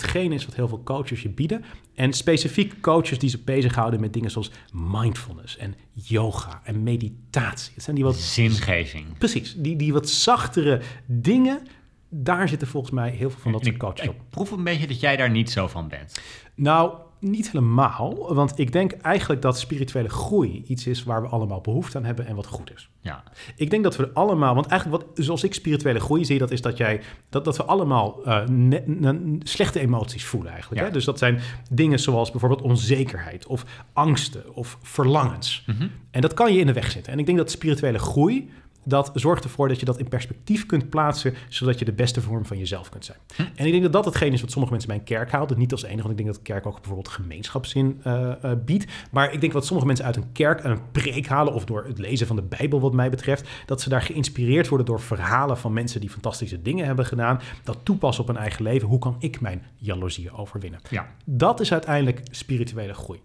hetgene 0.00 0.34
is 0.34 0.44
wat 0.44 0.54
heel 0.54 0.68
veel 0.68 0.82
coaches 0.82 1.22
je 1.22 1.28
bieden. 1.28 1.64
En 1.94 2.12
specifiek 2.12 2.80
coaches 2.80 3.18
die 3.18 3.30
zich 3.30 3.44
bezighouden 3.44 4.00
met 4.00 4.12
dingen 4.12 4.30
zoals 4.30 4.50
mindfulness 4.72 5.56
en 5.56 5.74
yoga 5.92 6.60
en 6.64 6.82
meditatie. 6.82 7.72
Het 7.74 7.82
zijn 7.82 7.96
die 7.96 8.04
wat... 8.04 8.16
Zingeving. 8.16 9.18
Precies, 9.18 9.54
die, 9.56 9.76
die 9.76 9.92
wat 9.92 10.08
zachtere 10.08 10.80
dingen, 11.06 11.66
daar 12.08 12.48
zitten 12.48 12.68
volgens 12.68 12.92
mij 12.92 13.10
heel 13.10 13.30
veel 13.30 13.40
van 13.40 13.52
dat 13.52 13.64
soort 13.64 13.76
coaches 13.76 14.04
ik 14.04 14.10
op. 14.10 14.20
proef 14.30 14.50
een 14.50 14.64
beetje 14.64 14.86
dat 14.86 15.00
jij 15.00 15.16
daar 15.16 15.30
niet 15.30 15.50
zo 15.50 15.66
van 15.66 15.88
bent. 15.88 16.20
Nou, 16.54 16.92
niet 17.18 17.50
helemaal. 17.50 18.34
Want 18.34 18.58
ik 18.58 18.72
denk 18.72 18.92
eigenlijk 18.92 19.42
dat 19.42 19.58
spirituele 19.58 20.08
groei 20.08 20.62
iets 20.66 20.86
is 20.86 21.04
waar 21.04 21.22
we 21.22 21.28
allemaal 21.28 21.60
behoefte 21.60 21.98
aan 21.98 22.04
hebben 22.04 22.26
en 22.26 22.36
wat 22.36 22.46
goed 22.46 22.72
is. 22.74 22.88
Ja. 23.00 23.22
Ik 23.56 23.70
denk 23.70 23.82
dat 23.82 23.96
we 23.96 24.10
allemaal, 24.12 24.54
want 24.54 24.66
eigenlijk 24.66 25.02
wat, 25.02 25.24
zoals 25.24 25.44
ik 25.44 25.54
spirituele 25.54 26.00
groei 26.00 26.24
zie, 26.24 26.38
dat 26.38 26.50
is 26.50 26.60
dat 26.60 26.76
jij, 26.76 27.00
dat, 27.28 27.44
dat 27.44 27.56
we 27.56 27.64
allemaal 27.64 28.20
ne- 28.50 28.82
ne- 28.86 29.38
slechte 29.42 29.80
emoties 29.80 30.24
voelen 30.24 30.52
eigenlijk. 30.52 30.80
Ja. 30.80 30.86
Hè? 30.86 30.92
Dus 30.92 31.04
dat 31.04 31.18
zijn 31.18 31.40
dingen 31.70 31.98
zoals 31.98 32.30
bijvoorbeeld 32.30 32.62
onzekerheid 32.62 33.46
of 33.46 33.64
angsten 33.92 34.54
of 34.54 34.78
verlangens. 34.82 35.64
Mhm. 35.66 35.88
En 36.10 36.20
dat 36.20 36.34
kan 36.34 36.52
je 36.52 36.60
in 36.60 36.66
de 36.66 36.72
weg 36.72 36.90
zitten. 36.90 37.12
En 37.12 37.18
ik 37.18 37.26
denk 37.26 37.38
dat 37.38 37.50
spirituele 37.50 37.98
groei, 37.98 38.50
dat 38.88 39.10
zorgt 39.14 39.44
ervoor 39.44 39.68
dat 39.68 39.80
je 39.80 39.86
dat 39.86 39.98
in 39.98 40.08
perspectief 40.08 40.66
kunt 40.66 40.90
plaatsen, 40.90 41.34
zodat 41.48 41.78
je 41.78 41.84
de 41.84 41.92
beste 41.92 42.20
vorm 42.20 42.46
van 42.46 42.58
jezelf 42.58 42.88
kunt 42.88 43.04
zijn. 43.04 43.18
Hm. 43.36 43.42
En 43.42 43.66
ik 43.66 43.70
denk 43.70 43.82
dat 43.82 43.92
dat 43.92 44.04
hetgeen 44.04 44.32
is 44.32 44.40
wat 44.40 44.50
sommige 44.50 44.72
mensen 44.72 44.90
bij 44.90 44.98
een 45.00 45.06
kerk 45.06 45.30
halen. 45.30 45.48
Dus 45.48 45.56
niet 45.56 45.72
als 45.72 45.82
enige, 45.82 45.98
want 45.98 46.10
ik 46.10 46.16
denk 46.16 46.28
dat 46.28 46.36
de 46.36 46.52
kerk 46.52 46.66
ook 46.66 46.74
bijvoorbeeld 46.74 47.08
gemeenschapszin 47.08 48.00
eh, 48.02 48.44
eh, 48.44 48.58
biedt. 48.64 48.92
Maar 49.10 49.32
ik 49.32 49.40
denk 49.40 49.52
wat 49.52 49.66
sommige 49.66 49.86
mensen 49.86 50.06
uit 50.06 50.16
een 50.16 50.32
kerk 50.32 50.64
een 50.64 50.90
preek 50.92 51.26
halen, 51.26 51.54
of 51.54 51.64
door 51.64 51.84
het 51.84 51.98
lezen 51.98 52.26
van 52.26 52.36
de 52.36 52.42
Bijbel 52.42 52.80
wat 52.80 52.92
mij 52.92 53.10
betreft, 53.10 53.48
dat 53.66 53.80
ze 53.80 53.88
daar 53.88 54.02
geïnspireerd 54.02 54.68
worden 54.68 54.86
door 54.86 55.00
verhalen 55.00 55.58
van 55.58 55.72
mensen 55.72 56.00
die 56.00 56.10
fantastische 56.10 56.62
dingen 56.62 56.86
hebben 56.86 57.06
gedaan, 57.06 57.40
dat 57.64 57.78
toepassen 57.82 58.22
op 58.22 58.28
hun 58.28 58.38
eigen 58.38 58.62
leven. 58.62 58.88
Hoe 58.88 58.98
kan 58.98 59.16
ik 59.18 59.40
mijn 59.40 59.62
jaloezieën 59.76 60.32
overwinnen? 60.32 60.80
ja. 60.90 61.06
Dat 61.24 61.60
is 61.60 61.72
uiteindelijk 61.72 62.20
spirituele 62.30 62.94
groei. 62.94 63.20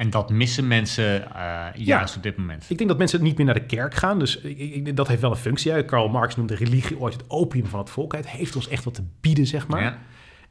En 0.00 0.10
dat 0.10 0.30
missen 0.30 0.66
mensen 0.68 1.34
eh, 1.34 1.66
juist 1.74 2.16
op 2.16 2.22
dit 2.22 2.36
moment. 2.36 2.64
Ik 2.68 2.76
denk 2.78 2.88
dat 2.90 2.98
mensen 2.98 3.22
niet 3.22 3.36
meer 3.36 3.46
naar 3.46 3.54
de 3.54 3.64
kerk 3.66 3.94
gaan. 3.94 4.18
Dus 4.18 4.36
ik, 4.40 4.58
ik- 4.58 4.96
dat 4.96 5.08
heeft 5.08 5.20
wel 5.20 5.30
een 5.30 5.36
functie. 5.36 5.84
Karl 5.84 6.08
Marx 6.08 6.36
noemde 6.36 6.54
religie 6.54 6.98
ooit 6.98 7.12
het 7.14 7.24
opium 7.28 7.66
van 7.66 7.78
het 7.80 7.90
volk. 7.90 8.12
Het 8.16 8.28
heeft 8.28 8.56
ons 8.56 8.68
echt 8.68 8.84
wat 8.84 8.94
te 8.94 9.02
bieden, 9.20 9.46
zeg 9.46 9.66
maar. 9.68 9.82
Ja. 9.82 9.98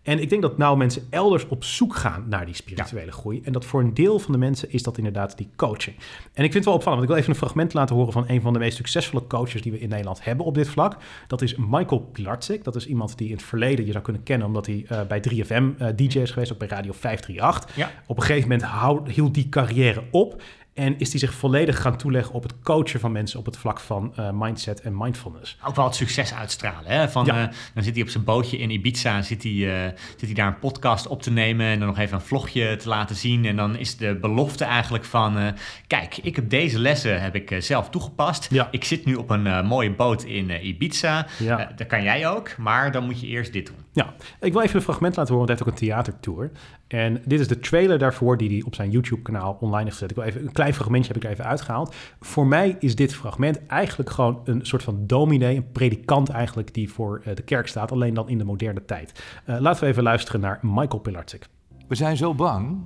En 0.01 0.19
ik 0.21 0.29
denk 0.29 0.41
dat 0.41 0.57
nou 0.57 0.77
mensen 0.77 1.07
elders 1.09 1.47
op 1.47 1.63
zoek 1.63 1.95
gaan 1.95 2.25
naar 2.29 2.45
die 2.45 2.55
spirituele 2.55 3.11
groei. 3.11 3.41
En 3.43 3.51
dat 3.51 3.65
voor 3.65 3.81
een 3.81 3.93
deel 3.93 4.19
van 4.19 4.31
de 4.31 4.37
mensen 4.37 4.71
is 4.71 4.83
dat 4.83 4.97
inderdaad 4.97 5.37
die 5.37 5.49
coaching. 5.55 5.95
En 6.33 6.43
ik 6.43 6.51
vind 6.51 6.53
het 6.53 6.65
wel 6.65 6.73
opvallend, 6.73 6.99
want 6.99 7.01
ik 7.01 7.07
wil 7.07 7.17
even 7.17 7.29
een 7.29 7.35
fragment 7.35 7.73
laten 7.73 7.95
horen 7.95 8.13
van 8.13 8.23
een 8.27 8.41
van 8.41 8.53
de 8.53 8.59
meest 8.59 8.77
succesvolle 8.77 9.27
coaches 9.27 9.61
die 9.61 9.71
we 9.71 9.79
in 9.79 9.89
Nederland 9.89 10.23
hebben 10.23 10.45
op 10.45 10.53
dit 10.53 10.69
vlak. 10.69 10.97
Dat 11.27 11.41
is 11.41 11.55
Michael 11.55 11.99
Pilarczyk. 11.99 12.63
Dat 12.63 12.75
is 12.75 12.87
iemand 12.87 13.17
die 13.17 13.27
in 13.27 13.35
het 13.35 13.43
verleden 13.43 13.85
je 13.85 13.91
zou 13.91 14.03
kunnen 14.03 14.23
kennen, 14.23 14.47
omdat 14.47 14.65
hij 14.65 14.85
eh, 14.87 15.01
bij 15.07 15.23
3FM 15.29 15.77
eh, 15.77 15.87
DJ 15.95 16.19
is 16.19 16.31
geweest, 16.31 16.51
ook 16.51 16.59
bij 16.59 16.67
Radio 16.67 16.91
538. 16.91 17.75
Ja. 17.75 17.91
Op 18.05 18.17
een 18.17 18.23
gegeven 18.23 18.49
moment 18.49 19.07
hield 19.07 19.33
die 19.33 19.49
carrière 19.49 20.03
op. 20.11 20.41
En 20.73 20.99
is 20.99 21.09
hij 21.11 21.19
zich 21.19 21.33
volledig 21.33 21.81
gaan 21.81 21.97
toeleggen 21.97 22.33
op 22.33 22.43
het 22.43 22.53
coachen 22.63 22.99
van 22.99 23.11
mensen 23.11 23.39
op 23.39 23.45
het 23.45 23.57
vlak 23.57 23.79
van 23.79 24.13
eh, 24.15 24.29
mindset 24.33 24.81
en 24.81 24.97
mindfulness. 24.97 25.57
Ook 25.67 25.75
wel 25.75 25.85
het 25.85 25.95
succes 25.95 26.33
uitstralen. 26.33 26.91
Hè? 26.91 27.09
Van, 27.09 27.25
Ja. 27.25 27.41
eh, 27.47 27.53
dan 27.73 27.83
zit 27.83 27.93
hij 27.93 28.03
op 28.03 28.09
zijn 28.09 28.23
bootje 28.23 28.57
in 28.57 28.69
Ibiza, 28.69 29.21
zit 29.21 29.43
hij, 29.43 29.85
eh, 29.85 29.91
zit 30.09 30.21
hij 30.21 30.33
daar 30.33 30.47
een 30.47 30.59
podcast 30.59 31.07
op 31.07 31.21
te 31.21 31.31
nemen 31.31 31.65
en 31.65 31.79
dan 31.79 31.87
nog 31.87 31.97
even 31.97 32.15
een 32.15 32.21
vlogje 32.25 32.75
te 32.75 32.89
laten 32.89 33.15
zien. 33.15 33.45
En 33.45 33.55
dan 33.55 33.77
is 33.77 33.97
de 33.97 34.17
belofte 34.21 34.63
eigenlijk 34.65 35.05
van, 35.05 35.53
kijk, 35.87 36.17
ik 36.17 36.35
heb 36.35 36.49
deze 36.49 36.79
lessen 36.79 37.21
heb 37.21 37.35
ik 37.35 37.55
zelf 37.59 37.89
toegepast. 37.89 38.47
Ja. 38.51 38.67
Ik 38.71 38.83
zit 38.83 39.05
nu 39.05 39.15
op 39.15 39.29
een 39.29 39.65
mooie 39.65 39.91
boot 39.91 40.23
in 40.23 40.65
Ibiza. 40.67 41.27
Ja. 41.39 41.71
Dat 41.75 41.87
kan 41.87 42.03
jij 42.03 42.27
ook, 42.29 42.57
maar 42.57 42.91
dan 42.91 43.05
moet 43.05 43.19
je 43.21 43.27
eerst 43.27 43.53
dit 43.53 43.65
doen. 43.65 43.75
Ja, 43.93 44.13
ik 44.39 44.53
wil 44.53 44.61
even 44.61 44.75
een 44.75 44.81
fragment 44.81 45.15
laten 45.15 45.33
horen, 45.33 45.47
want 45.47 45.59
hij 45.59 45.67
heeft 45.67 45.83
ook 45.85 45.89
een 45.89 46.03
theatertour. 46.03 46.51
En 46.89 47.21
dit 47.25 47.39
is 47.39 47.47
de 47.47 47.59
trailer 47.59 47.97
daarvoor 47.97 48.37
die 48.37 48.49
hij 48.49 48.63
op 48.65 48.75
zijn 48.75 48.89
YouTube-kanaal 48.89 49.57
online 49.59 49.83
heeft 49.83 49.93
gezet. 49.93 50.09
Ik 50.09 50.15
wil 50.15 50.25
even, 50.25 50.41
een 50.41 50.51
klein 50.51 50.73
fragmentje 50.73 51.07
heb 51.07 51.17
ik 51.21 51.23
er 51.23 51.33
even 51.33 51.45
uitgehaald. 51.45 51.95
Voor 52.19 52.47
mij 52.47 52.75
is 52.79 52.95
dit 52.95 53.15
fragment 53.15 53.65
eigenlijk 53.65 54.09
gewoon 54.09 54.41
een 54.43 54.65
soort 54.65 54.83
van 54.83 55.07
dominee, 55.07 55.55
een 55.55 55.71
predikant 55.71 56.29
eigenlijk, 56.29 56.73
die 56.73 56.91
voor 56.91 57.21
eh, 57.23 57.35
de 57.35 57.41
kerk 57.41 57.67
staat, 57.67 57.91
alleen 57.91 58.13
dan 58.13 58.29
in 58.29 58.37
de 58.37 58.43
moderne 58.43 58.85
tijd. 58.85 59.23
Eh, 59.45 59.59
laten 59.59 59.83
we 59.83 59.89
even 59.89 60.03
luisteren 60.03 60.41
naar 60.41 60.59
Michael 60.61 60.99
Pilarczyk. 60.99 61.47
We 61.87 61.95
zijn 61.95 62.17
zo 62.17 62.35
bang 62.35 62.85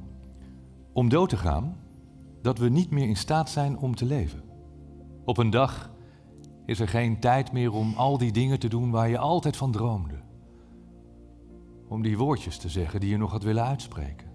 om 0.94 1.10
dood 1.10 1.30
te 1.30 1.38
gaan 1.38 1.78
dat 2.42 2.58
we 2.58 2.70
niet 2.70 2.92
meer 2.92 3.08
in 3.08 3.16
staat 3.16 3.50
zijn 3.50 3.78
om 3.78 3.96
te 3.96 4.06
leven. 4.06 4.44
Op 5.26 5.38
een 5.38 5.50
dag 5.50 5.92
is 6.66 6.80
er 6.80 6.88
geen 6.88 7.20
tijd 7.20 7.52
meer 7.52 7.72
om 7.72 7.94
al 7.96 8.18
die 8.18 8.32
dingen 8.32 8.60
te 8.60 8.68
doen 8.68 8.92
waar 8.92 9.10
je 9.10 9.18
altijd 9.18 9.58
van 9.58 9.72
droomde. 9.72 10.23
Om 11.94 12.02
die 12.02 12.18
woordjes 12.18 12.58
te 12.58 12.70
zeggen 12.70 13.00
die 13.00 13.10
je 13.10 13.18
nog 13.18 13.32
had 13.32 13.44
willen 13.44 13.66
uitspreken. 13.66 14.28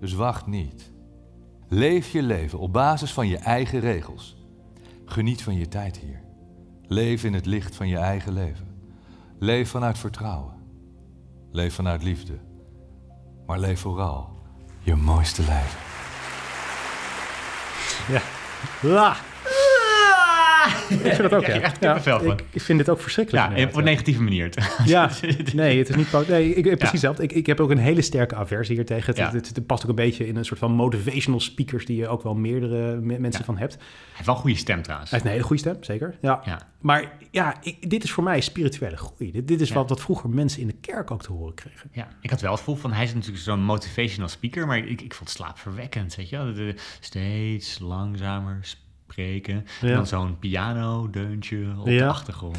Dus 0.00 0.12
wacht 0.12 0.46
niet. 0.46 0.92
Leef 1.68 2.10
je 2.10 2.22
leven 2.22 2.58
op 2.58 2.72
basis 2.72 3.12
van 3.12 3.28
je 3.28 3.36
eigen 3.36 3.80
regels. 3.80 4.36
Geniet 5.04 5.42
van 5.42 5.54
je 5.54 5.68
tijd 5.68 5.96
hier. 5.98 6.22
Leef 6.86 7.24
in 7.24 7.32
het 7.32 7.46
licht 7.46 7.76
van 7.76 7.88
je 7.88 7.96
eigen 7.96 8.32
leven. 8.32 8.66
Leef 9.38 9.70
vanuit 9.70 9.98
vertrouwen. 9.98 10.54
Leef 11.50 11.74
vanuit 11.74 12.02
liefde. 12.02 12.38
Maar 13.46 13.58
leef 13.58 13.80
vooral 13.80 14.38
je 14.80 14.94
mooiste 14.94 15.42
leven. 15.42 15.80
Ja. 18.08 18.22
La. 18.82 19.16
Ik 20.92 21.00
vind 21.00 21.16
het 21.16 21.34
ook, 21.34 21.46
ja. 21.46 21.60
echt 21.60 21.78
kippenvel 21.78 22.18
van. 22.20 22.32
ik, 22.32 22.44
ik 22.50 22.60
vind 22.60 22.78
dit 22.78 22.88
ook 22.88 23.00
verschrikkelijk. 23.00 23.56
Ja, 23.58 23.64
op 23.66 23.76
een 23.76 23.84
negatieve 23.84 24.22
manier. 24.22 24.50
Ja, 24.84 25.10
nee, 25.54 25.78
het 25.78 25.88
is 25.88 25.94
niet... 25.96 26.12
Nee, 26.28 26.54
ik, 26.54 26.62
precies 26.62 26.78
Ja. 26.80 26.90
hetzelfde. 26.90 27.22
Ik, 27.22 27.32
ik 27.32 27.46
heb 27.46 27.60
ook 27.60 27.70
een 27.70 27.78
hele 27.78 28.02
sterke 28.02 28.34
aversie 28.34 28.74
hier 28.76 28.86
tegen. 28.86 29.06
Het, 29.06 29.16
Ja. 29.16 29.30
het, 29.32 29.46
het 29.54 29.66
past 29.66 29.82
ook 29.82 29.88
een 29.88 29.94
beetje 29.94 30.26
in 30.26 30.36
een 30.36 30.44
soort 30.44 30.58
van 30.58 30.72
motivational 30.72 31.40
speakers... 31.40 31.86
die 31.86 31.96
je 31.96 32.08
ook 32.08 32.22
wel 32.22 32.34
meerdere 32.34 32.96
me- 33.00 33.18
mensen 33.18 33.40
Ja. 33.40 33.46
van 33.46 33.58
hebt. 33.58 33.74
Hij 33.74 33.82
heeft 34.12 34.26
wel 34.26 34.34
een 34.34 34.40
goede 34.40 34.56
stem 34.56 34.82
trouwens. 34.82 35.10
Hij 35.10 35.18
heeft 35.18 35.30
een 35.30 35.36
hele 35.38 35.48
goede 35.48 35.62
stem, 35.62 35.82
zeker. 35.84 36.14
Ja. 36.20 36.40
Ja. 36.44 36.60
Maar 36.80 37.12
ja, 37.30 37.56
ik- 37.62 37.90
dit 37.90 38.04
is 38.04 38.12
voor 38.12 38.24
mij 38.24 38.40
spirituele 38.40 38.96
groei. 38.96 39.30
Dit, 39.32 39.48
dit 39.48 39.60
is 39.60 39.68
Ja. 39.68 39.74
wat, 39.74 39.88
wat 39.88 40.00
vroeger 40.00 40.30
mensen 40.30 40.60
in 40.60 40.66
de 40.66 40.76
kerk 40.80 41.10
ook 41.10 41.22
te 41.22 41.32
horen 41.32 41.54
kregen. 41.54 41.90
Ja, 41.92 42.08
ik 42.20 42.30
had 42.30 42.40
wel 42.40 42.50
het 42.50 42.58
gevoel 42.58 42.76
van 42.76 42.92
hij 42.92 43.04
is 43.04 43.14
natuurlijk 43.14 43.42
zo'n 43.42 43.62
motivational 43.64 44.28
speaker, 44.28 44.66
maar 44.66 44.78
ik, 44.78 45.00
ik 45.00 45.14
vond 45.14 45.28
het 45.28 45.38
slaapverwekkend, 45.38 46.14
weet 46.14 46.28
je 46.28 46.36
wel. 46.36 46.72
Steeds 47.00 47.78
langzamer 47.78 48.58
spreken. 49.12 49.66
Ja. 49.80 49.88
En 49.88 49.94
dan 49.94 50.06
zo'n 50.06 50.38
piano-deuntje 50.38 51.74
op 51.78 51.84
de 51.84 52.04
achtergrond. 52.06 52.58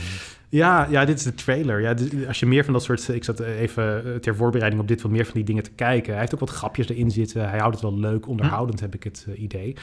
Ja, 0.50 0.88
ja, 0.90 1.06
dit 1.06 1.18
is 1.18 1.24
de 1.24 1.34
trailer. 1.34 1.82
Ja, 1.82 1.94
dit- 1.94 2.28
als 2.28 2.40
je 2.40 2.46
meer 2.46 2.64
van 2.64 2.74
dat 2.74 2.84
soort... 2.84 3.08
Ik 3.08 3.24
zat 3.24 3.40
even 3.40 4.06
eh, 4.14 4.16
ter 4.20 4.36
voorbereiding 4.36 4.82
op 4.82 4.88
dit 4.88 5.02
wat 5.02 5.12
meer 5.12 5.26
van 5.26 5.34
die 5.34 5.44
dingen 5.44 5.64
te 5.64 5.72
kijken. 5.72 6.12
Hij 6.12 6.20
heeft 6.20 6.34
ook 6.34 6.40
wat 6.40 6.50
grapjes 6.50 6.90
erin 6.90 7.12
zitten. 7.12 7.50
Hij 7.50 7.60
houdt 7.60 7.74
het 7.74 7.84
wel 7.84 8.00
leuk, 8.00 8.28
onderhoudend 8.28 8.80
heb 8.80 8.94
ik 8.96 9.04
het 9.04 9.26
eh, 9.30 9.42
idee. 9.42 9.76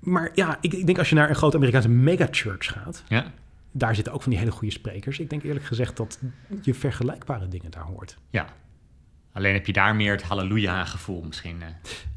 Maar 0.00 0.30
ja, 0.34 0.58
ik, 0.60 0.72
ik 0.72 0.86
denk 0.86 0.98
als 0.98 1.08
je 1.08 1.14
naar 1.14 1.28
een 1.28 1.34
grote 1.34 1.56
Amerikaanse 1.56 1.88
megachurch 1.88 2.66
gaat... 2.72 3.04
Ja, 3.08 3.32
daar 3.72 3.94
zitten 3.94 4.12
ook 4.12 4.22
van 4.22 4.30
die 4.30 4.38
hele 4.40 4.50
goede 4.52 4.72
sprekers. 4.72 5.18
Ik 5.18 5.30
denk 5.30 5.42
eerlijk 5.42 5.64
gezegd 5.64 5.96
dat 5.96 6.18
je 6.62 6.74
vergelijkbare 6.74 7.48
dingen 7.48 7.70
daar 7.70 7.84
hoort. 7.84 8.16
ja. 8.30 8.46
Alleen 9.34 9.52
heb 9.54 9.66
je 9.66 9.72
daar 9.72 9.96
meer 9.96 10.12
het 10.12 10.22
halleluja-gevoel 10.22 11.22
misschien. 11.22 11.62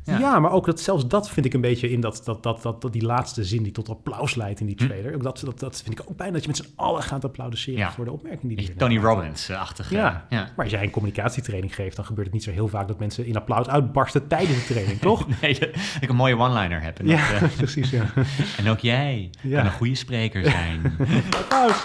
Ja. 0.05 0.19
Ja. 0.19 0.39
maar 0.39 0.51
ook 0.51 0.65
dat, 0.65 0.79
zelfs 0.79 1.07
dat 1.07 1.29
vind 1.29 1.45
ik 1.45 1.53
een 1.53 1.61
beetje 1.61 1.89
in 1.91 2.01
dat, 2.01 2.21
dat, 2.25 2.43
dat, 2.43 2.61
dat, 2.61 2.81
dat 2.81 2.93
die 2.93 3.05
laatste 3.05 3.43
zin 3.43 3.63
die 3.63 3.71
tot 3.71 3.89
applaus 3.89 4.35
leidt 4.35 4.59
in 4.59 4.65
die 4.65 4.75
Hm. 4.77 4.85
trailer. 4.85 5.13
Ook 5.15 5.23
dat, 5.23 5.39
dat, 5.45 5.59
dat 5.59 5.81
vind 5.81 5.99
ik 5.99 6.05
ook 6.09 6.17
bijna 6.17 6.33
dat 6.33 6.41
je 6.41 6.47
met 6.47 6.57
z'n 6.57 6.67
allen 6.75 7.03
gaat 7.03 7.25
applaudisseren 7.25 7.79
Ja. 7.79 7.91
voor 7.91 8.05
de 8.05 8.11
opmerking 8.11 8.55
die 8.55 8.65
die 8.67 8.75
Tony. 8.75 8.97
Robbins-achtig. 8.97 9.89
Ja. 9.89 10.25
ja. 10.29 10.49
maar 10.55 10.65
als 10.65 10.73
jij 10.73 10.83
een 10.83 10.89
communicatietraining 10.89 11.75
geeft, 11.75 11.95
dan 11.95 12.05
gebeurt 12.05 12.25
het 12.25 12.35
niet 12.35 12.43
zo 12.43 12.51
heel 12.51 12.67
vaak 12.67 12.87
dat 12.87 12.99
mensen 12.99 13.25
in 13.25 13.35
applaus 13.35 13.67
uitbarsten 13.67 14.27
tijdens 14.27 14.67
de 14.67 14.73
training, 14.73 14.99
toch? 14.99 15.25
Nee, 15.41 15.59
dat 15.59 15.69
ik 16.01 16.09
een 16.09 16.15
mooie 16.15 16.37
one-liner 16.37 16.81
heb. 16.81 16.99
En, 16.99 17.07
ja, 17.07 17.31
dat, 17.31 17.41
eh, 17.49 17.57
precies. 17.57 17.89
Ja. 17.89 18.05
en 18.57 18.69
ook 18.69 18.79
jij 18.79 19.29
kan 19.41 19.65
een 19.65 19.71
goede 19.71 19.95
spreker 19.95 20.43
zijn. 20.43 20.95
Applaus. 21.37 21.81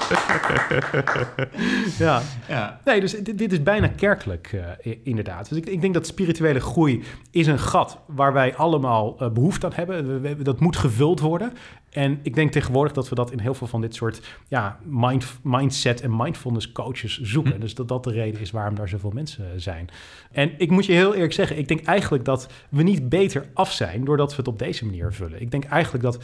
ja. 1.98 2.22
ja. 2.48 2.80
Nee, 2.84 3.00
dus 3.00 3.12
dit, 3.12 3.38
dit 3.38 3.52
is 3.52 3.62
bijna 3.62 3.88
kerkelijk, 3.88 4.52
eh, 4.82 4.96
inderdaad. 5.04 5.48
Dus 5.48 5.58
ik, 5.58 5.66
ik 5.66 5.80
denk 5.80 5.94
dat 5.94 6.06
spirituele 6.06 6.60
groei 6.60 7.02
is 7.30 7.46
een 7.46 7.58
gat 7.58 7.98
waar 8.14 8.32
wij 8.32 8.56
allemaal 8.56 9.16
eh, 9.18 9.30
behoefte 9.30 9.66
aan 9.66 9.72
hebben. 9.74 10.20
We- 10.20 10.36
we- 10.36 10.42
dat 10.42 10.61
moet 10.61 10.76
gevuld 10.76 11.20
worden. 11.20 11.52
En 11.90 12.18
ik 12.22 12.34
denk 12.34 12.52
tegenwoordig 12.52 12.92
dat 12.92 13.08
we 13.08 13.14
dat 13.14 13.30
in 13.32 13.38
heel 13.38 13.54
veel 13.54 13.66
van 13.66 13.80
dit 13.80 13.94
soort 13.94 14.38
ja, 14.48 14.78
mind, 14.84 15.26
mindset 15.42 16.00
en 16.00 16.16
mindfulness 16.16 16.72
coaches 16.72 17.20
zoeken. 17.20 17.52
Hm. 17.54 17.61
Dus 17.61 17.74
dat 17.74 17.88
dat 17.88 18.04
de 18.04 18.11
reden 18.11 18.40
is 18.40 18.50
waarom 18.50 18.74
daar 18.74 18.88
zoveel 18.88 19.11
mensen 19.11 19.44
eh, 19.44 19.50
zijn. 19.56 19.88
En 20.32 20.52
ik 20.58 20.70
moet 20.70 20.86
je 20.86 20.92
heel 20.92 21.14
eerlijk 21.14 21.32
zeggen, 21.32 21.58
ik 21.58 21.68
denk 21.68 21.84
eigenlijk 21.84 22.24
dat 22.24 22.48
we 22.68 22.82
niet 22.82 23.08
beter 23.08 23.46
af 23.54 23.72
zijn 23.72 24.04
doordat 24.04 24.30
we 24.30 24.36
het 24.36 24.48
op 24.48 24.58
deze 24.58 24.84
manier 24.84 25.12
vullen. 25.12 25.40
Ik 25.40 25.50
denk 25.50 25.64
eigenlijk 25.64 26.04
dat 26.04 26.18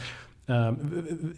ehm, 0.45 0.73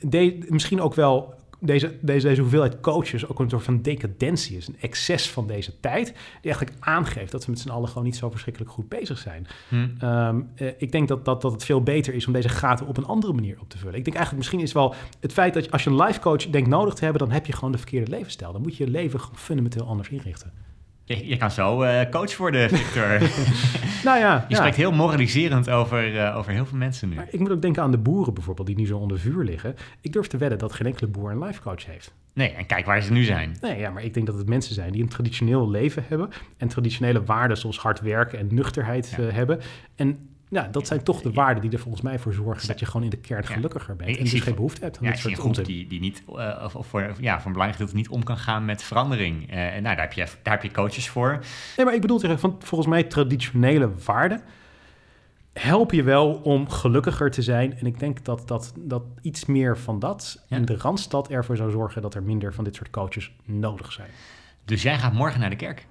de- 0.02 0.45
misschien 0.50 0.82
ook 0.82 0.93
wel 0.93 1.34
deze, 1.60 1.97
deze, 2.01 2.28
deze 2.28 2.41
hoeveelheid 2.41 2.80
coaches 2.80 3.28
ook 3.28 3.39
een 3.39 3.49
soort 3.49 3.64
van 3.64 3.82
decadentie 3.82 4.57
is. 4.57 4.68
Een 4.68 4.76
excess 4.80 5.30
van 5.30 5.47
deze 5.47 5.80
tijd. 5.80 6.05
Die 6.05 6.51
eigenlijk 6.51 6.76
aangeeft 6.80 7.32
dat 7.32 7.45
we 7.45 7.51
met 7.51 7.60
z'n 7.60 7.70
allen 7.70 7.88
gewoon 7.88 8.03
niet 8.03 8.16
zo 8.16 8.30
verschrikkelijk 8.30 8.72
goed 8.72 8.89
bezig 8.89 9.18
zijn. 9.18 9.47
Hm. 9.70 9.88
Ehm, 9.99 10.41
eh, 10.55 10.68
ik 10.78 10.91
denk 10.91 11.07
dat, 11.07 11.26
dat, 11.26 11.41
dat 11.41 11.51
het 11.51 11.66
veel 11.66 11.84
beter 11.84 12.14
is 12.14 12.28
om 12.28 12.34
deze 12.34 12.49
gaten 12.49 12.88
op 12.88 12.97
een 12.97 13.05
andere 13.05 13.34
manier 13.34 13.57
op 13.60 13.70
te 13.70 13.78
vullen. 13.78 13.95
Ik 13.95 14.03
denk 14.03 14.16
eigenlijk 14.16 14.45
misschien 14.45 14.68
is 14.68 14.74
wel 14.74 14.95
het 15.20 15.34
feit 15.34 15.53
dat 15.53 15.72
als 15.72 15.84
je 15.84 15.89
een 15.89 16.01
life 16.01 16.20
coach 16.20 16.49
denkt 16.49 16.70
nodig 16.70 16.93
te 16.93 17.03
hebben, 17.03 17.22
dan 17.22 17.32
heb 17.32 17.45
je 17.45 17.53
gewoon 17.53 17.72
de 17.72 17.78
verkeerde 17.78 18.12
levensstijl. 18.12 18.51
Dan 18.51 18.62
moet 18.62 18.78
je 18.78 18.86
je 18.86 18.91
leven 18.91 19.20
gewoon 19.20 19.38
fundamenteel 19.38 19.86
anders 19.86 20.10
inrichten. 20.10 20.51
Je, 21.16 21.28
je 21.28 21.38
kan 21.38 21.51
zo 21.51 21.82
eh, 21.82 22.10
coach 22.10 22.38
worden, 22.38 22.70
Victor. 22.78 23.07
Nou 24.03 24.20
ja, 24.20 24.34
Je 24.47 24.53
ja. 24.53 24.55
spreekt 24.55 24.76
heel 24.76 24.91
moraliserend 24.91 25.70
over, 25.70 26.18
eh, 26.20 26.38
over 26.38 26.51
heel 26.51 26.66
veel 26.66 26.78
mensen 26.78 27.10
nu. 27.10 27.16
Maar 27.16 27.28
ik 27.32 27.39
moet 27.39 27.51
ook 27.51 27.62
denken 27.62 27.84
aan 27.84 27.91
de 27.91 27.97
boeren 27.97 28.34
bijvoorbeeld, 28.34 28.68
die 28.68 28.76
nu 28.78 28.86
zo 28.86 28.97
onder 28.97 29.20
vuur 29.20 29.43
liggen. 29.43 29.76
Ik 30.01 30.14
durf 30.14 30.28
te 30.28 30.38
wedden 30.38 30.57
dat 30.57 30.74
geen 30.74 30.88
enkele 30.88 31.10
boer 31.10 31.32
een 31.32 31.43
life 31.43 31.62
coach 31.62 31.86
heeft. 31.86 32.14
Nee, 32.34 32.49
en 32.51 32.66
kijk 32.66 32.86
waar 32.86 33.01
ze 33.01 33.12
nu 33.12 33.24
zijn. 33.24 33.57
Nee, 33.62 33.80
ja, 33.80 33.89
maar 33.89 34.03
ik 34.03 34.14
denk 34.14 34.26
dat 34.26 34.38
het 34.38 34.47
mensen 34.49 34.74
zijn 34.74 34.91
die 34.91 35.01
een 35.01 35.07
traditioneel 35.10 35.70
leven 35.70 36.03
hebben 36.07 36.30
en 36.57 36.68
traditionele 36.68 37.24
waarden 37.24 37.57
zoals 37.57 37.78
hard 37.80 38.01
werken 38.01 38.39
en 38.39 38.47
nuchterheid 38.51 39.14
Ja. 39.18 39.24
eh, 39.28 39.34
hebben. 39.34 39.60
En 39.95 40.29
ja, 40.50 40.68
dat 40.72 40.88
zijn 40.88 41.04
toch 41.04 41.22
de 41.22 41.32
waarden 41.32 41.62
die 41.62 41.72
er 41.72 41.80
volgens 41.80 42.04
mij 42.04 42.20
voor 42.20 42.34
zorgen 42.34 42.68
dat 42.68 42.80
je 42.80 42.86
gewoon 42.86 43.04
in 43.04 43.10
de 43.10 43.18
kern 43.18 43.45
gelukkiger 43.45 43.95
bent. 43.95 44.18
En 44.18 44.24
dus 44.24 44.39
geen 44.41 44.56
behoefte 44.56 44.84
hebt 44.84 44.97
aan 44.97 45.04
Ja, 45.06 45.12
dit 45.12 45.20
soort 45.20 45.34
groep 45.34 45.66
die, 45.66 45.88
die 45.88 46.00
niet, 46.00 46.24
eh, 46.36 46.62
of, 46.64 46.76
of 46.76 46.88
voor, 46.88 47.02
ja, 47.20 47.36
een 47.36 47.41
belangrijk 47.41 47.72
gedeelte 47.72 47.95
niet 47.95 48.10
om 48.10 48.24
kan 48.24 48.38
gaan 48.38 48.66
met 48.66 48.84
verandering. 48.84 49.52
Eh, 49.52 49.76
en 49.76 49.84
nou, 49.84 49.95
daar 49.95 50.06
heb, 50.06 50.14
je, 50.14 50.28
daar 50.43 50.54
heb 50.54 50.64
je 50.64 50.72
coaches 50.72 51.10
voor. 51.10 51.39
Nee, 51.78 51.86
maar 51.86 51.95
ik 51.95 52.02
bedoel 52.02 52.20
zeggen, 52.20 52.39
van 52.39 52.56
volgens 52.60 52.89
mij 52.89 53.04
traditionele 53.04 53.91
waarden 54.06 54.41
helpen 55.54 55.97
je 55.97 56.04
wel 56.04 56.34
om 56.34 56.70
gelukkiger 56.70 57.32
te 57.32 57.41
zijn. 57.41 57.78
En 57.78 57.86
ik 57.86 58.00
denk 58.00 58.26
dat, 58.26 58.47
dat, 58.47 58.74
dat 58.78 59.04
iets 59.22 59.45
meer 59.45 59.78
van 59.78 60.00
dat 60.00 60.43
Ja. 60.47 60.58
in 60.58 60.66
de 60.66 60.78
Randstad 60.78 61.30
ervoor 61.30 61.58
zou 61.58 61.72
zorgen 61.72 62.02
dat 62.02 62.16
er 62.16 62.24
minder 62.24 62.54
van 62.54 62.64
dit 62.64 62.76
soort 62.76 62.89
coaches 62.89 63.32
nodig 63.43 63.91
zijn. 63.91 64.10
Dus 64.66 64.82
jij 64.82 64.97
gaat 64.97 65.14
morgen 65.14 65.39
naar 65.39 65.50
de 65.50 65.56
kerk. 65.56 65.88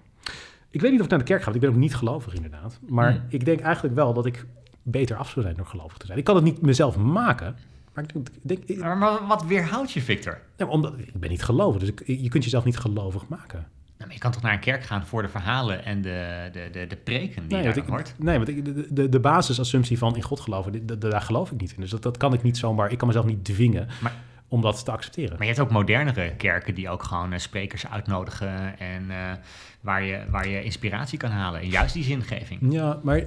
Ik 0.70 0.80
weet 0.80 0.90
niet 0.90 0.98
of 1.00 1.04
ik 1.06 1.10
naar 1.10 1.18
de 1.20 1.24
kerk 1.24 1.38
ga, 1.38 1.44
want 1.44 1.56
ik 1.56 1.62
ben 1.62 1.70
ook 1.70 1.82
niet 1.82 1.94
gelovig 1.94 2.34
inderdaad. 2.34 2.78
Maar 2.88 3.10
Hmm. 3.12 3.22
ik 3.28 3.44
denk 3.44 3.60
eigenlijk 3.60 3.94
wel 3.94 4.12
dat 4.14 4.26
ik 4.26 4.46
beter 4.82 5.16
af 5.16 5.28
zou 5.30 5.44
zijn 5.44 5.56
door 5.56 5.66
gelovig 5.66 5.96
te 5.98 6.06
zijn. 6.06 6.18
Ik 6.18 6.24
kan 6.24 6.34
het 6.34 6.44
niet 6.44 6.60
mezelf 6.62 6.96
maken, 6.96 7.56
maar 7.94 8.04
ik 8.04 8.14
denk... 8.42 8.64
Ik 8.64 8.78
Maar, 8.78 9.26
wat 9.26 9.44
weerhoudt 9.44 9.92
je, 9.92 10.00
Victor? 10.00 10.38
nou, 10.56 10.70
omdat, 10.70 10.98
ik 10.98 11.12
ben 11.20 11.30
niet 11.30 11.42
gelovig, 11.42 11.80
dus 11.80 11.88
ik, 11.88 12.02
je 12.06 12.28
kunt 12.28 12.44
jezelf 12.44 12.64
niet 12.64 12.78
gelovig 12.78 13.28
maken. 13.28 13.58
Nou, 13.58 14.10
maar 14.10 14.12
je 14.12 14.18
kan 14.18 14.32
toch 14.32 14.42
naar 14.42 14.52
een 14.52 14.60
kerk 14.60 14.84
gaan 14.84 15.06
voor 15.06 15.22
de 15.22 15.28
verhalen 15.28 15.84
en 15.84 16.02
de, 16.02 16.48
de, 16.52 16.68
de, 16.72 16.86
de 16.86 16.96
preken 16.96 17.48
die 17.48 17.58
Nee, 17.58 17.74
je 17.74 17.82
hoort? 17.86 18.14
nee, 18.18 18.36
want 18.36 18.48
ik, 18.48 18.64
de, 18.64 18.86
de, 18.90 19.08
de 19.08 19.20
basisassumptie 19.20 19.98
van 19.98 20.16
in 20.16 20.22
God 20.22 20.40
geloven, 20.40 20.72
die- 20.72 20.84
de- 20.84 20.98
de- 20.98 21.08
daar 21.08 21.20
geloof 21.22 21.50
ik 21.50 21.60
niet 21.60 21.72
in. 21.72 21.80
Dus 21.80 21.90
dat, 21.90 22.02
dat 22.02 22.16
kan 22.16 22.32
ik 22.32 22.42
niet 22.42 22.56
zomaar, 22.56 22.90
ik 22.92 22.98
kan 22.98 23.06
mezelf 23.06 23.26
niet 23.26 23.44
dwingen 23.44 23.88
Maar- 24.00 24.14
om 24.48 24.60
dat 24.60 24.84
te 24.84 24.90
accepteren. 24.90 25.30
Maar 25.30 25.46
je 25.46 25.52
hebt 25.52 25.60
ook 25.60 25.70
modernere 25.70 26.36
kerken 26.36 26.74
die 26.74 26.90
ook 26.90 27.02
gewoon 27.02 27.32
eh, 27.32 27.38
sprekers 27.38 27.86
uitnodigen 27.86 28.78
en 28.78 29.10
eh, 29.10 29.32
waar, 29.80 30.02
je, 30.02 30.24
waar 30.30 30.48
je 30.48 30.62
inspiratie 30.62 31.18
kan 31.18 31.30
halen. 31.30 31.60
En 31.60 31.68
juist 31.68 31.94
die 31.94 32.04
zingeving. 32.04 32.72
Ja, 32.72 33.00
maar 33.02 33.22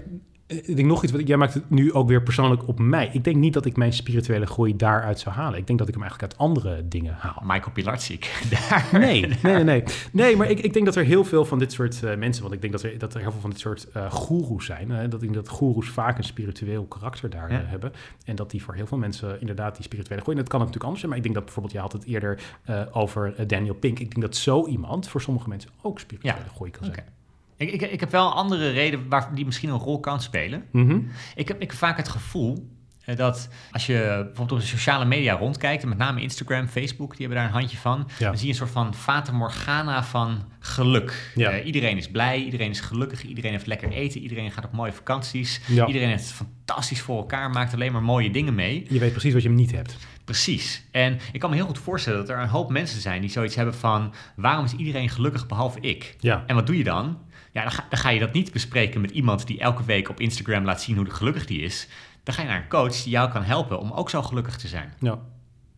ik 0.51 0.75
denk 0.75 0.87
nog 0.87 1.03
iets, 1.03 1.11
wat 1.11 1.27
jij 1.27 1.37
maakt 1.37 1.53
het 1.53 1.69
nu 1.69 1.93
ook 1.93 2.07
weer 2.07 2.21
persoonlijk 2.23 2.67
op 2.67 2.79
mij. 2.79 3.09
Ik 3.13 3.23
denk 3.23 3.35
niet 3.35 3.53
dat 3.53 3.65
ik 3.65 3.77
mijn 3.77 3.93
spirituele 3.93 4.45
groei 4.45 4.75
daaruit 4.75 5.19
zou 5.19 5.35
halen. 5.35 5.59
Ik 5.59 5.67
denk 5.67 5.79
dat 5.79 5.87
ik 5.87 5.93
hem 5.93 6.03
eigenlijk 6.03 6.33
uit 6.33 6.41
andere 6.41 6.87
dingen 6.87 7.13
haal. 7.13 7.41
Michael 7.45 7.71
Pilarczyk, 7.71 8.41
daar. 8.69 8.87
Nee, 8.91 9.21
nee, 9.27 9.37
nee, 9.43 9.63
nee. 9.63 9.83
Nee, 10.11 10.35
maar 10.35 10.49
ik, 10.49 10.59
ik 10.59 10.73
denk 10.73 10.85
dat 10.85 10.95
er 10.95 11.03
heel 11.03 11.23
veel 11.23 11.45
van 11.45 11.59
dit 11.59 11.71
soort 11.71 12.03
eh, 12.03 12.15
mensen, 12.17 12.41
want 12.43 12.53
ik 12.55 12.61
denk 12.61 12.73
dat 12.73 12.83
er, 12.83 12.97
dat 12.97 13.13
er 13.13 13.19
heel 13.21 13.31
veel 13.31 13.41
van 13.41 13.49
dit 13.49 13.59
soort 13.59 13.87
eh 13.93 14.11
goeroes 14.11 14.65
zijn. 14.65 14.91
Hè, 14.91 15.07
dat 15.07 15.21
ik 15.23 15.31
denk 15.31 15.45
dat 15.45 15.53
goeroes 15.53 15.89
vaak 15.89 16.17
een 16.17 16.23
spiritueel 16.23 16.83
karakter 16.85 17.29
daar 17.29 17.51
Ja. 17.51 17.59
eh, 17.61 17.69
hebben. 17.69 17.91
En 18.25 18.35
dat 18.35 18.51
die 18.51 18.63
voor 18.63 18.73
heel 18.73 18.87
veel 18.87 18.97
mensen 18.97 19.39
inderdaad 19.39 19.75
die 19.75 19.83
spirituele 19.83 20.21
groei. 20.21 20.37
En 20.37 20.41
dat 20.43 20.51
kan 20.51 20.59
natuurlijk 20.59 20.85
anders 20.85 20.99
zijn, 20.99 21.09
maar 21.15 21.17
ik 21.17 21.23
denk 21.23 21.35
dat 21.35 21.45
bijvoorbeeld, 21.45 21.73
je 21.75 21.79
had 21.81 21.93
het 21.93 22.05
eerder 22.05 22.39
eh, 22.63 22.81
over 22.91 23.33
eh, 23.37 23.47
Daniel 23.47 23.73
Pink. 23.73 23.99
Ik 23.99 24.09
denk 24.11 24.21
dat 24.21 24.35
zo 24.35 24.67
iemand 24.67 25.07
voor 25.09 25.21
sommige 25.21 25.49
mensen 25.49 25.69
ook 25.81 25.99
spirituele 25.99 26.37
Ja, 26.45 26.51
groei 26.53 26.71
kan 26.71 26.85
zijn. 26.85 27.19
Ik, 27.61 27.71
ik, 27.71 27.81
ik 27.81 27.99
heb 27.99 28.11
wel 28.11 28.25
een 28.27 28.33
andere 28.33 28.69
reden 28.69 29.09
waar, 29.09 29.35
die 29.35 29.45
misschien 29.45 29.69
een 29.69 29.77
rol 29.77 29.99
kan 29.99 30.21
spelen. 30.21 30.63
Mhm. 30.71 30.99
Ik 31.35 31.47
heb, 31.47 31.61
ik 31.61 31.69
heb 31.69 31.79
vaak 31.79 31.97
het 31.97 32.09
gevoel 32.09 32.69
eh, 33.01 33.15
dat 33.15 33.49
als 33.71 33.85
je 33.85 33.93
bijvoorbeeld 34.15 34.51
op 34.51 34.59
de 34.59 34.65
sociale 34.65 35.05
media 35.05 35.33
rondkijkt, 35.33 35.83
en 35.83 35.89
met 35.89 35.97
name 35.97 36.21
Instagram, 36.21 36.67
Facebook, 36.67 37.09
die 37.17 37.19
hebben 37.19 37.37
daar 37.37 37.45
een 37.47 37.59
handje 37.59 37.77
van, 37.77 38.09
Ja. 38.17 38.27
dan 38.27 38.37
zie 38.37 38.45
je 38.45 38.51
een 38.51 38.57
soort 38.57 38.69
van 38.69 38.95
fata 38.95 39.31
morgana 39.31 40.03
van 40.03 40.43
geluk. 40.59 41.31
Ja. 41.35 41.49
Eh, 41.49 41.65
iedereen 41.65 41.97
is 41.97 42.09
blij, 42.09 42.43
iedereen 42.43 42.69
is 42.69 42.79
gelukkig, 42.79 43.23
iedereen 43.23 43.51
heeft 43.51 43.67
lekker 43.67 43.91
eten, 43.91 44.21
iedereen 44.21 44.51
gaat 44.51 44.65
op 44.65 44.71
mooie 44.71 44.93
vakanties, 44.93 45.61
Ja. 45.67 45.87
iedereen 45.87 46.09
heeft 46.09 46.23
het 46.23 46.33
fantastisch 46.33 47.01
voor 47.01 47.17
elkaar, 47.17 47.49
maakt 47.49 47.73
alleen 47.73 47.91
maar 47.91 48.03
mooie 48.03 48.31
dingen 48.31 48.55
mee. 48.55 48.85
Je 48.89 48.99
weet 48.99 49.11
precies 49.11 49.33
wat 49.33 49.41
je 49.41 49.47
hem 49.47 49.57
niet 49.57 49.71
hebt. 49.71 49.97
Precies. 50.25 50.83
En 50.91 51.19
ik 51.31 51.39
kan 51.39 51.49
me 51.49 51.55
heel 51.55 51.65
goed 51.65 51.79
voorstellen 51.79 52.19
dat 52.19 52.29
er 52.29 52.37
een 52.39 52.47
hoop 52.47 52.69
mensen 52.71 53.01
zijn 53.01 53.21
die 53.21 53.29
zoiets 53.29 53.55
hebben 53.55 53.75
van, 53.75 54.13
waarom 54.35 54.65
is 54.65 54.73
iedereen 54.73 55.09
gelukkig 55.09 55.47
behalve 55.47 55.79
ik? 55.79 56.15
En 56.47 56.55
wat 56.55 56.65
doe 56.67 56.77
je 56.77 56.83
dan? 56.83 57.17
Ja, 57.51 57.63
dan 57.63 57.99
ga, 57.99 58.09
je 58.09 58.19
dat 58.19 58.33
niet 58.33 58.51
bespreken 58.51 59.01
met 59.01 59.11
iemand 59.11 59.47
die 59.47 59.59
elke 59.59 59.83
week 59.83 60.09
op 60.09 60.19
Instagram 60.19 60.65
laat 60.65 60.81
zien 60.81 60.95
hoe 60.95 61.09
gelukkig 61.09 61.45
die 61.45 61.61
is. 61.61 61.87
Dan 62.23 62.33
ga 62.33 62.41
je 62.41 62.47
naar 62.47 62.61
een 62.61 62.69
coach 62.69 63.03
die 63.03 63.11
jou 63.11 63.31
kan 63.31 63.43
helpen 63.43 63.79
om 63.79 63.91
ook 63.91 64.09
zo 64.09 64.21
gelukkig 64.21 64.57
te 64.57 64.67
zijn. 64.67 64.93
Ja. 64.99 65.19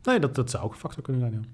Nee, 0.04 0.20
dat, 0.20 0.36
dat 0.36 0.50
zou 0.50 0.64
ook 0.64 0.74
een 0.74 0.80
factor 0.80 1.04
kunnen 1.04 1.22
zijn, 1.22 1.34
ja. 1.34 1.48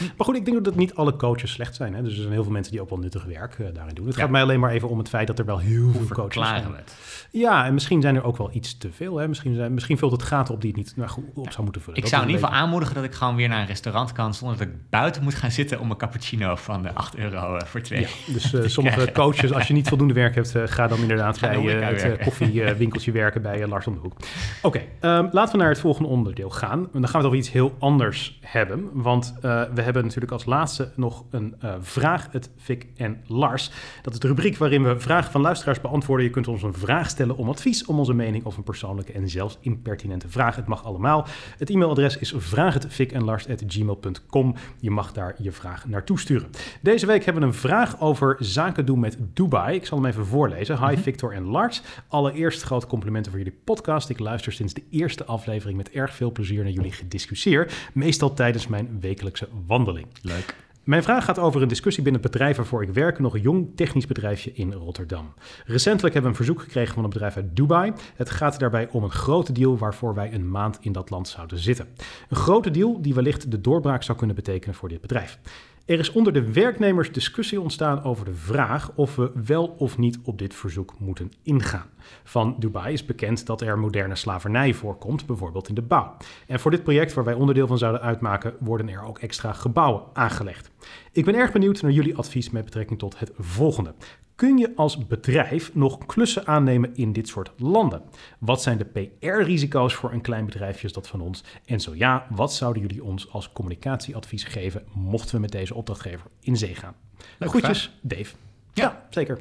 Maar 0.00 0.26
goed, 0.26 0.36
ik 0.36 0.44
denk 0.44 0.64
dat 0.64 0.74
niet 0.76 0.94
alle 0.94 1.16
coaches 1.16 1.52
slecht 1.52 1.74
zijn. 1.74 1.94
Hè? 1.94 2.02
Dus 2.02 2.12
er 2.14 2.20
zijn 2.20 2.32
heel 2.32 2.42
veel 2.42 2.52
mensen 2.52 2.72
die 2.72 2.80
ook 2.80 2.88
wel 2.90 2.98
nuttig 2.98 3.24
werk 3.24 3.54
eh, 3.58 3.66
daarin 3.74 3.94
doen. 3.94 4.06
Het 4.06 4.14
Ja. 4.14 4.20
gaat 4.20 4.30
mij 4.30 4.42
alleen 4.42 4.60
maar 4.60 4.70
even 4.70 4.88
om 4.88 4.98
het 4.98 5.08
feit 5.08 5.26
dat 5.26 5.38
er 5.38 5.44
wel 5.44 5.58
heel 5.58 5.82
Hoe 5.82 5.92
veel 6.06 6.16
coaches 6.16 6.48
zijn. 6.48 6.64
het? 6.76 6.94
Ja, 7.30 7.64
en 7.66 7.74
misschien 7.74 8.00
zijn 8.00 8.16
er 8.16 8.24
ook 8.24 8.36
wel 8.36 8.50
iets 8.52 8.78
te 8.78 8.92
veel. 8.92 9.16
Hè? 9.16 9.28
Misschien, 9.28 9.54
zijn, 9.54 9.74
misschien 9.74 9.98
vult 9.98 10.12
het 10.12 10.22
gaten 10.22 10.54
op 10.54 10.60
die 10.60 10.70
het 10.70 10.78
niet 10.78 10.92
nou, 10.96 11.08
goed 11.08 11.24
op 11.34 11.50
zou 11.52 11.62
moeten 11.62 11.82
vullen. 11.82 11.96
Ik 11.96 12.02
Dat 12.02 12.12
zou 12.12 12.22
in 12.22 12.28
ieder 12.30 12.44
geval 12.44 12.60
aanmoedigen 12.60 12.94
dat 12.94 13.04
ik 13.04 13.12
gewoon 13.12 13.36
weer 13.36 13.48
naar 13.48 13.60
een 13.60 13.66
restaurant 13.66 14.12
kan 14.12 14.34
zonder 14.34 14.58
dat 14.58 14.66
ik 14.66 14.72
buiten 14.90 15.22
moet 15.22 15.34
gaan 15.34 15.50
zitten 15.50 15.80
om 15.80 15.90
een 15.90 15.96
cappuccino 15.96 16.54
van 16.56 16.82
de 16.82 16.92
8 16.94 17.16
euro 17.16 17.56
eh, 17.56 17.66
voor 17.66 17.80
twee. 17.80 18.00
Ja, 18.00 18.06
dus 18.26 18.52
eh, 18.54 18.62
sommige 18.66 19.12
coaches, 19.12 19.52
als 19.52 19.66
je 19.68 19.74
niet 19.74 19.88
voldoende 19.88 20.14
werk 20.14 20.34
hebt, 20.34 20.54
ga 20.64 20.86
dan 20.86 20.98
inderdaad 20.98 21.38
Ga 21.38 21.48
bij 21.48 21.60
het 21.62 22.02
werken. 22.02 22.24
koffiewinkeltje 22.24 23.12
werken 23.22 23.42
bij 23.42 23.66
Lars 23.66 23.86
om 23.86 23.94
de 23.94 24.00
Hoek. 24.00 24.16
Oké, 24.62 24.80
ehm, 25.00 25.28
laten 25.32 25.52
we 25.52 25.58
naar 25.60 25.70
het 25.70 25.80
volgende 25.80 26.08
onderdeel 26.08 26.50
gaan. 26.50 26.78
En 26.78 26.88
dan 26.92 27.02
gaan 27.08 27.10
we 27.12 27.16
het 27.16 27.26
over 27.26 27.38
iets 27.38 27.50
heel 27.52 27.74
anders 27.78 28.38
hebben. 28.40 28.88
Want 28.92 29.34
we 29.82 29.88
hebben 29.88 30.06
natuurlijk 30.06 30.32
als 30.32 30.44
laatste 30.44 30.90
nog 30.96 31.24
een 31.30 31.54
eh, 31.60 31.74
vraag, 31.80 32.28
het 32.30 32.50
Fik 32.56 32.86
en 32.96 33.20
Lars. 33.26 33.70
Dat 34.02 34.12
is 34.12 34.18
de 34.18 34.26
rubriek 34.26 34.56
waarin 34.56 34.82
we 34.82 35.00
vragen 35.00 35.32
van 35.32 35.40
luisteraars 35.40 35.80
beantwoorden. 35.80 36.26
Je 36.26 36.32
kunt 36.32 36.48
ons 36.48 36.62
een 36.62 36.74
vraag 36.74 37.08
stellen 37.08 37.36
om 37.36 37.48
advies, 37.48 37.84
om 37.84 37.98
onze 37.98 38.14
mening 38.14 38.44
of 38.44 38.56
een 38.56 38.62
persoonlijke 38.62 39.12
en 39.12 39.28
zelfs 39.28 39.58
impertinente 39.60 40.28
vraag. 40.28 40.56
Het 40.56 40.66
mag 40.66 40.84
allemaal. 40.84 41.26
Het 41.58 41.70
e-mailadres 41.70 42.18
is 42.18 42.34
vraaghetfikenlars.gmail.com. 42.36 44.54
Je 44.80 44.90
mag 44.90 45.12
daar 45.12 45.34
je 45.38 45.52
vraag 45.52 45.88
naartoe 45.88 46.18
sturen. 46.18 46.50
Deze 46.80 47.06
week 47.06 47.24
hebben 47.24 47.42
we 47.42 47.48
een 47.48 47.54
vraag 47.54 48.00
over 48.00 48.36
zaken 48.38 48.86
doen 48.86 49.00
met 49.00 49.18
Dubai. 49.32 49.76
Ik 49.76 49.86
zal 49.86 49.98
hem 49.98 50.06
even 50.06 50.26
voorlezen. 50.26 50.88
Hi 50.88 50.96
Victor 50.96 51.32
en 51.32 51.44
Lars. 51.44 51.82
Allereerst 52.08 52.62
grote 52.62 52.86
complimenten 52.86 53.32
voor 53.32 53.40
jullie 53.40 53.58
podcast. 53.64 54.08
Ik 54.08 54.18
luister 54.18 54.52
sinds 54.52 54.74
de 54.74 54.82
eerste 54.90 55.24
aflevering 55.24 55.76
met 55.76 55.90
erg 55.90 56.14
veel 56.14 56.32
plezier 56.32 56.62
naar 56.62 56.72
jullie 56.72 56.92
gediscussieer. 56.92 57.72
Meestal 57.92 58.34
tijdens 58.34 58.66
mijn 58.66 59.00
wekelijkse 59.00 59.48
wandeling. 59.48 59.70
Leuk. 60.22 60.54
Mijn 60.84 61.02
vraag 61.02 61.24
gaat 61.24 61.38
over 61.38 61.62
een 61.62 61.68
discussie 61.68 62.02
binnen 62.02 62.22
het 62.22 62.30
bedrijf 62.30 62.56
waarvoor 62.56 62.82
ik 62.82 62.90
werk, 62.90 63.18
nog 63.18 63.34
een 63.34 63.40
jong 63.40 63.76
technisch 63.76 64.06
bedrijfje 64.06 64.52
in 64.52 64.72
Rotterdam. 64.72 65.34
Recentelijk 65.66 66.14
hebben 66.14 66.32
we 66.32 66.38
een 66.38 66.44
verzoek 66.44 66.62
gekregen 66.62 66.94
van 66.94 67.04
een 67.04 67.10
bedrijf 67.10 67.36
uit 67.36 67.56
Dubai. 67.56 67.92
Het 68.14 68.30
gaat 68.30 68.58
daarbij 68.58 68.88
om 68.90 69.02
een 69.02 69.10
grote 69.10 69.52
deal 69.52 69.78
waarvoor 69.78 70.14
wij 70.14 70.32
een 70.32 70.50
maand 70.50 70.78
in 70.80 70.92
dat 70.92 71.10
land 71.10 71.28
zouden 71.28 71.58
zitten. 71.58 71.88
Een 72.28 72.36
grote 72.36 72.70
deal 72.70 73.02
die 73.02 73.14
wellicht 73.14 73.50
de 73.50 73.60
doorbraak 73.60 74.02
zou 74.02 74.18
kunnen 74.18 74.36
betekenen 74.36 74.74
voor 74.74 74.88
dit 74.88 75.00
bedrijf. 75.00 75.38
Er 75.86 75.98
is 75.98 76.12
onder 76.12 76.32
de 76.32 76.52
werknemers 76.52 77.12
discussie 77.12 77.60
ontstaan 77.60 78.04
over 78.04 78.24
de 78.24 78.34
vraag 78.34 78.90
of 78.94 79.16
we 79.16 79.30
wel 79.44 79.74
of 79.78 79.98
niet 79.98 80.18
op 80.22 80.38
dit 80.38 80.54
verzoek 80.54 80.94
moeten 80.98 81.32
ingaan. 81.42 81.86
Van 82.24 82.56
Dubai 82.58 82.92
is 82.92 83.04
bekend 83.04 83.46
dat 83.46 83.60
er 83.60 83.78
moderne 83.78 84.16
slavernij 84.16 84.74
voorkomt, 84.74 85.26
bijvoorbeeld 85.26 85.68
in 85.68 85.74
de 85.74 85.82
bouw. 85.82 86.16
En 86.46 86.60
voor 86.60 86.70
dit 86.70 86.82
project 86.82 87.14
waar 87.14 87.24
wij 87.24 87.34
onderdeel 87.34 87.66
van 87.66 87.78
zouden 87.78 88.00
uitmaken, 88.00 88.54
worden 88.58 88.88
er 88.88 89.02
ook 89.02 89.18
extra 89.18 89.52
gebouwen 89.52 90.02
aangelegd. 90.12 90.70
Ik 91.12 91.24
ben 91.24 91.34
erg 91.34 91.52
benieuwd 91.52 91.82
naar 91.82 91.90
jullie 91.90 92.16
advies 92.16 92.50
met 92.50 92.64
betrekking 92.64 92.98
tot 92.98 93.18
het 93.18 93.32
volgende. 93.38 93.94
Kun 94.34 94.58
je 94.58 94.72
als 94.76 95.06
bedrijf 95.06 95.74
nog 95.74 96.06
klussen 96.06 96.46
aannemen 96.46 96.96
in 96.96 97.12
dit 97.12 97.28
soort 97.28 97.52
landen? 97.56 98.02
Wat 98.38 98.62
zijn 98.62 98.78
de 98.78 98.84
PR-risico's 98.84 99.94
voor 99.94 100.12
een 100.12 100.20
klein 100.20 100.44
bedrijfje 100.44 100.82
als 100.82 100.92
dat 100.92 101.08
van 101.08 101.20
ons? 101.20 101.44
En 101.64 101.80
zo 101.80 101.94
ja, 101.94 102.26
wat 102.30 102.54
zouden 102.54 102.82
jullie 102.82 103.04
ons 103.04 103.30
als 103.30 103.52
communicatieadvies 103.52 104.44
geven 104.44 104.84
mochten 104.92 105.34
we 105.34 105.40
met 105.40 105.52
deze 105.52 105.74
opdrachtgever 105.74 106.26
in 106.40 106.56
zee 106.56 106.74
gaan? 106.74 106.94
Leuke 107.38 107.58
Groetjes, 107.58 107.98
Dave. 108.00 108.34
Ja. 108.72 108.82
ja 108.82 109.06
zeker. 109.10 109.40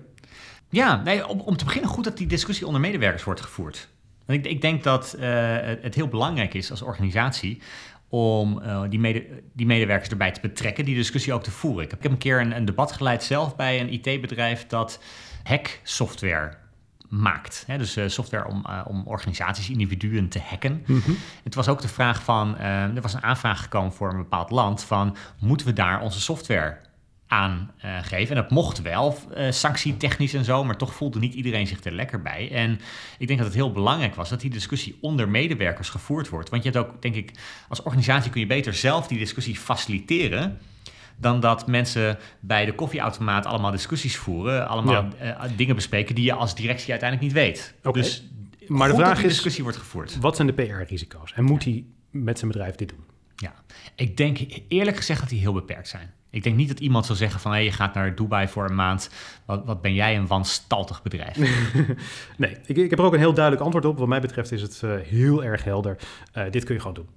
Ja, 0.70 1.02
nee, 1.04 1.28
om, 1.28 1.40
om 1.40 1.58
te 1.58 1.66
beginnen 1.66 1.90
goed 1.90 2.04
dat 2.04 2.18
die 2.18 2.28
discussie 2.28 2.66
onder 2.66 2.82
medewerkers 2.82 3.24
wordt 3.24 3.42
gevoerd. 3.42 3.90
Want 4.26 4.46
ik, 4.46 4.52
ik 4.52 4.62
denk 4.62 4.84
dat 4.84 5.14
eh, 5.14 5.30
het 5.82 5.96
heel 5.96 6.08
belangrijk 6.08 6.54
is 6.54 6.72
als 6.72 6.82
organisatie 6.82 7.62
om 8.12 8.62
eh, 8.62 8.82
die, 8.90 9.00
mede, 9.00 9.26
die 9.54 9.66
medewerkers 9.66 10.10
erbij 10.10 10.32
te 10.32 10.40
betrekken, 10.42 10.86
die 10.86 10.96
discussie 10.96 11.34
ook 11.34 11.44
te 11.44 11.52
voeren. 11.52 11.84
Ik 11.84 11.92
heb, 11.92 12.12
een 12.12 12.18
keer 12.18 12.40
een, 12.40 12.56
een 12.56 12.66
debat 12.66 12.92
geleid 12.92 13.24
zelf 13.24 13.56
bij 13.56 13.80
een 13.80 13.94
IT-bedrijf 13.94 14.68
dat 14.68 15.00
hack-software 15.44 16.54
maakt. 17.10 17.64
Hè? 17.68 17.78
Dus 17.78 17.96
eh, 17.96 18.08
software 18.08 18.48
om, 18.48 18.66
eh, 18.66 18.82
om 18.88 19.04
organisaties, 19.08 19.70
individuen 19.70 20.30
te 20.30 20.40
hacken. 20.40 20.86
Het 21.44 21.56
was 21.56 21.68
ook 21.68 21.82
de 21.82 21.88
vraag 21.88 22.24
van, 22.24 22.58
er 22.58 23.02
was 23.02 23.14
een 23.14 23.24
aanvraag 23.24 23.62
gekomen 23.62 23.94
voor 23.94 24.10
een 24.10 24.18
bepaald 24.18 24.50
land 24.50 24.84
van, 24.84 25.16
moeten 25.40 25.68
we 25.68 25.74
daar 25.74 26.02
onze 26.02 26.22
software 26.22 26.78
aan 27.32 27.72
eh, 27.78 27.98
geven? 28.02 28.36
En 28.36 28.42
dat 28.42 28.52
mocht 28.52 28.82
wel, 28.82 29.18
eh 29.34 29.52
sanctietechnisch 29.52 30.34
en 30.34 30.44
zo, 30.46 30.64
maar 30.64 30.78
toch 30.78 30.94
voelde 30.94 31.20
niet 31.20 31.34
iedereen 31.34 31.68
zich 31.68 31.84
er 31.84 31.92
lekker 31.92 32.22
bij. 32.22 32.52
En 32.52 32.80
ik 33.18 33.28
denk 33.28 33.40
dat 33.40 33.48
het 33.48 33.58
heel 33.58 33.72
belangrijk 33.72 34.16
was 34.16 34.30
dat 34.30 34.42
die 34.42 34.50
discussie 34.50 34.98
onder 35.02 35.30
medewerkers 35.30 35.90
gevoerd 35.90 36.30
wordt. 36.30 36.50
Want 36.50 36.64
je 36.64 36.70
hebt 36.72 36.86
ook, 36.86 37.02
denk 37.02 37.16
ik, 37.16 37.32
als 37.70 37.84
organisatie 37.84 38.32
kun 38.32 38.42
je 38.42 38.48
beter 38.48 38.74
zelf 38.74 39.08
die 39.08 39.18
discussie 39.18 39.56
faciliteren 39.56 40.58
dan 41.18 41.40
dat 41.40 41.68
mensen 41.68 42.18
bij 42.40 42.66
de 42.66 42.74
koffieautomaat 42.76 43.46
allemaal 43.46 43.72
discussies 43.72 44.18
voeren, 44.18 44.68
allemaal 44.68 45.08
eh, 45.20 45.42
dingen 45.56 45.76
bespreken 45.76 46.16
die 46.16 46.24
je 46.24 46.34
als 46.34 46.56
directie 46.56 46.92
uiteindelijk 46.92 47.34
niet 47.34 47.44
weet. 47.44 47.74
Dus 47.92 48.24
Maar 48.68 48.88
de 48.90 48.96
vraag 48.96 49.16
die 49.18 49.26
is- 49.26 49.32
discussie 49.34 49.64
wordt 49.64 49.78
gevoerd. 49.78 50.18
Wat 50.20 50.36
zijn 50.36 50.48
de 50.48 50.54
PR-risico's? 50.54 51.34
En 51.34 51.44
moet 51.44 51.64
hij 51.64 51.84
met 52.10 52.40
zijn 52.40 52.52
bedrijf 52.52 52.76
dit 52.76 52.90
doen? 52.90 53.04
Ja, 53.36 53.54
ik 53.96 54.18
denk 54.18 54.40
eerlijk 54.68 54.98
gezegd 54.98 55.20
dat 55.20 55.30
die 55.30 55.40
heel 55.40 55.54
beperkt 55.54 55.88
zijn. 55.88 56.14
Ik 56.32 56.44
denk 56.44 56.56
niet 56.56 56.68
dat 56.68 56.80
iemand 56.80 57.06
zal 57.06 57.16
zeggen 57.16 57.40
van... 57.40 57.52
hé, 57.52 57.58
je 57.58 57.72
gaat 57.72 57.94
naar 57.94 58.16
Dubai 58.16 58.48
voor 58.48 58.70
een 58.70 58.76
maand. 58.76 59.10
Wat, 59.46 59.66
wat 59.66 59.82
ben 59.82 59.94
jij 59.94 60.18
een 60.18 60.28
wanstaltig 60.28 61.02
bedrijf. 61.02 61.38
Nee, 62.38 62.58
ik, 62.66 62.78
ik 62.78 62.90
heb 62.90 63.00
er 63.00 63.06
ook 63.06 63.14
een 63.14 63.20
heel 63.20 63.34
duidelijk 63.34 63.64
antwoord 63.64 63.86
op. 63.86 63.98
Wat 63.98 64.08
mij 64.08 64.22
betreft 64.22 64.52
is 64.52 64.62
het 64.62 64.82
eh, 64.84 64.96
heel 65.04 65.44
erg 65.44 65.64
helder. 65.64 65.98
Eh, 66.32 66.44
dit 66.52 66.64
kun 66.64 66.74
je 66.74 66.82
gewoon 66.82 66.96
doen. 66.96 67.08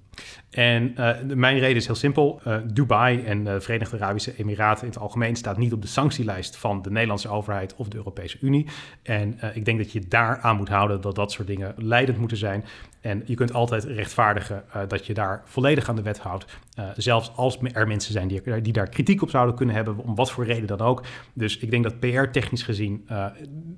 En 0.49 0.97
eh, 0.97 1.35
mijn 1.35 1.59
reden 1.59 1.75
is 1.75 1.85
heel 1.85 1.95
simpel. 1.95 2.41
Eh, 2.43 2.57
Dubai 2.73 3.23
en 3.23 3.43
de 3.43 3.61
Verenigde 3.61 3.97
Arabische 3.97 4.35
Emiraten 4.37 4.83
in 4.83 4.89
het 4.89 4.99
algemeen 4.99 5.35
staat 5.35 5.57
niet 5.57 5.73
op 5.73 5.81
de 5.81 5.87
sanctielijst 5.87 6.57
van 6.57 6.81
de 6.81 6.91
Nederlandse 6.91 7.29
overheid 7.29 7.75
of 7.75 7.87
de 7.87 7.97
Europese 7.97 8.37
Unie. 8.41 8.67
En 9.03 9.39
eh, 9.39 9.55
ik 9.55 9.65
denk 9.65 9.77
dat 9.77 9.91
je 9.91 10.07
daar 10.07 10.39
aan 10.39 10.57
moet 10.57 10.69
houden 10.69 11.01
dat 11.01 11.15
dat 11.15 11.31
soort 11.31 11.47
dingen 11.47 11.73
leidend 11.77 12.17
moeten 12.17 12.37
zijn. 12.37 12.63
En 13.05 13.23
je 13.25 13.35
kunt 13.35 13.53
altijd 13.53 13.83
rechtvaardigen 13.83 14.63
eh, 14.71 14.81
dat 14.87 15.05
je 15.05 15.13
daar 15.13 15.41
volledig 15.45 15.89
aan 15.89 15.95
de 15.95 16.01
wet 16.01 16.19
houdt. 16.19 16.45
Eh, 16.73 16.89
zelfs 16.95 17.31
als 17.35 17.57
er 17.73 17.87
mensen 17.87 18.13
zijn 18.13 18.27
die, 18.27 18.61
die 18.61 18.73
daar 18.73 18.89
kritiek 18.89 19.21
op 19.21 19.29
zouden 19.29 19.55
kunnen 19.55 19.75
hebben, 19.75 19.97
om 19.97 20.15
wat 20.15 20.31
voor 20.31 20.45
reden 20.45 20.67
dan 20.67 20.79
ook. 20.79 21.03
Dus 21.33 21.57
ik 21.57 21.71
denk 21.71 21.83
dat 21.83 21.99
PR-technisch 21.99 22.63
gezien 22.63 23.03
eh, 23.07 23.25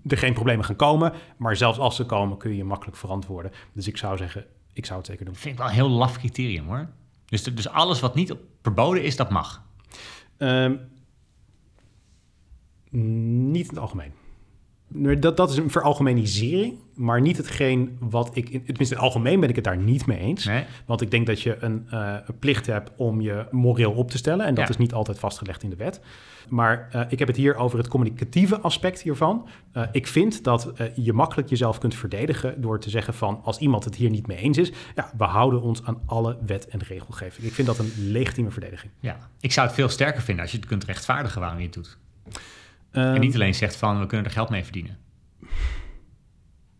er 0.08 0.18
geen 0.18 0.34
problemen 0.34 0.66
gaan 0.66 0.76
komen. 0.76 1.14
Maar 1.38 1.56
zelfs 1.56 1.80
als 1.80 1.96
ze 1.96 2.06
komen, 2.06 2.38
kun 2.38 2.52
je 2.52 2.58
je 2.58 2.64
makkelijk 2.64 2.98
verantwoorden. 2.98 3.52
Dus 3.74 3.88
ik 3.88 3.98
zou 3.98 4.18
zeggen, 4.18 4.46
ik 4.78 4.86
zou 4.86 4.98
het 4.98 5.08
zeker 5.08 5.26
doen. 5.26 5.34
Dat 5.34 5.44
vind 5.44 5.54
ik 5.54 5.60
wel 5.60 5.70
een 5.70 5.76
heel 5.76 5.90
laf 5.90 6.18
criterium 6.18 6.66
hoor. 6.66 6.90
Dus, 7.26 7.44
dus 7.44 7.68
alles 7.68 8.00
wat 8.00 8.16
niet 8.16 8.36
verboden 8.62 9.04
is, 9.04 9.16
dat 9.16 9.30
mag. 9.30 9.66
Ehm, 10.38 10.76
niet 12.90 13.64
in 13.64 13.70
het 13.70 13.80
algemeen. 13.80 14.14
Dat, 14.90 15.38
dat 15.38 15.50
is 15.52 15.58
een 15.58 15.70
veralgemenisering, 15.72 16.74
maar 16.96 17.22
niet 17.22 17.38
hetgeen 17.38 17.98
wat 18.00 18.30
ik... 18.34 18.50
in- 18.50 18.64
Tenminste, 18.66 18.96
in 18.96 19.02
het 19.02 19.14
algemeen 19.14 19.40
ben 19.40 19.50
ik 19.50 19.56
het 19.56 19.64
daar 19.64 19.78
niet 19.78 20.06
mee 20.06 20.18
eens. 20.20 20.46
Nee? 20.46 20.64
Want 20.86 21.02
ik 21.02 21.12
denk 21.12 21.28
dat 21.28 21.42
je 21.42 21.58
een, 21.60 21.86
eh, 21.90 22.16
een 22.26 22.40
plicht 22.40 22.66
hebt 22.66 22.92
om 22.96 23.22
je 23.22 23.46
moreel 23.52 23.92
op 23.92 24.12
te 24.12 24.18
stellen. 24.18 24.46
En 24.46 24.54
dat 24.54 24.64
Ja. 24.64 24.70
is 24.70 24.78
niet 24.78 24.94
altijd 24.94 25.20
vastgelegd 25.20 25.64
in 25.64 25.70
de 25.70 25.76
wet. 25.76 26.00
Maar 26.50 26.88
eh, 26.92 27.02
ik 27.10 27.20
heb 27.20 27.28
het 27.28 27.38
hier 27.38 27.56
over 27.56 27.78
het 27.78 27.88
communicatieve 27.88 28.60
aspect 28.60 29.02
hiervan. 29.02 29.48
Eh, 29.72 29.84
ik 29.92 30.08
vind 30.08 30.44
dat 30.44 30.72
je 30.96 31.14
makkelijk 31.14 31.50
jezelf 31.50 31.78
kunt 31.78 31.96
verdedigen 31.96 32.62
door 32.62 32.80
te 32.80 32.90
zeggen 32.90 33.14
van... 33.14 33.40
als 33.44 33.58
iemand 33.58 33.84
het 33.84 33.96
hier 33.96 34.10
niet 34.10 34.28
mee 34.28 34.38
eens 34.38 34.58
is, 34.58 34.72
ja, 34.96 35.12
we 35.18 35.24
houden 35.24 35.62
ons 35.62 35.84
aan 35.84 36.02
alle 36.06 36.38
wet 36.46 36.68
en 36.68 36.80
regelgeving. 36.88 37.48
Ik 37.48 37.54
vind 37.54 37.68
dat 37.68 37.80
een 37.80 37.92
legitieme 37.98 38.52
verdediging. 38.52 38.92
Ja. 39.00 39.18
Ik 39.40 39.52
zou 39.52 39.68
het 39.68 39.76
veel 39.76 39.90
sterker 39.90 40.22
vinden 40.22 40.44
als 40.44 40.52
je 40.54 40.58
het 40.60 40.68
kunt 40.68 40.84
rechtvaardigen 40.84 41.40
waarom 41.42 41.58
je 41.60 41.66
het 41.66 41.74
doet. 41.74 41.98
Ehm, 42.92 43.14
en 43.14 43.22
niet 43.22 43.36
alleen 43.36 43.56
zegt 43.56 43.76
van, 43.76 44.00
we 44.00 44.06
kunnen 44.06 44.26
er 44.26 44.32
geld 44.32 44.50
mee 44.50 44.64
verdienen. 44.64 44.98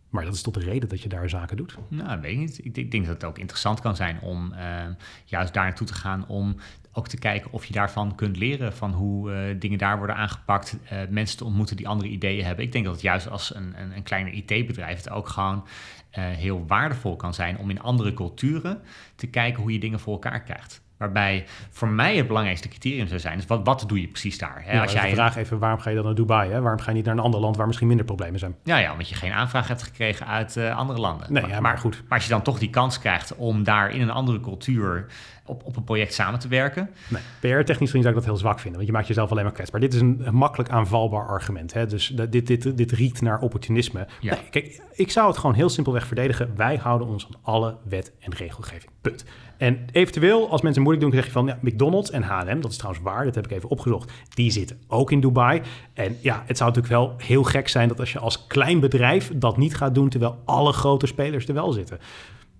Maar 0.08 0.24
dat 0.24 0.34
is 0.34 0.42
tot 0.42 0.54
de 0.54 0.60
reden 0.60 0.88
dat 0.88 1.02
je 1.02 1.08
daar 1.08 1.28
zaken 1.28 1.56
doet. 1.56 1.76
Nou, 1.88 2.20
weet 2.20 2.32
ik 2.32 2.38
niet. 2.38 2.64
Ik, 2.64 2.76
ik 2.76 2.90
denk 2.90 3.04
dat 3.04 3.14
het 3.14 3.24
ook 3.24 3.38
interessant 3.38 3.80
kan 3.80 3.96
zijn 3.96 4.20
om 4.20 4.52
eh, 4.52 4.86
juist 5.24 5.54
daar 5.54 5.64
naartoe 5.64 5.86
te 5.86 5.94
gaan... 5.94 6.26
om 6.26 6.56
ook 6.92 7.08
te 7.08 7.18
kijken 7.18 7.52
of 7.52 7.64
je 7.64 7.72
daarvan 7.72 8.14
kunt 8.14 8.36
leren... 8.36 8.72
van 8.72 8.92
hoe 8.92 9.32
eh, 9.32 9.60
dingen 9.60 9.78
daar 9.78 9.98
worden 9.98 10.16
aangepakt. 10.16 10.78
eh, 10.84 10.98
mensen 11.10 11.36
te 11.36 11.44
ontmoeten 11.44 11.76
die 11.76 11.88
andere 11.88 12.08
ideeën 12.08 12.44
hebben. 12.44 12.64
Ik 12.64 12.72
denk 12.72 12.84
dat 12.84 12.94
het 12.94 13.02
juist 13.02 13.28
als 13.28 13.54
een, 13.54 13.80
een, 13.80 13.96
een 13.96 14.02
kleiner 14.02 14.32
IT-bedrijf... 14.32 14.96
het 14.96 15.10
ook 15.10 15.28
gewoon 15.28 15.66
eh, 16.10 16.24
heel 16.24 16.66
waardevol 16.66 17.16
kan 17.16 17.34
zijn... 17.34 17.58
om 17.58 17.70
in 17.70 17.80
andere 17.80 18.14
culturen 18.14 18.80
te 19.14 19.26
kijken 19.26 19.62
hoe 19.62 19.72
je 19.72 19.78
dingen 19.78 20.00
voor 20.00 20.12
elkaar 20.12 20.42
krijgt. 20.42 20.82
Waarbij 20.98 21.44
voor 21.70 21.88
mij 21.88 22.16
het 22.16 22.26
belangrijkste 22.26 22.68
criterium 22.68 23.06
zou 23.06 23.20
zijn... 23.20 23.38
is 23.38 23.46
wat, 23.46 23.60
wat 23.64 23.84
doe 23.86 24.00
je 24.00 24.08
precies 24.08 24.38
daar? 24.38 24.62
Hè? 24.64 24.72
Ja, 24.72 24.82
als 24.82 24.92
jij 24.92 25.08
de 25.08 25.14
vraag 25.14 25.36
even, 25.36 25.58
waarom 25.58 25.80
ga 25.80 25.90
je 25.90 25.96
dan 25.96 26.04
naar 26.04 26.14
Dubai? 26.14 26.50
Hè? 26.50 26.60
Waarom 26.60 26.80
ga 26.80 26.90
je 26.90 26.96
niet 26.96 27.04
naar 27.04 27.14
een 27.14 27.22
ander 27.22 27.40
land 27.40 27.56
waar 27.56 27.66
misschien 27.66 27.88
minder 27.88 28.06
problemen 28.06 28.38
zijn? 28.38 28.56
Ja, 28.64 28.76
ja, 28.76 28.92
omdat 28.92 29.08
je 29.08 29.14
geen 29.14 29.32
aanvraag 29.32 29.68
hebt 29.68 29.82
gekregen 29.82 30.26
uit 30.26 30.56
eh, 30.56 30.76
andere 30.76 31.00
landen. 31.00 31.32
Nee, 31.32 31.46
ja, 31.46 31.60
maar 31.60 31.78
goed. 31.78 32.02
Maar 32.08 32.18
als 32.18 32.24
je 32.26 32.32
dan 32.32 32.42
toch 32.42 32.58
die 32.58 32.70
kans 32.70 32.98
krijgt 32.98 33.34
om 33.36 33.64
daar 33.64 33.90
in 33.90 34.00
een 34.00 34.10
andere 34.10 34.40
cultuur 34.40 35.06
op, 35.48 35.64
op 35.64 35.76
een 35.76 35.84
project 35.84 36.14
samen 36.14 36.40
te 36.40 36.48
werken. 36.48 36.90
Nee, 37.08 37.22
PR-technisch 37.40 37.90
gezien 37.90 38.02
zou 38.02 38.08
ik 38.08 38.20
dat 38.20 38.24
heel 38.24 38.36
zwak 38.36 38.58
vinden, 38.58 38.74
want 38.74 38.86
je 38.86 38.92
maakt 38.92 39.06
jezelf 39.06 39.30
alleen 39.30 39.44
maar 39.44 39.52
kwetsbaar. 39.52 39.80
Dit 39.80 39.94
is 39.94 40.00
een 40.00 40.28
makkelijk 40.30 40.70
aanvalbaar 40.70 41.26
argument. 41.26 41.72
Hè? 41.72 41.86
Dus 41.86 42.06
dit, 42.06 42.46
dit, 42.46 42.76
dit 42.76 42.92
riekt 42.92 43.20
naar 43.20 43.40
opportunisme. 43.40 44.06
Ja. 44.20 44.34
Nee, 44.34 44.42
kijk, 44.50 44.82
ik 44.92 45.10
zou 45.10 45.28
het 45.28 45.38
gewoon 45.38 45.54
heel 45.54 45.68
simpelweg 45.68 46.06
verdedigen. 46.06 46.52
Wij 46.56 46.76
houden 46.76 47.08
ons 47.08 47.26
aan 47.26 47.40
alle 47.42 47.76
wet 47.84 48.12
en 48.20 48.34
regelgeving. 48.34 48.90
Punt. 49.00 49.24
En 49.58 49.86
eventueel, 49.92 50.50
als 50.50 50.62
mensen 50.62 50.82
moeilijk 50.82 51.06
doen, 51.06 51.14
zeg 51.16 51.26
je 51.26 51.32
van 51.32 51.46
ja, 51.46 51.58
McDonald's 51.60 52.10
en 52.10 52.22
H&M, 52.22 52.60
dat 52.60 52.70
is 52.70 52.76
trouwens 52.76 53.04
waar, 53.04 53.24
dat 53.24 53.34
heb 53.34 53.44
ik 53.44 53.50
even 53.50 53.68
opgezocht, 53.68 54.12
die 54.34 54.50
zitten 54.50 54.80
ook 54.86 55.10
in 55.10 55.20
Dubai. 55.20 55.62
En 55.92 56.16
ja, 56.20 56.42
het 56.46 56.56
zou 56.56 56.70
natuurlijk 56.70 57.00
wel 57.00 57.14
heel 57.16 57.42
gek 57.42 57.68
zijn 57.68 57.88
dat 57.88 58.00
als 58.00 58.12
je 58.12 58.18
als 58.18 58.46
klein 58.46 58.80
bedrijf 58.80 59.32
dat 59.34 59.56
niet 59.56 59.76
gaat 59.76 59.94
doen, 59.94 60.08
terwijl 60.08 60.42
alle 60.44 60.72
grote 60.72 61.06
spelers 61.06 61.46
er 61.46 61.54
wel 61.54 61.72
zitten. 61.72 61.98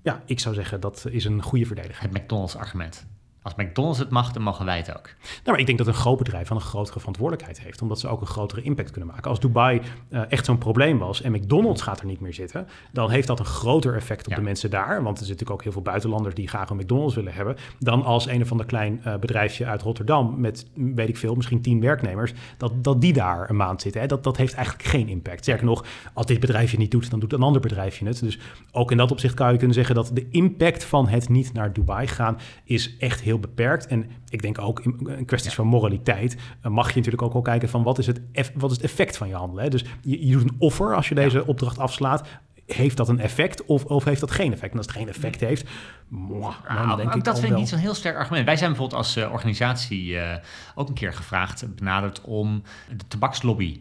Ja, 0.03 0.23
ik 0.27 0.41
zou 0.41 0.55
zeggen 0.55 0.81
dat 0.81 1.07
is 1.11 1.25
een 1.25 1.43
goede 1.43 1.67
verdediging. 1.67 2.13
Het 2.13 2.23
McDonald's-argument. 2.23 3.07
Als 3.49 3.67
McDonald's 3.67 3.99
het 3.99 4.11
mag, 4.11 4.33
dan 4.33 4.43
mogen 4.43 4.65
wij 4.65 4.77
het 4.77 4.97
ook. 4.97 5.05
Nou, 5.05 5.41
maar 5.45 5.59
ik 5.59 5.67
denk 5.67 5.79
dat 5.79 5.87
een 5.87 5.95
groot 5.95 6.19
bedrijf 6.19 6.49
wel 6.49 6.59
een 6.59 6.65
grotere 6.65 6.99
verantwoordelijkheid 6.99 7.61
heeft, 7.61 7.83
omdat 7.83 8.01
ze 8.01 8.09
ook 8.09 8.21
een 8.21 8.27
grotere 8.27 8.63
impact 8.63 8.91
kunnen 8.91 9.11
maken. 9.11 9.31
Als 9.31 9.41
Dubai 9.41 9.81
eh, 10.09 10.23
echt 10.29 10.45
zo'n 10.45 10.59
probleem 10.59 10.99
was 10.99 11.23
en 11.23 11.33
McDonald's 11.33 11.83
gaat 11.83 12.01
er 12.01 12.07
niet 12.07 12.21
meer 12.21 12.35
zitten, 12.35 12.67
dan 12.93 13.11
heeft 13.11 13.27
dat 13.27 13.39
een 13.39 13.45
groter 13.45 13.95
effect 13.95 14.27
op 14.27 14.31
Ja. 14.33 14.37
de 14.39 14.43
mensen 14.43 14.71
daar. 14.71 14.87
Want 15.03 15.19
er 15.19 15.27
zitten 15.27 15.27
natuurlijk 15.27 15.51
ook 15.51 15.63
heel 15.63 15.73
veel 15.73 15.83
buitenlanders 15.83 16.35
die 16.35 16.49
graag 16.49 16.71
een 16.71 16.77
McDonald's 16.77 17.15
willen 17.15 17.33
hebben, 17.33 17.57
dan 17.79 18.03
als 18.05 18.27
een 18.27 18.43
of 18.43 18.51
ander 18.51 18.67
klein 18.67 19.01
eh, 19.05 19.17
bedrijfje 19.17 19.67
uit 19.67 19.83
Rotterdam 19.83 20.41
met, 20.41 20.67
weet 20.75 21.09
ik 21.09 21.17
veel, 21.17 21.35
misschien 21.35 21.61
tien 21.61 21.81
werknemers, 21.81 22.33
dat, 22.57 22.85
dat 22.85 23.01
die 23.01 23.13
daar 23.13 23.51
een 23.51 23.57
maand 23.57 23.83
zitten. 23.83 24.01
Hè? 24.01 24.07
Dat, 24.07 24.25
dat 24.25 24.37
heeft 24.37 24.55
eigenlijk 24.55 24.89
geen 24.89 25.09
impact. 25.09 25.43
Sterker 25.43 25.67
nog, 25.67 25.85
als 26.13 26.27
dit 26.27 26.41
bedrijfje 26.41 26.79
niet 26.79 26.91
doet, 26.91 27.11
dan 27.11 27.21
doet 27.21 27.33
een 27.33 27.43
ander 27.43 27.61
bedrijfje 27.61 28.07
het. 28.07 28.21
Dus 28.21 28.39
ook 28.73 28.91
in 28.91 28.97
dat 28.97 29.11
opzicht 29.11 29.35
kan 29.35 29.53
je 29.53 29.57
kunnen 29.59 29.75
zeggen 29.75 29.95
dat 29.95 30.11
de 30.13 30.27
impact 30.31 30.85
van 30.85 31.09
het 31.09 31.29
niet 31.29 31.53
naar 31.53 31.73
Dubai 31.73 32.07
gaan 32.07 32.39
is 32.65 32.97
echt 32.99 33.21
heel 33.21 33.38
beperkt. 33.41 33.87
En 33.87 34.11
ik 34.29 34.43
denk 34.43 34.59
ook 34.59 34.81
in, 34.81 35.09
in 35.19 35.25
kwesties 35.25 35.55
van 35.55 35.67
moraliteit 35.67 36.37
eh, 36.63 36.71
mag 36.71 36.89
je 36.91 36.97
natuurlijk 36.97 37.23
ook 37.23 37.33
wel 37.33 37.43
kijken 37.43 37.69
van 37.69 37.83
wat 37.83 37.99
is 37.99 38.07
het, 38.07 38.21
eff- 38.33 38.53
wat 38.55 38.71
is 38.71 38.77
het 38.77 38.85
effect 38.87 39.17
van 39.17 39.29
je 39.29 39.35
handelen. 39.35 39.65
Hè? 39.65 39.71
Dus 39.71 39.85
je, 40.03 40.27
je 40.27 40.33
doet 40.33 40.43
een 40.43 40.57
offer 40.59 40.95
als 40.95 41.09
je 41.09 41.15
deze 41.15 41.47
opdracht 41.47 41.79
afslaat. 41.79 42.29
Heeft 42.67 42.97
dat 42.97 43.09
een 43.09 43.21
effect 43.21 43.65
of, 43.65 43.85
of 43.85 44.05
heeft 44.05 44.21
dat 44.21 44.31
geen 44.31 44.53
effect? 44.53 44.71
En 44.73 44.77
als 44.79 44.87
het 44.87 44.97
geen 44.97 45.09
effect 45.09 45.41
heeft, 45.41 45.69
mwah, 46.09 46.55
dan 46.67 46.87
Nou, 46.87 46.97
denk 46.97 47.15
ik 47.15 47.25
dat 47.25 47.39
vind 47.41 47.53
ik 47.53 47.59
niet 47.59 47.69
zo'n 47.69 47.79
heel 47.79 47.95
sterk 47.95 48.17
argument. 48.17 48.47
Wij 48.47 48.57
zijn 48.57 48.71
bijvoorbeeld 48.71 48.99
als 49.01 49.17
eh, 49.17 49.33
organisatie 49.33 50.19
eh, 50.19 50.37
ook 50.75 50.89
een 50.89 50.95
keer 50.95 51.13
gevraagd, 51.13 51.75
benaderd 51.75 52.21
om 52.21 52.63
de 52.97 53.07
tabakslobby 53.09 53.81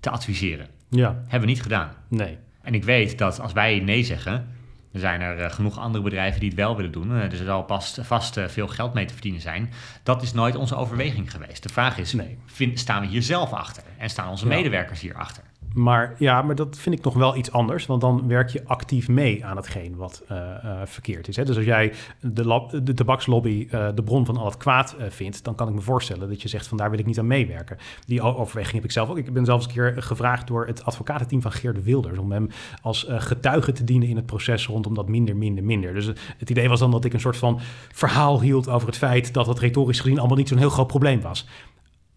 te 0.00 0.10
adviseren. 0.10 0.66
Ja, 0.88 1.08
Hebben 1.22 1.40
we 1.40 1.46
niet 1.46 1.62
gedaan. 1.62 1.92
nee. 2.08 2.38
En 2.62 2.74
ik 2.74 2.84
weet 2.84 3.18
dat 3.18 3.40
als 3.40 3.52
wij 3.52 3.78
nee 3.80 4.04
zeggen, 4.04 4.48
er 4.92 5.00
zijn 5.00 5.20
er 5.20 5.38
eh, 5.40 5.50
genoeg 5.50 5.78
andere 5.78 6.04
bedrijven 6.04 6.40
die 6.40 6.48
het 6.48 6.58
wel 6.58 6.76
willen 6.76 6.92
doen. 6.92 7.08
Dus 7.28 7.38
er 7.38 7.44
zal 7.44 7.62
pas, 7.62 7.98
vast 8.00 8.36
eh, 8.36 8.48
veel 8.48 8.68
geld 8.68 8.94
mee 8.94 9.04
te 9.04 9.12
verdienen 9.12 9.40
zijn. 9.40 9.72
Dat 10.02 10.22
is 10.22 10.32
nooit 10.32 10.56
onze 10.56 10.74
overweging 10.76 11.30
geweest. 11.30 11.62
De 11.62 11.68
vraag 11.68 11.98
is, 11.98 12.12
Nee. 12.12 12.38
vind- 12.46 12.78
staan 12.78 13.00
we 13.00 13.06
hier 13.06 13.22
zelf 13.22 13.52
achter? 13.52 13.82
En 13.98 14.10
staan 14.10 14.28
onze 14.28 14.46
medewerkers 14.46 15.00
hier 15.00 15.14
achter? 15.14 15.42
Maar 15.74 16.14
ja, 16.18 16.42
maar 16.42 16.54
dat 16.54 16.78
vind 16.78 16.98
ik 16.98 17.04
nog 17.04 17.14
wel 17.14 17.36
iets 17.36 17.52
anders. 17.52 17.86
Want 17.86 18.00
dan 18.00 18.28
werk 18.28 18.48
je 18.48 18.64
actief 18.66 19.08
mee 19.08 19.44
aan 19.44 19.56
hetgeen 19.56 19.96
wat 19.96 20.22
eh, 20.28 20.64
eh, 20.64 20.80
verkeerd 20.84 21.28
is. 21.28 21.36
Hè? 21.36 21.44
Dus 21.44 21.56
als 21.56 21.64
jij 21.64 21.92
de, 22.20 22.80
de 22.82 22.94
tabakslobby 22.94 23.66
eh, 23.70 23.88
de 23.94 24.02
bron 24.02 24.26
van 24.26 24.36
al 24.36 24.44
het 24.44 24.56
kwaad 24.56 24.96
vindt, 25.08 25.44
dan 25.44 25.54
kan 25.54 25.68
ik 25.68 25.74
me 25.74 25.80
voorstellen 25.80 26.28
dat 26.28 26.42
je 26.42 26.48
zegt 26.48 26.66
van 26.66 26.76
daar 26.76 26.90
wil 26.90 26.98
ik 26.98 27.06
niet 27.06 27.18
aan 27.18 27.26
meewerken. 27.26 27.76
Die 28.06 28.22
overweging 28.22 28.74
heb 28.74 28.84
ik 28.84 28.90
zelf 28.90 29.08
ook. 29.08 29.18
Ik 29.18 29.32
ben 29.32 29.44
zelfs 29.44 29.66
een 29.66 29.72
keer 29.72 30.02
gevraagd 30.02 30.46
door 30.46 30.66
het 30.66 30.84
advocatenteam 30.84 31.42
van 31.42 31.52
Geert 31.52 31.82
Wilders 31.82 32.18
om 32.18 32.32
hem 32.32 32.48
als 32.82 33.06
getuige 33.08 33.72
te 33.72 33.84
dienen 33.84 34.08
in 34.08 34.16
het 34.16 34.26
proces 34.26 34.66
rondom 34.66 34.94
dat 34.94 35.08
minder, 35.08 35.36
minder, 35.36 35.64
minder. 35.64 35.94
Dus 35.94 36.06
het 36.38 36.50
idee 36.50 36.68
was 36.68 36.80
dan 36.80 36.90
dat 36.90 37.04
ik 37.04 37.12
een 37.12 37.20
soort 37.20 37.36
van 37.36 37.60
verhaal 37.92 38.40
hield 38.40 38.68
over 38.68 38.86
het 38.86 38.96
feit 38.96 39.34
dat 39.34 39.46
het 39.46 39.58
retorisch 39.58 40.00
gezien 40.00 40.18
allemaal 40.18 40.36
niet 40.36 40.48
zo'n 40.48 40.58
heel 40.58 40.70
groot 40.70 40.86
probleem 40.86 41.20
was. 41.20 41.46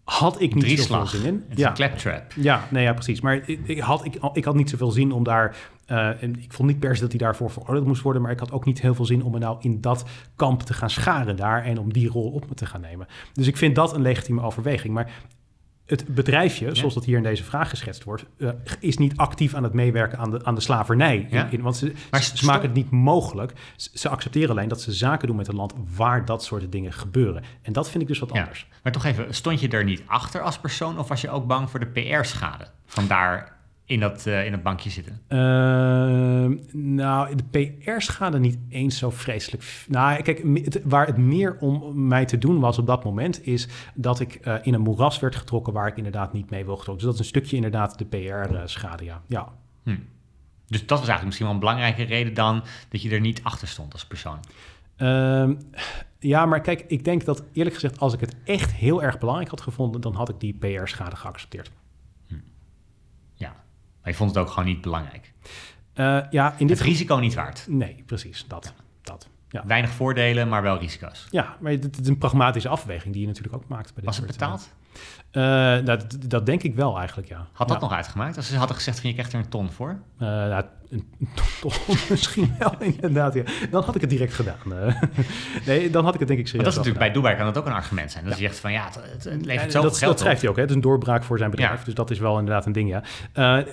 Had 0.06 0.40
ik 0.40 0.54
niet 0.54 0.80
zoveel 0.80 1.06
zin 1.06 1.24
in. 1.24 1.64
Een 1.64 1.74
claptrap. 1.74 2.32
Ja, 2.34 2.66
nee, 2.70 2.82
ja, 2.82 2.92
precies. 2.92 3.20
Maar 3.20 3.34
ik, 3.34 3.60
ik, 3.64 3.78
had, 3.78 4.04
ik, 4.04 4.18
ik 4.32 4.44
had 4.44 4.54
niet 4.54 4.70
zoveel 4.70 4.90
zin 4.90 5.12
om 5.12 5.24
daar... 5.24 5.56
eh, 5.86 6.22
en 6.22 6.42
ik 6.42 6.52
vond 6.52 6.68
niet 6.68 6.78
per 6.78 6.94
se 6.94 7.00
dat 7.00 7.10
hij 7.10 7.18
daarvoor 7.18 7.50
veroordeeld 7.50 7.86
moest 7.86 8.02
worden... 8.02 8.22
maar 8.22 8.30
ik 8.30 8.38
had 8.38 8.52
ook 8.52 8.64
niet 8.64 8.80
heel 8.80 8.94
veel 8.94 9.04
zin 9.04 9.22
om 9.22 9.32
me 9.32 9.38
nou 9.38 9.56
in 9.60 9.80
dat 9.80 10.04
kamp 10.36 10.62
te 10.62 10.74
gaan 10.74 10.90
scharen 10.90 11.36
daar... 11.36 11.64
en 11.64 11.78
om 11.78 11.92
die 11.92 12.08
rol 12.08 12.30
op 12.30 12.48
me 12.48 12.54
te 12.54 12.66
gaan 12.66 12.80
nemen. 12.80 13.06
Dus 13.32 13.46
ik 13.46 13.56
vind 13.56 13.74
dat 13.74 13.94
een 13.94 14.02
legitieme 14.02 14.42
overweging. 14.42 14.94
Maar 14.94 15.10
het 15.86 16.06
bedrijfje, 16.14 16.74
zoals 16.74 16.94
dat 16.94 17.04
hier 17.04 17.16
in 17.16 17.22
deze 17.22 17.44
vraag 17.44 17.68
geschetst 17.70 18.04
wordt... 18.04 18.24
eh, 18.38 18.48
is 18.80 18.96
niet 18.96 19.16
actief 19.16 19.54
aan 19.54 19.62
het 19.62 19.72
meewerken 19.72 20.18
aan 20.18 20.30
de, 20.30 20.44
aan 20.44 20.54
de 20.54 20.60
slavernij. 20.60 21.16
In- 21.16 21.26
Ja. 21.30 21.48
in, 21.50 21.60
want 21.62 21.76
ze, 21.76 21.92
Maar 22.10 22.22
ze, 22.22 22.36
sto- 22.36 22.46
maken 22.46 22.62
het 22.66 22.74
niet 22.74 22.90
mogelijk. 22.90 23.52
Ze, 23.76 23.90
ze 23.94 24.08
accepteren 24.08 24.50
alleen 24.50 24.68
dat 24.68 24.80
ze 24.80 24.92
zaken 24.92 25.26
doen 25.26 25.36
met 25.36 25.48
een 25.48 25.54
land... 25.56 25.74
waar 25.96 26.24
dat 26.24 26.44
soort 26.44 26.72
dingen 26.72 26.92
gebeuren. 26.92 27.42
En 27.62 27.72
dat 27.72 27.90
vind 27.90 28.02
ik 28.02 28.08
dus 28.08 28.18
wat 28.18 28.30
Ja. 28.32 28.40
anders. 28.40 28.66
Maar 28.82 28.92
toch 28.92 29.04
even, 29.04 29.34
stond 29.34 29.60
je 29.60 29.68
er 29.68 29.84
niet 29.84 30.02
achter 30.06 30.40
als 30.40 30.58
persoon 30.58 30.98
of 30.98 31.08
was 31.08 31.20
je 31.20 31.30
ook 31.30 31.46
bang 31.46 31.70
voor 31.70 31.80
de 31.80 31.86
PR-schade? 31.86 32.66
Van 32.86 33.06
daar 33.06 33.55
in 33.86 34.00
dat, 34.00 34.26
eh, 34.26 34.44
in 34.44 34.50
dat 34.52 34.62
bankje 34.62 34.90
zitten. 34.90 35.20
Ehm, 35.28 36.56
nou, 36.94 37.34
de 37.36 37.44
PR-schade 37.84 38.38
niet 38.38 38.58
eens 38.68 38.98
zo 38.98 39.10
vreselijk. 39.10 39.84
Nou, 39.88 40.22
kijk, 40.22 40.42
het- 40.64 40.80
waar 40.84 41.06
het 41.06 41.16
meer 41.16 41.56
om 41.60 42.06
mij 42.06 42.24
te 42.24 42.38
doen 42.38 42.60
was 42.60 42.78
op 42.78 42.86
dat 42.86 43.04
moment, 43.04 43.46
is 43.46 43.68
dat 43.94 44.20
ik 44.20 44.34
eh, 44.34 44.54
in 44.62 44.74
een 44.74 44.80
moeras 44.80 45.18
werd 45.20 45.36
getrokken 45.36 45.72
waar 45.72 45.86
ik 45.86 45.96
inderdaad 45.96 46.32
niet 46.32 46.50
mee 46.50 46.64
wil 46.64 46.76
getrokken. 46.76 47.04
Dus 47.06 47.14
dat 47.14 47.14
is 47.14 47.32
een 47.32 47.40
stukje 47.40 47.56
inderdaad 47.56 47.98
de 47.98 48.04
PR-schade, 48.04 49.04
ja. 49.04 49.22
ja. 49.26 49.48
Hm. 49.82 49.96
Dus 50.66 50.80
dat 50.80 50.88
was 50.98 51.08
eigenlijk 51.08 51.24
misschien 51.24 51.46
wel 51.46 51.54
een 51.54 51.60
belangrijke 51.60 52.02
reden 52.02 52.34
dan 52.34 52.62
dat 52.88 53.02
je 53.02 53.10
er 53.10 53.20
niet 53.20 53.40
achter 53.42 53.68
stond 53.68 53.92
als 53.92 54.06
persoon. 54.06 54.38
Ehm, 54.96 55.54
Ja, 56.18 56.46
maar 56.46 56.60
kijk, 56.60 56.84
ik 56.88 57.04
denk 57.04 57.24
dat 57.24 57.44
eerlijk 57.52 57.74
gezegd, 57.74 57.98
als 57.98 58.14
ik 58.14 58.20
het 58.20 58.36
echt 58.44 58.72
heel 58.72 59.02
erg 59.02 59.18
belangrijk 59.18 59.50
had 59.50 59.60
gevonden, 59.60 60.00
dan 60.00 60.14
had 60.14 60.28
ik 60.28 60.40
die 60.40 60.54
PR-schade 60.58 61.16
geaccepteerd. 61.16 61.70
Maar 64.06 64.14
je 64.14 64.20
vond 64.20 64.34
het 64.34 64.44
ook 64.44 64.50
gewoon 64.50 64.64
niet 64.68 64.80
belangrijk. 64.80 65.32
Eh, 65.92 66.20
ja, 66.30 66.54
in 66.58 66.66
dit 66.66 66.78
Het 66.78 66.86
risico 66.86 67.16
niet 67.16 67.34
waard. 67.34 67.64
Nee, 67.68 68.02
precies, 68.06 68.44
dat. 68.48 68.74
dat. 69.02 69.28
Ja. 69.48 69.66
Weinig 69.66 69.90
voordelen, 69.90 70.48
maar 70.48 70.62
wel 70.62 70.78
risico's. 70.78 71.26
ja, 71.30 71.56
maar 71.60 71.72
het 71.72 72.00
is 72.00 72.08
een 72.08 72.18
pragmatische 72.18 72.68
afweging 72.68 73.12
die 73.12 73.22
je 73.22 73.28
natuurlijk 73.28 73.54
ook 73.54 73.68
maakt. 73.68 73.84
Bij 73.84 73.94
dit 73.94 74.04
Was 74.04 74.16
het 74.16 74.26
betaald? 74.26 74.74
Eh, 75.30 75.76
dat, 75.84 76.16
dat 76.26 76.46
denk 76.46 76.62
ik 76.62 76.74
wel 76.74 76.98
eigenlijk, 76.98 77.28
ja. 77.28 77.46
Had 77.52 77.68
dat 77.68 77.76
Ja. 77.80 77.82
nog 77.82 77.92
uitgemaakt? 77.96 78.36
Als 78.36 78.48
ze 78.48 78.56
hadden 78.56 78.76
gezegd 78.76 79.00
van 79.00 79.08
je 79.08 79.14
krijgt 79.14 79.32
er 79.32 79.38
een 79.38 79.48
ton 79.48 79.70
voor? 79.72 79.98
Nou, 80.18 80.64
een 80.90 81.04
ton 81.60 81.72
misschien 82.10 82.54
wel, 82.58 82.74
inderdaad. 82.92 83.34
Ja. 83.34 83.42
Dan 83.70 83.82
had 83.84 83.94
ik 83.94 84.00
het 84.00 84.10
direct 84.10 84.34
gedaan. 84.34 84.72
eh. 84.72 85.02
nee, 85.66 85.90
dan 85.90 86.04
had 86.04 86.14
ik 86.14 86.18
het 86.20 86.28
denk 86.28 86.40
ik 86.40 86.46
serieus 86.46 86.64
dat 86.64 86.72
is 86.72 86.78
natuurlijk 86.78 87.04
bij 87.04 87.06
gedaan. 87.14 87.22
Dubai 87.22 87.36
kan 87.36 87.46
dat 87.54 87.62
ook 87.62 87.68
een 87.68 87.76
argument 87.82 88.10
zijn. 88.12 88.24
Dat 88.24 88.38
je 88.38 88.40
zegt 88.44 88.58
van 88.58 88.72
ja, 88.72 88.84
het, 88.84 89.24
het, 89.24 89.24
levert 89.44 89.64
Ja, 89.64 89.70
zoveel 89.70 89.82
dat, 89.82 89.98
geld 89.98 90.10
dat 90.10 90.20
schrijft 90.20 90.40
hij 90.40 90.50
ook. 90.50 90.56
Hè? 90.56 90.62
Het 90.62 90.70
is 90.70 90.76
een 90.76 90.82
doorbraak 90.82 91.22
voor 91.24 91.38
zijn 91.38 91.50
bedrijf. 91.50 91.78
Ja. 91.78 91.84
Dus 91.84 91.94
dat 91.94 92.10
is 92.10 92.18
wel 92.18 92.38
inderdaad 92.38 92.66
een 92.66 92.72
ding, 92.72 92.88
ja. 92.88 93.02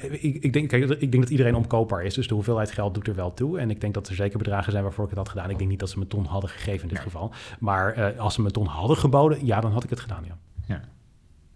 Ik, 0.02 0.22
ik, 0.44 0.54
denk, 0.54 0.70
kijk, 0.70 0.84
ik 0.90 1.12
denk 1.12 1.24
dat 1.24 1.30
iedereen 1.32 1.56
omkoopbaar 1.56 2.04
is. 2.04 2.14
Dus 2.14 2.28
de 2.28 2.34
hoeveelheid 2.34 2.72
geld 2.72 2.94
doet 2.94 3.08
er 3.08 3.16
wel 3.16 3.34
toe. 3.34 3.60
En 3.60 3.70
ik 3.70 3.82
denk 3.82 3.94
dat 3.94 4.08
er 4.08 4.16
zeker 4.16 4.38
bedragen 4.38 4.72
zijn 4.72 4.84
waarvoor 4.84 5.04
ik 5.04 5.10
het 5.10 5.20
had 5.20 5.30
gedaan. 5.30 5.50
Ik 5.50 5.58
denk 5.58 5.70
niet 5.70 5.80
dat 5.80 5.90
ze 5.90 5.96
me 5.98 6.04
een 6.04 6.10
ton 6.10 6.26
hadden 6.26 6.50
gegeven 6.50 6.82
in 6.82 6.88
dit 6.88 6.98
Nee. 6.98 7.04
geval. 7.04 7.34
Maar 7.60 8.14
als 8.18 8.34
ze 8.34 8.42
me 8.42 8.48
een 8.48 8.54
ton 8.54 8.68
hadden 8.68 8.98
geboden, 8.98 9.46
ja, 9.46 9.60
dan 9.60 9.72
had 9.72 9.84
ik 9.84 9.90
het 9.90 10.00
gedaan, 10.00 10.24
ja. 10.28 10.38
Ja. 10.68 10.82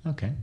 Oké. 0.09 0.35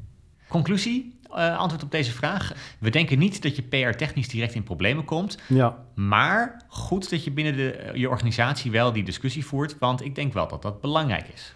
Conclusie, 0.49 1.19
eh, 1.35 1.59
antwoord 1.59 1.83
op 1.83 1.91
deze 1.91 2.13
vraag. 2.13 2.53
We 2.79 2.91
denken 2.91 3.19
niet 3.19 3.43
dat 3.43 3.57
je 3.57 3.63
PR-technisch 3.63 4.29
direct 4.29 4.55
in 4.55 4.63
problemen 4.63 5.05
komt. 5.05 5.39
Ja, 5.47 5.79
Maar 5.95 6.63
goed 6.69 7.11
dat 7.11 7.25
je 7.25 7.31
binnen 7.31 7.57
de, 7.57 7.73
eh, 7.73 7.95
je 7.95 8.09
organisatie 8.09 8.71
wel 8.71 8.93
die 8.93 9.05
discussie 9.05 9.47
voert. 9.47 9.79
Want 9.79 10.05
ik 10.05 10.15
denk 10.15 10.33
wel 10.33 10.49
dat 10.49 10.63
dat 10.63 10.81
belangrijk 10.81 11.29
is. 11.35 11.55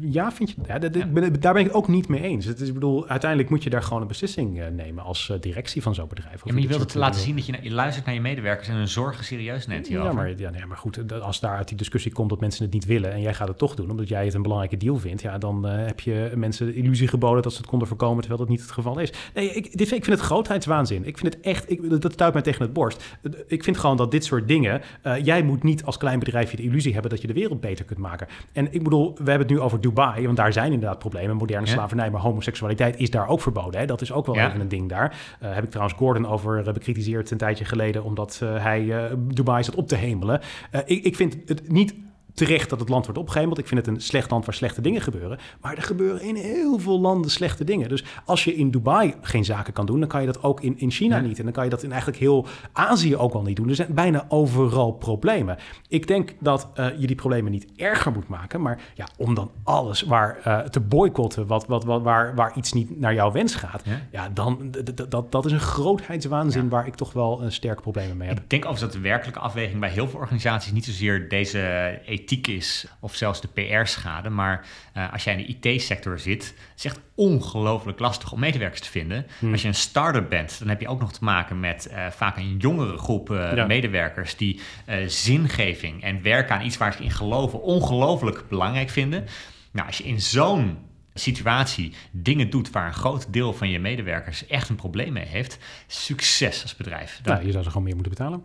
Ja, 0.00 0.32
vind 0.32 0.50
je? 0.50 0.56
Ja, 0.66 0.78
dat- 0.78 0.94
Ja. 0.94 1.06
ben- 1.06 1.40
daar 1.40 1.52
ben 1.52 1.62
ik 1.62 1.68
het 1.68 1.76
ook 1.76 1.88
niet 1.88 2.08
mee 2.08 2.20
eens. 2.22 2.44
Het 2.44 2.60
is, 2.60 2.68
ik 2.68 2.74
bedoel, 2.74 3.06
uiteindelijk 3.08 3.50
moet 3.50 3.62
je 3.62 3.70
daar 3.70 3.82
gewoon 3.82 4.02
een 4.02 4.08
beslissing 4.08 4.60
eh, 4.60 4.66
nemen 4.68 5.04
als 5.04 5.30
eh, 5.30 5.40
directie 5.40 5.82
van 5.82 5.94
zo'n 5.94 6.08
bedrijf. 6.08 6.34
Of 6.34 6.44
Ja, 6.46 6.52
maar 6.52 6.62
je 6.62 6.68
wilt 6.68 6.80
het 6.80 6.94
laten 6.94 7.20
zien 7.20 7.36
dat 7.36 7.46
je, 7.46 7.54
je 7.62 7.72
luistert 7.72 8.06
naar 8.06 8.14
je 8.14 8.20
medewerkers 8.20 8.68
en 8.68 8.74
hun 8.74 8.88
zorgen 8.88 9.24
serieus 9.24 9.66
neemt 9.66 9.88
Ja 9.88 10.12
maar, 10.12 10.38
ja, 10.38 10.50
nee, 10.50 10.66
maar 10.66 10.76
goed, 10.76 11.12
als 11.22 11.40
daar 11.40 11.56
uit 11.56 11.68
die 11.68 11.76
discussie 11.76 12.12
komt 12.12 12.30
dat 12.30 12.40
mensen 12.40 12.64
het 12.64 12.72
niet 12.72 12.84
willen 12.84 13.12
en 13.12 13.20
jij 13.20 13.34
gaat 13.34 13.48
het 13.48 13.58
toch 13.58 13.74
doen 13.74 13.90
omdat 13.90 14.08
jij 14.08 14.24
het 14.24 14.34
een 14.34 14.42
belangrijke 14.42 14.76
deal 14.76 14.96
vindt, 14.96 15.22
ja, 15.22 15.38
dan 15.38 15.68
eh, 15.68 15.86
heb 15.86 16.00
je 16.00 16.32
mensen 16.34 16.66
de 16.66 16.74
illusie 16.74 17.08
geboden 17.08 17.42
dat 17.42 17.52
ze 17.52 17.58
het 17.58 17.66
konden 17.66 17.88
voorkomen 17.88 18.18
terwijl 18.18 18.40
dat 18.40 18.48
niet 18.48 18.60
het 18.60 18.70
geval 18.70 18.98
is. 18.98 19.12
Nee, 19.34 19.50
ik, 19.50 19.76
dit, 19.78 19.92
ik 19.92 20.04
vind 20.04 20.16
het 20.18 20.20
grootheidswaanzin. 20.26 21.04
Ik 21.06 21.18
vind 21.18 21.34
het 21.34 21.42
echt, 21.44 21.70
ik, 21.70 22.00
dat 22.00 22.12
stuit 22.12 22.32
mij 22.32 22.42
tegen 22.42 22.62
het 22.62 22.72
borst. 22.72 23.16
Ik 23.46 23.64
vind 23.64 23.76
gewoon 23.78 23.96
dat 23.96 24.10
dit 24.10 24.24
soort 24.24 24.48
dingen, 24.48 24.82
jij 25.22 25.42
moet 25.42 25.62
niet 25.62 25.84
als 25.84 25.96
klein 25.96 26.18
bedrijfje 26.18 26.56
de 26.56 26.62
illusie 26.62 26.92
hebben 26.92 27.10
dat 27.10 27.20
je 27.20 27.26
de 27.26 27.32
wereld 27.32 27.60
beter 27.60 27.84
kunt 27.84 27.98
maken. 27.98 28.26
En 28.52 28.72
ik 28.72 28.82
bedoel, 28.82 29.16
we 29.26 29.32
hebben 29.32 29.48
het 29.48 29.58
nu 29.58 29.64
over 29.64 29.80
Dubai, 29.80 30.24
want 30.24 30.36
daar 30.36 30.52
zijn 30.52 30.72
inderdaad 30.72 30.98
problemen, 30.98 31.36
moderne 31.36 31.66
slavernij, 31.66 32.10
maar 32.10 32.20
homoseksualiteit 32.20 32.96
is 32.96 33.10
daar 33.10 33.28
ook 33.28 33.40
verboden. 33.40 33.80
Hè? 33.80 33.86
Dat 33.86 34.00
is 34.00 34.12
ook 34.12 34.26
wel 34.26 34.36
even 34.36 34.60
een 34.60 34.68
ding 34.68 34.88
daar. 34.88 35.16
Eh, 35.40 35.54
heb 35.54 35.64
ik 35.64 35.70
trouwens 35.70 35.98
Gordon 35.98 36.26
over 36.26 36.66
eh, 36.66 36.72
bekritiseerd 36.72 37.30
een 37.30 37.38
tijdje 37.38 37.64
geleden, 37.64 38.04
omdat 38.04 38.40
eh, 38.42 38.62
hij 38.62 39.10
Dubai 39.18 39.64
zat 39.64 39.74
op 39.74 39.88
te 39.88 39.96
hemelen. 39.96 40.40
Ik, 40.84 41.04
ik 41.04 41.16
vind 41.16 41.36
het 41.46 41.68
niet 41.68 41.94
terecht 42.36 42.70
dat 42.70 42.80
het 42.80 42.88
land 42.88 43.04
wordt 43.04 43.20
opgehemeld. 43.20 43.58
Ik 43.58 43.66
vind 43.66 43.86
het 43.86 43.94
een 43.94 44.00
slecht 44.00 44.30
land 44.30 44.44
waar 44.44 44.54
slechte 44.54 44.80
dingen 44.80 45.00
gebeuren. 45.00 45.38
Maar 45.60 45.76
er 45.76 45.82
gebeuren 45.82 46.20
in 46.22 46.34
heel 46.34 46.78
veel 46.78 47.00
landen 47.00 47.30
slechte 47.30 47.64
dingen. 47.64 47.88
Dus 47.88 48.04
als 48.24 48.44
je 48.44 48.54
in 48.54 48.70
Dubai 48.70 49.14
geen 49.20 49.44
zaken 49.44 49.72
kan 49.72 49.86
doen, 49.86 50.00
dan 50.00 50.08
kan 50.08 50.20
je 50.20 50.26
dat 50.26 50.42
ook 50.42 50.60
in, 50.60 50.78
in 50.78 50.90
China 50.90 51.16
Ja. 51.16 51.22
niet. 51.22 51.38
En 51.38 51.44
dan 51.44 51.52
kan 51.52 51.64
je 51.64 51.70
dat 51.70 51.82
in 51.82 51.88
eigenlijk 51.90 52.20
heel 52.20 52.46
Azië 52.72 53.16
ook 53.16 53.32
al 53.34 53.42
niet 53.42 53.56
doen. 53.56 53.68
Er 53.68 53.74
zijn 53.74 53.94
bijna 53.94 54.24
overal 54.28 54.92
problemen. 54.92 55.56
Ik 55.88 56.06
denk 56.06 56.34
dat 56.38 56.68
eh, 56.74 56.86
je 56.98 57.06
die 57.06 57.16
problemen 57.16 57.52
niet 57.52 57.66
erger 57.76 58.12
moet 58.12 58.28
maken. 58.28 58.60
Maar 58.62 58.80
ja, 58.94 59.06
om 59.16 59.34
dan 59.34 59.50
alles 59.64 60.02
waar 60.02 60.38
eh, 60.42 60.58
te 60.58 60.80
boycotten, 60.80 61.46
wat, 61.46 61.66
wat, 61.66 61.84
wat, 61.84 62.02
waar, 62.02 62.34
waar 62.34 62.56
iets 62.56 62.72
niet 62.72 63.00
naar 63.00 63.14
jouw 63.14 63.32
wens 63.32 63.54
gaat. 63.54 63.82
Ja. 63.84 64.00
Ja, 64.10 64.28
dan 64.28 64.74
dat, 65.08 65.32
dat 65.32 65.44
is 65.44 65.52
een 65.52 65.60
grootheidswaanzin 65.60 66.62
Ja. 66.62 66.68
waar 66.68 66.86
ik 66.86 66.94
toch 66.94 67.12
wel 67.12 67.42
een 67.42 67.52
sterke 67.52 67.82
problemen 67.82 68.16
mee 68.16 68.28
heb. 68.28 68.38
Ik 68.38 68.50
denk 68.50 68.64
overigens 68.64 68.92
dat 68.92 69.02
de 69.02 69.08
werkelijke 69.08 69.40
afweging 69.40 69.80
bij 69.80 69.90
heel 69.90 70.08
veel 70.08 70.18
organisaties 70.20 70.72
niet 70.72 70.84
zozeer 70.84 71.28
deze 71.28 71.98
ethiek 72.26 72.46
is 72.46 72.86
of 73.00 73.14
zelfs 73.14 73.40
de 73.40 73.48
PR-schade. 73.48 74.28
Maar 74.30 74.66
eh, 74.92 75.12
als 75.12 75.24
jij 75.24 75.34
in 75.36 75.56
de 75.60 75.68
IT-sector 75.74 76.18
zit, 76.18 76.44
het 76.44 76.54
is 76.76 76.84
echt 76.84 77.00
ongelooflijk 77.14 77.98
lastig 77.98 78.32
om 78.32 78.40
medewerkers 78.40 78.80
te 78.80 78.90
vinden. 78.90 79.26
Hmm. 79.38 79.52
Als 79.52 79.62
je 79.62 79.68
een 79.68 79.74
start-up 79.74 80.28
bent, 80.28 80.58
dan 80.58 80.68
heb 80.68 80.80
je 80.80 80.88
ook 80.88 81.00
nog 81.00 81.12
te 81.12 81.24
maken 81.24 81.60
met 81.60 81.86
eh, 81.86 82.06
vaak 82.10 82.36
een 82.36 82.56
jongere 82.56 82.98
groep 82.98 83.30
eh, 83.30 83.54
Ja. 83.54 83.66
medewerkers 83.66 84.36
die 84.36 84.60
zingeving 85.06 86.02
en 86.02 86.22
werken 86.22 86.54
aan 86.54 86.64
iets 86.64 86.76
waar 86.76 86.92
ze 86.92 87.02
in 87.02 87.10
geloven 87.10 87.62
ongelooflijk 87.62 88.48
belangrijk 88.48 88.90
vinden. 88.90 89.24
Nou, 89.72 89.86
als 89.86 89.98
je 89.98 90.04
in 90.04 90.20
zo'n 90.20 90.78
situatie 91.14 91.92
dingen 92.10 92.50
doet 92.50 92.70
waar 92.70 92.86
een 92.86 92.92
groot 92.94 93.32
deel 93.32 93.52
van 93.52 93.70
je 93.70 93.78
medewerkers 93.78 94.46
echt 94.46 94.68
een 94.68 94.76
probleem 94.76 95.12
mee 95.12 95.24
heeft, 95.26 95.58
succes 95.86 96.62
als 96.62 96.76
bedrijf. 96.76 97.20
Dan- 97.22 97.34
Nou, 97.34 97.46
je 97.46 97.52
zou 97.52 97.62
ze 97.64 97.68
gewoon 97.70 97.84
meer 97.84 97.94
moeten 97.94 98.12
betalen. 98.12 98.42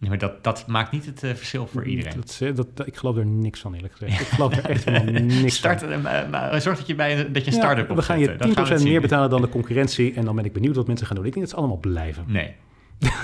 Nee, 0.00 0.08
maar 0.10 0.18
dat, 0.18 0.44
dat 0.44 0.66
maakt 0.66 0.92
niet 0.92 1.06
het 1.06 1.22
eh, 1.22 1.34
verschil 1.34 1.66
voor 1.66 1.84
iedereen. 1.84 2.12
Dat, 2.16 2.56
dat, 2.56 2.76
dat- 2.76 2.86
ik 2.86 2.96
geloof 2.96 3.16
er 3.16 3.26
niks 3.26 3.60
van, 3.60 3.74
eerlijk 3.74 3.92
gezegd. 3.96 4.20
Ik 4.20 4.26
geloof 4.36 4.56
er 4.56 4.64
echt 4.70 4.84
helemaal 4.84 5.22
niks 5.22 5.56
Start, 5.56 5.80
van. 5.80 5.92
eh, 5.92 6.02
maar- 6.02 6.28
maar 6.30 6.60
zorg 6.60 6.76
dat 6.78 6.86
je 6.86 6.94
bij 6.94 7.18
een, 7.20 7.32
dat 7.32 7.44
je 7.44 7.50
een 7.50 7.56
Ja, 7.56 7.62
start-up 7.62 7.96
we 7.96 8.02
gaan 8.02 8.18
je 8.18 8.30
eh, 8.30 8.38
dat 8.38 8.52
gaan 8.52 8.64
we 8.64 8.70
10% 8.70 8.74
zien. 8.80 8.88
meer 8.90 9.00
betalen 9.00 9.30
dan 9.30 9.40
de 9.40 9.48
concurrentie. 9.48 10.14
En 10.14 10.24
dan 10.24 10.36
ben 10.36 10.44
ik 10.44 10.52
benieuwd 10.52 10.76
wat 10.76 10.86
mensen 10.86 11.06
gaan 11.06 11.16
doen. 11.16 11.24
Ik 11.24 11.32
denk 11.32 11.44
dat 11.44 11.54
ze 11.54 11.60
allemaal 11.60 11.78
blijven. 11.78 12.24
Nee. 12.26 12.54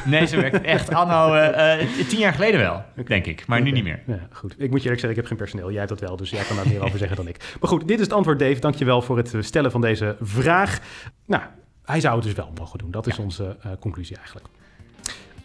Nee, 0.05 0.27
zo 0.27 0.37
werkt 0.37 0.57
het 0.57 0.65
echt. 0.77 0.95
Anno, 0.95 1.35
eh, 1.35 1.81
eh, 1.81 1.89
tien 2.09 2.19
jaar 2.19 2.33
geleden 2.33 2.61
wel, 2.61 2.85
denk 3.07 3.27
ik. 3.27 3.47
Maar 3.47 3.63
nu 3.63 3.71
niet 3.71 3.85
meer. 3.85 4.01
Ja, 4.07 4.29
goed. 4.33 4.53
Ik 4.59 4.71
moet 4.71 4.83
je 4.83 4.89
eerlijk 4.89 5.01
zeggen, 5.01 5.11
ik 5.11 5.17
heb 5.17 5.27
geen 5.27 5.37
personeel. 5.37 5.69
Jij 5.71 5.79
hebt 5.79 5.89
dat 5.89 6.01
wel, 6.01 6.17
dus 6.17 6.31
jij 6.31 6.45
kan 6.45 6.57
daar 6.57 6.69
meer 6.69 6.83
over 6.85 6.99
zeggen 6.99 7.17
dan 7.17 7.29
ik. 7.29 7.55
Maar 7.61 7.71
goed, 7.71 7.89
dit 7.89 7.99
is 7.99 8.05
het 8.05 8.13
antwoord, 8.13 8.39
Dave. 8.39 8.61
Dankjewel 8.61 9.03
voor 9.03 9.17
het 9.17 9.35
eh, 9.35 9.43
stellen 9.43 9.71
van 9.71 9.81
deze 9.81 10.17
vraag. 10.21 10.79
Nou, 11.27 11.43
hij 11.85 12.01
zou 12.01 12.15
het 12.15 12.25
dus 12.25 12.33
wel 12.35 12.53
mogen 12.59 12.79
doen. 12.79 12.91
Dat 12.91 13.07
is 13.07 13.17
Ja. 13.17 13.23
onze 13.23 13.57
eh, 13.63 13.71
conclusie 13.81 14.17
eigenlijk. 14.17 14.47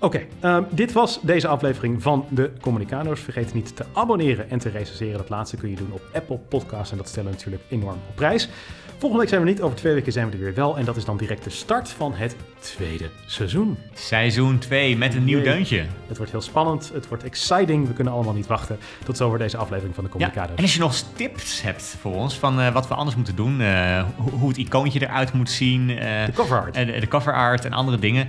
Oké, 0.01 0.21
ehm, 0.39 0.63
dit 0.69 0.91
was 0.91 1.19
deze 1.21 1.47
aflevering 1.47 2.01
van 2.01 2.25
de 2.29 2.51
Communicado's. 2.61 3.19
Vergeet 3.19 3.53
niet 3.53 3.75
te 3.75 3.85
abonneren 3.93 4.49
en 4.49 4.59
te 4.59 4.69
recenseren. 4.69 5.17
Dat 5.17 5.29
laatste 5.29 5.57
kun 5.57 5.69
je 5.69 5.75
doen 5.75 5.91
op 5.91 6.01
Apple 6.13 6.37
Podcasts 6.37 6.91
en 6.91 6.97
dat 6.97 7.07
stellen 7.07 7.29
we 7.29 7.35
natuurlijk 7.35 7.63
enorm 7.69 7.99
op 8.09 8.15
prijs. 8.15 8.49
Volgende 8.97 9.17
week 9.17 9.29
zijn 9.29 9.41
we 9.41 9.49
niet, 9.49 9.61
over 9.61 9.77
twee 9.77 9.93
weken 9.93 10.11
zijn 10.11 10.27
we 10.29 10.33
er 10.33 10.39
weer 10.39 10.53
wel. 10.53 10.77
En 10.77 10.85
dat 10.85 10.95
is 10.95 11.05
dan 11.05 11.17
direct 11.17 11.43
de 11.43 11.49
start 11.49 11.89
van 11.89 12.13
het 12.13 12.35
tweede 12.61 13.09
seizoen. 13.25 13.77
Seizoen 13.93 14.57
2 14.57 14.97
met 14.97 15.15
een 15.15 15.23
nieuw 15.23 15.41
deuntje. 15.43 15.85
Het 16.07 16.17
wordt 16.17 16.31
heel 16.31 16.41
spannend, 16.41 16.91
het 16.93 17.07
wordt 17.07 17.23
exciting. 17.23 17.87
We 17.87 17.93
kunnen 17.93 18.13
allemaal 18.13 18.33
niet 18.33 18.47
wachten. 18.47 18.77
Tot 19.05 19.17
zover 19.17 19.37
deze 19.39 19.57
aflevering 19.57 19.95
van 19.95 20.03
de 20.03 20.09
Ja. 20.09 20.15
Communicado's. 20.15 20.55
En 20.57 20.63
als 20.63 20.73
je 20.73 20.79
nog 20.79 20.95
tips 21.15 21.61
hebt 21.61 21.95
voor 22.01 22.15
ons 22.15 22.39
van 22.39 22.59
eh, 22.59 22.73
wat 22.73 22.87
we 22.87 22.93
anders 22.93 23.15
moeten 23.15 23.35
doen, 23.35 23.61
eh, 23.61 24.03
hoe, 24.15 24.31
hoe 24.31 24.47
het 24.49 24.57
icoontje 24.57 25.01
eruit 25.01 25.33
moet 25.33 25.49
zien, 25.49 25.89
eh, 25.89 26.25
De 26.25 26.31
cover 26.31 26.59
art. 26.61 26.73
de, 26.73 26.85
de 26.99 27.07
cover 27.07 27.33
art 27.33 27.65
en 27.65 27.73
andere 27.73 27.99
dingen, 27.99 28.27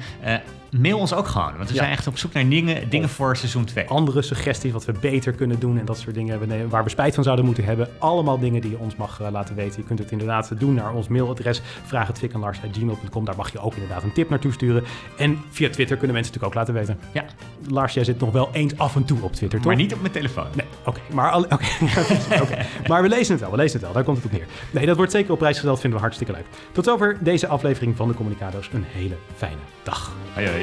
mail 0.79 0.99
ons 0.99 1.15
ook 1.15 1.27
gewoon. 1.27 1.57
Want 1.57 1.69
we 1.69 1.75
Ja. 1.75 1.81
zijn 1.81 1.93
echt 1.93 2.07
op 2.07 2.19
zoek 2.19 2.33
naar 2.33 2.49
dingen, 2.49 2.89
dingen 2.89 3.09
voor 3.09 3.37
seizoen 3.37 3.65
2. 3.65 3.89
andere 3.89 4.23
suggesties 4.23 4.73
wat 4.73 4.85
we 4.85 4.93
beter 5.01 5.33
kunnen 5.33 5.59
doen 5.59 5.79
en 5.79 5.85
dat 5.85 5.99
soort 5.99 6.15
dingen 6.15 6.69
waar 6.69 6.85
we 6.85 6.91
spijt 6.91 7.15
van 7.15 7.25
zouden 7.25 7.45
moeten 7.45 7.65
hebben. 7.65 7.89
Allemaal 7.99 8.39
dingen 8.39 8.61
die 8.61 8.71
je 8.71 8.79
ons 8.79 8.97
mag 8.97 9.21
laten 9.31 9.55
weten. 9.55 9.81
Je 9.81 9.87
kunt 9.87 9.99
het 9.99 10.11
inderdaad 10.11 10.51
doen 10.59 10.75
naar 10.75 10.93
ons 10.93 11.09
mailadres 11.09 11.63
vraaghetvikanlars.gmail.com. 11.87 13.25
Daar 13.25 13.37
mag 13.37 13.53
je 13.53 13.59
ook 13.61 13.75
inderdaad 13.75 14.03
een 14.03 14.13
tip 14.13 14.22
naartoe 14.31 14.53
sturen. 14.53 14.85
En 15.17 15.39
via 15.51 15.71
Twitter 15.71 15.97
kunnen 15.97 16.15
mensen 16.17 16.33
natuurlijk 16.35 16.45
ook 16.45 16.55
laten 16.55 16.75
weten. 16.75 16.99
Ja, 17.13 17.25
Lars, 17.69 17.95
jij 17.95 18.05
zit 18.05 18.21
nog 18.21 18.33
wel 18.33 18.49
eens 18.53 18.79
af 18.79 18.97
en 18.97 19.05
toe 19.05 19.19
op 19.23 19.33
Twitter, 19.33 19.59
toch? 19.59 19.67
maar 19.67 19.77
niet 19.77 19.95
op 19.95 20.01
mijn 20.01 20.13
telefoon. 20.13 20.47
Nee, 20.55 20.67
oké. 20.85 21.01
maar, 21.13 21.31
al- 21.31 21.47
maar 22.89 23.03
we 23.03 23.09
lezen 23.09 23.33
het 23.33 23.41
wel, 23.41 23.51
we 23.51 23.57
lezen 23.57 23.73
het 23.73 23.83
wel. 23.83 23.93
Daar 23.93 24.05
komt 24.05 24.17
het 24.17 24.27
op 24.27 24.33
neer. 24.33 24.47
Nee, 24.71 24.87
dat 24.87 24.97
wordt 24.97 25.13
zeker 25.13 25.33
op 25.33 25.39
prijs 25.39 25.55
gesteld, 25.57 25.81
vinden 25.81 25.99
we 25.99 26.05
hartstikke 26.05 26.33
leuk. 26.33 26.47
Tot 26.73 26.85
zover 26.85 27.19
deze 27.21 27.47
aflevering 27.47 27.97
van 27.97 28.09
de 28.09 28.15
Communicado's. 28.15 28.69
Een 28.73 28.85
hele 28.87 29.15
fijne 29.37 29.57
dag. 29.83 30.13
Hoi, 30.35 30.49
hoi. 30.49 30.63